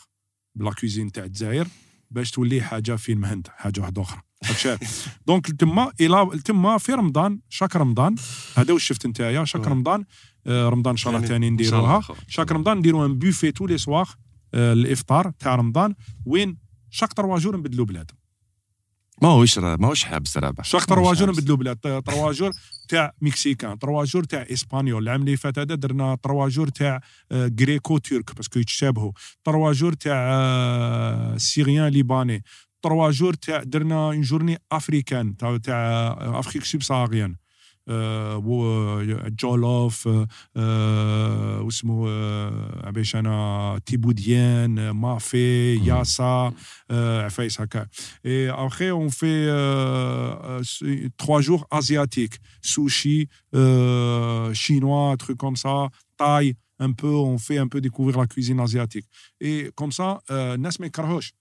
بلا 0.55 0.71
كوزين 0.73 1.13
تاع 1.13 1.25
الجزائر 1.25 1.67
باش 2.11 2.31
تولي 2.31 2.63
حاجة 2.63 2.97
في 2.97 3.13
المهند 3.13 3.47
حاجة 3.57 3.81
واحدة 3.81 4.03
أخرى 4.03 4.21
دونك 5.27 5.47
تما 5.51 5.93
إلى 6.01 6.31
تما 6.45 6.79
في 6.79 6.93
رمضان 6.93 7.41
شاك 7.49 7.77
رمضان 7.77 8.15
هذا 8.57 8.73
واش 8.73 8.85
شفت 8.85 9.07
نتايا 9.07 9.45
شاك 9.45 9.63
Ouais. 9.65 9.69
رمضان 9.69 10.05
آه، 10.47 10.69
رمضان 10.69 10.91
إن 10.91 10.97
شاء 10.97 11.11
الله 11.11 11.19
يعني 11.21 11.29
ثاني 11.35 11.51
نديروها. 11.51 12.01
شاك 12.29 12.53
رمضان 12.53 12.79
نديرو 12.79 13.07
ان 13.07 13.19
بوفي 13.19 13.53
تو 13.53 13.67
لي 13.67 13.79
سواغ 13.79 14.11
الإفطار 14.55 15.31
تاع 15.39 15.55
رمضان 15.55 15.95
وين 16.27 16.59
شاك 16.91 17.13
تروا 17.13 17.39
جور 17.39 17.57
نبدلو 17.57 17.85
بلاد 17.85 18.11
ما 19.23 19.29
هوش 19.29 19.59
ما 19.59 19.89
هوش 19.89 20.05
حبس 20.05 20.39
شو 20.63 20.79
أكثر 20.79 20.99
واجور 20.99 21.31
بدلو 21.31 21.57
بلاد 21.57 22.03
ترواجور 22.03 22.51
تاع 22.89 23.13
مكسيكان 23.21 23.79
ترواجور 23.79 24.25
تاع 24.25 24.47
إسبانيول. 24.53 25.03
العام 25.03 25.21
اللي 25.21 25.37
فات 25.37 25.59
هذا 25.59 25.75
درنا 25.75 26.19
ترواجور 26.23 26.69
تاع 26.69 27.01
آه، 27.33 27.51
غريكو 27.61 27.99
تيرك 27.99 28.35
باسكو 28.37 28.59
يتشابهوا. 28.59 29.13
ترواجور 29.45 29.93
تاع 29.93 30.31
آه، 30.33 31.37
سيريان 31.37 31.89
ليباني. 31.89 32.45
ترواجور 32.83 33.35
تاع 33.35 33.63
درنا 33.63 34.07
اون 34.07 34.21
جورني 34.21 34.59
افريكان 34.73 35.37
تاع 35.37 35.59
آه، 35.69 36.39
افريك 36.39 36.65
سبساهاريان 36.65 37.37
جولوف 39.30 40.08
آه، 40.08 40.28
آه، 40.58 41.62
واسمه 41.62 42.06
آه، 42.10 42.82
عباش 42.88 43.16
انا 43.16 43.80
تيبوديان 43.86 44.80
آه، 44.80 44.92
مافي 44.92 45.78
مم. 45.78 45.84
ياسا 45.88 46.54
آه، 46.92 47.26
عفايس 47.26 47.62
هكا 47.62 47.88
Et 48.26 48.50
après, 48.50 48.92
on 48.92 49.10
fait 49.10 49.46
euh, 49.48 50.62
euh, 50.62 51.10
trois 51.18 51.42
jours 51.48 51.64
asiatiques. 51.80 52.38
Sushi, 52.62 53.20
euh, 53.56 54.54
chinois, 54.54 55.16
trucs 55.24 55.38
comme 55.44 55.56
ça, 55.66 55.76
thaï, 56.20 56.56
un 56.88 56.92
peu 57.02 57.14
on 57.32 57.38
fait 57.48 57.58
un 57.66 57.68
peu 57.74 57.80
découvrir 57.88 58.16
la 58.24 58.28
cuisine 58.34 58.60
asiatique 58.60 59.08
et 59.42 59.72
comme 59.76 59.92
ça 59.92 60.20
euh, 60.30 60.54
الناس 60.56 60.80
ما 60.80 60.86
يكرهوش 60.88 61.34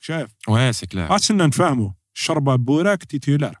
شايف 0.00 0.28
Ouais, 0.50 0.72
c'est 0.72 0.86
clair. 0.94 1.08
خاصنا 1.08 1.46
نفهموا 1.46 1.90
الشربه 2.16 2.56
بوراك 2.56 3.04
تيتولار 3.04 3.56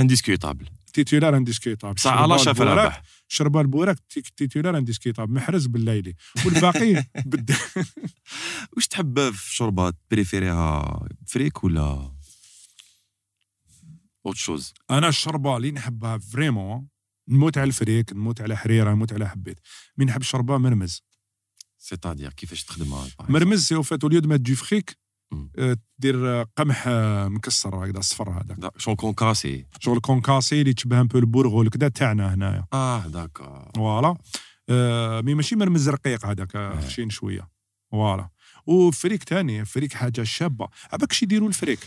Indiscutable. 0.00 0.66
تيتولار 0.93 1.37
انديسكيتابل 1.37 1.93
بصح 1.93 2.11
على 2.11 2.39
شاف 2.39 2.61
رابح. 2.61 3.01
شربه 3.27 3.61
البوراك 3.61 3.99
تيتولار 4.37 4.77
انديسكيتابل 4.77 5.33
محرز 5.33 5.65
بالليلي. 5.65 6.15
والباقي 6.45 6.93
بد... 7.25 7.51
واش 8.73 8.87
تحب 8.87 9.29
في 9.31 9.55
شوربه 9.55 9.93
بريفيريها 10.11 10.99
فريك 11.27 11.63
ولا 11.63 12.11
اوت 14.25 14.35
شوز 14.35 14.73
أنا 14.91 15.07
الشربة 15.09 15.57
اللي 15.57 15.71
نحبها 15.71 16.17
فريمون 16.17 16.87
نموت 17.27 17.57
على 17.57 17.67
الفريك 17.67 18.13
نموت 18.13 18.41
على 18.41 18.57
حريرة 18.57 18.91
نموت 18.93 19.13
على 19.13 19.29
حبيت. 19.29 19.59
مين 19.97 20.07
نحب 20.07 20.21
الشربه 20.21 20.57
مرمز. 20.57 21.03
سيتادير 21.77 22.33
كيفاش 22.33 22.63
تخدمها؟ 22.63 23.07
مرمز 23.29 23.65
سي 23.65 23.83
فات 23.83 24.03
اوليو 24.03 24.19
دو 24.19 24.29
مات 24.29 24.39
دو 24.39 24.55
فريك 24.55 24.97
دير 25.99 26.27
آه، 26.41 26.45
قمح 26.55 26.83
آه، 26.87 27.27
مكسر 27.27 27.75
هكذا 27.85 28.01
صفر 28.01 28.29
هذاك 28.29 28.71
شون 28.77 28.95
كونكاسي. 28.95 29.65
شغل 29.79 29.99
كونكاسي 29.99 30.61
اللي 30.61 30.73
تشبه 30.73 31.01
ان 31.01 31.07
بو 31.07 31.17
البورغول 31.19 31.69
كذا 31.69 31.87
تاعنا 31.89 32.33
هنايا 32.33 32.65
آه 32.73 33.07
داكور 33.07 33.71
فوالا. 33.75 34.15
مي 35.21 35.33
ماشي 35.33 35.55
مرمز 35.55 35.89
رقيق 35.89 36.25
هذاك 36.25 36.55
آه. 36.55 36.79
خشين 36.81 37.09
شوية. 37.09 37.49
فوالا. 37.91 38.29
وفريك 38.67 39.23
تاني 39.23 39.65
فريك 39.65 39.93
حاجة 39.93 40.23
شابة. 40.23 40.67
عباك 40.93 41.11
شي 41.11 41.25
يديروا 41.25 41.47
الفريك 41.47 41.79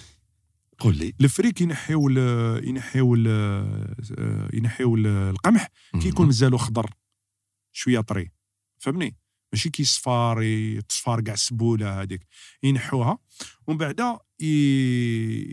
قول 0.79 0.97
لي. 0.97 1.15
الفريك 1.21 1.61
ينحيو 1.61 2.09
ال- 2.09 2.69
ينحيو 2.69 3.15
ال- 3.15 4.51
ينحيو 4.55 4.97
ال- 4.97 5.07
القمح. 5.07 5.69
كي 6.03 6.09
يكون 6.09 6.27
مازالو 6.27 6.59
خضر. 6.59 6.91
شوية 7.73 8.01
طري. 8.01 8.31
فهمني؟ 8.79 9.17
ماشي 9.57 9.71
كي 9.71 9.85
صفار 9.85 10.43
ي- 10.43 10.83
تصفار 10.83 11.21
كاع 11.21 11.35
السبولة 11.35 12.03
هذيك 12.03 12.27
ينحوها 12.63 13.19
ومن 13.67 13.79
بعد 13.79 14.01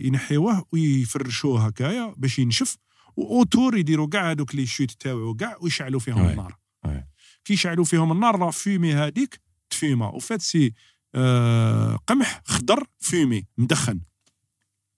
ينحيوه 0.06 0.64
ويفرشوه 0.72 1.66
هكايا 1.66 2.14
باش 2.16 2.38
ينشف 2.38 2.76
وأوتور 3.16 3.76
يديروا 3.76 4.08
كاع 4.08 4.30
هذوك 4.30 4.54
لي 4.54 4.66
شوت 4.66 4.90
تاوعو 4.90 5.34
كاع 5.34 5.56
ويشعلوا 5.60 6.00
فيهم 6.00 6.20
وي. 6.20 6.30
النار. 6.32 6.56
كي 7.44 7.52
يشعلوا 7.52 7.84
فيهم 7.84 8.12
النار 8.12 8.38
لا 8.38 8.50
فيمي 8.50 8.94
هذيك 8.94 9.40
تفيما 9.70 10.06
وفات 10.08 10.42
سي 10.42 10.74
آه 11.14 11.96
قمح 12.06 12.42
خضر 12.44 12.86
فيمي 13.00 13.46
مدخن 13.58 14.00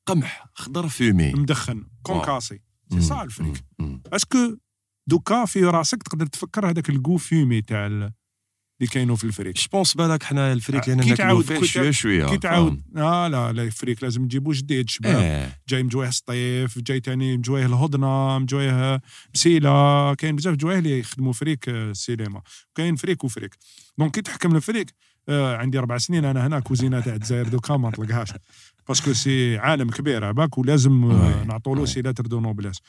قمح 0.07 0.47
خضر 0.55 0.89
فيمي 0.89 1.33
مدخن 1.33 1.87
كونكاسي 2.03 2.61
سي 2.93 3.01
سا 3.01 3.23
الفريك. 3.23 3.65
اسكو 4.13 4.57
دوكا 5.07 5.45
في 5.45 5.65
راسك 5.65 6.03
تقدر 6.03 6.27
تفكر 6.27 6.71
هذاك 6.71 6.91
الكو 6.91 7.17
فيمي 7.17 7.63
تاع 7.63 8.11
اللي 8.81 8.91
كاينو 8.91 9.17
في 9.17 9.25
الفريك 9.25 9.57
جو 9.57 9.67
بونس 9.73 9.95
بالك 9.95 10.23
حنا 10.23 10.53
الفريك 10.53 10.83
كي 10.83 10.93
اللي 10.93 11.03
ناكلو 11.03 11.17
تعاود- 11.17 11.53
كي 11.53 11.67
شوية 11.67 11.91
شوية. 11.91 12.27
كي 12.27 12.39
تعاود 12.39 12.83
آه. 12.97 13.29
لا 13.29 13.53
لا 13.53 13.63
الفريك 13.63 14.03
لازم 14.03 14.23
نجيبو 14.23 14.53
جديد 14.53 14.91
شباب. 14.91 15.17
إيه. 15.17 15.59
جاي 15.69 15.83
مجويه 15.83 16.11
سطيف 16.11 16.79
جاي 16.79 17.01
تاني 17.01 17.37
مجويه 17.37 17.67
الهضنة 17.67 18.39
مجويه 18.39 19.01
مسيلة. 19.35 20.15
كاين 20.15 20.37
بزاف 20.37 20.55
جوايه 20.57 20.79
اللي 20.79 20.99
يخدموا 20.99 21.33
فريك 21.33 21.69
آه، 21.69 21.91
السينما 21.91 22.43
كاين 22.75 22.97
فريك 22.97 23.25
وفريك 23.25 23.55
دونك 23.99 24.15
كي 24.15 24.21
تحكم 24.23 24.57
الفريك 24.57 24.95
آه 25.29 25.57
عندي 25.57 25.79
أربع 25.79 25.99
سنين 25.99 26.25
أنا 26.25 26.47
هنا 26.47 26.61
كوزينة 26.61 27.01
تاع 27.01 27.15
الجزائر 27.15 27.49
دوكا 27.49 27.77
ما 27.77 27.89
نطلقهاش. 27.89 28.29
باسكو 28.89 29.13
سي 29.13 29.59
عالم 29.59 29.91
كبير 29.91 30.25
عباك 30.25 30.59
ولازم 30.59 31.05
آه 31.05 31.39
وي، 31.41 31.45
نعطوا 31.45 31.75
له 31.75 31.81
وي. 31.81 31.87
سي 31.87 32.03
لاتر 32.03 32.27
دو 32.27 32.41
نوبلاس 32.41 32.81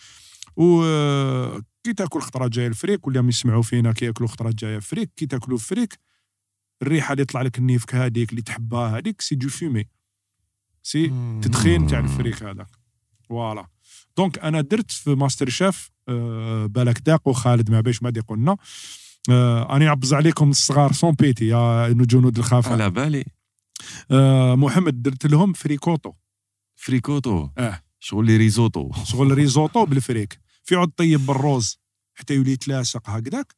و 0.56 0.84
آه، 0.84 1.62
كي 1.88 1.94
تاكل 1.94 2.22
خطره 2.22 2.48
جاية 2.48 2.68
الفريك 2.68 3.08
ولا 3.08 3.28
يسمعوا 3.28 3.62
فينا 3.62 3.92
كي 3.92 4.06
ياكلوا 4.06 4.30
خطره 4.30 4.54
جاية 4.60 4.80
فريك 4.80 5.12
كي 5.16 5.26
تاكلوا 5.26 5.58
فريك 5.58 6.00
الريحة 6.82 7.12
اللي 7.12 7.22
يطلع 7.22 7.42
لك 7.42 7.58
النيفك 7.58 7.96
هذيك 7.96 8.30
اللي 8.30 8.42
تحبها 8.42 8.98
هذيك 8.98 9.22
سي 9.22 9.36
دو 9.36 9.50
فيمي 9.50 9.86
سي 10.84 11.08
تدخين 11.42 11.88
تاع 11.88 12.00
الفريك 12.00 12.44
هذاك. 12.44 12.68
فوالا. 13.30 13.68
دونك 14.18 14.40
أنا 14.40 14.62
درت 14.62 14.92
في 14.92 15.16
ماستر 15.16 15.50
شيف 15.50 15.92
آه، 16.10 16.66
بالك 16.66 17.00
داق 17.00 17.28
وخالد 17.28 17.72
ما 17.72 17.82
باش 17.82 18.04
ما 18.04 18.10
دي 18.10 18.20
قلنا. 18.20 18.58
آه، 19.30 19.76
اني 19.76 19.86
نعبز 19.86 20.14
عليكم 20.14 20.50
الصغار 20.50 20.92
سون 20.92 21.12
بيتي 21.12 21.48
يا 21.48 21.90
جنود 21.94 22.38
الخفاء 22.38 22.74
على 22.74 22.90
بالي. 22.90 23.26
آه، 24.12 24.56
محمد 24.56 25.02
درت 25.02 25.26
لهم 25.26 25.54
فريكوتو. 25.54 26.14
فريكوتو. 26.76 27.50
آه. 27.58 27.82
شغل 28.00 28.38
ريزوتو. 28.38 28.92
شغل 29.04 29.32
ريزوتو 29.32 29.86
بالفريك 29.86 30.47
في 30.68 30.76
عود 30.76 30.92
طيب 30.98 31.26
بالروز 31.26 31.80
حتى 32.14 32.34
يولي 32.34 32.52
يتلاصق 32.52 33.10
هكذاك. 33.10 33.56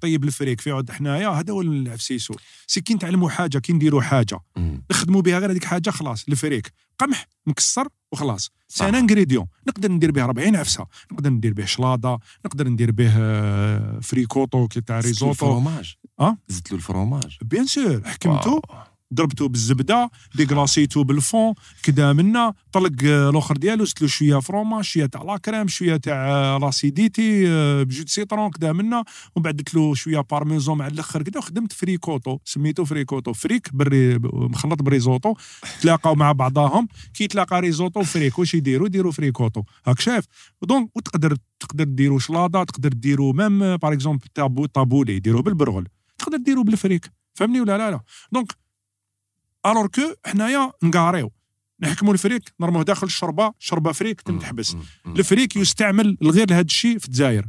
طيب 0.00 0.24
الفريك 0.24 0.60
في 0.60 0.70
عود 0.70 0.90
حنايا 0.90 1.28
هذا 1.28 1.52
هو 1.52 1.62
العفسيسو 1.62 2.34
سي 2.66 2.80
كي 2.80 2.94
نتعلموا 2.94 3.30
حاجة 3.30 3.58
كي 3.58 3.72
نديروا 3.72 4.02
حاجة. 4.02 4.40
نخدموا 4.90 5.22
بها 5.22 5.38
غير 5.38 5.50
هذيك 5.50 5.64
حاجة 5.64 5.90
خلاص. 5.90 6.24
الفريك 6.28 6.72
قمح 6.98 7.26
مكسر 7.46 7.88
وخلاص. 8.12 8.50
صح. 8.68 8.76
سان 8.86 8.94
انغريديون. 8.94 9.46
نقدر 9.68 9.92
ندير 9.92 10.10
به 10.10 10.24
40 10.24 10.56
عفسة. 10.56 10.86
نقدر 11.12 11.30
ندير 11.30 11.52
به 11.52 11.64
شلاضة. 11.64 12.18
نقدر 12.46 12.68
ندير 12.68 12.90
به 12.90 13.12
آه، 13.18 14.00
فريكوتو 14.00 14.68
كي 14.68 14.80
تاع 14.80 15.00
ريزوتو. 15.00 15.30
الفروماج 15.30 15.94
أه؟ 16.20 16.36
زدت 16.48 16.70
له 16.70 16.76
الفروماج 16.76 17.38
بيان 17.42 17.66
سور. 17.66 18.02
حكمته. 18.04 18.62
ضربته 19.14 19.48
بالزبدة 19.48 20.10
ديغلاسيتو 20.34 21.04
بالفون 21.04 21.54
كدا 21.82 22.12
منا 22.12 22.54
طلق 22.72 22.92
آه، 23.04 23.30
الأخر 23.30 23.56
ديالو 23.56 23.84
له 24.00 24.08
شوية 24.08 24.40
فروماج 24.40 24.84
شوية 24.84 25.06
تاع 25.06 25.22
لا 25.22 25.36
كريم 25.36 25.68
شوية 25.68 25.96
تاع 25.96 26.14
آه، 26.14 26.58
لاسيديتي 26.58 27.48
آه، 27.48 27.82
بجو 27.82 28.04
سيترون 28.06 28.50
كدا 28.50 28.72
منا 28.72 29.04
ومن 29.36 29.42
بعد 29.42 29.68
له 29.74 29.94
شوية 29.94 30.20
بارميزون 30.20 30.78
مع 30.78 30.86
الأخر 30.86 31.22
كدا 31.22 31.38
وخدمت 31.38 31.72
فريكوتو 31.72 32.38
سميتو 32.44 32.84
فريكوتو 32.84 33.32
فريك 33.32 33.74
بري 33.74 34.18
مخلط 34.32 34.82
بريزوتو. 34.82 35.34
تلاقاو 35.80 36.14
مع 36.14 36.32
بعضاهم 36.32 36.88
كي 37.14 37.26
تلاقى 37.26 37.60
ريزوتو 37.60 38.00
وفريك 38.00 38.38
واش 38.38 38.54
يديروا 38.54 38.86
يديروا 38.86 39.12
فريكوتو. 39.12 39.62
هاك 39.86 40.00
شايف؟ 40.00 40.24
دونك 40.62 40.96
وتقدر 40.96 41.36
تقدر 41.60 41.84
ديروا 41.84 42.18
شلاضة 42.18 42.64
تقدر 42.64 42.88
ديروا 42.88 43.32
ميم 43.32 43.76
باغ 43.76 43.92
اكزومبل 43.92 44.26
تابو 44.34 44.66
طابولي 44.66 45.16
يديروه 45.16 45.42
بالبرغل 45.42 45.88
تقدر 46.18 46.36
ديروا 46.36 46.64
بالفريك. 46.64 47.12
فهمني 47.34 47.60
ولا 47.60 47.78
لا 47.78 47.90
لا؟ 47.90 48.00
دونك 48.32 48.61
الور 49.66 49.86
كو 49.86 50.14
حنايا 50.26 50.72
نقاريو. 50.82 51.32
نحكموا 51.80 52.12
الفريك 52.12 52.52
نرموه 52.60 52.82
داخل 52.82 53.06
الشربه 53.06 53.52
شربه 53.58 53.92
فريك 53.92 54.20
تم. 54.20 54.38
تحبس. 54.38 54.76
الفريك 55.06 55.56
يستعمل 55.56 56.18
غير 56.22 56.50
لهذا 56.50 56.66
الشيء 56.66 56.98
في 56.98 57.06
الجزائر. 57.06 57.48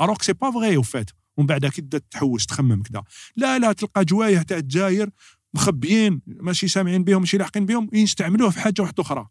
الوغ 0.00 0.16
سي 0.22 0.32
با 0.32 0.50
فغي 0.50 0.76
وفات 0.76 1.10
ومن 1.36 1.46
بعد 1.46 1.66
كي 1.66 1.80
تبدا 1.80 1.98
تحوس 1.98 2.46
تخمم 2.46 2.82
كذا 2.82 3.02
لا 3.36 3.58
لا 3.58 3.72
تلقى 3.72 4.04
جوايه 4.04 4.42
تاع 4.42 4.56
الجزائر 4.56 5.10
مخبيين 5.54 6.22
ماشي 6.26 6.68
سامعين 6.68 7.04
بهم 7.04 7.20
ماشي 7.20 7.38
لاحقين 7.38 7.66
بهم 7.66 7.90
يستعملوه 7.92 8.50
في 8.50 8.60
حاجة 8.60 8.82
واحدة 8.82 9.02
أخرى. 9.02 9.28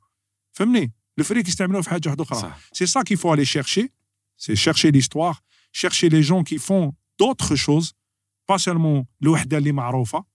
فهمني؟ 0.52 0.94
الفريك 1.20 1.48
يستعملوه 1.48 1.82
في 1.82 1.90
حاجة 1.90 2.10
واحدة 2.10 2.24
أخرى. 2.24 2.54
C'est 2.74 2.88
ça 2.88 3.04
qu'il 3.04 3.18
faut 3.18 3.32
aller 3.32 3.46
chercher. 3.46 3.90
C'est 4.38 4.56
chercher 4.56 4.92
l'histoire, 4.92 5.38
chercher 5.74 6.10
les 6.10 6.24
gens 6.24 6.44
qui 6.44 6.58
font 6.58 6.94
d'autres 7.20 7.56
choses, 7.56 7.94
pas 8.48 8.58
seulement 8.58 9.06
الوحدة 9.22 9.58
اللي 9.58 9.72
معروفة. 9.72 10.26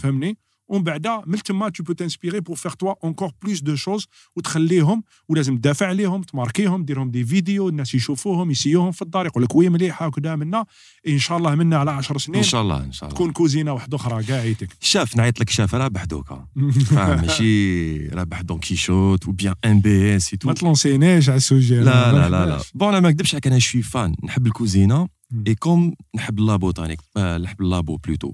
فهمني؟ 0.00 0.38
ومن 0.70 0.82
بعد 0.82 1.06
من 1.26 1.42
تما 1.42 1.70
tu 1.70 1.82
peux 1.82 1.94
t'inspirer 1.94 2.40
pour 2.40 2.58
faire 2.58 2.76
toi 2.76 2.96
encore 3.02 3.32
plus 3.32 3.62
de 3.64 3.74
choses 3.76 4.06
وتخليهم 4.36 5.02
ولازم 5.28 5.56
تدافع 5.56 5.86
عليهم 5.86 6.22
تماركيهم 6.22 6.84
ديرهم 6.84 7.10
دي 7.10 7.24
فيديو 7.24 7.68
الناس 7.68 7.94
يشوفوهم 7.94 8.50
يسيوهم 8.50 8.92
في 8.92 9.02
الدار 9.02 9.26
يقول 9.26 9.42
لك 9.42 9.54
وي 9.54 9.68
مليحه 9.68 10.06
وكذا 10.06 10.36
منا 10.36 10.64
إن 11.08 11.18
شاء 11.18 11.38
الله 11.38 11.54
منا 11.54 11.76
على 11.76 11.90
10 11.90 12.18
سنين 12.18 12.36
إن 12.36 12.42
شاء 12.42 12.62
الله 12.62 12.84
إن 12.84 12.92
شاء 12.92 13.08
الله. 13.08 13.16
تكون 13.16 13.32
كوزينة 13.32 13.72
واحدة 13.72 13.96
أخرى 13.96 14.22
كاع 14.22 14.36
عيتك 14.40 14.68
شاف 14.80 15.16
نعيط 15.16 15.40
لك 15.40 15.50
شاف 15.50 15.74
رابح 15.74 16.04
دوكا. 16.04 16.46
ماشي 16.92 17.98
رابح 18.18 18.40
دون 18.40 18.58
كيشوت 18.58 19.28
و 19.28 19.32
بيان 19.32 19.54
ام 19.64 19.80
بي 19.80 20.16
اس 20.16 20.32
ما 20.32 20.38
تو 20.38 20.52
تلونسينيش 20.52 21.28
على 21.28 21.36
السوجي. 21.36 21.80
لا 21.80 22.12
لا 22.12 22.28
لا 22.28 22.46
لا. 22.46 22.60
بون 22.74 22.88
أنا 22.88 23.00
ما 23.00 23.10
نكذبش 23.10 23.34
عليك 23.34 23.46
أنا 23.46 23.58
شوي 23.58 23.82
فان 23.82 24.16
نحب 24.24 24.46
الكوزينه. 24.46 25.08
اي 25.46 25.54
كوم 25.54 25.94
نحب 26.16 26.38
اللابوتانيك 26.38 27.00
آه، 27.16 27.38
نحب 27.38 27.60
اللابو 27.60 27.96
بلوتو 27.96 28.32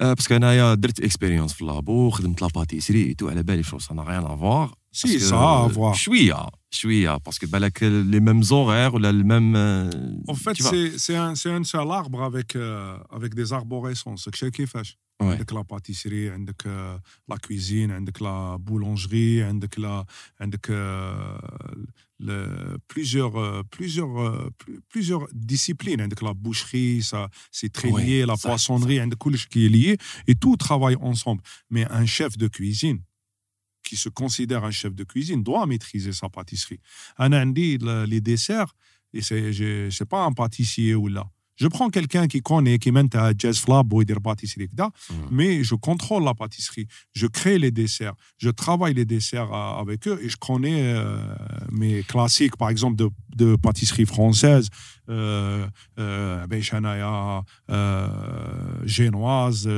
باسكو 0.00 0.36
انايا 0.36 0.74
درت 0.74 1.00
اكسبيريونس 1.00 1.52
في 1.52 1.60
اللابو 1.60 2.10
خدمت 2.10 2.42
لا 2.42 2.48
باتيسري 2.54 3.14
تو 3.14 3.28
على 3.28 3.42
بالي 3.42 3.62
شو 3.62 3.78
سا 3.78 3.94
غيان 3.94 4.24
افوار 4.24 4.74
سي 4.92 5.18
سا 5.18 5.66
افوار 5.66 5.94
شوية. 5.94 6.59
شويه 6.69 7.17
باسكو 7.17 7.47
بالك 7.47 7.83
لي 7.83 8.19
ميم 8.19 8.41
زوغير 8.41 8.95
ولا 8.95 9.09
الميم 9.09 9.55
En 10.31 10.33
fait, 10.35 10.55
c'est 10.71 10.97
c'est 11.05 11.15
un, 11.15 11.35
c'est 11.35 11.51
un 11.59 11.63
seul 11.63 11.91
arbre 12.01 12.21
avec, 12.23 12.55
euh, 12.55 12.97
avec 13.17 13.33
des 13.35 13.53
arborescences. 13.53 14.29
شايف 14.33 14.53
كيفاش؟ 14.53 14.97
Ouais. 15.23 15.25
عندك 15.25 15.53
لا 15.53 15.61
باتيسري 15.61 16.29
عندك 16.29 16.63
آه، 16.67 17.01
لا 17.29 17.37
كويزين 17.37 17.91
عندك 17.91 18.21
لا 18.21 18.55
بولونجري 18.55 19.43
عندك 19.43 19.79
لا 19.79 20.05
عندك 20.41 20.71
بليزيور 22.95 23.61
بليزيور 23.61 24.51
بليزيور 24.95 25.29
ديسيبلين 25.33 26.01
عندك 26.01 26.23
لا 26.23 26.31
بوشري 26.31 27.01
سا 27.01 27.29
سي 27.51 27.67
تري 27.67 27.91
Ouais, 27.91 27.95
ليي 27.95 28.25
لا 28.25 28.35
صح، 28.35 28.49
بواسونري 28.49 28.99
عندك 28.99 29.17
كلش 29.17 29.45
كي 29.45 29.67
ليي 29.67 29.97
et 30.31 30.33
tout 30.33 30.55
travaille 30.57 30.95
ensemble 30.95 31.41
mais 31.73 31.85
un 31.89 32.05
chef 32.05 32.37
de 32.37 32.47
cuisine 32.47 32.99
qui 33.90 33.96
se 33.96 34.08
considère 34.08 34.62
un 34.64 34.70
chef 34.70 34.94
de 34.94 35.02
cuisine 35.02 35.42
doit 35.42 35.66
maîtriser 35.66 36.12
sa 36.12 36.28
pâtisserie. 36.28 36.78
Un 37.18 37.32
Indie, 37.32 37.76
les 38.06 38.20
desserts, 38.20 38.72
et 39.12 39.20
c'est, 39.20 39.90
c'est 39.90 40.08
pas 40.08 40.24
un 40.24 40.32
pâtissier 40.32 40.94
ou 40.94 41.08
là. 41.08 41.26
Je 41.56 41.66
prends 41.66 41.90
quelqu'un 41.90 42.28
qui 42.28 42.40
connaît, 42.40 42.78
qui 42.78 42.92
mène 42.92 43.08
à 43.14 43.32
jazz 43.36 43.58
flab 43.58 43.92
ou 43.92 44.04
des 44.04 44.14
pâtisseries, 44.14 44.70
mm. 44.78 45.14
mais 45.32 45.64
je 45.64 45.74
contrôle 45.74 46.22
la 46.24 46.34
pâtisserie. 46.34 46.86
Je 47.12 47.26
crée 47.26 47.58
les 47.58 47.72
desserts. 47.72 48.14
Je 48.38 48.48
travaille 48.48 48.94
les 48.94 49.04
desserts 49.04 49.52
euh, 49.52 49.80
avec 49.80 50.06
eux 50.06 50.20
et 50.22 50.28
je 50.28 50.36
connais 50.36 50.94
euh, 50.94 51.18
mes 51.72 52.04
classiques, 52.04 52.56
par 52.56 52.70
exemple, 52.70 52.96
de, 52.96 53.10
de 53.34 53.56
pâtisserie 53.56 54.06
française. 54.06 54.68
Euh, 55.10 55.66
euh, 55.98 56.36
ben, 56.46 56.60
Abéchanaya 56.60 57.42
euh, 57.70 58.08
génoise, 58.84 59.68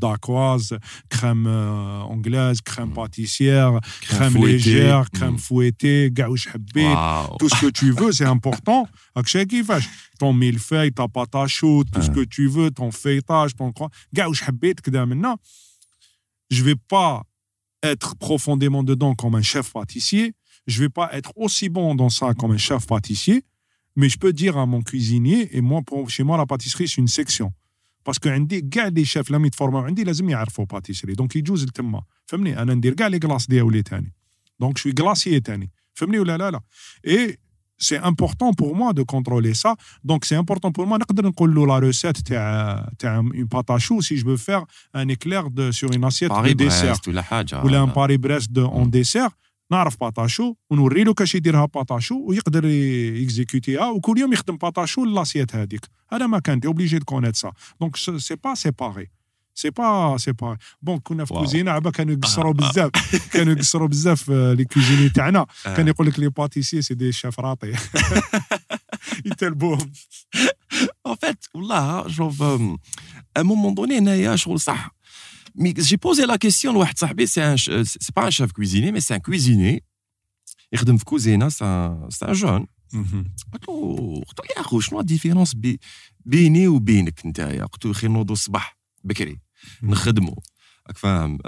dacoise, 0.00 0.76
crème 1.08 1.46
anglaise, 1.46 2.60
crème 2.60 2.90
mm. 2.90 2.94
pâtissière, 2.94 3.80
crème, 4.00 4.44
légère, 4.44 5.08
crème 5.10 5.38
fouettée, 5.38 6.10
mm. 6.10 6.14
gaouche 6.14 6.48
habé, 6.48 6.92
tout 7.38 7.48
ce 7.48 7.60
que 7.60 7.70
tu 7.70 7.92
veux, 7.92 8.10
c'est 8.10 8.24
important. 8.24 8.88
Ton 10.18 10.32
millefeuille, 10.32 10.92
ta 10.92 11.06
pâte 11.06 11.34
à 11.36 11.46
chaude, 11.46 11.88
tout 11.92 12.02
ce 12.02 12.10
hein. 12.10 12.14
que 12.14 12.24
tu 12.24 12.48
veux, 12.48 12.72
ton 12.72 12.90
feuilletage, 12.90 13.54
ton 13.54 13.70
croix. 13.70 13.88
Gaouche 14.12 14.42
habé, 14.48 14.74
maintenant, 14.92 15.36
je 16.50 16.64
vais 16.64 16.74
pas 16.74 17.22
être 17.84 18.16
profondément 18.16 18.82
dedans 18.82 19.14
comme 19.14 19.36
un 19.36 19.42
chef 19.42 19.72
pâtissier. 19.72 20.34
Je 20.66 20.80
vais 20.80 20.88
pas 20.88 21.10
être 21.12 21.32
aussi 21.36 21.68
bon 21.68 21.94
dans 21.94 22.10
ça 22.10 22.34
comme 22.34 22.52
un 22.52 22.58
chef 22.58 22.86
pâtissier. 22.86 23.44
Mais 23.97 24.09
je 24.09 24.17
peux 24.17 24.33
dire 24.33 24.57
à 24.57 24.65
mon 24.65 24.81
cuisinier, 24.81 25.55
et 25.55 25.61
moi, 25.61 25.81
pour, 25.87 26.09
chez 26.09 26.23
moi, 26.23 26.35
la 26.37 26.47
pâtisserie, 26.53 26.87
c'est 26.87 27.01
une 27.05 27.07
section. 27.07 27.53
Parce 28.03 28.19
que 28.19 28.27
عندي 28.27 28.61
كاع 28.61 28.87
لي 28.87 29.05
شيف 29.05 29.31
لما 29.31 29.47
يتفورماو 29.47 29.81
عندي 29.81 30.03
لازم 30.03 30.29
يعرفوا 30.29 30.65
باتيسري 30.65 31.13
دونك 31.13 31.35
يجوز 31.35 31.63
لتما 31.63 32.03
فهمني 32.25 32.61
انا 32.61 32.73
ندير 32.73 32.93
كاع 32.93 33.07
لي 33.07 33.19
كلاص 33.19 33.47
ديالي 33.47 33.81
تاني 33.81 34.13
دونك 34.59 34.77
شوي 34.77 34.91
كلاسيي 34.91 35.39
تاني 35.39 35.71
فهمني 35.93 36.19
ولا 36.19 36.37
لا 36.37 36.51
لا 36.51 36.61
اي 37.07 37.37
c'est 37.83 38.01
important 38.11 38.51
pour 38.53 38.71
moi 38.75 38.93
de 38.93 39.03
contrôler 39.03 39.53
ça. 39.63 39.71
Donc, 40.03 40.25
c'est 40.25 40.35
important 40.35 40.71
pour 40.71 40.87
moi. 40.87 40.97
نقدر 40.97 41.25
نقول 41.25 41.55
له 41.55 41.67
la 41.67 41.91
recette 41.91 42.21
تاع 42.23 42.89
تاع 42.99 43.21
une 43.21 43.47
pâte 43.47 43.69
à 43.69 43.79
choux 43.79 44.01
si 44.01 44.17
je 44.17 44.25
veux 44.25 44.37
faire 44.37 44.63
un 44.93 45.07
éclair 45.07 45.49
de, 45.49 45.71
sur 45.71 45.91
une 45.91 46.03
assiette 46.03 46.29
باري 46.29 46.53
de 46.53 46.57
dessert. 46.57 46.85
بريست 46.85 47.07
ولا 47.07 47.21
حاجه 47.21 47.63
ولا 47.63 47.83
ان 47.83 47.89
باري 47.89 48.17
بريست 48.17 48.51
دو 48.51 48.65
اون 48.65 48.89
ديسير 48.89 49.29
نعرف 49.70 50.00
باتاشو 50.00 50.54
ونوري 50.70 51.04
له 51.04 51.14
كاش 51.14 51.34
يديرها 51.34 51.64
باتاشو 51.66 52.24
ويقدر 52.26 52.64
يكزيكوتيها 52.64 53.90
وكل 53.90 54.18
يوم 54.18 54.32
يخدم 54.32 54.56
باتاشو 54.56 55.04
لاسيت 55.04 55.54
هذيك 55.54 55.86
هذا 56.12 56.26
ما 56.26 56.38
كان 56.38 56.60
تي 56.60 56.68
اوبليجي 56.68 56.98
دو 56.98 57.04
كونيت 57.04 57.36
سا 57.36 57.52
دونك 57.80 57.96
سي 57.96 58.36
با 58.44 58.54
سيباري 58.54 59.10
سي 59.54 59.70
با 59.70 60.16
سيباري 60.18 60.56
بون 60.82 60.98
كنا 60.98 61.24
في. 61.24 61.34
كوزينة 61.34 61.70
عبا 61.70 61.90
كانوا 61.90 62.14
يقصروا 62.14 62.52
بزاف. 62.52 62.90
كانوا 63.32 63.52
يقصروا 63.52 63.88
بزاف 63.88 64.30
آه، 64.30 64.52
لي 64.52 64.64
كوزيني 64.64 65.08
تاعنا. 65.08 65.38
آه. 65.66 65.74
كان 65.76 65.88
يقول 65.88 66.06
لك 66.06 66.18
لي 66.18 66.28
باتيسي 66.28 66.82
سي 66.82 66.94
دي 66.94 67.12
شيف 67.12 67.40
راطي 67.40 67.72
يتلبوهم 69.26 69.92
En 71.08 71.14
fait, 71.24 71.48
والله 71.54 72.08
شوف 72.08 72.42
un 73.38 73.44
moment 73.44 73.72
donné 73.72 73.92
هنايا 73.92 74.36
شغل 74.36 74.60
صح. 74.60 74.97
مي 75.58 75.72
جي 75.72 75.96
بوزي 75.96 76.24
لا 76.24 76.38
question 76.46 76.64
لواحد 76.64 76.98
صاحبي 76.98 77.26
سي 77.26 77.56
c'est 77.56 77.70
un 77.70 77.84
c'est 77.84 78.14
pas 78.14 78.44
un 78.44 78.52
كويزيني 78.52 78.92
cuisinier 78.92 78.92
mais 78.92 79.00
c'est 79.00 79.14
un 79.14 79.20
cuisinier. 79.20 79.80
في 80.74 81.04
كوزينه 81.04 81.48
c'est 81.48 82.26
un 82.26 82.32
jeune. 82.32 82.66
قلت 83.52 83.68
له 83.68 84.22
قلت 84.28 84.38
له 84.38 84.46
يا 84.56 84.60
اخو 84.60 84.80
شنو 84.80 85.00
الديفيرونس 85.00 85.56
بيني 86.24 86.68
وبينك 86.68 87.26
نتايا 87.26 87.64
قلت 87.64 87.86
له 87.86 87.92
خير 87.92 88.10
نوضوا 88.10 88.34
الصباح 88.34 88.78
بكري 89.04 89.40
نخدموا 89.82 90.34
راك 90.86 90.98
فاهم 90.98 91.38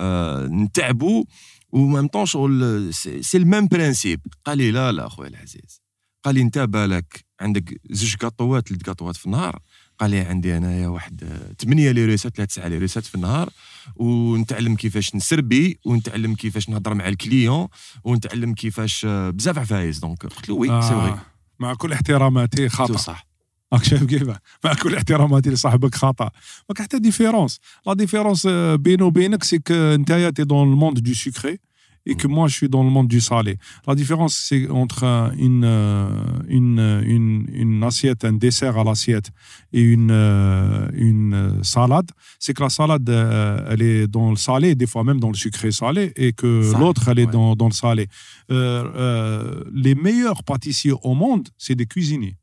نتعبوا 0.62 1.24
ومام 1.72 2.06
طون 2.06 2.26
شغل 2.26 2.94
سي 2.94 3.38
الميم 3.38 3.66
برانسيب 3.66 4.20
قال 4.44 4.58
لي 4.58 4.70
لا 4.70 4.92
لا 4.92 5.06
اخويا 5.06 5.28
العزيز 5.28 5.82
قال 6.24 6.34
لي 6.34 6.40
انت 6.40 6.58
بالك 6.58 7.24
عندك 7.40 7.80
زوج 7.90 8.14
كاطوات 8.14 8.68
ثلاث 8.68 8.82
كاطوات 8.82 9.16
في 9.16 9.26
النهار 9.26 9.62
قال 10.00 10.10
لي 10.10 10.20
عندي 10.20 10.56
انايا 10.56 10.88
واحد 10.88 11.24
آه، 11.24 11.54
ثمانية 11.64 11.90
لي 11.90 12.04
ريسات 12.04 12.38
ولا 12.38 12.46
تسعة 12.46 12.68
لي 12.68 12.78
ريسات 12.78 13.04
في 13.04 13.14
النهار 13.14 13.50
ونتعلم 13.96 14.76
كيفاش 14.76 15.14
نسربي 15.14 15.78
ونتعلم 15.84 16.34
كيفاش 16.34 16.68
نهضر 16.68 16.94
مع 16.94 17.08
الكليون 17.08 17.68
ونتعلم 18.04 18.54
كيفاش 18.54 19.04
آه، 19.04 19.30
بزاف 19.30 19.58
عفايس. 19.58 19.98
دونك 19.98 20.22
قلت 20.22 20.48
له 20.48 20.54
وي 20.54 20.68
سي 20.68 20.74
آه. 20.74 21.18
مع 21.58 21.74
كل 21.74 21.92
احتراماتي 21.92 22.68
خطا 22.68 22.96
صح. 22.96 23.26
راك 23.72 23.84
شايف 23.84 24.04
كيف 24.04 24.28
مع 24.64 24.74
كل 24.82 24.94
احتراماتي 24.94 25.50
لصاحبك 25.50 25.94
خطا 25.94 26.30
ما 26.68 26.74
كاين 26.74 26.84
حتى 26.84 26.98
ديفيرونس 26.98 27.60
لا 27.86 27.94
ديفيرونس 27.94 28.46
بيني 28.74 29.02
وبينك 29.02 29.44
سي 29.44 29.58
ك 29.58 29.72
نتايا 29.72 30.30
تي 30.30 30.44
دون 30.44 30.72
الموند 30.72 30.98
دو 30.98 31.14
سكري 31.14 31.58
et 32.06 32.14
que 32.14 32.26
moi 32.26 32.48
je 32.48 32.54
suis 32.54 32.68
dans 32.68 32.82
le 32.82 32.90
monde 32.90 33.08
du 33.08 33.20
salé. 33.20 33.58
La 33.86 33.94
différence 33.94 34.34
c'est 34.34 34.68
entre 34.68 35.32
une, 35.38 35.64
euh, 35.64 36.08
une, 36.48 36.78
euh, 36.78 37.02
une, 37.04 37.46
une 37.52 37.82
assiette, 37.84 38.24
un 38.24 38.32
dessert 38.32 38.78
à 38.78 38.84
l'assiette 38.84 39.30
et 39.72 39.82
une, 39.82 40.10
euh, 40.10 40.88
une 40.92 41.62
salade, 41.62 42.10
c'est 42.38 42.54
que 42.54 42.62
la 42.62 42.70
salade 42.70 43.08
elle 43.08 43.82
est 43.82 44.06
dans 44.06 44.30
le 44.30 44.36
salé, 44.36 44.74
des 44.74 44.86
fois 44.86 45.04
même 45.04 45.20
dans 45.20 45.28
le 45.28 45.34
sucré 45.34 45.70
salé, 45.70 46.12
et 46.16 46.32
que 46.32 46.76
l'autre 46.78 47.08
elle 47.08 47.18
est 47.18 47.26
ouais. 47.26 47.32
dans, 47.32 47.54
dans 47.54 47.68
le 47.68 47.74
salé. 47.74 48.08
Euh, 48.50 48.84
euh, 48.96 49.64
les 49.72 49.94
meilleurs 49.94 50.42
pâtissiers 50.42 50.92
au 51.02 51.14
monde, 51.14 51.48
c'est 51.56 51.74
des 51.74 51.86
cuisiniers. 51.86 52.36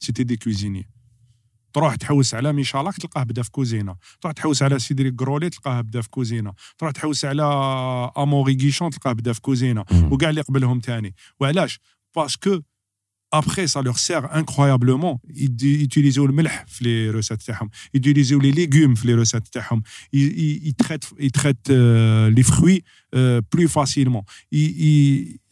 C'était 0.00 0.24
des 0.24 0.36
cuisiniers. 0.36 0.86
تروح 1.74 1.94
تحوس 1.94 2.34
على 2.34 2.52
ميشالاك 2.52 2.96
تلقاه 2.96 3.22
بدا 3.22 3.42
في 3.42 3.50
كوزينة. 3.50 3.96
تروح 4.20 4.32
تحوس 4.32 4.62
على 4.62 4.78
سيدري 4.78 5.10
كرولي 5.10 5.50
تلقاه 5.50 5.80
بدا 5.80 6.00
في 6.00 6.08
كوزينة. 6.10 6.52
تروح 6.78 6.92
تحوس 6.92 7.24
على 7.24 7.42
أموري 8.18 8.56
غيشون 8.56 8.90
تلقاه 8.90 9.12
بدا 9.12 9.32
في 9.32 9.40
كوزينة. 9.40 9.84
وكاع 10.10 10.30
اللي 10.30 10.40
قبلهم 10.40 10.80
تاني. 10.80 11.14
وعلاش؟ 11.40 11.80
باسكو 12.16 12.60
ابخي 13.32 13.66
سا 13.66 13.80
لور 13.80 13.94
سير 13.94 14.34
انكرويابلومون 14.34 15.18
يوتيليزيو 15.62 16.24
الملح 16.24 16.64
في 16.68 16.84
لي 16.84 17.10
روسات 17.10 17.42
تاعهم. 17.42 17.70
يوتيليزيو 17.94 18.40
لي 18.40 18.50
ليغوم 18.50 18.94
في 18.94 19.06
لي 19.06 19.14
روسات 19.14 19.48
تاعهم. 19.48 19.82
يتريت 20.12 21.04
يتريت 21.20 21.70
لي 22.36 22.42
فروي 22.42 22.82
بلو 23.52 23.68
فاسيلمون 23.68 24.22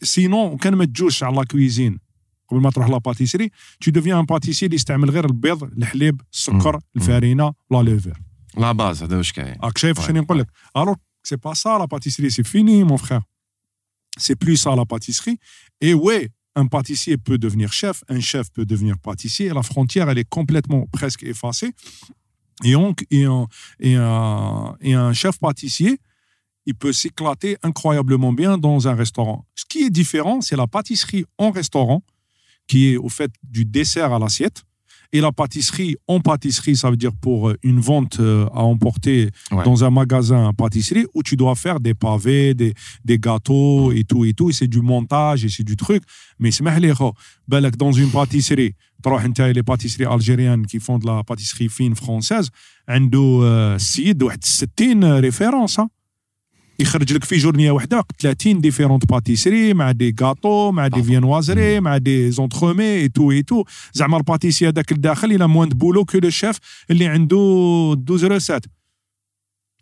سينون 0.01 0.57
كان 0.57 0.75
ما 0.75 0.85
تجوش 0.85 1.23
على 1.23 1.35
لا 1.35 1.43
كويزين 1.43 1.99
قبل 2.52 2.60
ما 2.60 2.70
تروح 2.70 2.88
لا 2.88 2.98
باتيسري 2.98 3.50
tu 3.84 3.90
deviens 3.90 4.18
un 4.22 4.26
pâtissier 4.34 4.62
اللي 4.62 4.74
يستعمل 4.74 5.10
غير 5.10 5.24
البيض 5.24 5.62
الحليب 5.62 6.20
السكر 6.32 6.74
مم. 6.76 6.80
الفارينه 6.96 7.54
لا 7.70 7.82
لوفر 7.82 8.20
لا 8.56 8.72
باز 8.72 9.02
هذا 9.02 9.16
واش 9.16 9.32
كاين 9.32 9.56
راك 9.62 9.78
شايف 9.78 9.98
Ouais, 10.00 10.02
شنو 10.06 10.20
نقول 10.22 10.38
لك 10.38 10.46
الوغ 10.76 10.94
سي 11.24 11.36
با 11.36 11.54
سا 11.54 11.68
لا 11.78 11.86
pâtisserie 11.98 12.30
c'est 12.30 12.46
fini 12.46 12.84
mon 12.84 12.98
frère 12.98 13.22
c'est 14.18 14.36
plus 14.44 14.56
ça 14.64 14.74
la 14.76 14.84
pâtisserie 14.84 15.38
et 15.80 15.94
ouais 15.94 16.28
un 16.56 16.66
pâtissier 16.66 17.16
peut 17.16 17.38
devenir 17.38 17.72
chef 17.72 17.96
un 18.08 18.20
chef 18.20 18.46
peut 18.56 18.66
devenir 18.72 18.94
pâtissier 19.08 19.46
la 19.58 19.62
frontière 19.62 20.06
elle 20.10 20.18
est 20.24 20.30
complètement 20.38 20.82
presque 20.98 21.22
effacée 21.34 21.72
et, 22.64 22.74
on, 22.74 22.94
et, 23.18 23.24
un, 23.24 23.46
et, 23.88 23.94
un, 23.94 24.76
et 24.88 24.94
un 24.94 25.12
chef 25.12 25.38
pâtissier 25.38 25.92
il 26.70 26.74
peut 26.74 26.92
s'éclater 26.92 27.56
incroyablement 27.62 28.32
bien 28.42 28.58
dans 28.58 28.80
un 28.90 28.94
restaurant. 28.94 29.46
Ce 29.54 29.64
qui 29.70 29.78
est 29.86 29.90
différent, 30.02 30.42
c'est 30.46 30.58
la 30.64 30.66
pâtisserie 30.66 31.24
en 31.38 31.50
restaurant, 31.60 32.02
qui 32.66 32.78
est 32.92 32.96
au 32.96 33.08
fait 33.08 33.30
du 33.42 33.64
dessert 33.64 34.12
à 34.12 34.18
l'assiette. 34.18 34.62
Et 35.10 35.22
la 35.22 35.32
pâtisserie 35.32 35.96
en 36.06 36.20
pâtisserie, 36.20 36.76
ça 36.76 36.90
veut 36.90 36.96
dire 36.98 37.12
pour 37.14 37.48
euh, 37.48 37.56
une 37.62 37.80
vente 37.80 38.20
euh, 38.20 38.44
à 38.52 38.62
emporter 38.62 39.30
Ouais. 39.50 39.64
dans 39.64 39.82
un 39.82 39.90
magasin 40.00 40.48
à 40.50 40.52
pâtisserie 40.52 41.06
où 41.14 41.22
tu 41.22 41.34
dois 41.34 41.54
faire 41.54 41.80
des 41.80 41.94
pavés, 41.94 42.52
des, 42.52 42.74
des 43.06 43.18
gâteaux 43.18 43.90
et 43.92 44.04
tout 44.04 44.26
et 44.26 44.34
tout. 44.34 44.50
Et 44.50 44.52
c'est 44.52 44.68
du 44.68 44.82
montage 44.82 45.46
et 45.46 45.48
c'est 45.48 45.64
du 45.64 45.76
truc. 45.76 46.02
Mais 46.38 46.50
c'est 46.50 46.62
لي 46.62 46.94
خو 46.94 47.12
بالك 47.48 47.76
dans 47.76 47.92
une 47.92 48.10
pâtisserie 48.10 48.74
تروح 49.02 49.24
انت 49.24 49.40
les 49.40 49.62
pâtisseries 49.62 50.04
algériennes 50.04 50.66
qui 50.66 50.78
font 50.78 50.98
de 50.98 51.06
la 51.06 51.22
pâtisserie 51.24 51.68
fine 51.70 51.94
française 51.94 52.48
عنده 52.88 53.40
آه، 53.44 53.76
السيد 53.76 54.22
واحد 54.22 54.44
60 54.44 55.04
ريفيرونس 55.04 55.80
يخرج 56.83 57.13
لك 57.13 57.23
في 57.23 57.37
جورنية 57.37 57.71
واحدة 57.71 58.03
30 58.19 58.61
ديفيرونت 58.61 59.05
باتيسري 59.05 59.73
مع 59.73 59.91
دي 59.91 60.15
غاتو 60.21 60.71
مع 60.71 60.87
دي 60.87 60.91
طبعا. 60.91 61.03
فينوازري 61.03 61.79
مع 61.79 61.97
دي 61.97 62.31
زونترومي 62.31 62.83
اي 62.83 63.07
تو 63.09 63.31
اي 63.31 63.43
تو 63.43 63.63
زعما 63.93 64.17
الباتيسي 64.17 64.67
هذاك 64.67 64.91
الداخل 64.91 65.31
إلى 65.31 65.47
موان 65.47 65.69
دو 65.69 65.75
بولو 65.77 66.05
كو 66.05 66.17
لو 66.17 66.29
شيف 66.29 66.57
اللي 66.91 67.05
عنده 67.07 67.37
12 68.03 68.27
روسات 68.31 68.65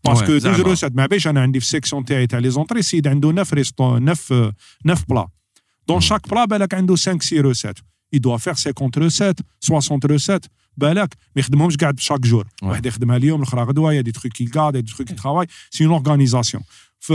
باسكو 0.05 0.25
Ouais, 0.25 0.29
12 0.29 0.39
زعما. 0.39 0.57
روسات 0.69 0.95
ما 0.95 1.05
بيش 1.05 1.27
أنا 1.27 1.41
عندي 1.41 1.59
في 1.59 1.65
السيكسيون 1.65 2.05
تاعي 2.05 2.27
تاع 2.27 2.39
لي 2.39 2.49
زونتري 2.49 2.79
السيد 2.79 3.07
عنده 3.07 3.31
9 3.31 3.55
ريستو 3.55 3.97
9 3.97 4.53
9 4.85 5.05
بلا 5.09 5.27
دون. 5.87 5.99
شاك 6.01 6.29
بلا 6.29 6.45
بالك 6.45 6.73
عنده 6.73 6.95
5 6.95 7.17
6 7.19 7.41
روسات 7.41 7.79
il 8.15 8.19
doit 8.19 8.39
faire 8.39 8.53
50 8.73 8.91
روسات 8.97 9.39
60 9.59 9.99
روسات 10.05 10.45
بالك 10.77 11.15
ما 11.35 11.39
يخدمهمش 11.39 11.77
قاعد 11.77 11.99
شاك 11.99 12.19
جور. 12.19 12.47
واحد 12.63 12.85
يخدمها 12.85 13.17
اليوم 13.17 13.41
الأخرى 13.41 13.63
غدوة 13.63 13.93
يا 13.93 14.01
دي 14.01 14.11
تروك 14.11 14.33
كي 14.33 14.45
قاد 14.45 14.77
دي 14.77 14.93
تروك 14.93 15.07
كي 15.07 15.13
ترافاي 15.15 15.47
سي 15.69 15.85
اون 15.85 15.93
اورغانيزاسيون 15.93 16.63
في 16.99 17.13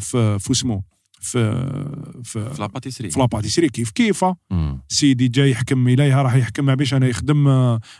في 0.00 0.38
في 0.38 0.50
اسمه 0.50 0.82
في 1.25 1.69
في 2.23 2.49
في 2.53 2.61
لا 2.61 2.67
باتيسري 2.67 3.09
في 3.11 3.19
لا 3.19 3.25
باتيسري 3.25 3.69
كيف 3.69 3.89
كيف 3.91 4.25
مم. 4.51 4.81
سيدي 4.87 5.27
جاي 5.27 5.51
يحكم 5.51 5.87
اليها 5.87 6.21
راح 6.21 6.35
يحكمها 6.35 6.75
باش 6.75 6.93
انا 6.93 7.07
يخدم 7.07 7.47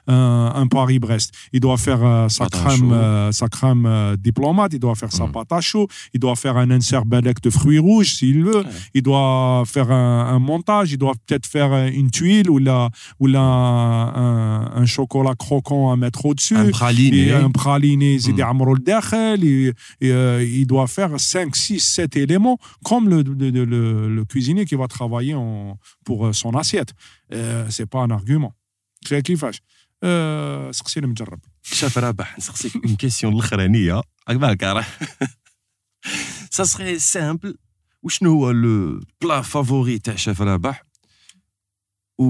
ان 0.10 0.68
باري 0.68 1.00
بريست 1.00 1.36
il 1.56 1.60
doit 1.60 1.78
faire 1.78 2.32
sa 2.38 2.46
crème 2.58 2.92
euh, 2.92 3.32
sa 3.32 3.48
crème 3.56 3.86
euh, 3.86 4.16
diplomate 4.28 4.74
il 4.74 4.80
doit 4.80 4.96
faire 4.96 5.12
sa 5.12 5.26
Mm. 5.28 5.32
pâte 5.36 5.52
à 5.52 5.62
chaud 5.70 5.88
il 6.16 6.20
doit 6.20 6.36
faire 6.44 6.56
un 6.64 6.70
insert 6.78 7.06
balèque 7.14 7.42
de 7.48 7.50
fruits 7.58 7.82
rouges 7.88 8.12
s'il 8.18 8.40
veut 8.48 8.64
Ouais. 8.66 8.98
il 8.98 9.04
doit 9.10 9.64
faire 9.74 9.90
un, 10.04 10.20
un 10.36 10.40
montage 10.52 10.88
il 10.96 11.00
doit 11.06 11.16
peut-être 11.24 11.48
faire 11.56 11.72
une 12.00 12.10
tuile 12.18 12.50
ou 12.54 12.58
la 12.68 12.80
ou 13.22 13.26
la 13.36 13.46
un, 14.26 14.62
un 14.82 14.86
chocolat 14.96 15.36
croquant 15.46 15.84
à 15.94 15.96
mettre 16.04 16.22
au 16.30 16.34
dessus 16.34 16.56
ان 16.58 16.72
براليني 16.72 17.42
un 17.48 17.52
praliné 17.52 18.04
يزيد 18.16 18.36
Mm. 18.36 18.40
يعمروا 18.40 18.76
الداخل 18.76 19.40
il, 19.42 19.74
et, 20.06 20.12
euh, 20.12 20.44
il 20.62 20.66
doit 20.66 20.88
faire 20.88 21.20
5 21.20 21.56
6 21.56 21.80
7 21.80 22.16
éléments 22.18 22.58
comme 22.84 23.12
le, 23.16 23.22
le, 23.42 23.50
le, 23.58 23.64
le- 23.74 24.10
le 24.18 24.24
cuisinier 24.32 24.66
qui 24.70 24.76
va 24.82 24.88
travailler 24.98 25.34
en, 25.36 25.78
pour 26.06 26.20
euh, 26.28 26.34
son 26.42 26.52
assiette 26.62 26.92
euh, 27.34 27.70
c'est 27.70 27.90
pas 27.94 28.02
un 28.08 28.12
argument 28.20 28.54
شايف 29.06 29.24
كيفاش 29.24 29.58
euh, 30.06 30.72
سقسي 30.72 31.00
المجرب 31.00 31.40
شاف 31.64 31.98
رابح 31.98 32.38
نسقسيك 32.38 32.76
اون 32.86 32.96
كيسيون 32.96 33.34
الاخرانيه 33.34 34.02
راك 34.30 34.38
بالك 34.38 34.64
راح 34.64 35.00
سا 36.52 36.64
سخي 36.64 37.00
سامبل 37.00 37.58
وشنو 38.04 38.32
هو 38.32 38.52
لو 38.52 39.00
بلا 39.22 39.42
فافوري 39.42 40.00
تاع 40.00 40.16
شاف 40.16 40.42
رابح 40.42 40.84
و 42.18 42.26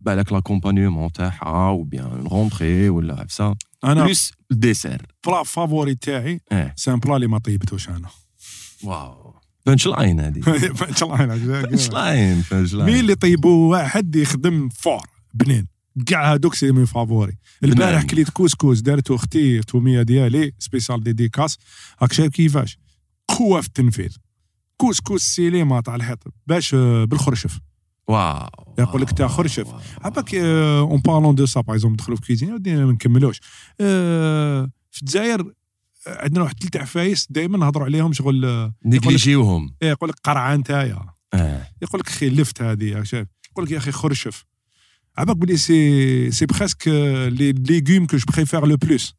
بالك 0.00 0.32
لاكومبانيومون 0.32 1.12
تاعها 1.12 1.68
او 1.68 1.82
بيان 1.84 2.26
رونتري 2.26 2.88
ولا 2.88 3.20
عفسه 3.20 3.54
انا 3.84 4.04
بلوس 4.04 4.32
الديسير 4.50 5.02
بلا 5.26 5.42
فافوري 5.42 5.94
تاعي 5.94 6.40
اه 6.52 6.72
سي 6.76 6.90
ان 6.92 6.98
بلا 6.98 7.16
اللي 7.16 7.26
ما 7.26 7.38
طيبتوش 7.38 7.88
انا 7.88 8.08
واو 8.84 9.19
بانش 9.65 9.87
لاين 9.87 10.19
هذه. 10.19 10.41
ان 10.89 10.95
شاء 10.95 11.13
الله 11.13 11.25
بانش 11.25 11.89
لاين 11.89 12.43
بانش 12.51 12.73
مين 12.73 12.85
لاين 12.85 12.99
اللي 12.99 13.15
طيبوا 13.15 13.71
واحد 13.71 14.15
يخدم 14.15 14.69
فور 14.69 15.07
بنين. 15.33 15.67
كاع 16.05 16.33
هذوك 16.33 16.53
سي 16.53 16.71
مي 16.71 16.85
فافوري. 16.85 17.37
البارح. 17.63 18.03
كليت 18.03 18.29
كوسكوس 18.29 18.79
دارت 18.79 19.11
أختي 19.11 19.59
التوميه 19.59 20.01
ديالي 20.01 20.51
سبيسيال 20.59 21.03
ديديكاس. 21.03 21.57
راك 22.01 22.13
شايف 22.13 22.31
كيفاش؟ 22.31 22.77
قوة 23.27 23.61
في 23.61 23.67
التنفيذ. 23.67 24.15
كوسكوس 24.77 25.21
سيليما 25.21 25.81
تاع 25.81 25.95
الحيط. 25.95 26.23
باش 26.47 26.73
آه، 26.73 27.05
بالخرشف. 27.05 27.59
واو. 28.07 28.75
يقول 28.79 29.01
لك 29.01 29.11
تا 29.11 29.27
خرشف. 29.27 29.67
عباك 30.01 30.35
اون 30.35 31.01
بارلون 31.01 31.35
دو 31.35 31.45
سا 31.45 31.61
باغ 31.61 31.75
اكزومبل 31.75 31.97
دخلوا 31.97 32.17
في 32.17 32.51
ودينا 32.51 32.85
ما 32.85 32.91
نكملوش. 32.91 33.39
آه، 33.81 34.69
في 34.91 35.01
الجزائر 35.01 35.53
عندنا 36.07 36.43
واحد 36.43 36.63
ثلاث 36.63 36.75
عفايس 36.75 37.27
دائما 37.29 37.57
نهضروا 37.57 37.85
عليهم 37.85 38.13
شغل 38.13 38.45
آه، 38.45 38.73
نيجليجيوهم 38.85 39.75
إيه، 39.81 39.89
يقول 39.89 40.09
لك 40.09 40.15
قرعة 40.23 40.55
نتايا. 40.55 41.05
آه. 41.33 41.67
يقول 41.81 41.99
لك 42.01 42.07
أخي 42.07 42.29
لفت 42.29 42.61
هذه 42.61 42.85
يقول 42.85 43.65
لك 43.65 43.71
يا 43.71 43.77
أخي 43.77 43.91
خرشف. 43.91 44.45
عباك 45.17 45.37
بلي 45.37 45.57
سي 45.57 46.31
سي 46.31 46.45
بريسك 46.45 46.87
لي 46.87 47.51
ليغوم 47.51 48.05
كو 48.07 48.17
جو 48.17 48.25
بريفير 48.35 48.65
لو 48.65 48.77
بلوس 48.77 49.13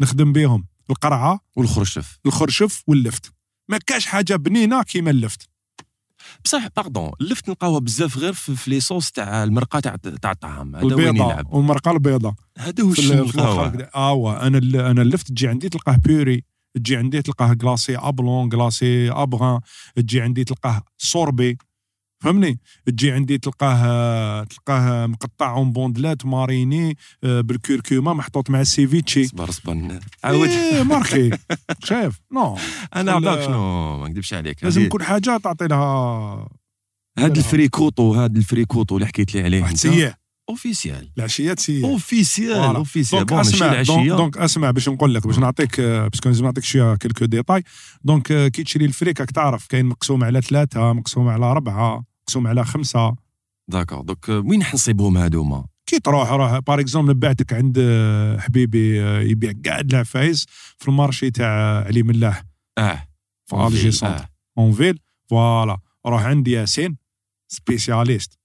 نخدم 0.00 0.32
بهم 0.32 0.66
القرعة 0.90 1.40
والخرشف. 1.56 2.18
الخرشف 2.26 2.82
واللفت. 2.86 3.32
ما 3.68 3.78
كاش 3.78 4.06
حاجة 4.06 4.36
بنينة 4.36 4.82
كيما 4.82 5.10
اللفت. 5.10 5.48
بصح 6.44 6.66
باردون 6.76 7.10
اللفت 7.20 7.48
نلقاوها 7.48 7.80
بزاف 7.80 8.18
غير 8.18 8.32
في, 8.32 8.70
لي 8.70 8.80
صوص 8.80 9.10
تاع 9.10 9.44
المرقة 9.44 9.80
تاع 9.80 9.96
تاع 10.22 10.30
الطعام. 10.30 10.76
هذا 10.76 10.94
وين 10.94 11.16
يلعب؟ 11.16 11.54
والمرقة 11.54 11.90
البيضاء 11.90 12.34
هذا 12.58 12.84
هو 12.84 12.92
الشيء 12.92 13.14
نلقاوه. 13.14 13.82
اوا 13.82 14.46
أنا 14.46 14.58
أنا 14.90 15.02
اللفت 15.02 15.28
تجي 15.28 15.48
عندي 15.48 15.68
تلقاه 15.68 15.96
بيوري 15.96 16.44
تجي 16.76 16.96
عندي 16.96 17.22
تلقاه 17.22 17.54
كلاسي 17.54 17.96
أبلون 17.96 18.48
كلاسي 18.48 19.10
أبغان 19.10 19.60
تجي 19.96 20.20
عندي 20.20 20.44
تلقاه 20.44 20.82
سوربي 20.98 21.58
فهمني؟ 22.26 22.58
تجي 22.86 23.12
عندي 23.12 23.38
تلقاه 23.38 24.44
تلقاه 24.44 25.06
مقطع 25.06 25.56
اون 25.56 25.72
بوندلات 25.72 26.26
ماريني 26.26 26.96
آه، 27.24 27.40
بالكركومة 27.40 28.12
محطوط 28.12 28.50
مع 28.50 28.60
السيفيتشي 28.60 29.24
صبر 29.26 29.50
صبر. 29.50 29.98
عاود. 30.24 30.48
إيه 30.48 30.82
ماركي 30.82 31.30
شايف؟ 31.84 32.20
نو. 32.32 32.56
أنا 32.96 33.12
عطاك 33.12 33.42
شنو؟ 33.46 33.98
ما 33.98 34.08
نكذبش 34.08 34.34
عليك 34.34 34.64
لازم 34.64 34.88
كل 34.88 35.02
حاجة 35.02 35.36
تعطي 35.36 35.66
لها 35.66 36.48
هاد 37.18 37.36
الفريكوطو 37.36 38.14
هاد 38.14 38.36
الفريكوطو 38.36 38.96
اللي 38.96 39.06
حكيت 39.06 39.34
لي 39.34 39.42
عليه 39.42 39.62
واحد 39.62 39.76
سيء. 39.76 40.12
اوفيسيال 40.48 41.10
العشيه 41.18 41.54
سيء 41.58 41.84
اوفيسيال. 41.84 42.76
اوفيسيال 42.76 43.26
دونك 43.26 43.40
أسمع 43.40 43.82
دونك, 43.82 44.08
دونك 44.08 44.36
أسمع 44.38 44.70
باش 44.70 44.88
نقول 44.88 45.14
لك 45.14 45.26
باش 45.26 45.38
نعطيك 45.38 45.80
آه، 45.80 46.08
باسكو 46.08 46.28
لازم 46.28 46.44
نعطيك 46.44 46.64
شوية 46.64 46.94
كيلكو 46.96 47.24
ديتاي. 47.24 47.62
دونك 48.04 48.32
آه، 48.32 48.48
كي 48.48 48.62
تشري 48.62 48.84
الفريك 48.84 49.20
راك 49.20 49.30
تعرف 49.30 49.66
كاين 49.66 49.86
مقسوم 49.86 50.24
على 50.24 50.40
ثلاثة 50.42 50.92
مقسوم 50.92 51.28
على 51.28 51.44
اربعه 51.46 52.04
مقسوم 52.26 52.46
على 52.46 52.64
خمسة. 52.64 53.16
داكور 53.70 54.00
دوك 54.00 54.28
وين 54.28 54.64
حنصيبهم 54.64 55.16
هادوما؟ 55.16 55.66
كي 55.86 56.00
تروح 56.00 56.30
روح 56.30 56.58
باغ 56.58 56.80
اكزومبل 56.80 57.14
بعتك 57.14 57.52
عند 57.52 57.78
آه، 57.78 58.38
حبيبي 58.38 59.02
آه، 59.02 59.20
يبيع 59.20 59.52
كاع 59.52 59.80
العفايس 59.80 60.46
في 60.78 60.88
المارشي 60.88 61.30
تاع 61.30 61.84
علي 61.84 62.02
ملاح. 62.02 62.42
آه 62.78 63.08
في 63.46 63.56
الجي 63.56 63.90
سونتر. 63.90 64.26
اون 64.58 64.72
فيل 64.72 64.98
فوالا 65.30 65.78
روح 66.06 66.22
عند 66.22 66.48
ياسين 66.48 66.96
سبيسياليست. 67.48 68.38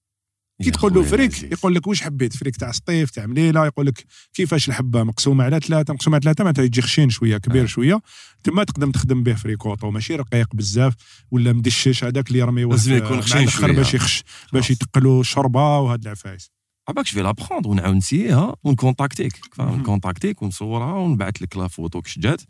كي 0.63 0.71
تقول 0.71 0.93
له 0.93 1.03
فريك. 1.03 1.43
يقول 1.43 1.75
لك 1.75 1.87
واش 1.87 2.01
حبيت؟ 2.01 2.37
فريك 2.37 2.55
تاع 2.55 2.71
سطيف 2.71 3.11
تاع 3.11 3.25
مليلة 3.25 3.65
يقول 3.65 3.85
لك 3.85 4.05
كيفاش 4.33 4.69
الحبه 4.69 5.03
مقسومة 5.03 5.43
على 5.43 5.59
ثلاثة 5.59 5.93
مقسومة 5.93 6.15
على 6.15 6.23
ثلاثة 6.23 6.43
معناتها 6.43 6.63
يجي 6.63 6.81
خشين 6.81 7.09
شوية 7.09 7.37
كبير 7.37 7.63
آه. 7.63 7.65
شوية. 7.65 8.01
تما 8.43 8.63
تقدم 8.63 8.91
تخدم 8.91 9.23
به 9.23 9.33
فريكوطو 9.33 9.91
ماشي 9.91 10.15
رقيق 10.15 10.55
بزاف 10.55 10.93
ولا 11.31 11.53
مدشش 11.53 12.03
هذاك 12.03 12.27
اللي 12.27 12.39
يرميوه 12.39 12.71
لازم 12.71 12.95
يكون 12.95 13.21
خشين 13.21 13.47
شوية. 13.47 13.71
باش 13.71 13.93
يخش 13.93 14.23
باش 14.53 14.67
خلاص. 14.67 14.71
يتقلوا 14.71 15.23
شربه 15.23 15.79
وهاد 15.79 16.01
العفايس. 16.01 16.51
عباك 16.89 17.05
في 17.05 17.21
لابخوند 17.21 17.65
ونعاود 17.65 17.95
نسيها 17.95 18.55
ونكونتاكتيك. 18.63 19.33
نكونتاكتيك 19.59 20.41
ونصورها 20.41 20.93
ونبعث 20.93 21.41
لك 21.41 21.57
لا 21.57 21.67
فوتو 21.67 22.01
كش 22.01 22.19
جات 22.19 22.41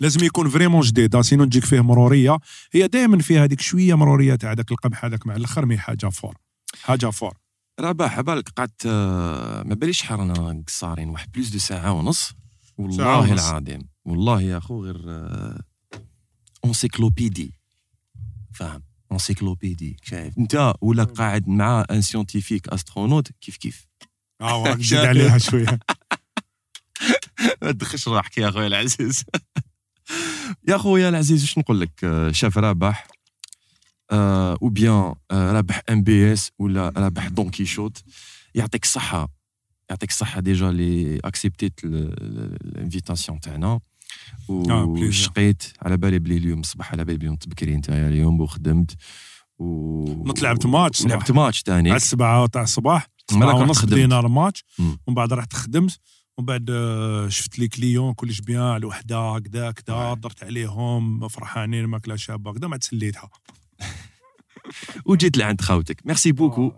لازم 0.00 0.24
يكون 0.24 0.48
فريمون 0.48 0.80
جديد 0.80 1.20
سينو 1.20 1.44
تجيك 1.44 1.64
فيه 1.64 1.80
مرورية. 1.80 2.38
هي 2.72 2.88
دائما 2.88 3.18
فيها 3.18 3.44
هذيك 3.44 3.60
شوية 3.60 3.94
مرورية 3.94 4.34
تاع 4.34 4.52
هذاك 4.52 4.72
القمح 4.72 5.04
هذاك 5.04 5.26
مع 5.26 5.36
الأخر 5.36 5.66
مي 5.66 5.78
حاجة 5.78 6.06
فور. 6.06 6.34
حاجة 6.82 7.10
فور. 7.10 7.34
رباح 7.80 8.20
بالك 8.20 8.48
قعدت 8.48 8.86
آه، 8.86 9.62
ما 9.62 9.74
باليش 9.74 10.10
أنا 10.12 10.62
قصارين 10.66 11.08
واحد 11.08 11.32
بلوس 11.32 11.48
دو 11.48 11.58
ساعة 11.58 11.92
ونص. 11.92 12.32
والله. 12.78 13.32
العظيم 13.32 13.88
والله 14.04 14.42
يا 14.42 14.58
أخو 14.58 14.84
غير 14.84 15.02
آه، 15.08 15.60
انسيكلوبيدي 16.64 17.52
فاهم؟ 18.54 18.82
انسيكلوبيدي 19.12 19.96
شايف؟ 20.02 20.38
أنت 20.38 20.74
ولا 20.80 21.04
قاعد 21.04 21.48
مع 21.48 21.84
ان 21.90 22.02
سيونتيفيك 22.02 22.68
استرونوت 22.68 23.28
كيف 23.40 23.56
كيف؟ 23.56 23.86
آه 24.40 24.56
وراك 24.62 24.78
تزيد 24.80 24.98
عليها 24.98 25.38
شوية. 25.38 25.66
ما 27.62 27.72
تدخلش 27.72 28.08
روحك 28.08 28.38
يا 28.38 28.50
خويا 28.50 28.66
العزيز. 28.66 29.24
يا 30.68 30.76
خويا 30.78 31.08
العزيز 31.08 31.42
واش 31.42 31.58
نقول 31.58 31.80
لك؟ 31.80 32.04
آه، 32.04 32.32
شاف 32.32 32.58
رابح 32.58 33.06
آه 33.10 33.15
أو 34.12 34.68
بيان 34.68 35.14
رابح 35.32 35.82
ام 35.90 36.02
بي 36.02 36.32
اس 36.32 36.50
ولا 36.58 36.92
رابح 36.96 37.28
دون 37.28 37.50
كيشوت 37.50 38.02
يعطيك 38.54 38.84
الصحه 38.84 39.28
يعطيك 39.90 40.10
الصحه 40.10 40.40
ديجا 40.40 40.68
اللي 40.68 41.20
اكسبتيت 41.24 41.80
الانفيتاسيون 41.84 43.40
تاعنا. 43.40 43.80
وشقيت 44.48 45.62
على 45.82 45.96
بالي 45.96 46.18
بلي 46.18 46.36
اليوم 46.36 46.60
الصباح 46.60 46.92
على 46.92 47.04
بالي 47.04 47.18
بلي 47.18 47.36
تبكري 47.36 47.74
انت 47.74 47.90
اليوم 47.90 48.40
وخدمت 48.40 48.96
و 49.58 50.04
نط 50.24 50.42
لعبت 50.42 50.66
ماتش. 50.66 51.06
لعبت 51.06 51.30
ماتش 51.30 51.62
ثاني 51.62 51.90
على 51.90 51.96
السبعة 51.96 52.46
تاع 52.46 52.62
الصباح 52.62 53.08
رحت 53.32 53.60
ونص. 53.60 53.84
بدينا 53.84 54.20
الماتش. 54.20 54.64
ومن 54.78 55.14
بعد 55.14 55.32
رحت 55.32 55.52
خدمت 55.52 55.98
ومن 56.38 56.46
بعد 56.46 56.70
شفت 57.28 57.58
لي 57.58 57.68
كليون 57.68 58.14
كلش 58.14 58.40
بيان 58.40 58.62
على 58.62 58.86
وحده 58.86 59.18
هكذا 59.18 59.70
كذا. 59.70 60.14
درت 60.14 60.44
عليهم 60.44 61.28
فرحانين 61.28 61.86
ماكله 61.86 62.16
شابه 62.16 62.50
هكذا 62.50 62.68
ما 62.68 62.76
تسليتها 62.76 63.28
وجيت 65.06 65.36
لعند 65.36 65.60
خاوتك 65.60 66.06
ميرسي 66.06 66.32
بوكو 66.32 66.72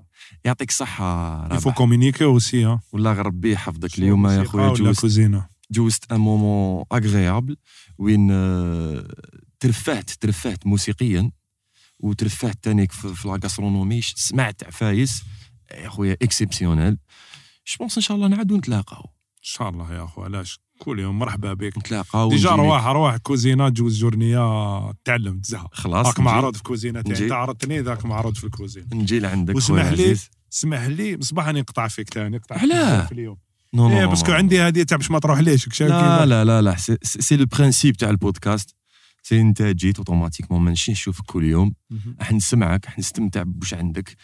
يعطيك 0.44 0.68
الصحه 0.68 1.46
يفو 1.46 1.68
رابح 1.68 1.78
كومونيكي 1.78 2.24
اوسي 2.24 2.64
ها 2.64 2.80
والله 2.92 3.12
غير 3.12 3.26
ربي 3.26 3.52
يحفظك 3.52 3.98
اليوم 3.98 4.26
يا 4.26 4.44
خويا 4.44 4.74
جوزت 4.74 5.00
كوزينه 5.00 5.48
جوزت 5.70 6.12
ان 6.12 6.20
مومون 6.20 6.84
اغريابل 6.92 7.56
وين 7.98 8.28
آه، 8.30 9.08
ترفهت 9.60 10.10
ترفهت 10.10 10.66
موسيقيا 10.66 11.30
وترفهت 12.00 12.58
تانيك 12.62 12.92
في, 12.92 13.14
في 13.14 13.28
لا 13.28 13.38
غاسترونومي 13.42 14.00
سمعت 14.02 14.64
عفايس. 14.64 15.22
يا 15.70 15.88
خويا 15.88 16.16
اكسبسيونيل 16.22 16.98
جو 17.66 17.76
بونس 17.78 17.96
إن 17.96 18.02
شاء 18.02 18.16
الله 18.16 18.28
نعاودو 18.28 18.56
نتلاقاو. 18.56 19.02
إن 19.04 19.42
شاء 19.42 19.68
الله 19.68 19.94
يا 19.94 20.04
اخو 20.04 20.22
علاش؟ 20.22 20.60
كل 20.78 20.98
يوم 20.98 21.18
مرحبا 21.18 21.52
بك 21.52 21.78
نتلاقاو 21.78 22.28
ديجا 22.28 22.50
رواح 22.50 22.86
رواح 22.86 23.16
كوزينة 23.16 23.68
جوز 23.68 23.98
جورنيه 23.98 24.92
تعلم 25.04 25.40
تزهق 25.40 25.74
خلاص 25.74 26.06
هاك 26.06 26.14
نجي- 26.20 26.24
معروض 26.24 26.56
في 26.56 26.62
كوزينة 26.62 27.00
تاعي. 27.02 27.22
أنت 27.24 27.32
عرضتني 27.32 27.80
ذاك 27.80 28.04
معروض 28.06 28.34
في 28.36 28.44
الكوزينة 28.44 28.86
نجي 28.92 29.20
لعندك 29.20 29.54
واسمح 29.54 29.82
خويا 29.94 29.94
لي. 29.96 30.16
اسمح 30.52 30.84
لي 30.86 31.16
مصباح 31.16 31.46
راني 31.46 31.60
نقطع 31.60 31.88
فيك 31.88 32.14
ثاني 32.14 32.36
نقطع 32.36 32.56
علاه؟ 32.58 33.06
في 33.06 33.12
اليوم 33.12 33.36
نو 33.74 33.88
نو 33.88 34.00
نو 34.00 34.08
باسكو. 34.08 34.32
عندي 34.32 34.60
هذه 34.60 34.82
تاع 34.82 34.96
باش 34.96 35.10
ما 35.10 35.18
تروح 35.18 35.38
ليش 35.38 35.80
لا؟ 35.80 36.26
لا 36.26 36.44
لا 36.44 36.62
لا 36.62 36.76
سي- 36.76 36.98
سي 37.02 37.36
لو 37.36 37.46
برانسيب 37.46 37.96
تاع 37.96 38.10
البودكاست 38.10 38.74
سي 39.28 39.40
انت 39.40 39.62
جيت 39.62 39.98
اوتوماتيكمون 39.98 40.60
ما 40.62 40.68
نمشي 40.68 40.92
نشوفك 40.92 41.24
كل 41.24 41.44
يوم. 41.44 41.74
راح 42.18 42.32
نسمعك 42.32 42.84
راح 42.84 42.98
نستمتع 42.98 43.42
بواش 43.42 43.74
عندك. 43.74 44.16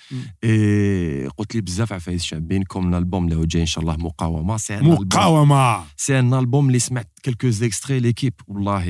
إيه 0.45 1.29
قلت 1.29 1.55
لي 1.55 1.61
بزاف 1.61 1.93
عفايس 1.93 2.23
شابين 2.23 2.63
كوم 2.63 2.89
الألبوم 2.89 3.25
اللي 3.25 3.37
هو 3.37 3.45
جاي 3.45 3.63
إن 3.63 3.67
شاء 3.67 3.83
الله 3.85 3.97
مقاومة. 3.97 4.57
سي 4.57 4.77
مقاومة! 4.77 5.85
سي 5.97 6.19
أن 6.19 6.35
ألبوم 6.35 6.67
اللي 6.67 6.79
سمعت 6.79 7.11
كلكو 7.25 7.49
زيكستري 7.49 8.01
ليكيب. 8.01 8.35
والله 8.47 8.87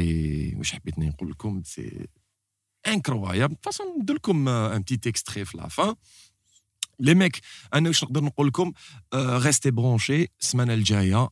واش 0.56 0.72
حبيتني 0.72 1.08
نقول 1.08 1.30
لكم 1.30 1.62
سي 1.64 2.06
انكرويابل 2.88 3.56
فاصون 3.62 3.86
ندير 4.00 4.16
لكم 4.16 4.48
ان 4.48 4.80
بتي 4.80 5.08
اكستري 5.08 5.44
في 5.44 5.56
لافان 5.56 5.94
لي 7.00 7.14
ميك 7.14 7.40
أنا 7.74 7.88
واش 7.88 8.04
نقدر 8.04 8.24
نقول 8.24 8.46
لكم؟ 8.46 8.72
ريستي 9.14 9.70
برونشي 9.70 10.26
السمانه 10.40 10.74
الجايه 10.74 11.28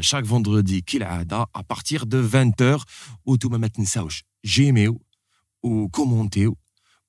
chaque 0.00 0.24
vendredi 0.24 0.82
كالعاده 0.86 1.42
à 1.42 1.62
partir 1.62 2.06
de 2.06 2.22
20h 2.22 2.84
وانتم 3.24 3.60
ما 3.60 3.66
تنساوش 3.66 4.24
جيميو 4.44 5.02
وكومونتيو 5.62 6.56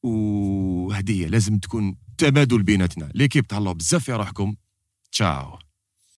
وهديه 0.03 1.27
لازم 1.27 1.59
تكون 1.59 1.95
تبادل 2.17 2.63
بيناتنا 2.63 3.11
ليكيب 3.15 3.47
تهلاو 3.47 3.73
بزاف 3.73 4.03
في 4.03 4.13
روحكم 4.13 4.55
تشاو 5.11 5.59